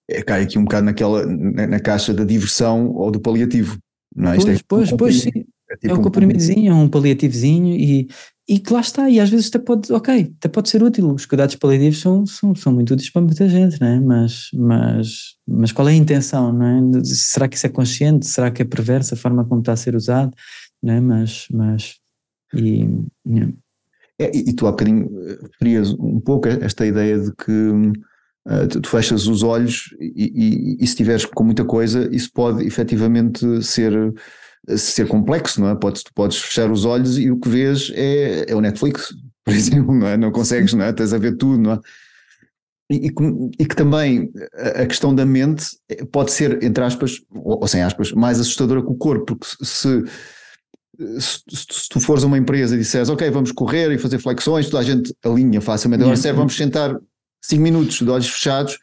É, 0.08 0.22
cai 0.22 0.42
aqui 0.42 0.58
um 0.58 0.64
bocado 0.64 0.86
naquela, 0.86 1.26
na, 1.26 1.66
na 1.66 1.80
caixa 1.80 2.12
da 2.12 2.24
diversão 2.24 2.92
ou 2.92 3.10
do 3.10 3.20
paliativo, 3.20 3.78
não 4.14 4.32
é? 4.32 4.36
Pois, 4.36 4.48
é 4.48 4.62
pois, 4.66 4.92
um 4.92 4.96
pois, 4.96 5.20
sim. 5.20 5.30
É, 5.70 5.76
tipo 5.76 5.94
é 5.94 5.98
um 5.98 6.02
comprimidozinho, 6.02 6.72
é 6.72 6.74
um 6.74 6.88
paliativozinho 6.88 7.76
e, 7.76 8.08
e 8.48 8.58
que 8.58 8.72
lá 8.72 8.80
está, 8.80 9.08
e 9.08 9.20
às 9.20 9.30
vezes 9.30 9.46
até 9.46 9.60
pode, 9.60 9.92
ok, 9.92 10.34
até 10.36 10.48
pode 10.48 10.68
ser 10.68 10.82
útil, 10.82 11.12
os 11.12 11.26
cuidados 11.26 11.54
paliativos 11.54 12.00
são, 12.00 12.26
são, 12.26 12.52
são 12.56 12.72
muito 12.72 12.92
úteis 12.92 13.08
para 13.08 13.22
muita 13.22 13.48
gente, 13.48 13.80
não 13.80 13.86
é? 13.86 14.00
Mas, 14.00 14.48
mas, 14.52 15.36
mas 15.46 15.70
qual 15.70 15.88
é 15.88 15.92
a 15.92 15.94
intenção, 15.94 16.52
não 16.52 16.66
é? 16.98 17.04
Será 17.04 17.46
que 17.46 17.56
isso 17.56 17.66
é 17.66 17.70
consciente? 17.70 18.26
Será 18.26 18.50
que 18.50 18.62
é 18.62 18.64
perversa 18.64 19.14
a 19.14 19.18
forma 19.18 19.44
como 19.44 19.60
está 19.60 19.72
a 19.72 19.76
ser 19.76 19.94
usado? 19.94 20.34
Não 20.82 20.92
é? 20.92 21.00
Mas, 21.00 21.46
mas, 21.52 22.00
e. 22.52 22.84
É, 24.20 24.30
e, 24.36 24.52
tu 24.52 24.66
há 24.66 24.70
bocadinho 24.70 25.08
eh, 25.26 25.38
referias 25.50 25.92
um 25.92 26.20
pouco 26.20 26.46
esta 26.46 26.84
ideia 26.84 27.18
de 27.18 27.32
que 27.34 27.52
uh, 27.52 28.68
tu, 28.68 28.86
fechas 28.86 29.26
os 29.26 29.42
olhos 29.42 29.94
e, 29.98 30.30
e, 30.34 30.74
e 30.74 30.86
se 30.86 30.92
estiveres 30.92 31.24
com 31.24 31.42
muita 31.42 31.64
coisa, 31.64 32.06
isso 32.12 32.30
pode 32.30 32.62
efetivamente 32.66 33.64
ser, 33.64 34.12
ser 34.76 35.08
complexo, 35.08 35.58
não 35.58 35.70
é? 35.70 35.74
Podes, 35.74 36.02
tu 36.02 36.12
podes 36.14 36.36
fechar 36.36 36.70
os 36.70 36.84
olhos 36.84 37.18
e 37.18 37.30
o 37.30 37.40
que 37.40 37.48
vês 37.48 37.90
é, 37.94 38.44
é 38.50 38.54
o 38.54 38.60
Netflix, 38.60 39.08
por 39.42 39.54
exemplo, 39.54 39.94
não 39.94 40.06
é? 40.06 40.18
Não 40.18 40.30
consegues, 40.30 40.74
não 40.74 40.84
é? 40.84 40.92
Tens 40.92 41.14
a 41.14 41.18
ver 41.18 41.38
tudo, 41.38 41.56
não 41.56 41.72
é? 41.72 41.80
E, 42.90 43.06
e, 43.06 43.12
e, 43.58 43.64
que 43.64 43.76
também 43.76 44.30
a 44.74 44.84
questão 44.84 45.14
da 45.14 45.24
mente 45.24 45.64
pode 46.12 46.32
ser, 46.32 46.62
entre 46.62 46.84
aspas, 46.84 47.22
ou, 47.30 47.60
ou 47.60 47.66
sem 47.66 47.82
aspas, 47.82 48.12
mais 48.12 48.38
assustadora 48.38 48.82
que 48.82 48.90
o 48.90 48.96
corpo, 48.96 49.36
porque 49.36 49.46
se, 49.64 50.04
se, 51.18 51.40
se, 51.48 51.88
tu 51.88 52.00
fores 52.00 52.22
uma 52.22 52.36
empresa 52.36 52.74
e 52.74 52.78
disseres, 52.78 53.08
ok, 53.08 53.28
vamos 53.30 53.52
correr 53.52 53.90
e 53.92 53.98
fazer 53.98 54.18
flexões, 54.18 54.68
toda 54.68 54.82
a 54.82 54.84
gente 54.84 55.14
alinha 55.24 55.60
facilmente. 55.60 56.02
Agora, 56.02 56.16
se 56.16 56.32
vamos 56.32 56.56
sentar 56.56 56.98
5 57.42 57.62
minutos 57.62 57.98
de 57.98 58.10
olhos 58.10 58.28
fechados, 58.28 58.78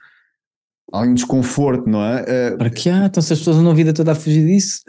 há 0.92 1.02
um 1.02 1.14
desconforto, 1.14 1.88
não 1.88 2.04
é? 2.04 2.54
Uh, 2.54 2.58
Para 2.58 2.70
que 2.70 2.90
há? 2.90 3.06
Então 3.06 3.22
se 3.22 3.34
as 3.34 3.40
pessoas 3.40 3.58
andam 3.58 3.72
a 3.72 3.76
vida 3.76 3.94
toda 3.94 4.14
a 4.14 4.16
fugir 4.16 4.46
disso. 4.46 4.82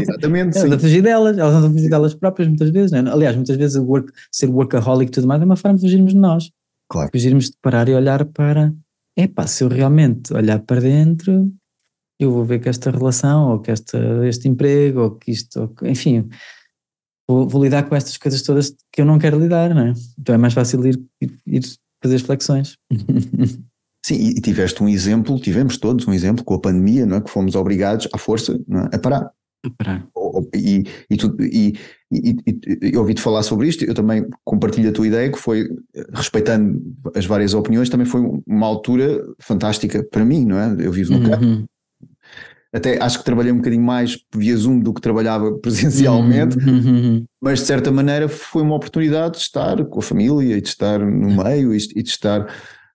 exatamente. 0.00 0.56
elas 0.58 0.64
andam 0.64 0.76
a 0.76 0.80
fugir 0.80 1.02
delas, 1.02 1.38
elas 1.38 1.54
andam 1.54 1.70
a 1.70 1.72
fugir 1.72 1.90
delas 1.90 2.14
próprias 2.14 2.48
muitas 2.48 2.70
vezes, 2.70 2.92
não 2.92 2.98
é? 2.98 3.12
Aliás, 3.12 3.34
muitas 3.34 3.56
vezes 3.56 3.76
o 3.76 3.84
work, 3.84 4.12
ser 4.30 4.46
workaholic 4.46 5.08
e 5.08 5.12
tudo 5.12 5.26
mais 5.26 5.42
é 5.42 5.44
uma 5.44 5.56
forma 5.56 5.76
de 5.76 5.82
fugirmos 5.82 6.12
de 6.12 6.18
nós. 6.18 6.50
Claro. 6.88 7.10
Fugirmos 7.12 7.46
de 7.46 7.56
parar 7.62 7.88
e 7.88 7.94
olhar 7.94 8.24
para, 8.26 8.72
epá, 9.16 9.46
se 9.46 9.64
eu 9.64 9.68
realmente 9.68 10.32
olhar 10.34 10.58
para 10.60 10.80
dentro, 10.80 11.50
eu 12.18 12.30
vou 12.30 12.44
ver 12.44 12.58
que 12.58 12.68
esta 12.68 12.90
relação, 12.90 13.52
ou 13.52 13.60
que 13.60 13.70
esta, 13.70 13.98
este 14.26 14.48
emprego, 14.48 15.00
ou 15.00 15.10
que 15.12 15.30
isto, 15.30 15.60
ou, 15.60 15.88
enfim, 15.88 16.28
vou, 17.30 17.48
vou, 17.48 17.62
lidar 17.62 17.84
com 17.84 17.94
estas 17.94 18.16
coisas 18.16 18.42
todas 18.42 18.74
que 18.92 19.00
eu 19.00 19.04
não 19.04 19.18
quero 19.18 19.38
lidar, 19.38 19.74
não 19.74 19.82
é? 19.82 19.92
Então 20.18 20.34
é 20.34 20.38
mais 20.38 20.52
fácil 20.52 20.84
ir, 20.84 21.00
ir, 21.20 21.38
ir 21.46 21.62
fazer 22.02 22.16
as 22.16 22.22
flexões. 22.22 22.76
Sim, 24.04 24.14
e 24.14 24.40
tiveste 24.40 24.82
um 24.82 24.88
exemplo, 24.88 25.38
tivemos 25.38 25.76
todos 25.76 26.06
um 26.06 26.12
exemplo 26.12 26.44
com 26.44 26.54
a 26.54 26.60
pandemia, 26.60 27.06
não 27.06 27.18
é? 27.18 27.20
Que 27.20 27.30
fomos 27.30 27.54
obrigados 27.54 28.08
à 28.12 28.18
força 28.18 28.54
é? 28.54 28.96
a 28.96 28.98
parar. 28.98 29.30
A 29.64 29.70
parar. 29.78 30.08
E, 30.54 30.84
e, 31.10 31.16
tu, 31.16 31.36
e, 31.40 31.74
e, 32.10 32.36
e 32.82 32.96
ouvi-te 32.96 33.20
falar 33.20 33.42
sobre 33.42 33.68
isto, 33.68 33.84
eu 33.84 33.94
também 33.94 34.26
compartilho 34.44 34.88
a 34.88 34.92
tua 34.92 35.06
ideia, 35.06 35.30
que 35.30 35.38
foi, 35.38 35.68
respeitando 36.14 36.82
as 37.14 37.26
várias 37.26 37.52
opiniões, 37.52 37.90
também 37.90 38.06
foi 38.06 38.22
uma 38.46 38.66
altura 38.66 39.22
fantástica 39.38 40.02
para 40.02 40.24
mim, 40.24 40.46
não 40.46 40.58
é? 40.58 40.76
Eu 40.80 40.92
vivo 40.92 41.12
no 41.12 41.18
uhum. 41.18 41.30
campo, 41.30 41.68
até 42.72 43.02
acho 43.02 43.18
que 43.18 43.24
trabalhei 43.24 43.52
um 43.52 43.56
bocadinho 43.56 43.82
mais 43.82 44.18
via 44.34 44.56
Zoom 44.56 44.78
do 44.78 44.94
que 44.94 45.00
trabalhava 45.00 45.52
presencialmente, 45.58 46.56
uhum. 46.58 47.24
mas 47.40 47.60
de 47.60 47.66
certa 47.66 47.90
maneira 47.90 48.28
foi 48.28 48.62
uma 48.62 48.76
oportunidade 48.76 49.34
de 49.34 49.40
estar 49.40 49.84
com 49.86 49.98
a 49.98 50.02
família 50.02 50.56
e 50.56 50.60
de 50.60 50.68
estar 50.68 50.98
no 50.98 51.42
meio 51.42 51.74
e 51.74 52.02
de 52.02 52.08
estar. 52.08 52.46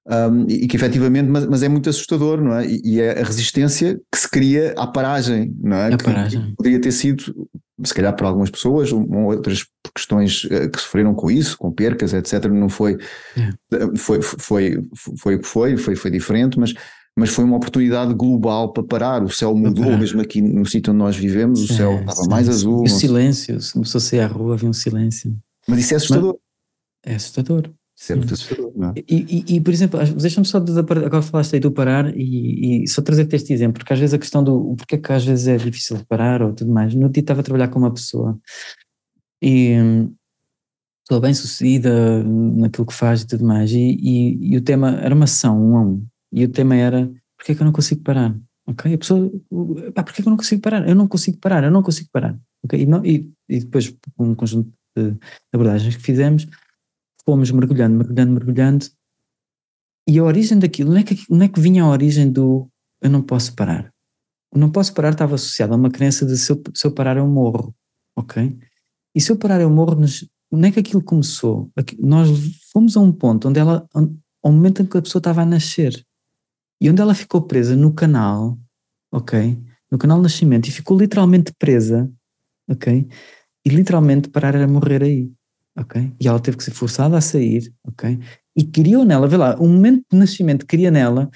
Um, 0.07 0.45
e 0.47 0.67
que 0.67 0.75
efetivamente, 0.75 1.27
mas, 1.27 1.47
mas, 1.47 1.63
é 1.63 1.67
muito 1.67 1.89
assustador, 1.89 2.39
não 2.39 2.53
é? 2.53 2.67
E, 2.67 2.79
e, 2.85 3.01
é 3.01 3.19
a 3.19 3.23
resistência 3.23 3.99
que 4.11 4.19
se 4.19 4.29
cria 4.29 4.71
à 4.77 4.85
paragem, 4.85 5.51
não 5.59 5.77
é? 5.77 5.93
A 5.93 5.97
que, 5.97 6.03
paragem. 6.03 6.41
Que 6.41 6.55
poderia 6.55 6.79
ter 6.79 6.91
sido, 6.91 7.23
se 7.83 7.91
calhar 7.91 8.15
para 8.15 8.27
algumas 8.27 8.51
pessoas, 8.51 8.93
ou, 8.93 9.03
outras 9.23 9.65
questões 9.95 10.47
eh, 10.51 10.67
que 10.67 10.79
sofreram 10.79 11.15
com 11.15 11.31
isso, 11.31 11.57
com 11.57 11.71
percas, 11.71 12.13
etc. 12.13 12.45
Não 12.45 12.69
foi, 12.69 12.99
é. 13.35 13.97
foi, 13.97 14.21
foi, 14.21 14.77
foi, 14.93 15.15
foi 15.17 15.35
o 15.37 15.39
que 15.39 15.47
foi, 15.47 15.75
foi, 15.75 15.95
foi 15.95 16.11
diferente, 16.11 16.59
mas 16.59 16.75
mas 17.17 17.29
foi 17.29 17.45
uma 17.45 17.55
oportunidade 17.55 18.13
global 18.13 18.73
para 18.73 18.83
parar. 18.83 19.23
O 19.23 19.29
céu 19.29 19.55
mudou, 19.55 19.97
mesmo 19.97 20.21
aqui 20.21 20.41
no 20.41 20.65
sítio 20.65 20.91
onde 20.91 20.99
nós 20.99 21.15
vivemos, 21.15 21.61
o 21.61 21.73
céu 21.73 21.93
é, 21.93 21.99
estava 22.01 22.23
sim, 22.23 22.29
mais 22.29 22.49
azul. 22.49 22.83
E 22.83 22.87
o 22.87 22.89
silêncio, 22.89 23.61
se 23.61 23.73
começou 23.73 23.99
a 23.99 24.01
sair 24.01 24.19
à 24.19 24.27
rua, 24.27 24.55
havia 24.55 24.69
um 24.69 24.73
silêncio. 24.73 25.35
Mas 25.67 25.79
isso 25.79 25.93
é 25.93 25.97
assustador. 25.97 26.37
Mas 27.05 27.13
é 27.13 27.15
assustador. 27.15 27.69
Isso 27.97 28.11
é 28.11 28.15
muito 28.17 28.33
assustador, 28.33 28.73
não 28.75 28.89
é? 28.89 28.93
E, 29.07 29.45
e, 29.47 29.55
e 29.55 29.61
por 29.61 29.73
exemplo, 29.73 29.99
deixa-me 30.17 30.45
só, 30.45 30.59
de, 30.59 30.77
agora 30.77 31.21
falaste 31.21 31.53
aí 31.53 31.61
do 31.61 31.71
parar 31.71 32.13
e, 32.13 32.83
e 32.83 32.87
só 32.89 33.01
trazer-te 33.01 33.37
este 33.37 33.53
exemplo, 33.53 33.79
porque 33.79 33.93
às 33.93 33.99
vezes 33.99 34.13
a 34.13 34.19
questão 34.19 34.43
do 34.43 34.75
porquê 34.75 34.97
que 34.97 35.13
às 35.13 35.23
vezes 35.23 35.47
é 35.47 35.55
difícil 35.55 35.95
de 35.95 36.05
parar 36.05 36.41
ou 36.41 36.51
tudo 36.51 36.73
mais. 36.73 36.93
No 36.93 37.09
dia 37.09 37.21
estava 37.21 37.39
a 37.39 37.43
trabalhar 37.43 37.69
com 37.69 37.79
uma 37.79 37.93
pessoa 37.93 38.37
e 39.41 39.75
pessoa 41.07 41.21
bem 41.21 41.33
sucedida 41.33 42.23
naquilo 42.23 42.85
que 42.85 42.93
faz 42.93 43.21
e 43.21 43.27
tudo 43.27 43.45
mais, 43.45 43.71
e, 43.71 43.77
e, 43.77 44.53
e 44.53 44.57
o 44.57 44.61
tema 44.61 44.99
era 45.01 45.15
uma 45.15 45.25
um 45.45 45.77
a 45.77 45.81
um 45.81 46.05
e 46.31 46.43
o 46.43 46.49
tema 46.49 46.75
era 46.75 47.11
porque 47.37 47.51
é 47.51 47.55
que 47.55 47.61
eu 47.61 47.65
não 47.65 47.73
consigo 47.73 48.01
parar? 48.01 48.35
Ok? 48.67 48.93
A 48.93 48.97
pessoa, 48.97 49.31
pá, 49.93 50.03
porque 50.03 50.21
é 50.21 50.23
que 50.23 50.27
eu 50.27 50.31
não 50.31 50.37
consigo 50.37 50.61
parar? 50.61 50.87
Eu 50.87 50.95
não 50.95 51.07
consigo 51.07 51.37
parar, 51.37 51.63
eu 51.63 51.71
não 51.71 51.83
consigo 51.83 52.09
parar. 52.11 52.39
Ok? 52.63 52.81
E, 52.81 52.85
não, 52.85 53.05
e, 53.05 53.31
e 53.47 53.59
depois, 53.59 53.95
com 54.15 54.29
um 54.29 54.35
conjunto 54.35 54.71
de 54.97 55.15
abordagens 55.53 55.95
que 55.95 56.01
fizemos, 56.01 56.47
fomos 57.25 57.51
mergulhando, 57.51 57.97
mergulhando, 57.97 58.31
mergulhando. 58.31 58.85
E 60.07 60.17
a 60.19 60.23
origem 60.23 60.57
daquilo, 60.59 60.91
não 60.91 60.97
é 60.97 61.03
que, 61.03 61.17
não 61.29 61.41
é 61.43 61.47
que 61.47 61.59
vinha 61.59 61.83
a 61.83 61.89
origem 61.89 62.31
do 62.31 62.69
eu 63.01 63.09
não 63.09 63.21
posso 63.21 63.55
parar. 63.55 63.91
O 64.51 64.57
não 64.57 64.71
posso 64.71 64.93
parar 64.93 65.11
estava 65.11 65.35
associado 65.35 65.73
a 65.73 65.75
uma 65.75 65.91
crença 65.91 66.25
de 66.25 66.37
se 66.37 66.51
eu, 66.51 66.61
se 66.73 66.87
eu 66.87 66.91
parar 66.91 67.17
eu 67.17 67.27
morro. 67.27 67.75
Ok? 68.17 68.57
E 69.13 69.21
se 69.21 69.31
eu 69.31 69.37
parar 69.37 69.61
eu 69.61 69.69
morro, 69.69 69.97
não 70.51 70.67
é 70.67 70.71
que 70.71 70.79
aquilo 70.79 71.03
começou. 71.03 71.69
Nós 71.99 72.29
fomos 72.71 72.95
a 72.95 73.01
um 73.01 73.11
ponto 73.11 73.49
onde 73.49 73.59
ela, 73.59 73.87
ao 73.93 74.51
momento 74.51 74.81
em 74.81 74.85
que 74.85 74.97
a 74.97 75.01
pessoa 75.01 75.19
estava 75.19 75.41
a 75.41 75.45
nascer. 75.45 76.05
E 76.81 76.89
onde 76.89 77.01
ela 77.01 77.13
ficou 77.13 77.41
presa 77.41 77.75
no 77.75 77.93
canal, 77.93 78.57
ok? 79.11 79.57
No 79.91 79.97
canal 79.97 80.17
de 80.17 80.23
nascimento, 80.23 80.67
e 80.67 80.71
ficou 80.71 80.97
literalmente 80.97 81.53
presa, 81.57 82.11
ok? 82.69 83.07
E 83.65 83.69
literalmente 83.69 84.29
parar 84.29 84.55
era 84.55 84.67
morrer 84.67 85.03
aí, 85.03 85.31
ok? 85.77 86.13
E 86.19 86.27
ela 86.27 86.39
teve 86.39 86.57
que 86.57 86.63
ser 86.63 86.71
forçada 86.71 87.17
a 87.17 87.21
sair, 87.21 87.73
ok? 87.87 88.19
E 88.55 88.63
criou 88.63 89.05
nela, 89.05 89.27
vê 89.27 89.37
lá, 89.37 89.55
o 89.55 89.67
momento 89.67 90.03
de 90.11 90.17
nascimento 90.17 90.65
cria 90.65 90.91
nela 90.91 91.29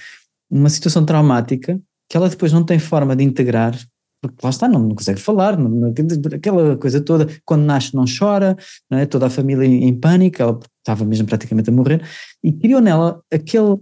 uma 0.49 0.69
situação 0.69 1.05
traumática 1.05 1.79
que 2.09 2.17
ela 2.17 2.29
depois 2.29 2.51
não 2.51 2.63
tem 2.63 2.79
forma 2.79 3.15
de 3.15 3.23
integrar, 3.23 3.77
porque 4.21 4.37
lá 4.43 4.49
está, 4.49 4.67
não, 4.67 4.81
não 4.81 4.95
consegue 4.95 5.19
falar, 5.19 5.57
não, 5.57 5.69
não, 5.69 5.93
aquela 6.33 6.75
coisa 6.75 6.99
toda, 6.99 7.27
quando 7.45 7.63
nasce 7.63 7.95
não 7.95 8.05
chora, 8.05 8.57
não 8.89 8.97
é? 8.97 9.05
toda 9.05 9.27
a 9.27 9.29
família 9.29 9.65
em, 9.65 9.85
em 9.85 9.97
pânico, 9.97 10.41
ela 10.41 10.59
estava 10.79 11.05
mesmo 11.05 11.27
praticamente 11.27 11.69
a 11.69 11.73
morrer, 11.73 12.03
e 12.43 12.51
criou 12.51 12.81
nela 12.81 13.21
aquele 13.31 13.77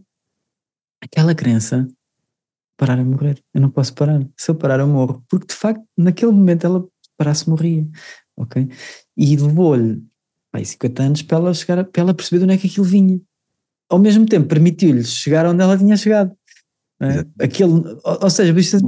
aquela 1.12 1.34
crença 1.34 1.88
parar 2.78 3.00
a 3.00 3.04
morrer. 3.04 3.42
Eu 3.54 3.62
não 3.62 3.70
posso 3.70 3.94
parar. 3.94 4.22
Se 4.38 4.52
eu 4.52 4.56
parar, 4.56 4.80
eu 4.80 4.88
morro. 4.88 5.24
Porque 5.28 5.48
de 5.48 5.56
facto, 5.56 5.84
naquele 5.98 6.32
momento 6.32 6.66
ela 6.66 6.88
parasse, 7.18 7.50
morria. 7.50 7.88
Ok? 8.38 8.68
E 9.18 9.36
levou-lhe 9.36 10.04
50 10.64 11.04
anos 11.04 11.22
para 11.22 11.38
ela, 11.38 11.54
chegar, 11.54 11.84
para 11.86 12.02
ela 12.02 12.14
perceber 12.14 12.40
de 12.40 12.44
onde 12.46 12.54
é 12.54 12.58
que 12.58 12.68
aquilo 12.68 12.86
vinha. 12.86 13.20
Ao 13.90 14.00
mesmo 14.00 14.26
tempo, 14.26 14.48
permitiu-lhe 14.48 15.04
chegar 15.04 15.46
onde 15.46 15.62
ela 15.62 15.78
tinha 15.78 15.96
chegado. 15.98 16.36
É? 17.00 17.44
Aquele, 17.46 17.72
ou, 17.72 18.24
ou 18.24 18.30
seja, 18.30 18.60
isto, 18.60 18.78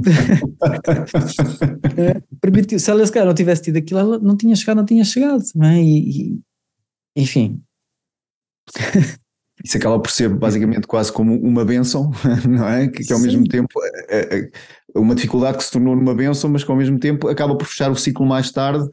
é, 1.96 2.20
permitiu, 2.40 2.78
se 2.78 2.90
ela 2.90 3.06
se 3.06 3.12
calhar 3.12 3.26
não 3.26 3.34
tivesse 3.34 3.62
tido 3.62 3.76
aquilo, 3.76 4.00
ela 4.00 4.18
não 4.18 4.36
tinha 4.36 4.54
chegado, 4.56 4.78
não 4.78 4.84
tinha 4.84 5.04
chegado. 5.04 5.42
Não 5.54 5.68
é? 5.68 5.80
e, 5.80 6.32
e, 6.34 6.40
enfim, 7.16 7.62
isso 9.64 9.76
acaba 9.76 9.98
por 9.98 10.10
ser 10.10 10.28
basicamente 10.28 10.86
quase 10.86 11.12
como 11.12 11.34
uma 11.40 11.64
benção, 11.64 12.10
não 12.48 12.68
é? 12.68 12.88
Que, 12.88 13.04
que 13.04 13.12
ao 13.12 13.18
mesmo 13.18 13.46
tempo 13.46 13.68
é, 14.08 14.38
é, 14.38 14.50
uma 14.94 15.14
dificuldade 15.14 15.58
que 15.58 15.64
se 15.64 15.70
tornou 15.70 15.94
numa 15.94 16.14
benção, 16.14 16.50
mas 16.50 16.64
que 16.64 16.70
ao 16.70 16.76
mesmo 16.76 16.98
tempo 16.98 17.28
acaba 17.28 17.56
por 17.56 17.66
fechar 17.66 17.90
o 17.90 17.96
ciclo 17.96 18.26
mais 18.26 18.50
tarde, 18.50 18.88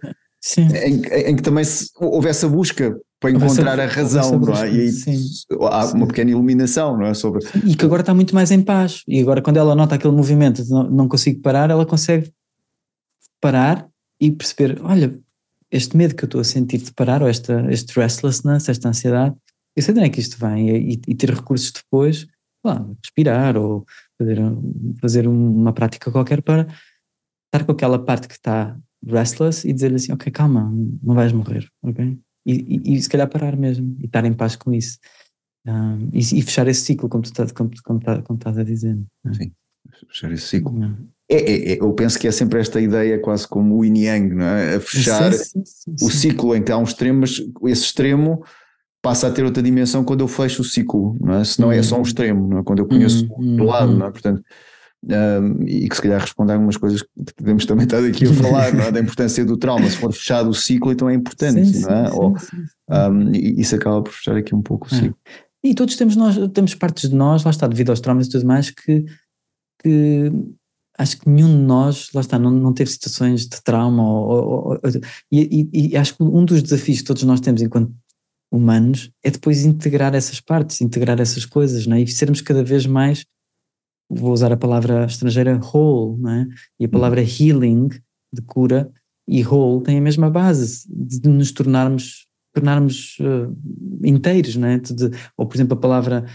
em, 0.58 1.02
em, 1.30 1.36
que 1.36 1.42
também 1.42 1.64
se, 1.64 1.90
houve 2.00 2.30
essa 2.30 2.48
busca 2.48 2.96
para 3.20 3.32
encontrar 3.32 3.80
a 3.80 3.86
razão, 3.86 4.40
não 4.40 4.54
é? 4.54 4.72
E 4.72 4.82
aí 4.82 4.92
sim. 4.92 5.26
há 5.60 5.86
uma 5.88 6.08
pequena 6.08 6.32
iluminação, 6.32 6.96
não 6.98 7.08
é? 7.08 7.14
Sobre... 7.14 7.44
E 7.66 7.76
que 7.76 7.84
agora 7.84 8.02
está 8.02 8.14
muito 8.14 8.36
mais 8.36 8.52
em 8.52 8.62
paz. 8.62 9.02
E 9.08 9.20
agora, 9.20 9.42
quando 9.42 9.58
ela 9.58 9.76
nota 9.76 9.96
aquele 9.96 10.14
movimento 10.14 10.64
de 10.64 10.70
não, 10.70 10.84
não 10.84 11.08
consigo 11.08 11.42
parar, 11.42 11.72
ela 11.72 11.86
consegue 11.86 12.32
parar 13.42 13.88
e 14.22 14.32
perceber: 14.32 14.80
olha, 14.84 15.18
este 15.72 15.98
medo 15.98 16.14
que 16.14 16.24
eu 16.24 16.28
estou 16.28 16.42
a 16.42 16.44
sentir 16.44 16.78
de 16.78 16.94
parar, 16.94 17.24
ou 17.24 17.28
esta, 17.28 17.66
este 17.72 18.00
restlessness, 18.00 18.70
esta 18.70 18.90
ansiedade, 18.90 19.36
eu 19.78 19.84
sei 19.84 19.94
de 19.94 20.00
onde 20.00 20.10
é 20.10 20.12
que 20.12 20.20
isto 20.20 20.40
vem 20.40 20.70
e, 20.70 21.02
e 21.08 21.16
ter 21.16 21.30
recursos 21.30 21.72
depois, 21.72 22.28
lá, 22.66 22.84
respirar 23.04 23.56
ou 23.56 23.86
fazer, 24.18 24.40
fazer 25.00 25.28
uma 25.28 25.72
prática 25.72 26.12
qualquer 26.12 26.42
para 26.42 26.68
estar 27.46 27.64
com 27.64 27.72
aquela 27.72 28.04
parte 28.04 28.28
que 28.28 28.34
está 28.34 28.76
restless 29.06 29.68
e 29.68 29.72
dizer 29.72 29.94
assim, 29.94 30.12
ok, 30.12 30.32
calma, 30.32 30.74
não 31.04 31.14
vais 31.14 31.32
morrer, 31.32 31.70
ok? 31.84 32.18
E, 32.44 32.54
e, 32.54 32.96
e 32.96 33.02
se 33.02 33.08
calhar 33.08 33.30
parar 33.30 33.56
mesmo 33.56 33.96
e 34.00 34.06
estar 34.06 34.26
em 34.26 34.34
paz 34.34 34.56
com 34.56 34.74
isso. 34.74 34.98
Um, 35.68 36.10
e, 36.12 36.20
e, 36.20 36.42
fechar 36.42 36.68
esse 36.68 36.82
ciclo, 36.82 37.08
como 37.08 37.24
tu, 37.24 37.32
tá, 37.32 37.46
como, 37.54 37.70
como, 37.84 38.00
tá, 38.00 38.22
como 38.24 38.38
estás 38.38 38.58
a 38.58 38.64
dizer. 38.64 38.98
É? 39.28 39.34
Sim, 39.34 39.52
fechar 40.10 40.32
esse 40.32 40.48
ciclo. 40.48 40.74
É, 41.30 41.36
é, 41.36 41.74
é, 41.74 41.82
eu 41.82 41.94
penso 41.94 42.18
que 42.18 42.28
é 42.28 42.32
sempre 42.32 42.60
esta 42.60 42.82
ideia, 42.82 43.20
quase 43.20 43.48
como 43.48 43.78
o 43.78 43.86
yin 43.86 44.00
yang, 44.00 44.34
não 44.34 44.46
é? 44.46 44.76
A 44.76 44.80
fechar 44.80 45.32
sim, 45.34 45.64
sim, 45.66 45.96
sim, 45.98 46.06
o 46.06 46.10
ciclo 46.10 46.56
em 46.56 46.64
que 46.64 46.72
há 46.72 46.78
um 46.78 46.84
extremo, 46.84 47.20
mas 47.20 47.38
esse 47.66 47.84
extremo 47.84 48.44
passa 49.02 49.28
a 49.28 49.32
ter 49.32 49.46
outra 49.46 49.64
dimensão 49.64 50.04
quando 50.04 50.22
eu 50.22 50.28
fecho 50.28 50.62
o 50.62 50.66
ciclo, 50.66 51.18
não 51.20 51.36
é? 51.36 51.44
Se 51.44 51.60
não 51.60 51.72
é 51.72 51.82
só 51.82 51.96
um 51.96 52.00
uhum. 52.00 52.04
extremo, 52.04 52.48
não 52.48 52.60
é? 52.60 52.64
Quando 52.64 52.80
eu 52.80 52.88
conheço 52.88 53.28
o 53.30 53.52
outro 53.52 53.66
lado, 53.66 53.92
uhum. 53.92 53.98
não 53.98 54.08
é? 54.08 54.12
Portanto, 54.12 54.44
um, 55.04 55.64
e 55.64 55.88
que 55.88 55.96
se 55.96 56.02
calhar 56.02 56.20
responde 56.20 56.52
a 56.52 56.56
algumas 56.56 56.76
coisas 56.76 57.02
que 57.02 57.10
podemos 57.36 57.66
também 57.66 57.86
estar 57.86 58.04
aqui 58.04 58.26
a 58.26 58.34
falar, 58.34 58.76
é? 58.76 58.92
Da 58.92 59.00
importância 59.00 59.46
do 59.46 59.58
trauma. 59.58 59.90
Se 59.90 59.98
for 59.98 60.12
fechado 60.12 60.50
o 60.50 60.54
ciclo, 60.54 60.92
então 60.92 61.10
é 61.10 61.14
importante, 61.14 61.66
sim, 61.66 61.82
não 61.82 61.90
é? 61.90 62.10
Sim, 62.10 62.18
Ou, 62.18 62.38
sim, 62.38 62.58
um, 62.90 63.32
isso 63.32 63.76
acaba 63.76 64.02
por 64.02 64.12
fechar 64.12 64.36
aqui 64.36 64.54
um 64.54 64.62
pouco 64.62 64.88
o 64.88 64.96
é. 64.96 65.00
ciclo. 65.00 65.18
E 65.64 65.74
todos 65.74 65.96
temos 65.96 66.16
nós, 66.16 66.36
temos 66.54 66.76
partes 66.76 67.10
de 67.10 67.16
nós, 67.16 67.44
lá 67.44 67.52
está, 67.52 67.68
devido 67.68 67.90
aos 67.90 68.00
traumas 68.00 68.28
e 68.28 68.30
tudo 68.30 68.46
mais, 68.46 68.70
que, 68.70 69.06
que 69.82 70.32
acho 70.98 71.20
que 71.20 71.30
nenhum 71.30 71.50
de 71.50 71.64
nós, 71.64 72.10
lá 72.14 72.22
está, 72.22 72.40
não, 72.40 72.52
não 72.52 72.74
teve 72.74 72.90
situações 72.90 73.48
de 73.48 73.62
trauma 73.64 74.04
ou, 74.04 74.30
ou, 74.30 74.68
ou 74.72 74.80
e, 75.32 75.70
e, 75.72 75.90
e, 75.90 75.98
acho 75.98 76.16
que 76.16 76.24
um 76.24 76.44
dos 76.44 76.62
desafios 76.64 77.00
que 77.00 77.06
todos 77.06 77.24
nós 77.24 77.40
temos 77.40 77.62
enquanto 77.62 77.92
humanos 78.52 79.12
é 79.24 79.30
depois 79.30 79.66
integrar 79.66 80.16
essas 80.16 80.40
partes, 80.40 80.82
integrar 80.82 81.20
essas 81.20 81.46
coisas, 81.46 81.86
não 81.86 81.98
é? 81.98 82.02
e 82.02 82.08
sermos 82.08 82.42
cada 82.42 82.64
vez 82.64 82.86
mais, 82.86 83.26
vou 84.10 84.32
usar 84.32 84.52
a 84.52 84.58
palavra 84.58 85.06
estrangeira, 85.06 85.60
whole, 85.60 86.20
não 86.22 86.32
é? 86.32 86.48
e 86.80 86.86
a 86.86 86.90
palavra 86.90 87.22
uhum. 87.22 87.28
healing, 87.28 87.90
de 88.34 88.42
cura, 88.42 88.92
e 89.28 89.44
whole 89.44 89.84
tem 89.84 89.98
a 89.98 90.02
mesma 90.02 90.30
base, 90.30 90.86
de 90.88 91.28
nos 91.28 91.52
tornarmos, 91.52 92.26
tornarmos 92.54 93.18
uh, 93.20 93.54
inteiros, 94.04 94.56
não 94.56 94.68
é? 94.68 94.80
De, 94.80 95.12
ou 95.36 95.46
por 95.46 95.58
exemplo 95.58 95.78
a 95.78 95.82
palavra, 95.82 96.26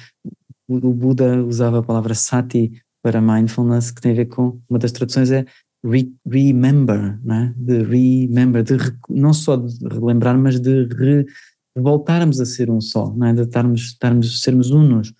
o, 0.69 0.93
Buda 0.93 1.43
usava 1.43 1.79
a 1.79 1.83
palavra 1.83 2.15
sati 2.15 2.73
para 3.03 3.21
mindfulness, 3.21 3.91
que 3.91 4.01
tem 4.03 4.13
a 4.13 4.17
ver 4.17 4.27
com, 4.27 4.61
uma 4.69 4.79
das 4.79 4.93
traduções 4.93 5.31
é 5.31 5.45
re, 5.85 6.15
remember, 6.27 7.19
não 7.25 7.35
é? 7.35 7.55
de 7.57 7.83
remember, 7.83 8.63
de, 8.63 8.77
não 9.09 9.33
só 9.33 9.57
de 9.57 9.75
relembrar, 9.89 10.39
mas 10.39 10.61
de 10.61 10.85
re, 10.85 11.27
voltarmos 11.77 12.41
a 12.41 12.45
ser 12.45 12.71
um 12.71 12.81
só, 12.81 13.13
não 13.15 13.27
é? 13.27 13.33
de 13.33 13.43
estarmos, 13.43 13.81
estarmos, 13.83 14.43
sermos 14.43 14.71
unos, 14.71 15.13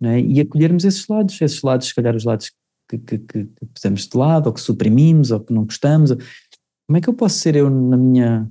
não 0.00 0.10
é? 0.10 0.20
e 0.20 0.40
acolhermos 0.40 0.84
esses 0.84 1.06
lados, 1.08 1.40
esses 1.40 1.62
lados, 1.62 1.88
se 1.88 1.94
calhar 1.94 2.14
os 2.16 2.24
lados 2.24 2.50
que, 2.88 2.98
que, 2.98 3.18
que, 3.18 3.44
que 3.44 3.66
pusemos 3.74 4.06
de 4.06 4.16
lado, 4.16 4.46
ou 4.46 4.52
que 4.52 4.60
suprimimos, 4.60 5.30
ou 5.30 5.40
que 5.40 5.52
não 5.52 5.64
gostamos. 5.64 6.10
Como 6.10 6.96
é 6.96 7.00
que 7.00 7.08
eu 7.08 7.14
posso 7.14 7.38
ser 7.38 7.54
eu 7.54 7.68
na 7.68 7.96
minha, 7.98 8.48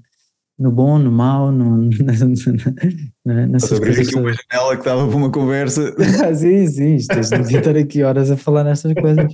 no 0.60 0.72
bom, 0.72 1.00
no 1.00 1.12
mau, 1.12 1.52
no, 1.52 1.90
na, 3.26 3.48
nessas 3.48 3.74
abrir 3.74 4.00
aqui 4.00 4.16
uma 4.16 4.32
janela 4.34 4.74
que 4.76 4.82
estava 4.82 5.08
para 5.08 5.16
uma 5.16 5.32
conversa. 5.32 5.96
ah, 6.24 6.34
sim, 6.36 6.68
sim, 6.68 6.96
isto, 6.96 7.16
devia 7.16 7.60
estar 7.60 7.76
aqui 7.76 8.04
horas 8.04 8.30
a 8.30 8.38
falar 8.38 8.64
nessas 8.64 8.94
coisas. 8.94 9.34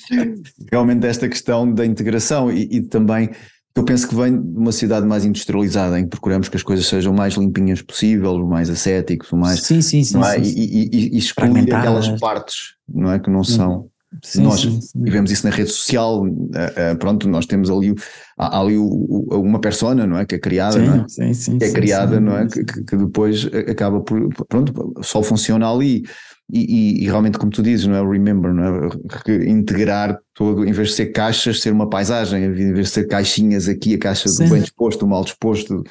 Realmente 0.70 1.06
esta 1.06 1.28
questão 1.28 1.72
da 1.72 1.84
integração 1.84 2.50
e, 2.50 2.68
e 2.70 2.82
também 2.82 3.30
eu 3.74 3.84
penso 3.84 4.06
que 4.06 4.14
vem 4.14 4.40
de 4.40 4.58
uma 4.58 4.72
cidade 4.72 5.06
mais 5.06 5.24
industrializada, 5.24 5.98
em 5.98 6.04
que 6.04 6.10
procuramos 6.10 6.48
que 6.48 6.56
as 6.56 6.62
coisas 6.62 6.86
sejam 6.86 7.12
o 7.12 7.16
mais 7.16 7.34
limpinhas 7.34 7.80
possível, 7.80 8.34
o 8.34 8.46
mais 8.46 8.68
ascéticos, 8.68 9.32
o 9.32 9.36
mais. 9.36 9.62
Sim, 9.62 9.80
sim, 9.80 10.04
sim. 10.04 10.20
É? 10.20 10.44
sim. 10.44 10.54
E, 10.56 10.88
e, 10.92 11.14
e 11.14 11.18
excluir 11.18 11.72
aquelas 11.74 12.08
partes, 12.20 12.74
não 12.88 13.10
é? 13.10 13.18
Que 13.18 13.30
não 13.30 13.42
são. 13.42 13.90
Sim, 14.22 14.42
nós 14.42 14.60
sim, 14.60 14.78
sim. 14.78 15.02
vivemos 15.02 15.30
isso 15.30 15.46
na 15.46 15.54
rede 15.54 15.70
social, 15.70 16.22
uh, 16.22 16.26
uh, 16.26 16.96
pronto, 16.98 17.26
nós 17.26 17.46
temos 17.46 17.70
ali, 17.70 17.94
ali 18.36 18.76
uma 18.76 19.58
persona, 19.58 20.06
não 20.06 20.18
é, 20.18 20.26
que 20.26 20.34
é 20.34 20.38
criada, 20.38 20.78
não 20.78 21.04
é? 21.04 21.08
Sim, 21.08 21.32
sim, 21.32 21.58
que 21.58 21.64
é 21.64 21.72
criada, 21.72 22.20
não 22.20 22.36
é, 22.36 22.46
que, 22.46 22.62
que, 22.62 22.96
depois 22.96 23.48
acaba 23.70 24.00
por, 24.00 24.28
pronto, 24.48 24.92
só 25.02 25.22
funciona 25.22 25.66
ali 25.66 26.04
e, 26.50 26.60
e, 26.60 27.04
e, 27.04 27.06
realmente 27.06 27.38
como 27.38 27.50
tu 27.50 27.62
dizes, 27.62 27.86
não 27.86 27.94
é, 27.94 28.12
remember, 28.12 28.52
não 28.52 28.88
é, 28.88 29.48
integrar 29.48 30.18
todo, 30.34 30.66
em 30.66 30.72
vez 30.72 30.88
de 30.88 30.94
ser 30.94 31.06
caixas, 31.06 31.60
ser 31.60 31.72
uma 31.72 31.88
paisagem, 31.88 32.44
em 32.44 32.52
vez 32.52 32.88
de 32.88 32.92
ser 32.92 33.06
caixinhas 33.06 33.68
aqui, 33.68 33.94
a 33.94 33.98
caixa 33.98 34.28
do 34.28 34.50
bem 34.50 34.60
disposto, 34.60 35.00
do 35.00 35.06
mal 35.06 35.24
disposto, 35.24 35.82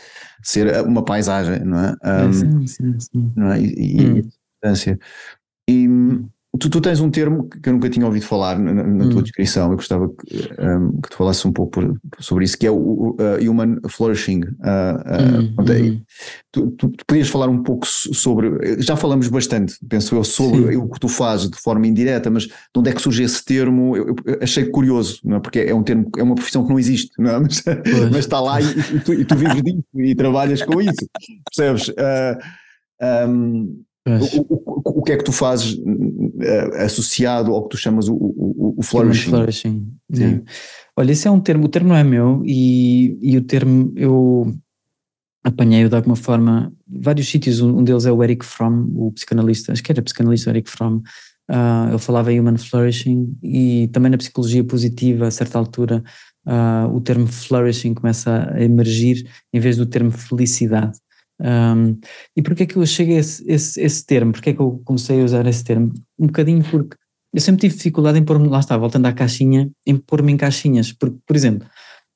ser 0.44 0.84
uma 0.84 1.03
paisagem, 1.03 1.64
não 1.65 1.80
é? 1.80 1.95
Um, 2.28 2.34
sim, 2.34 2.68
sim, 2.68 2.99
sim. 2.99 3.32
Não 3.36 3.52
é? 3.52 3.61
E, 3.61 4.02
hum. 4.02 4.22
e, 5.68 6.30
Tu, 6.60 6.69
tu, 6.69 6.82
tens 6.82 6.99
um 6.99 7.10
termo 7.10 7.48
que 7.48 7.69
eu 7.69 7.73
nunca 7.73 7.90
tinha 7.90 8.06
ouvido 8.06 8.26
falar 8.26 8.60
na, 8.60 8.73
na 8.73 9.07
tua 9.07 9.19
hum. 9.19 9.23
descrição, 9.23 9.72
eu 9.72 9.78
gostava 9.78 10.10
que, 10.10 10.49
um, 10.60 10.99
que 10.99 11.10
tu 11.10 11.15
falasses 11.15 11.45
um 11.45 11.52
pouco 11.53 11.72
por, 11.72 12.02
sobre 12.19 12.44
isso, 12.44 12.57
que 12.57 12.68
é 12.68 12.72
o, 12.72 13.15
uh, 13.18 13.49
Human 13.49 13.78
Flourishing. 13.88 14.41
Uh, 14.41 15.61
uh, 15.61 15.61
hum, 15.61 16.02
tu, 16.52 16.72
tu, 16.72 16.90
tu, 16.90 17.06
podias 17.07 17.30
falar 17.30 17.48
um 17.48 17.64
pouco 17.64 17.88
sobre, 17.88 18.82
já 18.82 18.98
falamos 18.98 19.30
bastante, 19.30 19.78
penso 19.88 20.14
eu, 20.14 20.26
sobre 20.26 20.73
Sim. 20.73 20.76
o 20.76 20.90
que 20.90 20.99
tu 20.99 21.07
fazes 21.07 21.49
de 21.49 21.57
forma 21.57 21.88
indireta, 21.88 22.30
mas 22.30 22.44
de 22.44 22.53
onde 22.76 22.90
é 22.90 22.94
que 22.94 23.02
surge 23.02 23.23
esse 23.23 23.45
termo? 23.45 23.95
Eu, 23.95 24.14
eu 24.26 24.40
achei 24.41 24.65
curioso, 24.65 25.22
não 25.23 25.38
é? 25.38 25.40
porque 25.40 25.60
é 25.60 25.73
um 25.73 25.84
termo, 25.84 26.11
é 26.18 26.23
uma 26.23 26.36
profissão 26.36 26.65
que 26.65 26.69
não 26.69 26.80
existe, 26.80 27.14
não 27.18 27.32
é? 27.32 27.40
mas, 27.40 27.64
mas, 28.11 28.18
está 28.18 28.41
lá 28.41 28.60
e, 28.60 28.65
e, 28.65 28.99
tu, 28.99 29.14
e, 29.14 29.23
tu, 29.23 29.38
vives 29.38 29.64
disso 29.64 29.84
e 29.95 30.14
trabalhas 30.15 30.61
com 30.64 30.82
isso, 30.82 31.07
percebes? 31.45 31.94
Um, 33.02 33.84
o, 34.07 34.56
o, 34.56 34.99
o, 34.99 35.03
que 35.03 35.11
é 35.11 35.18
que 35.18 35.23
tu 35.23 35.32
fazes 35.32 35.73
uh, 35.73 36.76
associado 36.78 37.53
ao 37.53 37.64
que 37.64 37.69
tu 37.69 37.78
chamas 37.78 38.07
o, 38.07 38.15
o, 38.15 38.76
o 38.78 38.84
flourishing? 38.84 39.30
flourishing. 39.30 39.94
Sim. 40.11 40.44
Olha, 40.98 41.11
esse 41.11 41.28
é 41.28 41.32
um 41.32 41.40
termo, 41.40 41.65
o 41.65 41.69
termo 41.69 41.90
não 41.90 41.95
é 41.95 42.03
meu 42.03 42.41
e, 42.45 43.18
e 43.22 43.38
o 43.38 43.41
termo 43.41 43.94
eu 43.95 44.53
apanhei-o 45.44 45.90
de 45.90 45.95
alguma 45.95 46.15
forma, 46.15 46.72
vários 46.88 47.28
sítios, 47.28 47.61
um 47.61 47.84
deles 47.84 48.06
é 48.06 48.11
o 48.11 48.23
Eric 48.23 48.45
Fromm, 48.45 48.88
o 48.95 49.11
psicanalista, 49.11 49.72
acho 49.72 49.84
que 49.84 49.91
era 49.91 50.02
psicanalista 50.02 50.52
Eric 50.52 50.69
Fromm, 50.69 50.98
uh, 51.49 51.90
ele 51.90 51.98
falava 51.98 52.32
em 52.32 52.40
human 52.40 52.57
flourishing 52.57 53.36
e 53.41 53.90
também 53.91 54.11
na 54.11 54.18
psicologia 54.18 54.64
positiva, 54.64 55.28
a 55.28 55.32
certa 55.32 55.57
altura, 55.57 56.03
uh, 56.45 56.95
o 56.95 57.02
termo 57.02 57.28
flourishing 57.28 57.94
começa 57.94 58.52
a 58.53 58.61
emergir 58.61 59.28
em 59.52 59.60
vez 59.60 59.78
do 59.78 59.86
termo 59.86 60.11
felicidade. 60.11 60.98
Um, 61.41 61.99
e 62.35 62.41
porquê 62.41 62.63
é 62.63 62.65
que 62.65 62.76
eu 62.76 62.85
cheguei 62.85 63.18
a 63.18 63.19
esse, 63.19 63.43
esse, 63.51 63.81
esse 63.81 64.05
termo? 64.05 64.31
Porquê 64.31 64.51
é 64.51 64.53
que 64.53 64.59
eu 64.59 64.81
comecei 64.85 65.22
a 65.22 65.26
usar 65.26 65.45
esse 65.47 65.63
termo? 65.63 65.91
Um 66.19 66.27
bocadinho 66.27 66.63
porque 66.69 66.95
eu 67.34 67.41
sempre 67.41 67.61
tive 67.61 67.76
dificuldade 67.76 68.19
em 68.19 68.23
pôr-me, 68.23 68.47
lá 68.47 68.59
está, 68.59 68.77
voltando 68.77 69.05
à 69.05 69.13
caixinha, 69.13 69.69
em 69.85 69.95
pôr-me 69.95 70.31
em 70.34 70.38
caixinhas. 70.38 70.91
Porque, 70.91 71.18
por 71.26 71.35
exemplo, 71.35 71.68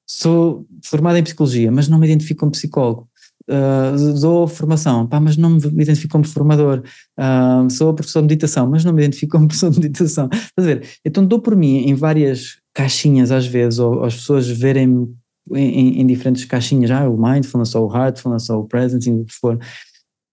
sou 0.07 0.65
formado 0.83 1.17
em 1.17 1.23
psicologia, 1.23 1.71
mas 1.71 1.87
não 1.87 1.97
me 1.97 2.05
identifico 2.05 2.41
como 2.41 2.51
psicólogo. 2.51 3.09
Uh, 3.47 4.19
dou 4.19 4.47
formação, 4.47 5.05
pá, 5.05 5.19
mas 5.19 5.37
não 5.37 5.51
me 5.51 5.83
identifico 5.83 6.11
como 6.11 6.27
formador. 6.27 6.83
Uh, 7.17 7.69
sou 7.69 7.93
professor 7.93 8.21
de 8.21 8.27
meditação, 8.27 8.69
mas 8.69 8.83
não 8.83 8.91
me 8.91 9.03
identifico 9.03 9.33
como 9.33 9.47
professor 9.47 9.71
de 9.71 9.79
meditação. 9.79 10.29
Estás 10.31 10.51
a 10.57 10.61
ver? 10.61 10.87
Então 11.05 11.25
dou 11.25 11.39
por 11.39 11.55
mim 11.55 11.87
em 11.87 11.93
várias 11.93 12.57
caixinhas 12.73 13.31
às 13.31 13.45
vezes, 13.45 13.79
ou, 13.79 14.03
as 14.03 14.15
pessoas 14.15 14.47
verem-me 14.49 15.15
em, 15.53 16.01
em, 16.01 16.07
diferentes 16.07 16.45
caixinhas, 16.45 16.91
ah, 16.91 17.09
o 17.09 17.17
mindfulness, 17.17 17.75
ou 17.75 17.89
o 17.89 17.95
heartfulness, 17.95 18.49
ou 18.49 18.61
o 18.61 18.67
presence, 18.67 19.09
o 19.09 19.25
que 19.25 19.33
for, 19.33 19.59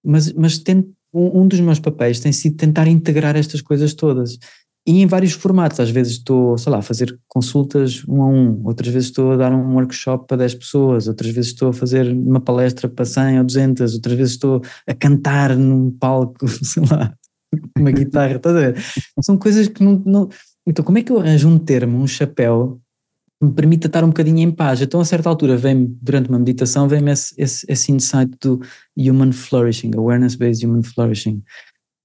mas, 0.05 0.33
mas 0.33 0.59
tem, 0.59 0.79
um, 1.13 1.43
um 1.43 1.49
dos 1.49 1.61
meus 1.61 1.79
papéis 1.79 2.21
tem 2.21 2.33
sido 2.33 2.57
tentar 2.57 2.87
integrar 2.89 3.37
estas 3.37 3.61
coisas 3.61 3.95
todas, 3.95 4.39
e 4.87 5.01
em 5.01 5.07
vários 5.07 5.33
formatos, 5.33 5.79
às 5.79 5.91
vezes 5.91 6.15
estou, 6.15 6.59
sei 6.59 6.73
lá, 6.73 6.79
a 6.79 6.83
fazer 6.83 7.17
consultas 7.29 8.03
um 8.09 8.21
a 8.21 8.27
um, 8.27 8.63
outras 8.65 8.93
vezes 8.93 9.11
estou 9.11 9.31
a 9.31 9.37
dar 9.37 9.53
um 9.53 9.75
workshop 9.75 10.27
para 10.27 10.39
10 10.39 10.57
pessoas, 10.57 11.07
outras 11.07 11.31
vezes 11.31 11.53
estou 11.53 11.69
a 11.69 11.73
fazer 11.73 12.13
uma 12.13 12.41
palestra 12.41 12.89
para 12.89 13.05
100 13.05 13.39
ou 13.39 13.45
200, 13.45 13.95
outras 13.95 14.17
vezes 14.17 14.33
estou 14.33 14.61
a 14.85 14.93
cantar 14.93 15.57
num 15.57 15.89
palco, 15.93 16.37
sei 16.49 16.83
lá, 16.91 17.15
uma 17.79 17.93
guitarra, 17.93 18.37
estás 18.37 18.57
a 18.57 18.59
ver? 18.59 18.83
São 19.21 19.37
coisas 19.37 19.69
que 19.69 19.85
não, 19.85 20.03
não... 20.05 20.29
Então 20.67 20.85
como 20.85 20.99
é 20.99 21.03
que 21.03 21.13
eu 21.13 21.21
arranjo 21.21 21.49
um 21.49 21.59
termo, 21.59 21.99
um 21.99 22.07
chapéu 22.07 22.81
me 23.43 23.53
permita 23.53 23.89
estar 23.89 24.05
um 24.05 24.09
bocadinho 24.09 24.39
em 24.39 24.51
paz. 24.53 24.81
Então, 24.81 25.01
a 25.01 25.05
certa 25.05 25.29
altura, 25.29 25.57
vem 25.57 25.97
durante 26.01 26.29
uma 26.29 26.39
meditação, 26.39 26.87
vem-me 26.87 27.11
esse, 27.11 27.35
esse, 27.37 27.67
esse, 27.69 27.91
insight 27.91 28.31
do 28.41 28.61
Human 28.97 29.33
Flourishing, 29.33 29.91
Awareness-Based 29.97 30.65
Human 30.65 30.85
Flourishing. 30.85 31.43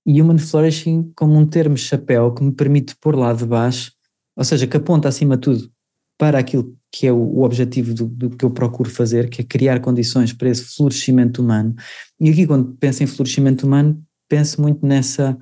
Human 0.08 0.40
Flourishing 0.40 1.12
como 1.16 1.38
um 1.38 1.46
termo 1.46 1.78
chapéu 1.78 2.34
que 2.34 2.44
me 2.44 2.52
permite 2.52 2.96
pôr 3.00 3.16
lá 3.16 3.34
de 3.34 3.46
baixo, 3.46 3.92
ou 4.36 4.44
seja, 4.44 4.66
que 4.66 4.78
aponta 4.78 5.08
acima 5.08 5.36
de 5.36 5.42
tudo 5.42 5.72
para 6.18 6.40
aquilo 6.40 6.76
que 6.92 7.06
é 7.06 7.12
o, 7.12 7.18
o 7.18 7.44
objetivo 7.44 7.94
do, 7.94 8.08
do, 8.08 8.30
que 8.32 8.44
eu 8.44 8.50
procuro 8.50 8.90
fazer, 8.90 9.30
que 9.30 9.42
é 9.42 9.46
criar 9.46 9.80
condições 9.80 10.34
para 10.34 10.50
esse 10.50 10.64
florescimento 10.76 11.42
humano. 11.42 11.76
E 12.20 12.30
aqui, 12.30 12.48
quando 12.48 12.76
penso 12.80 13.04
em 13.04 13.08
florescimento 13.08 13.68
humano, 13.68 14.02
penso 14.28 14.60
muito 14.60 14.84
nessa, 14.84 15.38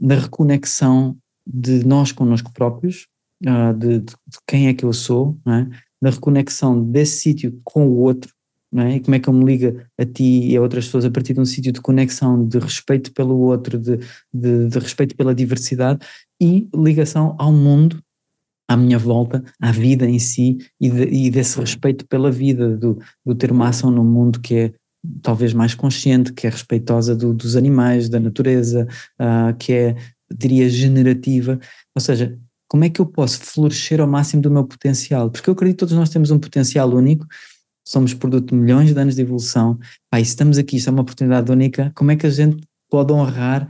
na 0.00 0.14
reconexão 0.14 1.16
de 1.46 1.84
nós 1.84 2.12
connosco 2.12 2.50
próprios, 2.52 3.09
uh, 3.46 3.74
de, 3.76 4.00
de, 4.00 4.14
quem 4.46 4.68
é 4.68 4.74
que 4.74 4.84
eu 4.84 4.92
sou, 4.92 5.38
é? 5.46 5.66
da 6.00 6.10
reconexão 6.10 6.82
desse 6.82 7.18
sítio 7.18 7.60
com 7.64 7.86
o 7.86 7.98
outro, 7.98 8.32
é? 8.76 8.96
e 8.96 9.00
como 9.00 9.14
é 9.14 9.18
que 9.18 9.28
eu 9.28 9.32
me 9.32 9.44
ligo 9.44 9.80
a 9.98 10.04
ti 10.04 10.48
e 10.48 10.56
a 10.56 10.62
outras 10.62 10.86
pessoas 10.86 11.04
a 11.04 11.10
partir 11.10 11.34
de 11.34 11.40
um 11.40 11.44
sítio 11.44 11.72
de 11.72 11.80
conexão, 11.80 12.46
de 12.46 12.58
respeito 12.58 13.12
pelo 13.12 13.38
outro, 13.38 13.78
de, 13.78 13.98
de, 14.32 14.68
de 14.68 14.78
respeito 14.78 15.16
pela 15.16 15.34
diversidade 15.34 16.06
e 16.40 16.68
ligação 16.74 17.34
ao 17.38 17.52
mundo 17.52 18.02
à 18.70 18.76
minha 18.76 18.98
volta, 18.98 19.42
à 19.60 19.72
vida 19.72 20.08
em 20.08 20.20
si 20.20 20.58
e, 20.80 20.88
de, 20.88 21.02
e 21.02 21.28
desse 21.28 21.58
respeito 21.58 22.06
pela 22.06 22.30
vida, 22.30 22.76
do, 22.76 23.00
do, 23.26 23.34
ter 23.34 23.50
uma 23.50 23.68
ação 23.68 23.90
no 23.90 24.04
mundo 24.04 24.38
que 24.38 24.54
é 24.54 24.72
talvez 25.22 25.52
mais 25.52 25.74
consciente, 25.74 26.32
que 26.32 26.46
é 26.46 26.50
respeitosa 26.50 27.16
do, 27.16 27.34
dos 27.34 27.56
animais, 27.56 28.08
da 28.08 28.20
natureza, 28.20 28.86
uh, 29.20 29.56
que 29.58 29.72
é, 29.72 29.96
diria, 30.32 30.68
generativa. 30.68 31.58
Ou 31.96 32.00
seja, 32.00 32.38
como 32.70 32.84
é 32.84 32.88
que 32.88 33.00
eu 33.00 33.06
posso 33.06 33.40
florescer 33.40 34.00
ao 34.00 34.06
máximo 34.06 34.40
do 34.40 34.48
meu 34.48 34.64
potencial? 34.64 35.28
Porque 35.28 35.50
eu 35.50 35.54
acredito 35.54 35.74
que 35.74 35.80
todos 35.80 35.94
nós 35.96 36.08
temos 36.08 36.30
um 36.30 36.38
potencial 36.38 36.88
único, 36.88 37.26
somos 37.84 38.14
produto 38.14 38.50
de 38.50 38.54
milhões 38.54 38.94
de 38.94 39.00
anos 39.00 39.16
de 39.16 39.22
evolução, 39.22 39.76
pá, 40.08 40.20
e 40.20 40.24
se 40.24 40.30
estamos 40.30 40.56
aqui, 40.56 40.76
isto 40.76 40.88
é 40.88 40.92
uma 40.92 41.02
oportunidade 41.02 41.50
única, 41.50 41.90
como 41.96 42.12
é 42.12 42.16
que 42.16 42.28
a 42.28 42.30
gente 42.30 42.62
pode 42.88 43.12
honrar 43.12 43.68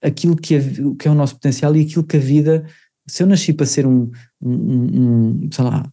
aquilo 0.00 0.36
que 0.36 0.54
é, 0.54 0.60
que 0.96 1.08
é 1.08 1.10
o 1.10 1.16
nosso 1.16 1.34
potencial 1.34 1.74
e 1.74 1.80
aquilo 1.82 2.04
que 2.04 2.16
a 2.16 2.20
vida, 2.20 2.64
se 3.08 3.24
eu 3.24 3.26
nasci 3.26 3.52
para 3.52 3.66
ser 3.66 3.84
um, 3.84 4.08
um, 4.40 4.52
um 5.42 5.48
sei 5.50 5.64
lá, 5.64 5.84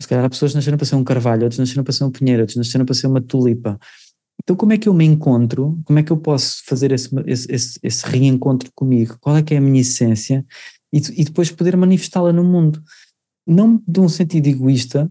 se 0.00 0.08
calhar 0.08 0.24
há 0.24 0.28
pessoas 0.28 0.50
que 0.50 0.56
nasceram 0.56 0.76
para 0.76 0.86
ser 0.86 0.96
um 0.96 1.04
carvalho, 1.04 1.44
outros 1.44 1.60
nasceram 1.60 1.84
para 1.84 1.92
ser 1.92 2.02
um 2.02 2.10
pinheiro, 2.10 2.42
outros 2.42 2.56
nasceram 2.56 2.84
para 2.84 2.96
ser 2.96 3.06
uma 3.06 3.20
tulipa. 3.20 3.78
Então 4.42 4.56
como 4.56 4.72
é 4.72 4.78
que 4.78 4.88
eu 4.88 4.94
me 4.94 5.04
encontro, 5.04 5.80
como 5.84 6.00
é 6.00 6.02
que 6.02 6.10
eu 6.10 6.16
posso 6.16 6.64
fazer 6.66 6.90
esse, 6.90 7.08
esse, 7.26 7.78
esse 7.80 8.04
reencontro 8.04 8.72
comigo? 8.74 9.16
Qual 9.20 9.36
é 9.36 9.42
que 9.42 9.54
é 9.54 9.58
a 9.58 9.60
minha 9.60 9.80
essência? 9.80 10.44
E, 10.92 10.98
e 11.20 11.24
depois 11.24 11.50
poder 11.50 11.76
manifestá-la 11.76 12.32
no 12.32 12.44
mundo. 12.44 12.82
Não 13.46 13.82
de 13.86 14.00
um 14.00 14.08
sentido 14.08 14.46
egoísta, 14.46 15.10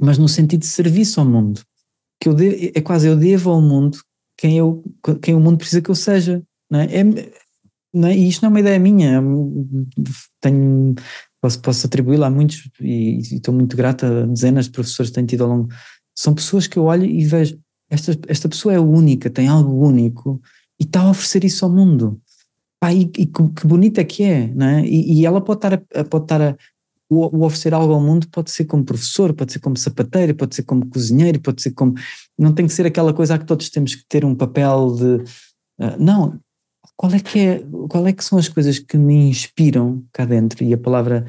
mas 0.00 0.18
no 0.18 0.28
sentido 0.28 0.60
de 0.60 0.66
serviço 0.66 1.20
ao 1.20 1.26
mundo. 1.26 1.62
Que 2.20 2.28
eu 2.28 2.34
de, 2.34 2.72
é 2.74 2.80
quase 2.80 3.06
eu 3.06 3.16
devo 3.16 3.50
ao 3.50 3.60
mundo 3.60 3.98
quem, 4.36 4.58
eu, 4.58 4.82
quem 5.22 5.34
o 5.34 5.40
mundo 5.40 5.58
precisa 5.58 5.80
que 5.80 5.90
eu 5.90 5.94
seja. 5.94 6.42
Não 6.70 6.80
é? 6.80 6.96
É, 6.96 7.04
não 7.94 8.08
é? 8.08 8.16
E 8.16 8.28
isto 8.28 8.42
não 8.42 8.48
é 8.48 8.50
uma 8.50 8.60
ideia 8.60 8.78
minha. 8.78 9.22
Tenho, 10.40 10.94
posso, 11.40 11.60
posso 11.60 11.86
atribuí-la 11.86 12.26
a 12.26 12.30
muitos 12.30 12.68
e, 12.80 13.18
e 13.18 13.36
estou 13.36 13.54
muito 13.54 13.76
grata 13.76 14.24
a 14.24 14.26
dezenas 14.26 14.66
de 14.66 14.72
professores 14.72 15.10
que 15.10 15.14
têm 15.14 15.26
tido 15.26 15.44
ao 15.44 15.50
longo. 15.50 15.68
São 16.14 16.34
pessoas 16.34 16.66
que 16.66 16.76
eu 16.76 16.84
olho 16.84 17.04
e 17.04 17.24
vejo, 17.24 17.58
esta, 17.88 18.18
esta 18.26 18.48
pessoa 18.48 18.74
é 18.74 18.80
única, 18.80 19.30
tem 19.30 19.48
algo 19.48 19.86
único 19.86 20.40
e 20.80 20.84
está 20.84 21.02
a 21.02 21.10
oferecer 21.10 21.44
isso 21.44 21.64
ao 21.64 21.70
mundo. 21.70 22.20
Pá, 22.82 22.92
e, 22.92 23.02
e 23.16 23.26
que, 23.26 23.64
bonita 23.64 24.02
que 24.02 24.24
é, 24.24 24.48
não 24.48 24.66
é? 24.66 24.84
E, 24.84 25.20
e 25.20 25.24
ela 25.24 25.40
pode 25.40 25.58
estar, 25.58 25.74
a, 25.74 26.04
pode 26.04 26.24
estar 26.24 26.42
a, 26.42 26.56
o, 27.08 27.38
o, 27.38 27.44
oferecer 27.44 27.72
algo 27.72 27.94
ao 27.94 28.00
mundo, 28.00 28.28
pode 28.28 28.50
ser 28.50 28.64
como 28.64 28.84
professor, 28.84 29.32
pode 29.32 29.52
ser 29.52 29.60
como 29.60 29.76
sapateiro, 29.76 30.34
pode 30.34 30.56
ser 30.56 30.64
como 30.64 30.88
cozinheiro, 30.88 31.40
pode 31.40 31.62
ser 31.62 31.70
como. 31.70 31.94
Não 32.36 32.52
tem 32.52 32.66
que 32.66 32.72
ser 32.72 32.84
aquela 32.84 33.14
coisa 33.14 33.38
que 33.38 33.44
todos 33.44 33.70
temos 33.70 33.94
que 33.94 34.02
ter 34.08 34.24
um 34.24 34.34
papel 34.34 34.96
de. 34.96 35.22
Uh, 35.78 35.96
não, 35.96 36.40
qual 36.96 37.12
é 37.12 37.20
que 37.20 37.38
é, 37.38 37.64
qual 37.88 38.04
é 38.04 38.12
que 38.12 38.24
são 38.24 38.36
as 38.36 38.48
coisas 38.48 38.80
que 38.80 38.98
me 38.98 39.30
inspiram 39.30 40.04
cá 40.12 40.24
dentro? 40.24 40.64
E 40.64 40.74
a 40.74 40.78
palavra 40.78 41.24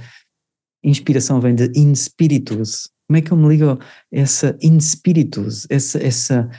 inspiração 0.83 1.39
vem 1.39 1.53
de 1.53 1.71
in 1.75 1.93
spiritus. 1.93 2.89
Como 3.07 3.17
é 3.17 3.21
que 3.21 3.31
eu 3.31 3.37
me 3.37 3.47
ligo 3.47 3.69
a 3.69 3.79
essa 4.11 4.57
in 4.59 4.79
spiritus, 4.79 5.67
essa, 5.69 6.03
essa, 6.03 6.49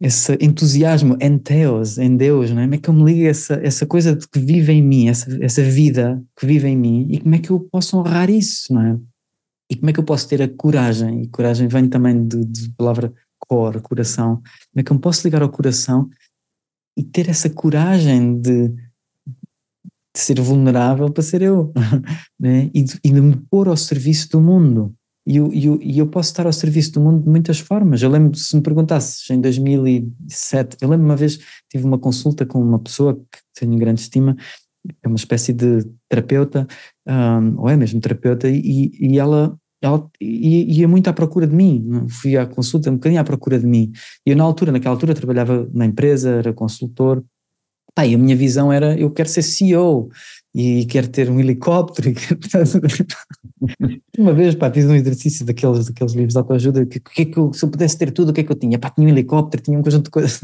esse 0.00 0.36
entusiasmo 0.40 1.16
em 1.20 1.36
Deus, 1.36 1.98
em 1.98 2.16
Deus, 2.16 2.50
não 2.50 2.60
é? 2.60 2.64
Como 2.64 2.74
é 2.74 2.78
que 2.78 2.88
eu 2.88 2.94
me 2.94 3.04
ligo 3.04 3.26
a 3.26 3.30
essa, 3.30 3.54
essa 3.62 3.86
coisa 3.86 4.16
que 4.16 4.38
vive 4.38 4.72
em 4.72 4.82
mim, 4.82 5.08
essa, 5.08 5.44
essa 5.44 5.62
vida 5.62 6.22
que 6.38 6.46
vive 6.46 6.68
em 6.68 6.76
mim 6.76 7.06
e 7.10 7.20
como 7.20 7.34
é 7.34 7.38
que 7.38 7.50
eu 7.50 7.60
posso 7.60 7.98
honrar 7.98 8.30
isso, 8.30 8.72
não 8.72 8.82
é? 8.82 8.98
E 9.70 9.76
como 9.76 9.90
é 9.90 9.92
que 9.92 10.00
eu 10.00 10.04
posso 10.04 10.28
ter 10.28 10.42
a 10.42 10.48
coragem, 10.48 11.22
e 11.22 11.28
coragem 11.28 11.68
vem 11.68 11.88
também 11.88 12.26
de, 12.26 12.44
de 12.44 12.70
palavra 12.76 13.12
cor, 13.38 13.80
coração, 13.82 14.36
como 14.36 14.80
é 14.80 14.82
que 14.82 14.90
eu 14.90 14.98
posso 14.98 15.26
ligar 15.26 15.42
ao 15.42 15.50
coração 15.50 16.08
e 16.96 17.04
ter 17.04 17.28
essa 17.28 17.50
coragem 17.50 18.40
de 18.40 18.72
de 20.14 20.20
ser 20.20 20.40
vulnerável 20.40 21.10
para 21.10 21.22
ser 21.22 21.42
eu, 21.42 21.72
né? 22.38 22.70
e, 22.74 22.82
de, 22.82 22.98
e 23.04 23.12
de 23.12 23.20
me 23.20 23.36
pôr 23.48 23.68
ao 23.68 23.76
serviço 23.76 24.28
do 24.30 24.40
mundo. 24.40 24.94
E 25.26 25.36
eu, 25.36 25.52
eu, 25.52 25.78
eu 25.82 26.06
posso 26.06 26.30
estar 26.30 26.46
ao 26.46 26.52
serviço 26.52 26.92
do 26.92 27.00
mundo 27.00 27.22
de 27.22 27.28
muitas 27.28 27.60
formas. 27.60 28.02
Eu 28.02 28.10
lembro, 28.10 28.36
se 28.36 28.56
me 28.56 28.62
perguntasses 28.62 29.28
em 29.30 29.40
2007, 29.40 30.78
eu 30.80 30.88
lembro 30.88 31.04
uma 31.04 31.16
vez 31.16 31.38
tive 31.70 31.84
uma 31.84 31.98
consulta 31.98 32.46
com 32.46 32.60
uma 32.60 32.78
pessoa 32.78 33.14
que 33.14 33.38
tenho 33.54 33.78
grande 33.78 34.00
estima, 34.00 34.36
é 35.02 35.08
uma 35.08 35.16
espécie 35.16 35.52
de 35.52 35.86
terapeuta, 36.08 36.66
um, 37.06 37.60
ou 37.60 37.68
é 37.68 37.76
mesmo 37.76 38.00
terapeuta, 38.00 38.48
e, 38.48 38.90
e 38.98 39.18
ela, 39.18 39.56
ela 39.82 40.08
ia 40.20 40.88
muito 40.88 41.08
à 41.08 41.12
procura 41.12 41.46
de 41.46 41.54
mim. 41.54 42.06
Fui 42.08 42.36
à 42.36 42.46
consulta 42.46 42.90
um 42.90 42.94
bocadinho 42.94 43.20
à 43.20 43.24
procura 43.24 43.58
de 43.58 43.66
mim. 43.66 43.92
E 44.26 44.30
eu, 44.30 44.36
na 44.36 44.44
altura, 44.44 44.72
naquela 44.72 44.94
altura, 44.94 45.14
trabalhava 45.14 45.68
na 45.72 45.84
empresa, 45.84 46.30
era 46.30 46.52
consultor, 46.52 47.22
E 48.06 48.14
a 48.14 48.18
minha 48.18 48.36
visão 48.36 48.72
era: 48.72 48.98
eu 48.98 49.10
quero 49.10 49.28
ser 49.28 49.42
CEO 49.42 50.08
e 50.54 50.84
quero 50.86 51.08
ter 51.08 51.30
um 51.30 51.38
helicóptero. 51.38 52.12
Uma 54.18 54.32
vez 54.32 54.54
pá, 54.54 54.70
fiz 54.70 54.84
um 54.86 54.94
exercício 54.94 55.46
daqueles, 55.46 55.86
daqueles 55.86 56.12
livros 56.12 56.32
de 56.32 56.38
autoajuda, 56.38 56.86
que, 56.86 57.00
que, 57.00 57.26
que 57.26 57.38
eu, 57.38 57.52
se 57.52 57.64
eu 57.64 57.70
pudesse 57.70 57.96
ter 57.96 58.10
tudo, 58.10 58.30
o 58.30 58.32
que 58.32 58.40
é 58.40 58.44
que 58.44 58.52
eu 58.52 58.58
tinha? 58.58 58.78
Pá, 58.78 58.90
tinha 58.90 59.06
um 59.06 59.10
helicóptero, 59.10 59.62
tinha 59.62 59.78
um 59.78 59.82
conjunto 59.82 60.04
de 60.04 60.10
coisas. 60.10 60.40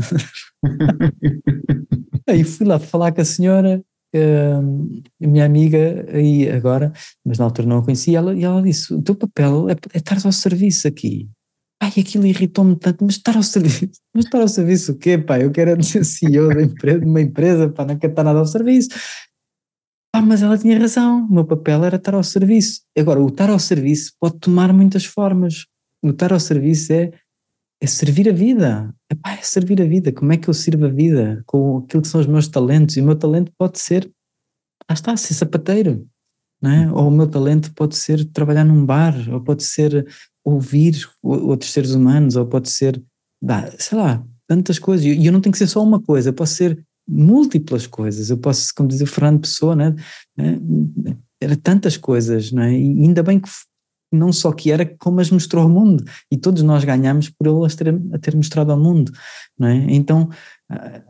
Aí 2.28 2.44
fui 2.44 2.66
lá 2.66 2.78
falar 2.78 3.12
com 3.12 3.20
a 3.20 3.24
senhora, 3.24 3.82
uh, 4.14 5.02
minha 5.20 5.44
amiga, 5.44 6.04
aí 6.12 6.50
agora, 6.50 6.92
mas 7.24 7.38
na 7.38 7.44
altura 7.44 7.68
não 7.68 7.78
a 7.78 7.84
conhecia, 7.84 8.18
ela, 8.18 8.34
e 8.34 8.42
ela 8.42 8.60
disse: 8.60 8.92
o 8.92 9.00
teu 9.00 9.14
papel 9.14 9.70
é, 9.70 9.76
é 9.92 9.98
estar 9.98 10.18
ao 10.24 10.32
serviço 10.32 10.88
aqui. 10.88 11.28
Ai, 11.82 11.92
aquilo 12.00 12.26
irritou-me 12.26 12.74
tanto, 12.76 13.04
mas 13.04 13.16
estar 13.16 13.36
ao 13.36 13.42
serviço, 13.42 14.00
mas 14.14 14.24
estar 14.24 14.40
ao 14.40 14.48
serviço 14.48 14.92
o 14.92 14.98
quê, 14.98 15.18
pá? 15.18 15.38
Eu 15.38 15.50
quero 15.50 15.82
ser 15.82 16.04
CEO 16.04 16.48
de 16.48 17.04
uma 17.04 17.20
empresa, 17.20 17.68
pá, 17.68 17.84
não 17.84 17.98
quero 17.98 18.12
estar 18.12 18.24
nada 18.24 18.38
ao 18.38 18.46
serviço. 18.46 18.88
Ah, 20.14 20.22
mas 20.22 20.42
ela 20.42 20.56
tinha 20.56 20.78
razão, 20.78 21.26
o 21.26 21.32
meu 21.32 21.44
papel 21.44 21.84
era 21.84 21.96
estar 21.96 22.14
ao 22.14 22.22
serviço. 22.22 22.80
Agora, 22.96 23.20
o 23.20 23.28
estar 23.28 23.50
ao 23.50 23.58
serviço 23.58 24.14
pode 24.18 24.38
tomar 24.38 24.72
muitas 24.72 25.04
formas. 25.04 25.66
O 26.02 26.08
estar 26.08 26.32
ao 26.32 26.40
serviço 26.40 26.90
é, 26.94 27.12
é 27.82 27.86
servir 27.86 28.26
a 28.30 28.32
vida. 28.32 28.94
Epá, 29.12 29.32
é 29.32 29.42
servir 29.42 29.82
a 29.82 29.84
vida. 29.84 30.10
Como 30.10 30.32
é 30.32 30.38
que 30.38 30.48
eu 30.48 30.54
sirvo 30.54 30.86
a 30.86 30.88
vida? 30.88 31.42
Com 31.44 31.78
aquilo 31.78 32.00
que 32.00 32.08
são 32.08 32.18
os 32.18 32.26
meus 32.26 32.48
talentos. 32.48 32.96
E 32.96 33.02
o 33.02 33.04
meu 33.04 33.14
talento 33.14 33.52
pode 33.58 33.78
ser, 33.78 34.10
lá 34.88 34.94
está, 34.94 35.14
ser 35.18 35.34
sapateiro. 35.34 36.08
É? 36.64 36.90
Ou 36.90 37.08
o 37.08 37.10
meu 37.10 37.26
talento 37.26 37.74
pode 37.74 37.94
ser 37.96 38.24
trabalhar 38.32 38.64
num 38.64 38.86
bar, 38.86 39.14
ou 39.30 39.42
pode 39.42 39.62
ser 39.64 40.06
ouvir 40.46 41.04
outros 41.22 41.72
seres 41.72 41.90
humanos, 41.90 42.36
ou 42.36 42.46
pode 42.46 42.70
ser, 42.70 43.02
sei 43.78 43.98
lá, 43.98 44.24
tantas 44.46 44.78
coisas. 44.78 45.04
E 45.04 45.26
eu 45.26 45.32
não 45.32 45.40
tenho 45.40 45.52
que 45.52 45.58
ser 45.58 45.66
só 45.66 45.82
uma 45.82 46.00
coisa, 46.00 46.28
eu 46.28 46.32
posso 46.32 46.54
ser 46.54 46.86
múltiplas 47.08 47.86
coisas. 47.86 48.30
Eu 48.30 48.38
posso, 48.38 48.72
como 48.74 48.88
diz 48.88 49.00
o 49.00 49.06
Fernando 49.06 49.40
Pessoa, 49.40 49.74
né? 49.74 49.94
era 51.40 51.56
tantas 51.56 51.96
coisas, 51.96 52.52
não 52.52 52.62
é? 52.62 52.72
E 52.72 53.02
ainda 53.02 53.22
bem 53.22 53.40
que 53.40 53.48
não 54.12 54.32
só 54.32 54.52
que 54.52 54.70
era, 54.70 54.86
como 54.86 55.20
as 55.20 55.30
mostrou 55.30 55.64
ao 55.64 55.68
mundo. 55.68 56.04
E 56.30 56.36
todos 56.36 56.62
nós 56.62 56.84
ganhamos 56.84 57.28
por 57.28 57.46
ele 57.46 57.66
as 57.66 57.74
ter, 57.74 57.88
a 58.12 58.18
ter 58.18 58.36
mostrado 58.36 58.70
ao 58.70 58.78
mundo, 58.78 59.12
não 59.58 59.68
é? 59.68 59.86
Então, 59.88 60.30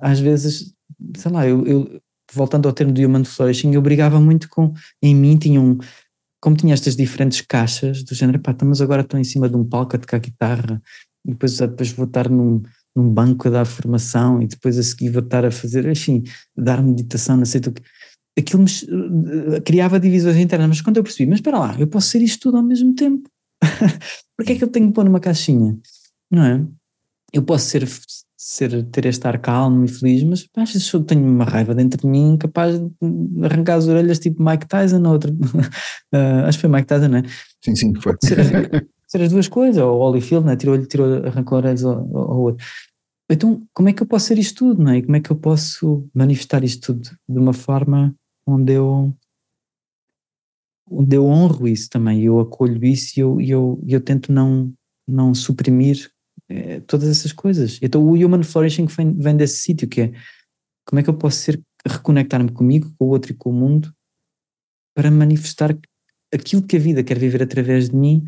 às 0.01 0.19
vezes, 0.19 0.75
sei 1.17 1.31
lá, 1.31 1.47
eu, 1.47 1.67
eu 1.67 2.01
voltando 2.33 2.67
ao 2.67 2.73
termo 2.73 2.93
do 2.93 3.01
Human 3.01 3.25
Flourishing, 3.25 3.75
eu 3.75 3.83
brigava 3.83 4.19
muito 4.19 4.49
com, 4.49 4.73
em 5.03 5.15
mim 5.15 5.37
tinha 5.37 5.61
um, 5.61 5.79
como 6.47 6.57
tinha 6.57 6.75
estas 6.75 6.95
diferentes 6.95 7.41
caixas, 7.41 8.05
do 8.05 8.15
género, 8.15 8.39
pá, 8.39 8.53
então, 8.53 8.69
mas 8.69 8.81
agora 8.81 9.03
estou 9.03 9.19
em 9.19 9.25
cima 9.25 9.49
de 9.49 9.57
um 9.57 9.65
palco 9.65 9.97
a 9.97 9.99
tocar 9.99 10.21
guitarra, 10.21 10.81
e 11.27 11.33
depois, 11.33 11.59
depois 11.59 11.91
vou 11.91 12.07
estar 12.07 12.31
num, 12.31 12.63
num 12.95 13.13
banco 13.13 13.49
a 13.49 13.51
dar 13.51 13.65
formação, 13.65 14.41
e 14.41 14.47
depois 14.47 14.79
a 14.79 14.83
seguir 14.85 15.11
vou 15.11 15.25
estar 15.25 15.45
a 15.45 15.51
fazer, 15.51 15.85
enfim, 15.89 16.23
dar 16.57 16.81
meditação, 16.81 17.37
não 17.37 17.45
sei 17.45 17.61
o 17.67 17.73
que. 17.73 17.83
Aquilo 18.39 18.63
me, 18.63 19.61
criava 19.63 19.99
divisões 19.99 20.37
internas, 20.37 20.69
mas 20.69 20.81
quando 20.81 20.99
eu 20.99 21.03
percebi, 21.03 21.29
mas 21.29 21.41
espera 21.41 21.59
lá, 21.59 21.77
eu 21.81 21.89
posso 21.89 22.11
ser 22.11 22.23
isto 22.23 22.43
tudo 22.43 22.59
ao 22.59 22.63
mesmo 22.63 22.95
tempo. 22.95 23.29
Porquê 24.39 24.53
é 24.53 24.55
que 24.55 24.63
eu 24.63 24.69
tenho 24.69 24.87
que 24.87 24.93
pôr 24.93 25.05
numa 25.05 25.19
caixinha? 25.19 25.77
Não 26.31 26.45
é? 26.45 26.65
Eu 27.33 27.43
posso 27.43 27.67
ser 27.67 27.85
ser, 28.47 28.85
ter 28.91 29.07
este 29.07 29.27
ar 29.27 29.41
calmo 29.41 29.85
e 29.85 29.89
feliz, 29.89 30.23
mas 30.23 30.49
às 30.57 30.73
vezes 30.73 30.93
eu 30.93 31.03
tenho 31.03 31.27
uma 31.27 31.45
raiva 31.45 31.75
dentro 31.75 32.01
de 32.01 32.07
mim 32.07 32.37
capaz 32.39 32.79
de 32.79 32.89
arrancar 33.45 33.75
as 33.75 33.89
orelhas 33.89 34.21
tipo 34.21 34.41
Mike 34.41 34.69
Tyson 34.69 35.03
ou 35.05 35.13
outro. 35.15 35.33
uh, 35.33 36.45
acho 36.47 36.59
que 36.59 36.61
foi 36.61 36.71
Mike 36.71 36.87
Tyson, 36.87 37.09
não 37.09 37.19
é? 37.19 37.23
Sim, 37.65 37.75
sim, 37.75 37.95
foi. 38.01 38.15
Ser, 38.23 38.39
ser 39.09 39.23
as 39.23 39.33
duas 39.33 39.49
coisas, 39.49 39.83
ou 39.83 39.99
Holyfield, 39.99 40.47
né? 40.47 40.55
tirou, 40.55 40.87
tirou, 40.87 41.27
arrancou 41.27 41.59
orelhas 41.59 41.85
ao, 41.85 41.99
ao 42.17 42.41
outro. 42.41 42.65
Então, 43.29 43.67
como 43.75 43.89
é 43.89 43.93
que 43.93 44.01
eu 44.01 44.07
posso 44.07 44.27
ser 44.27 44.39
isto 44.39 44.59
tudo, 44.59 44.81
não 44.81 44.93
é? 44.93 45.03
Como 45.03 45.17
é 45.17 45.21
que 45.21 45.33
eu 45.33 45.37
posso 45.37 46.09
manifestar 46.15 46.63
isto 46.63 46.95
tudo 46.95 47.11
de 47.29 47.39
uma 47.41 47.53
forma 47.53 48.15
onde 48.47 48.75
eu 48.75 49.13
onde 50.89 51.17
eu 51.17 51.27
honro 51.27 51.67
isso 51.67 51.91
também, 51.91 52.23
eu 52.23 52.39
acolho 52.39 52.85
isso 52.85 53.19
e 53.19 53.21
eu, 53.21 53.41
eu, 53.41 53.83
eu 53.89 54.01
tento 54.01 54.31
não, 54.31 54.73
não 55.05 55.35
suprimir 55.35 56.09
é, 56.49 56.81
todas 56.81 57.09
essas 57.09 57.33
coisas. 57.33 57.79
Então 57.83 58.03
o 58.03 58.13
Human 58.13 58.43
Flourishing 58.43 58.87
vem, 58.87 59.15
vem 59.15 59.37
desse 59.37 59.59
sítio 59.59 59.89
que 59.89 60.01
é 60.03 60.13
como 60.87 61.01
é 61.01 61.03
que 61.03 61.11
eu 61.11 61.15
posso 61.15 61.39
ser, 61.39 61.61
reconectar-me 61.87 62.51
comigo, 62.51 62.93
com 62.99 63.07
o 63.07 63.09
outro 63.09 63.33
e 63.33 63.35
com 63.35 63.51
o 63.51 63.53
mundo 63.53 63.93
para 64.95 65.11
manifestar 65.11 65.77
aquilo 66.33 66.63
que 66.63 66.77
a 66.77 66.81
vida 66.81 67.03
quer 67.03 67.19
viver 67.19 67.43
através 67.43 67.91
de 67.91 67.97
mim 67.97 68.25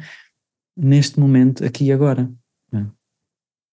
neste 0.76 1.18
momento, 1.18 1.64
aqui 1.64 1.86
e 1.86 1.92
agora. 1.92 2.30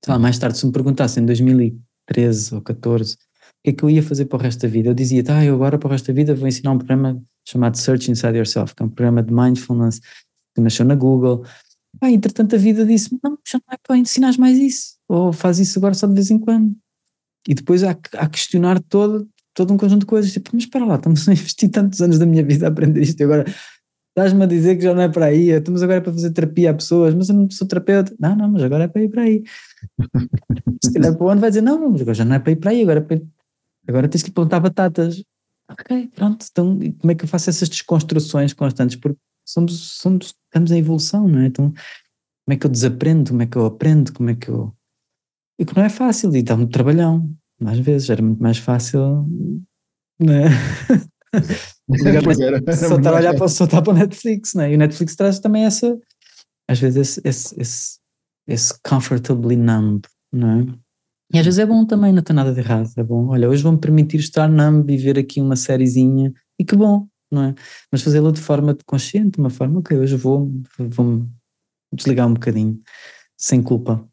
Lá, 0.07 0.19
mais 0.19 0.37
tarde, 0.37 0.57
se 0.57 0.65
me 0.65 0.71
perguntasse 0.71 1.19
em 1.19 1.25
2013 1.25 2.55
ou 2.55 2.61
14 2.61 3.15
o 3.15 3.17
que 3.63 3.69
é 3.71 3.73
que 3.73 3.83
eu 3.83 3.89
ia 3.89 4.03
fazer 4.03 4.25
para 4.25 4.37
o 4.37 4.41
resto 4.41 4.61
da 4.61 4.67
vida, 4.67 4.89
eu 4.89 4.93
dizia, 4.93 5.23
tá, 5.23 5.43
eu 5.43 5.55
agora 5.55 5.79
para 5.79 5.87
o 5.87 5.91
resto 5.91 6.07
da 6.07 6.13
vida 6.13 6.35
vou 6.35 6.47
ensinar 6.47 6.71
um 6.71 6.77
programa 6.77 7.19
chamado 7.47 7.77
Search 7.77 8.11
Inside 8.11 8.37
Yourself, 8.37 8.75
que 8.75 8.83
é 8.83 8.85
um 8.85 8.89
programa 8.89 9.23
de 9.23 9.33
mindfulness 9.33 9.99
que 10.53 10.61
nasceu 10.61 10.85
na 10.85 10.93
Google, 10.93 11.43
Pá, 11.99 12.09
entretanto 12.09 12.55
a 12.55 12.57
vida 12.57 12.85
disse 12.85 13.17
não, 13.23 13.37
já 13.45 13.59
não 13.59 13.73
é 13.73 13.77
para 13.81 13.97
ensinar 13.97 14.37
mais 14.37 14.57
isso, 14.57 14.95
ou 15.07 15.31
faz 15.31 15.59
isso 15.59 15.79
agora 15.79 15.93
só 15.93 16.07
de 16.07 16.13
vez 16.13 16.29
em 16.31 16.39
quando. 16.39 16.75
E 17.47 17.53
depois 17.53 17.83
há, 17.83 17.91
há 18.13 18.27
questionar 18.27 18.79
todo, 18.81 19.27
todo 19.53 19.73
um 19.73 19.77
conjunto 19.77 20.01
de 20.01 20.05
coisas, 20.07 20.31
tipo, 20.31 20.49
mas 20.53 20.63
espera 20.63 20.85
lá, 20.85 20.95
estamos 20.95 21.27
a 21.27 21.31
investir 21.31 21.69
tantos 21.69 22.01
anos 22.01 22.19
da 22.19 22.25
minha 22.25 22.43
vida 22.43 22.65
a 22.65 22.69
aprender 22.69 23.01
isto 23.01 23.19
e 23.19 23.23
agora 23.23 23.45
estás-me 24.17 24.43
a 24.43 24.47
dizer 24.47 24.77
que 24.77 24.83
já 24.83 24.93
não 24.93 25.01
é 25.01 25.09
para 25.09 25.25
aí, 25.25 25.49
estamos 25.49 25.83
agora 25.83 26.01
para 26.01 26.13
fazer 26.13 26.31
terapia 26.31 26.71
a 26.71 26.73
pessoas, 26.73 27.13
mas 27.13 27.27
eu 27.27 27.35
não 27.35 27.49
sou 27.49 27.67
terapeuta. 27.67 28.15
Não, 28.17 28.35
não, 28.35 28.49
mas 28.49 28.63
agora 28.63 28.85
é 28.85 28.87
para 28.87 29.03
ir 29.03 29.09
para 29.09 29.23
aí. 29.23 29.43
Se 30.83 30.93
calhar 30.93 31.15
para 31.15 31.25
o 31.25 31.29
ano 31.29 31.41
vai 31.41 31.49
dizer, 31.49 31.61
não, 31.61 31.91
mas 31.91 32.01
agora 32.01 32.13
já 32.13 32.23
não 32.23 32.35
é 32.35 32.39
para 32.39 32.51
ir 32.51 32.55
para 32.55 32.71
aí, 32.71 32.81
agora, 32.81 32.99
é 32.99 33.03
para 33.03 33.17
ir... 33.17 33.27
agora 33.87 34.07
tens 34.07 34.23
que 34.23 34.31
plantar 34.31 34.61
batatas. 34.61 35.21
Ok, 35.69 36.11
pronto, 36.15 36.45
então 36.49 36.79
como 36.99 37.11
é 37.11 37.15
que 37.15 37.25
eu 37.25 37.27
faço 37.27 37.49
essas 37.49 37.67
desconstruções 37.67 38.53
constantes? 38.53 38.95
Porque 38.95 39.19
somos, 39.45 39.91
somos, 39.99 40.33
estamos 40.45 40.71
em 40.71 40.79
evolução, 40.79 41.27
não 41.27 41.39
é? 41.39 41.47
Então, 41.47 41.71
como 41.71 42.53
é 42.53 42.57
que 42.57 42.65
eu 42.65 42.71
desaprendo, 42.71 43.29
como 43.31 43.41
é 43.41 43.47
que 43.47 43.57
eu 43.57 43.65
aprendo, 43.65 44.13
como 44.13 44.29
é 44.29 44.35
que 44.35 44.49
eu. 44.49 44.75
E 45.59 45.65
que 45.65 45.75
não 45.75 45.83
é 45.83 45.89
fácil, 45.89 46.35
e 46.35 46.43
dá 46.43 46.55
muito 46.55 46.71
trabalhão, 46.71 47.29
mais 47.59 47.79
vezes, 47.79 48.09
era 48.09 48.21
muito 48.21 48.41
mais 48.41 48.57
fácil, 48.57 49.25
não 50.19 50.33
é? 50.33 50.47
era, 52.41 52.57
era 52.57 52.75
só 52.75 52.95
olhar 52.95 53.35
para, 53.35 53.47
só 53.47 53.67
para 53.67 53.91
o 53.91 53.93
Netflix, 53.93 54.53
não 54.53 54.63
é? 54.63 54.71
E 54.71 54.75
o 54.75 54.77
Netflix 54.77 55.15
traz 55.15 55.39
também 55.39 55.65
essa, 55.65 55.97
às 56.67 56.79
vezes, 56.79 57.19
esse, 57.23 57.59
esse, 57.59 57.99
esse, 58.47 58.73
comfortably 58.83 59.55
numb, 59.55 60.01
não 60.31 60.59
é? 60.59 60.65
E 61.33 61.39
às 61.39 61.45
vezes 61.45 61.59
é 61.59 61.65
bom 61.65 61.85
também, 61.85 62.13
não 62.13 62.21
tem 62.21 62.35
nada 62.35 62.53
de 62.53 62.59
errado, 62.59 62.89
é 62.97 63.03
bom. 63.03 63.29
Olha, 63.29 63.49
hoje 63.49 63.63
vão-me 63.63 63.79
permitir 63.79 64.17
estar 64.17 64.47
numb 64.47 64.91
e 64.91 64.97
ver 64.97 65.17
aqui 65.17 65.41
uma 65.41 65.55
sériezinha, 65.55 66.33
e 66.59 66.63
que 66.63 66.75
bom, 66.75 67.07
não 67.35 67.43
é? 67.43 67.55
Mas 67.91 68.01
fazê-lo 68.01 68.31
de 68.31 68.41
forma 68.41 68.75
consciente, 68.85 69.31
de 69.31 69.39
uma 69.39 69.49
forma, 69.49 69.79
ok, 69.79 69.97
hoje 69.97 70.15
vou, 70.15 70.51
vou 70.79 71.27
desligar 71.93 72.27
um 72.27 72.33
bocadinho, 72.33 72.79
sem 73.37 73.61
culpa. 73.61 74.07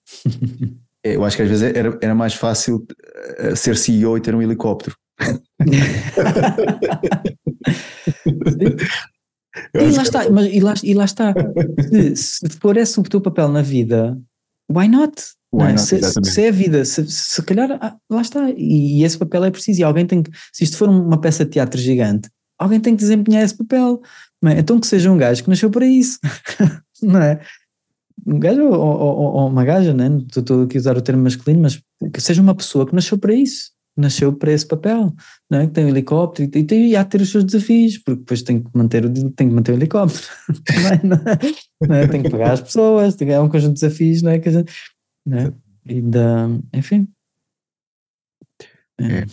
É, 1.04 1.16
eu 1.16 1.24
acho 1.24 1.36
que 1.36 1.42
às 1.42 1.48
vezes 1.48 1.64
era, 1.74 1.98
era 2.00 2.14
mais 2.14 2.32
fácil 2.34 2.86
eh, 3.38 3.56
ser 3.56 3.76
CEO 3.76 4.16
e 4.16 4.20
ter 4.20 4.34
um 4.34 4.42
helicóptero. 4.42 4.94
e, 9.74 9.90
lá 9.96 10.02
está, 10.02 10.30
mas, 10.30 10.46
e, 10.46 10.60
lá, 10.60 10.74
e 10.82 10.94
lá 10.94 11.04
está, 11.04 11.34
se, 11.90 12.16
se 12.16 12.48
for 12.60 12.76
esse 12.76 12.98
o 13.00 13.02
teu 13.02 13.20
papel 13.20 13.48
na 13.48 13.62
vida, 13.62 14.16
why 14.70 14.86
not? 14.88 15.12
Why 15.52 15.72
not 15.72 15.80
se, 15.80 16.00
se, 16.00 16.42
é 16.42 16.48
a 16.48 16.52
vida, 16.52 16.84
se, 16.84 17.04
se 17.10 17.42
calhar, 17.42 17.78
ah, 17.80 17.96
lá 18.08 18.22
está, 18.22 18.50
e, 18.50 19.00
e, 19.00 19.04
esse 19.04 19.18
papel 19.18 19.44
é 19.44 19.50
preciso, 19.50 19.80
e 19.80 19.84
alguém 19.84 20.06
tem 20.06 20.22
que, 20.22 20.30
se 20.52 20.64
isto 20.64 20.76
for 20.76 20.88
uma 20.88 21.20
peça 21.20 21.44
de 21.44 21.50
teatro 21.50 21.80
gigante, 21.80 22.30
alguém 22.62 22.80
tem 22.80 22.94
que 22.94 23.02
desempenhar 23.02 23.42
esse 23.42 23.56
papel. 23.56 24.00
É? 24.44 24.58
Então 24.58 24.80
que 24.80 24.86
seja 24.86 25.10
um 25.10 25.16
gajo 25.16 25.42
que 25.42 25.50
nasceu 25.50 25.70
para 25.70 25.86
isso, 25.86 26.18
não 27.02 27.20
é? 27.20 27.40
Um 28.26 28.38
gajo 28.38 28.64
ou, 28.64 28.98
ou, 28.98 29.34
ou 29.34 29.48
uma 29.48 29.64
gaja, 29.64 29.94
né? 29.94 30.08
estou 30.34 30.62
aqui 30.62 30.76
a 30.76 30.80
usar 30.80 30.96
o 30.96 31.02
termo 31.02 31.22
masculino, 31.22 31.62
mas 31.62 31.80
que 32.12 32.20
seja 32.20 32.42
uma 32.42 32.54
pessoa 32.54 32.86
que 32.86 32.94
nasceu 32.94 33.18
para 33.18 33.34
isso, 33.34 33.70
nasceu 33.96 34.32
para 34.32 34.52
esse 34.52 34.66
papel, 34.66 35.12
não 35.48 35.60
é? 35.60 35.66
que 35.66 35.72
tem 35.72 35.84
um 35.84 35.88
helicóptero 35.88 36.48
e, 36.56 36.64
tem, 36.64 36.88
e 36.88 36.96
há 36.96 37.04
de 37.04 37.10
ter 37.10 37.20
os 37.20 37.30
seus 37.30 37.44
desafios, 37.44 37.98
porque 37.98 38.20
depois 38.20 38.42
tem 38.42 38.62
que 38.62 38.70
manter 38.74 39.04
o, 39.04 39.12
tem 39.30 39.48
que 39.48 39.54
manter 39.54 39.72
o 39.72 39.74
helicóptero, 39.76 40.26
não 41.04 41.16
é? 41.16 41.38
Não 41.88 41.94
é? 41.94 42.08
tem 42.08 42.22
que 42.22 42.30
pagar 42.30 42.52
as 42.52 42.60
pessoas, 42.60 43.14
tem, 43.14 43.30
é 43.30 43.40
um 43.40 43.48
conjunto 43.48 43.74
de 43.74 43.80
desafios, 43.80 44.22
não 44.22 44.32
é? 44.32 44.38
Que 44.40 44.48
a 44.48 44.52
gente, 44.52 44.72
não 45.24 45.38
é? 45.38 45.52
E 45.86 46.00
da, 46.00 46.48
enfim. 46.72 47.08
É. 49.00 49.26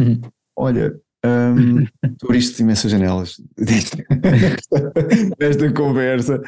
Uhum. 0.00 0.20
Olha, 0.56 1.00
Um, 1.26 1.84
tu 2.16 2.26
abriste 2.26 2.62
imensas 2.62 2.92
janelas 2.92 3.40
nesta 5.40 5.72
conversa 5.74 6.40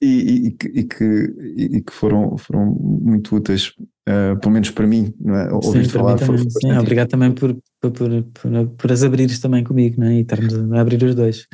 e, 0.00 0.06
e, 0.06 0.46
e, 0.46 0.84
que, 0.84 1.34
e, 1.56 1.80
que, 1.80 1.92
foram, 1.92 2.38
foram 2.38 2.66
muito 2.66 3.34
úteis, 3.34 3.70
uh, 4.08 4.38
pelo 4.40 4.52
menos 4.52 4.70
para 4.70 4.86
mim, 4.86 5.12
não 5.20 5.34
é? 5.34 5.52
Ouvir 5.52 5.88
falar. 5.88 6.18
Foi, 6.18 6.38
foi 6.38 6.48
sim, 6.48 6.72
obrigado 6.78 7.08
também 7.08 7.32
por, 7.32 7.56
por, 7.80 7.90
por, 7.90 8.68
por, 8.78 8.92
as 8.92 9.02
abrires 9.02 9.40
também 9.40 9.64
comigo 9.64 10.00
não 10.00 10.06
é? 10.06 10.14
e 10.14 10.20
estarmos 10.20 10.54
a 10.54 10.80
abrir 10.80 11.02
os 11.02 11.16
dois. 11.16 11.48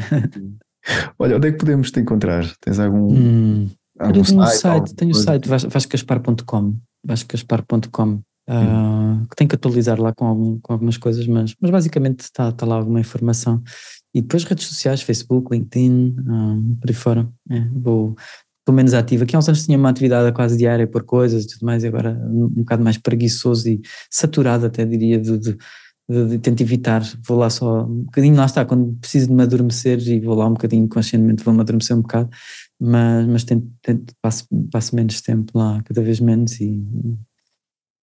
Olha, 1.18 1.36
onde 1.36 1.48
é 1.48 1.52
que 1.52 1.58
podemos 1.58 1.90
te 1.90 2.00
encontrar? 2.00 2.44
Tens 2.60 2.78
algum, 2.78 3.10
hum, 3.10 3.70
algum 3.98 4.22
site? 4.22 4.58
site 4.58 4.94
tenho 4.94 5.12
o 5.12 5.14
site 5.14 5.48
vascaspar.com 5.48 6.76
vascaspar.com 7.06 8.20
uh, 8.50 9.26
que 9.28 9.36
tenho 9.36 9.48
que 9.48 9.54
atualizar 9.54 10.00
lá 10.00 10.12
com, 10.12 10.26
algum, 10.26 10.58
com 10.60 10.72
algumas 10.72 10.96
coisas, 10.96 11.26
mas, 11.26 11.54
mas 11.60 11.70
basicamente 11.70 12.20
está, 12.20 12.48
está 12.48 12.66
lá 12.66 12.74
alguma 12.74 13.00
informação. 13.00 13.62
E 14.12 14.20
depois 14.20 14.42
redes 14.44 14.66
sociais, 14.66 15.02
Facebook, 15.02 15.54
LinkedIn, 15.54 16.16
uh, 16.18 16.76
por 16.80 16.90
aí 16.90 16.94
fora. 16.94 17.28
É, 17.50 17.60
vou, 17.72 18.16
estou 18.58 18.74
menos 18.74 18.92
ativo. 18.92 19.22
Aqui 19.22 19.36
há 19.36 19.38
uns 19.38 19.48
anos 19.48 19.64
tinha 19.64 19.78
uma 19.78 19.90
atividade 19.90 20.32
quase 20.34 20.56
diária 20.56 20.86
por 20.86 21.04
coisas 21.04 21.44
e 21.44 21.48
tudo 21.48 21.64
mais, 21.64 21.84
e 21.84 21.86
agora 21.86 22.12
um, 22.24 22.44
um 22.44 22.48
bocado 22.48 22.82
mais 22.82 22.98
preguiçoso 22.98 23.68
e 23.68 23.80
saturado 24.10 24.66
até 24.66 24.84
diria 24.84 25.18
de, 25.18 25.38
de, 25.38 25.56
de, 26.08 26.26
de, 26.28 26.38
tento 26.38 26.60
evitar, 26.60 27.02
vou 27.26 27.38
lá 27.38 27.48
só 27.48 27.84
um 27.84 28.02
bocadinho, 28.04 28.36
lá 28.36 28.46
está, 28.46 28.64
quando 28.64 28.94
preciso 29.00 29.28
de 29.28 29.32
me 29.32 29.42
adormecer 29.44 30.00
e 30.00 30.20
vou 30.20 30.34
lá 30.34 30.46
um 30.46 30.54
bocadinho 30.54 30.88
conscientemente, 30.88 31.44
vou-me 31.44 31.60
adormecer 31.60 31.96
um 31.96 32.02
bocado, 32.02 32.28
mas, 32.80 33.26
mas 33.26 33.44
tento, 33.44 33.68
tento 33.80 34.12
passo, 34.20 34.44
passo 34.72 34.96
menos 34.96 35.20
tempo 35.20 35.56
lá, 35.56 35.80
cada 35.84 36.02
vez 36.02 36.18
menos 36.18 36.60
e 36.60 36.82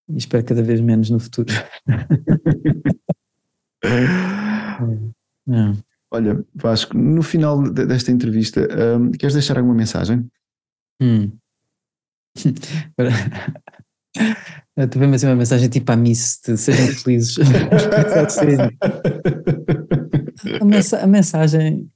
e 0.08 0.16
espero 0.16 0.44
cada 0.44 0.62
vez 0.62 0.80
menos 0.80 1.10
no 1.10 1.20
futuro. 1.20 1.52
é. 3.84 3.98
Olha, 6.10 6.42
Vasco, 6.54 6.96
no 6.96 7.22
final 7.22 7.62
desta 7.70 8.10
entrevista, 8.10 8.66
um, 8.98 9.12
queres 9.12 9.34
deixar 9.34 9.58
alguma 9.58 9.74
mensagem? 9.74 10.26
Hum. 11.02 11.30
Também 14.90 15.10
vai 15.10 15.18
ser 15.18 15.26
uma 15.26 15.36
mensagem 15.36 15.68
tipo 15.68 15.92
à 15.92 15.96
Miss, 15.96 16.40
de 16.46 16.56
sejam 16.56 16.86
felizes. 16.86 17.36
a, 20.60 20.64
mensa 20.64 20.98
a, 21.00 21.06
mensagem, 21.06 21.90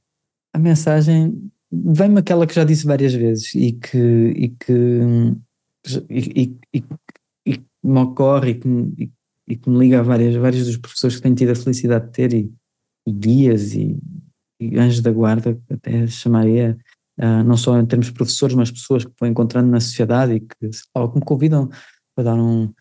a 0.52 0.58
mensagem 0.58 1.50
vem-me 1.72 2.18
aquela 2.18 2.46
que 2.46 2.54
já 2.54 2.64
disse 2.64 2.84
várias 2.84 3.14
vezes 3.14 3.54
e 3.54 3.72
que, 3.72 3.98
e 4.36 4.48
que, 4.50 5.00
e, 6.10 6.54
e, 6.74 6.84
me 7.82 7.98
ocorre 8.00 8.50
e 8.50 8.54
que 8.54 8.68
me, 8.68 8.94
e, 8.98 9.12
e 9.48 9.56
que 9.56 9.68
me 9.68 9.78
liga 9.78 10.00
a 10.00 10.02
várias, 10.02 10.34
vários 10.36 10.66
dos 10.66 10.76
professores 10.76 11.16
que 11.16 11.22
tenho 11.22 11.34
tido 11.34 11.50
a 11.50 11.56
felicidade 11.56 12.06
de 12.06 12.12
ter 12.12 12.32
e, 12.32 12.52
e 13.06 13.12
guias 13.12 13.74
e, 13.74 13.98
e, 14.60 14.78
anjos 14.78 15.00
da 15.00 15.10
guarda, 15.10 15.58
até 15.70 16.06
chamaria, 16.06 16.78
uh, 17.18 17.42
não 17.44 17.56
só 17.56 17.78
em 17.78 17.86
termos 17.86 18.06
de 18.06 18.12
professores, 18.12 18.54
mas 18.54 18.70
pessoas 18.70 19.04
que 19.04 19.12
vou 19.18 19.28
encontrando 19.28 19.70
na 19.70 19.80
sociedade 19.80 20.34
e 20.34 20.40
que, 20.40 20.70
lá, 20.94 21.08
que 21.08 21.16
me 21.16 21.24
convidam 21.24 21.68
para 22.14 22.24
dar 22.24 22.34
um. 22.34 22.72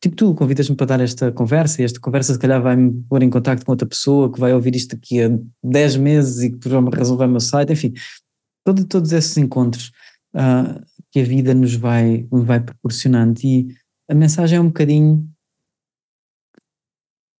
Tipo, 0.00 0.16
tu 0.16 0.34
convidas-me 0.34 0.74
para 0.74 0.86
dar 0.86 1.00
esta 1.00 1.30
conversa 1.30 1.80
e 1.80 1.84
esta 1.84 2.00
conversa 2.00 2.32
se 2.32 2.38
calhar 2.38 2.60
vai-me 2.60 3.04
pôr 3.08 3.22
em 3.22 3.30
contato 3.30 3.64
com 3.64 3.70
outra 3.70 3.86
pessoa 3.86 4.32
que 4.32 4.40
vai 4.40 4.52
ouvir 4.52 4.74
isto 4.74 4.96
daqui 4.96 5.22
a 5.22 5.30
10 5.62 5.96
meses 5.96 6.42
e 6.42 6.50
que 6.50 6.68
uma 6.68 6.90
razão 6.90 7.16
vai 7.16 7.26
ao 7.26 7.30
meu 7.30 7.40
site, 7.40 7.72
enfim, 7.72 7.92
todo, 8.64 8.84
todos 8.84 9.12
esses 9.12 9.36
encontros 9.36 9.92
uh, 10.34 10.82
que 11.12 11.20
a 11.20 11.24
vida 11.24 11.54
nos 11.54 11.74
vai, 11.74 12.26
vai 12.30 12.58
proporcionando 12.58 13.38
e 13.44 13.68
a 14.08 14.14
mensagem 14.14 14.58
é 14.58 14.60
um 14.60 14.66
bocadinho 14.66 15.28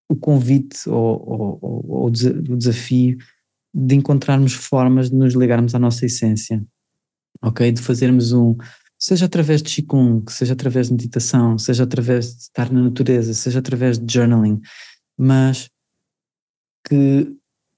o 0.08 0.16
convite 0.16 0.88
ou, 0.88 1.58
ou, 1.62 1.84
ou, 1.88 2.06
o 2.06 2.10
desafio 2.10 3.16
de 3.74 3.94
encontrarmos 3.94 4.52
formas 4.52 5.10
de 5.10 5.16
nos 5.16 5.34
ligarmos 5.34 5.74
à 5.74 5.78
nossa 5.78 6.04
essência, 6.04 6.62
ok? 7.42 7.72
De 7.72 7.80
fazermos 7.80 8.32
um, 8.32 8.54
seja 8.98 9.24
através 9.24 9.62
de 9.62 9.70
Qigong, 9.70 10.30
seja 10.30 10.52
através 10.52 10.88
de 10.88 10.92
meditação, 10.92 11.58
seja 11.58 11.84
através 11.84 12.36
de 12.36 12.42
estar 12.42 12.70
na 12.70 12.82
natureza, 12.82 13.32
seja 13.32 13.60
através 13.60 13.98
de 13.98 14.12
journaling, 14.12 14.60
mas 15.18 15.70
que, 16.86 17.34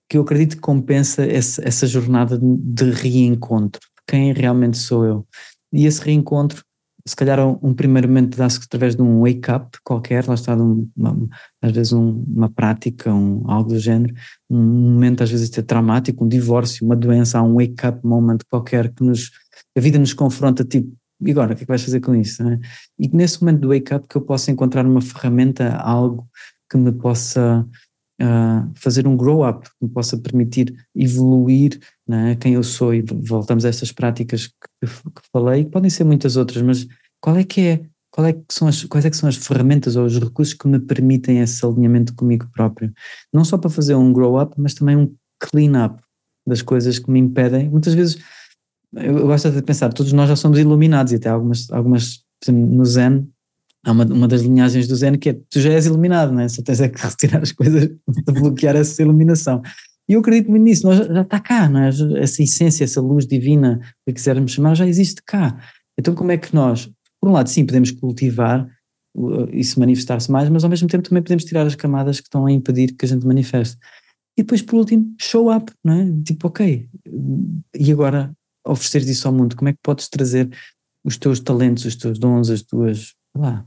que 0.09 0.19
eu 0.19 0.23
acredito 0.23 0.56
que 0.56 0.62
compensa 0.62 1.24
essa, 1.24 1.66
essa 1.66 1.86
jornada 1.86 2.36
de, 2.36 2.56
de 2.56 2.90
reencontro, 2.90 3.81
quem 4.06 4.32
realmente 4.32 4.77
sou 4.77 5.05
eu. 5.05 5.27
E 5.73 5.86
esse 5.86 6.01
reencontro 6.02 6.65
se 7.06 7.14
calhar 7.14 7.39
um, 7.40 7.74
primeiro 7.74 8.09
momento 8.09 8.36
dá-se 8.36 8.59
através 8.64 8.97
de 8.97 9.02
um 9.02 9.20
wake-up 9.20 9.78
qualquer, 9.85 10.26
lá 10.26 10.35
está, 10.35 10.56
um, 10.56 10.89
uma, 10.97 11.28
às 11.60 11.72
vezes 11.72 11.93
um, 11.93 12.24
uma 12.26 12.48
prática, 12.48 13.12
um, 13.12 13.43
algo 13.51 13.70
do 13.70 13.78
género, 13.78 14.14
um 14.48 14.62
momento 14.62 15.22
às 15.22 15.31
vezes 15.31 15.51
até 15.51 15.60
traumático, 15.60 16.24
um 16.24 16.28
divórcio, 16.28 16.85
uma 16.85 16.97
doença, 16.97 17.39
há 17.39 17.43
um 17.43 17.55
wake-up 17.55 18.01
moment 18.06 18.39
qualquer 18.48 18.93
que 18.93 19.05
nos, 19.05 19.31
a 19.76 19.81
vida 19.81 19.98
nos 19.98 20.14
confronta, 20.14 20.64
tipo, 20.64 20.97
e 21.20 21.31
agora, 21.31 21.52
o 21.52 21.56
que 21.56 21.62
é 21.62 21.64
que 21.64 21.68
vais 21.68 21.82
fazer 21.82 22.01
com 22.01 22.14
isso? 22.14 22.43
É? 22.43 22.59
E 22.98 23.09
nesse 23.09 23.43
momento 23.43 23.60
do 23.60 23.68
wake-up 23.68 24.06
que 24.09 24.16
eu 24.16 24.22
possa 24.22 24.51
encontrar 24.51 24.85
uma 24.86 25.01
ferramenta, 25.01 25.76
algo 25.76 26.28
que 26.70 26.76
me 26.76 26.93
possa 26.93 27.66
uh, 28.20 28.72
fazer 28.74 29.06
um 29.06 29.16
grow-up, 29.16 29.68
que 29.68 29.86
me 29.86 29.89
possa 29.90 30.18
permitir 30.18 30.74
evoluir 30.94 31.78
né, 32.06 32.36
quem 32.36 32.55
eu 32.55 32.62
sou, 32.62 32.94
e 32.94 33.02
voltamos 33.02 33.64
a 33.64 33.68
estas 33.68 33.93
práticas 33.93 34.47
que, 34.47 34.86
que 34.86 35.22
falei, 35.32 35.64
podem 35.64 35.90
ser 35.90 36.05
muitas 36.05 36.36
outras, 36.36 36.62
mas 36.62 36.86
qual 37.20 37.36
é 37.36 37.44
que 37.44 37.60
é, 37.60 37.81
qual 38.10 38.26
é 38.26 38.32
que 38.32 38.44
são 38.51 38.68
as, 38.68 38.85
quais 38.85 39.05
é 39.05 39.10
que 39.10 39.16
são 39.16 39.28
as 39.28 39.36
ferramentas 39.36 39.97
ou 39.97 40.05
os 40.05 40.18
recursos 40.18 40.55
que 40.55 40.68
me 40.68 40.78
permitem 40.78 41.40
esse 41.40 41.64
alinhamento 41.64 42.14
comigo 42.14 42.48
próprio? 42.52 42.93
Não 43.32 43.44
só 43.44 43.56
para 43.59 43.70
fazer 43.70 43.94
um 43.94 44.12
grow-up, 44.12 44.55
mas 44.59 44.74
também 44.74 44.97
um 44.97 45.14
clean-up 45.40 46.02
das 46.47 46.62
coisas 46.62 46.98
que 46.98 47.10
me 47.10 47.18
impedem, 47.18 47.68
muitas 47.70 47.94
vezes 47.94 48.18
eu 48.97 49.26
gosto 49.26 49.51
de 49.51 49.62
pensar, 49.62 49.93
todos 49.93 50.12
nós 50.12 50.28
já 50.28 50.36
somos 50.36 50.59
iluminados 50.59 51.12
e 51.12 51.16
até 51.16 51.28
algumas, 51.28 51.70
algumas 51.70 52.22
no 52.48 52.85
Zen, 52.85 53.28
há 53.85 53.93
uma, 53.93 54.05
uma 54.05 54.28
das 54.28 54.43
linhagens 54.43 54.86
do 54.86 54.94
Zen 54.94 55.18
que 55.18 55.31
é 55.31 55.32
tu 55.51 55.60
já 55.60 55.70
és 55.70 55.86
iluminado, 55.86 56.32
não 56.32 56.40
é? 56.40 56.48
Só 56.48 56.62
tens 56.62 56.81
é 56.81 56.89
que 56.89 57.01
retirar 57.05 57.43
as 57.43 57.52
coisas 57.52 57.90
bloquear 58.26 58.76
essa 58.76 59.02
iluminação. 59.02 59.62
E 60.09 60.12
eu 60.12 60.20
acredito 60.20 60.51
muito 60.51 60.62
nisso, 60.62 60.86
nós 60.86 60.98
já 60.98 61.22
está 61.22 61.40
cá, 61.40 61.68
não 61.68 61.81
é? 61.81 61.89
Essa 62.20 62.43
essência, 62.43 62.85
essa 62.85 63.01
luz 63.01 63.26
divina, 63.26 63.81
que 64.06 64.12
quisermos 64.12 64.52
chamar, 64.52 64.74
já 64.74 64.86
existe 64.86 65.22
cá. 65.24 65.59
Então 65.98 66.14
como 66.14 66.32
é 66.32 66.36
que 66.36 66.55
nós, 66.55 66.90
por 67.20 67.31
um 67.31 67.32
lado 67.32 67.48
sim, 67.48 67.64
podemos 67.64 67.90
cultivar 67.90 68.68
isso 69.52 69.78
manifestar-se 69.78 70.31
mais, 70.31 70.48
mas 70.48 70.64
ao 70.64 70.70
mesmo 70.70 70.89
tempo 70.89 71.09
também 71.09 71.22
podemos 71.22 71.44
tirar 71.44 71.66
as 71.66 71.74
camadas 71.74 72.18
que 72.20 72.26
estão 72.26 72.47
a 72.47 72.52
impedir 72.52 72.94
que 72.97 73.05
a 73.05 73.09
gente 73.09 73.24
manifeste. 73.26 73.78
E 74.36 74.43
depois, 74.43 74.60
por 74.60 74.76
último, 74.76 75.14
show 75.20 75.55
up, 75.55 75.72
não 75.85 75.94
é? 75.94 76.22
Tipo, 76.24 76.48
ok, 76.48 76.89
e 77.78 77.93
agora 77.93 78.32
oferecer 78.66 79.02
isso 79.02 79.28
ao 79.28 79.35
mundo, 79.35 79.55
como 79.55 79.68
é 79.68 79.72
que 79.72 79.78
podes 79.82 80.09
trazer 80.09 80.51
os 81.05 81.16
teus 81.16 81.39
talentos, 81.39 81.85
os 81.85 81.94
teus 81.94 82.18
dons, 82.18 82.51
as 82.51 82.62
tuas, 82.62 83.14
lá, 83.36 83.64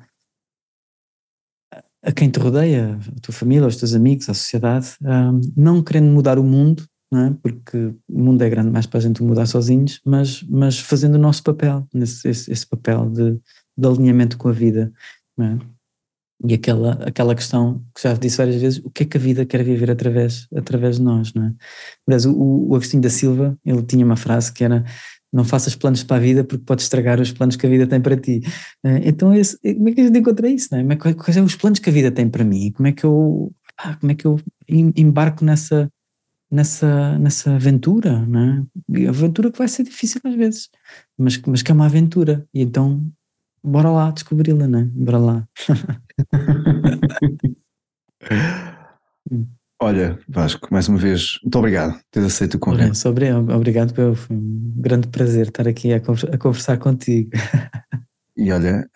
a 2.07 2.11
quem 2.13 2.29
te 2.29 2.39
rodeia, 2.39 2.97
a 3.17 3.19
tua 3.19 3.33
família, 3.33 3.67
os 3.67 3.75
teus 3.75 3.93
amigos, 3.93 4.29
a 4.29 4.33
sociedade, 4.33 4.95
um, 5.01 5.41
não 5.57 5.83
querendo 5.83 6.09
mudar 6.09 6.39
o 6.39 6.43
mundo, 6.43 6.87
é? 7.13 7.31
porque 7.41 7.93
o 8.07 8.19
mundo 8.23 8.41
é 8.41 8.49
grande 8.49 8.71
mais 8.71 8.85
para 8.85 8.99
a 8.99 9.01
gente 9.01 9.21
mudar 9.21 9.45
sozinhos, 9.45 9.99
mas, 10.05 10.41
mas 10.43 10.79
fazendo 10.79 11.15
o 11.15 11.19
nosso 11.19 11.43
papel, 11.43 11.85
nesse, 11.93 12.29
esse, 12.29 12.49
esse 12.49 12.65
papel 12.65 13.09
de, 13.09 13.33
de, 13.77 13.87
alinhamento 13.87 14.37
com 14.37 14.47
a 14.47 14.53
vida. 14.53 14.91
É? 15.37 15.57
E 16.45 16.53
aquela, 16.53 16.93
aquela 17.03 17.35
questão 17.35 17.83
que 17.93 18.01
já 18.01 18.13
disse 18.13 18.37
várias 18.37 18.61
vezes, 18.61 18.79
o 18.85 18.89
que 18.89 19.03
é 19.03 19.05
que 19.05 19.17
a 19.17 19.19
vida 19.19 19.45
quer 19.45 19.61
viver 19.63 19.91
através, 19.91 20.47
através 20.55 20.95
de 20.97 21.01
nós, 21.01 21.33
não 21.33 21.47
é? 21.47 21.53
Aliás, 22.07 22.25
o, 22.25 22.33
o 22.69 22.75
Agostinho 22.75 23.01
da 23.01 23.09
Silva, 23.09 23.57
ele 23.65 23.81
tinha 23.83 24.05
uma 24.05 24.15
frase 24.15 24.53
que 24.53 24.63
era 24.63 24.85
não 25.37 25.45
faças 25.45 25.75
planos 25.75 26.03
para 26.03 26.17
a 26.17 26.19
vida 26.19 26.43
porque 26.43 26.65
podes 26.65 26.85
estragar 26.85 27.21
os 27.21 27.31
planos 27.31 27.55
que 27.55 27.67
a 27.67 27.69
vida 27.69 27.85
tem 27.85 28.01
para 28.01 28.17
ti. 28.17 28.41
Eh, 28.83 29.09
então, 29.09 29.33
esse, 29.33 29.57
eh, 29.63 29.75
como 29.75 29.89
é 29.89 29.91
que 29.93 30.01
a 30.01 30.05
gente 30.05 30.19
encontra 30.19 30.49
isso? 30.49 30.69
Não 30.71 30.79
é? 30.79 30.93
é 30.93 30.95
quais 30.95 31.35
são 31.35 31.45
os 31.45 31.55
planos 31.55 31.79
que 31.79 31.89
a 31.89 31.93
vida 31.93 32.11
tem 32.11 32.27
para 32.27 32.43
mim? 32.43 32.71
Como 32.71 32.87
é 32.87 32.91
que 32.91 33.05
eu, 33.05 33.53
como 33.99 34.11
é 34.11 34.15
que 34.15 34.25
eu 34.25 34.39
embarco 34.67 35.45
nessa, 35.45 35.89
nessa, 36.51 37.19
nessa 37.19 37.55
aventura? 37.55 38.25
Não 38.25 38.39
é? 38.39 38.65
Aventura 39.07 39.51
que 39.51 39.59
vai 39.59 39.67
ser 39.67 39.83
difícil 39.83 40.19
às 40.23 40.35
vezes, 40.35 40.69
mas, 41.17 41.37
mas 41.45 41.61
que 41.61 41.71
é 41.71 41.75
uma 41.75 41.85
aventura. 41.85 42.45
E 42.53 42.61
então, 42.61 43.05
bora 43.63 43.89
lá 43.91 44.11
descobri-la, 44.11 44.67
não 44.67 44.79
é? 44.79 44.85
Bora 44.85 45.17
lá. 45.19 45.47
Olha, 49.79 50.17
Vasco, 50.27 50.67
mais 50.71 50.87
uma 50.87 50.97
vez, 50.97 51.37
muito 51.43 51.57
obrigado 51.59 51.93
por 51.93 52.03
teres 52.09 52.33
aceito 52.33 52.55
o 52.55 52.59
convite. 52.59 52.97
Sobre, 52.97 53.31
obrigado, 53.31 53.93
foi 53.93 54.35
um 54.35 54.73
grande 54.75 55.07
prazer 55.07 55.47
estar 55.47 55.67
aqui 55.67 55.93
a, 55.93 55.99
conversar 55.99 56.77
contigo. 56.79 57.29
E 58.35 58.51
olha, 58.51 58.89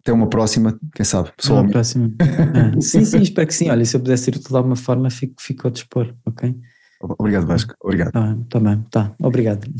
até 0.00 0.12
uma 0.12 0.28
próxima, 0.28 0.78
quem 0.94 1.04
sabe, 1.04 1.30
pessoal. 1.36 1.60
Uma 1.60 1.70
próxima. 1.70 2.10
Ah, 2.48 2.80
sim, 2.80 3.04
sim, 3.04 3.20
espero 3.20 3.46
que 3.46 3.54
sim. 3.54 3.70
Olha, 3.70 3.84
se 3.84 3.94
eu 3.94 4.00
pudesse 4.00 4.30
ir 4.30 4.38
de 4.38 4.56
alguma 4.56 4.76
forma, 4.76 5.10
fico, 5.10 5.34
fico 5.38 5.68
a 5.68 5.70
dispor, 5.70 6.14
ok? 6.24 6.54
Obrigado, 7.00 7.46
Vasco. 7.46 7.74
Obrigado. 7.82 8.12
Tá, 8.12 8.36
tá 8.48 8.60
bem, 8.60 8.82
tá. 8.90 9.14
Obrigado. 9.20 9.70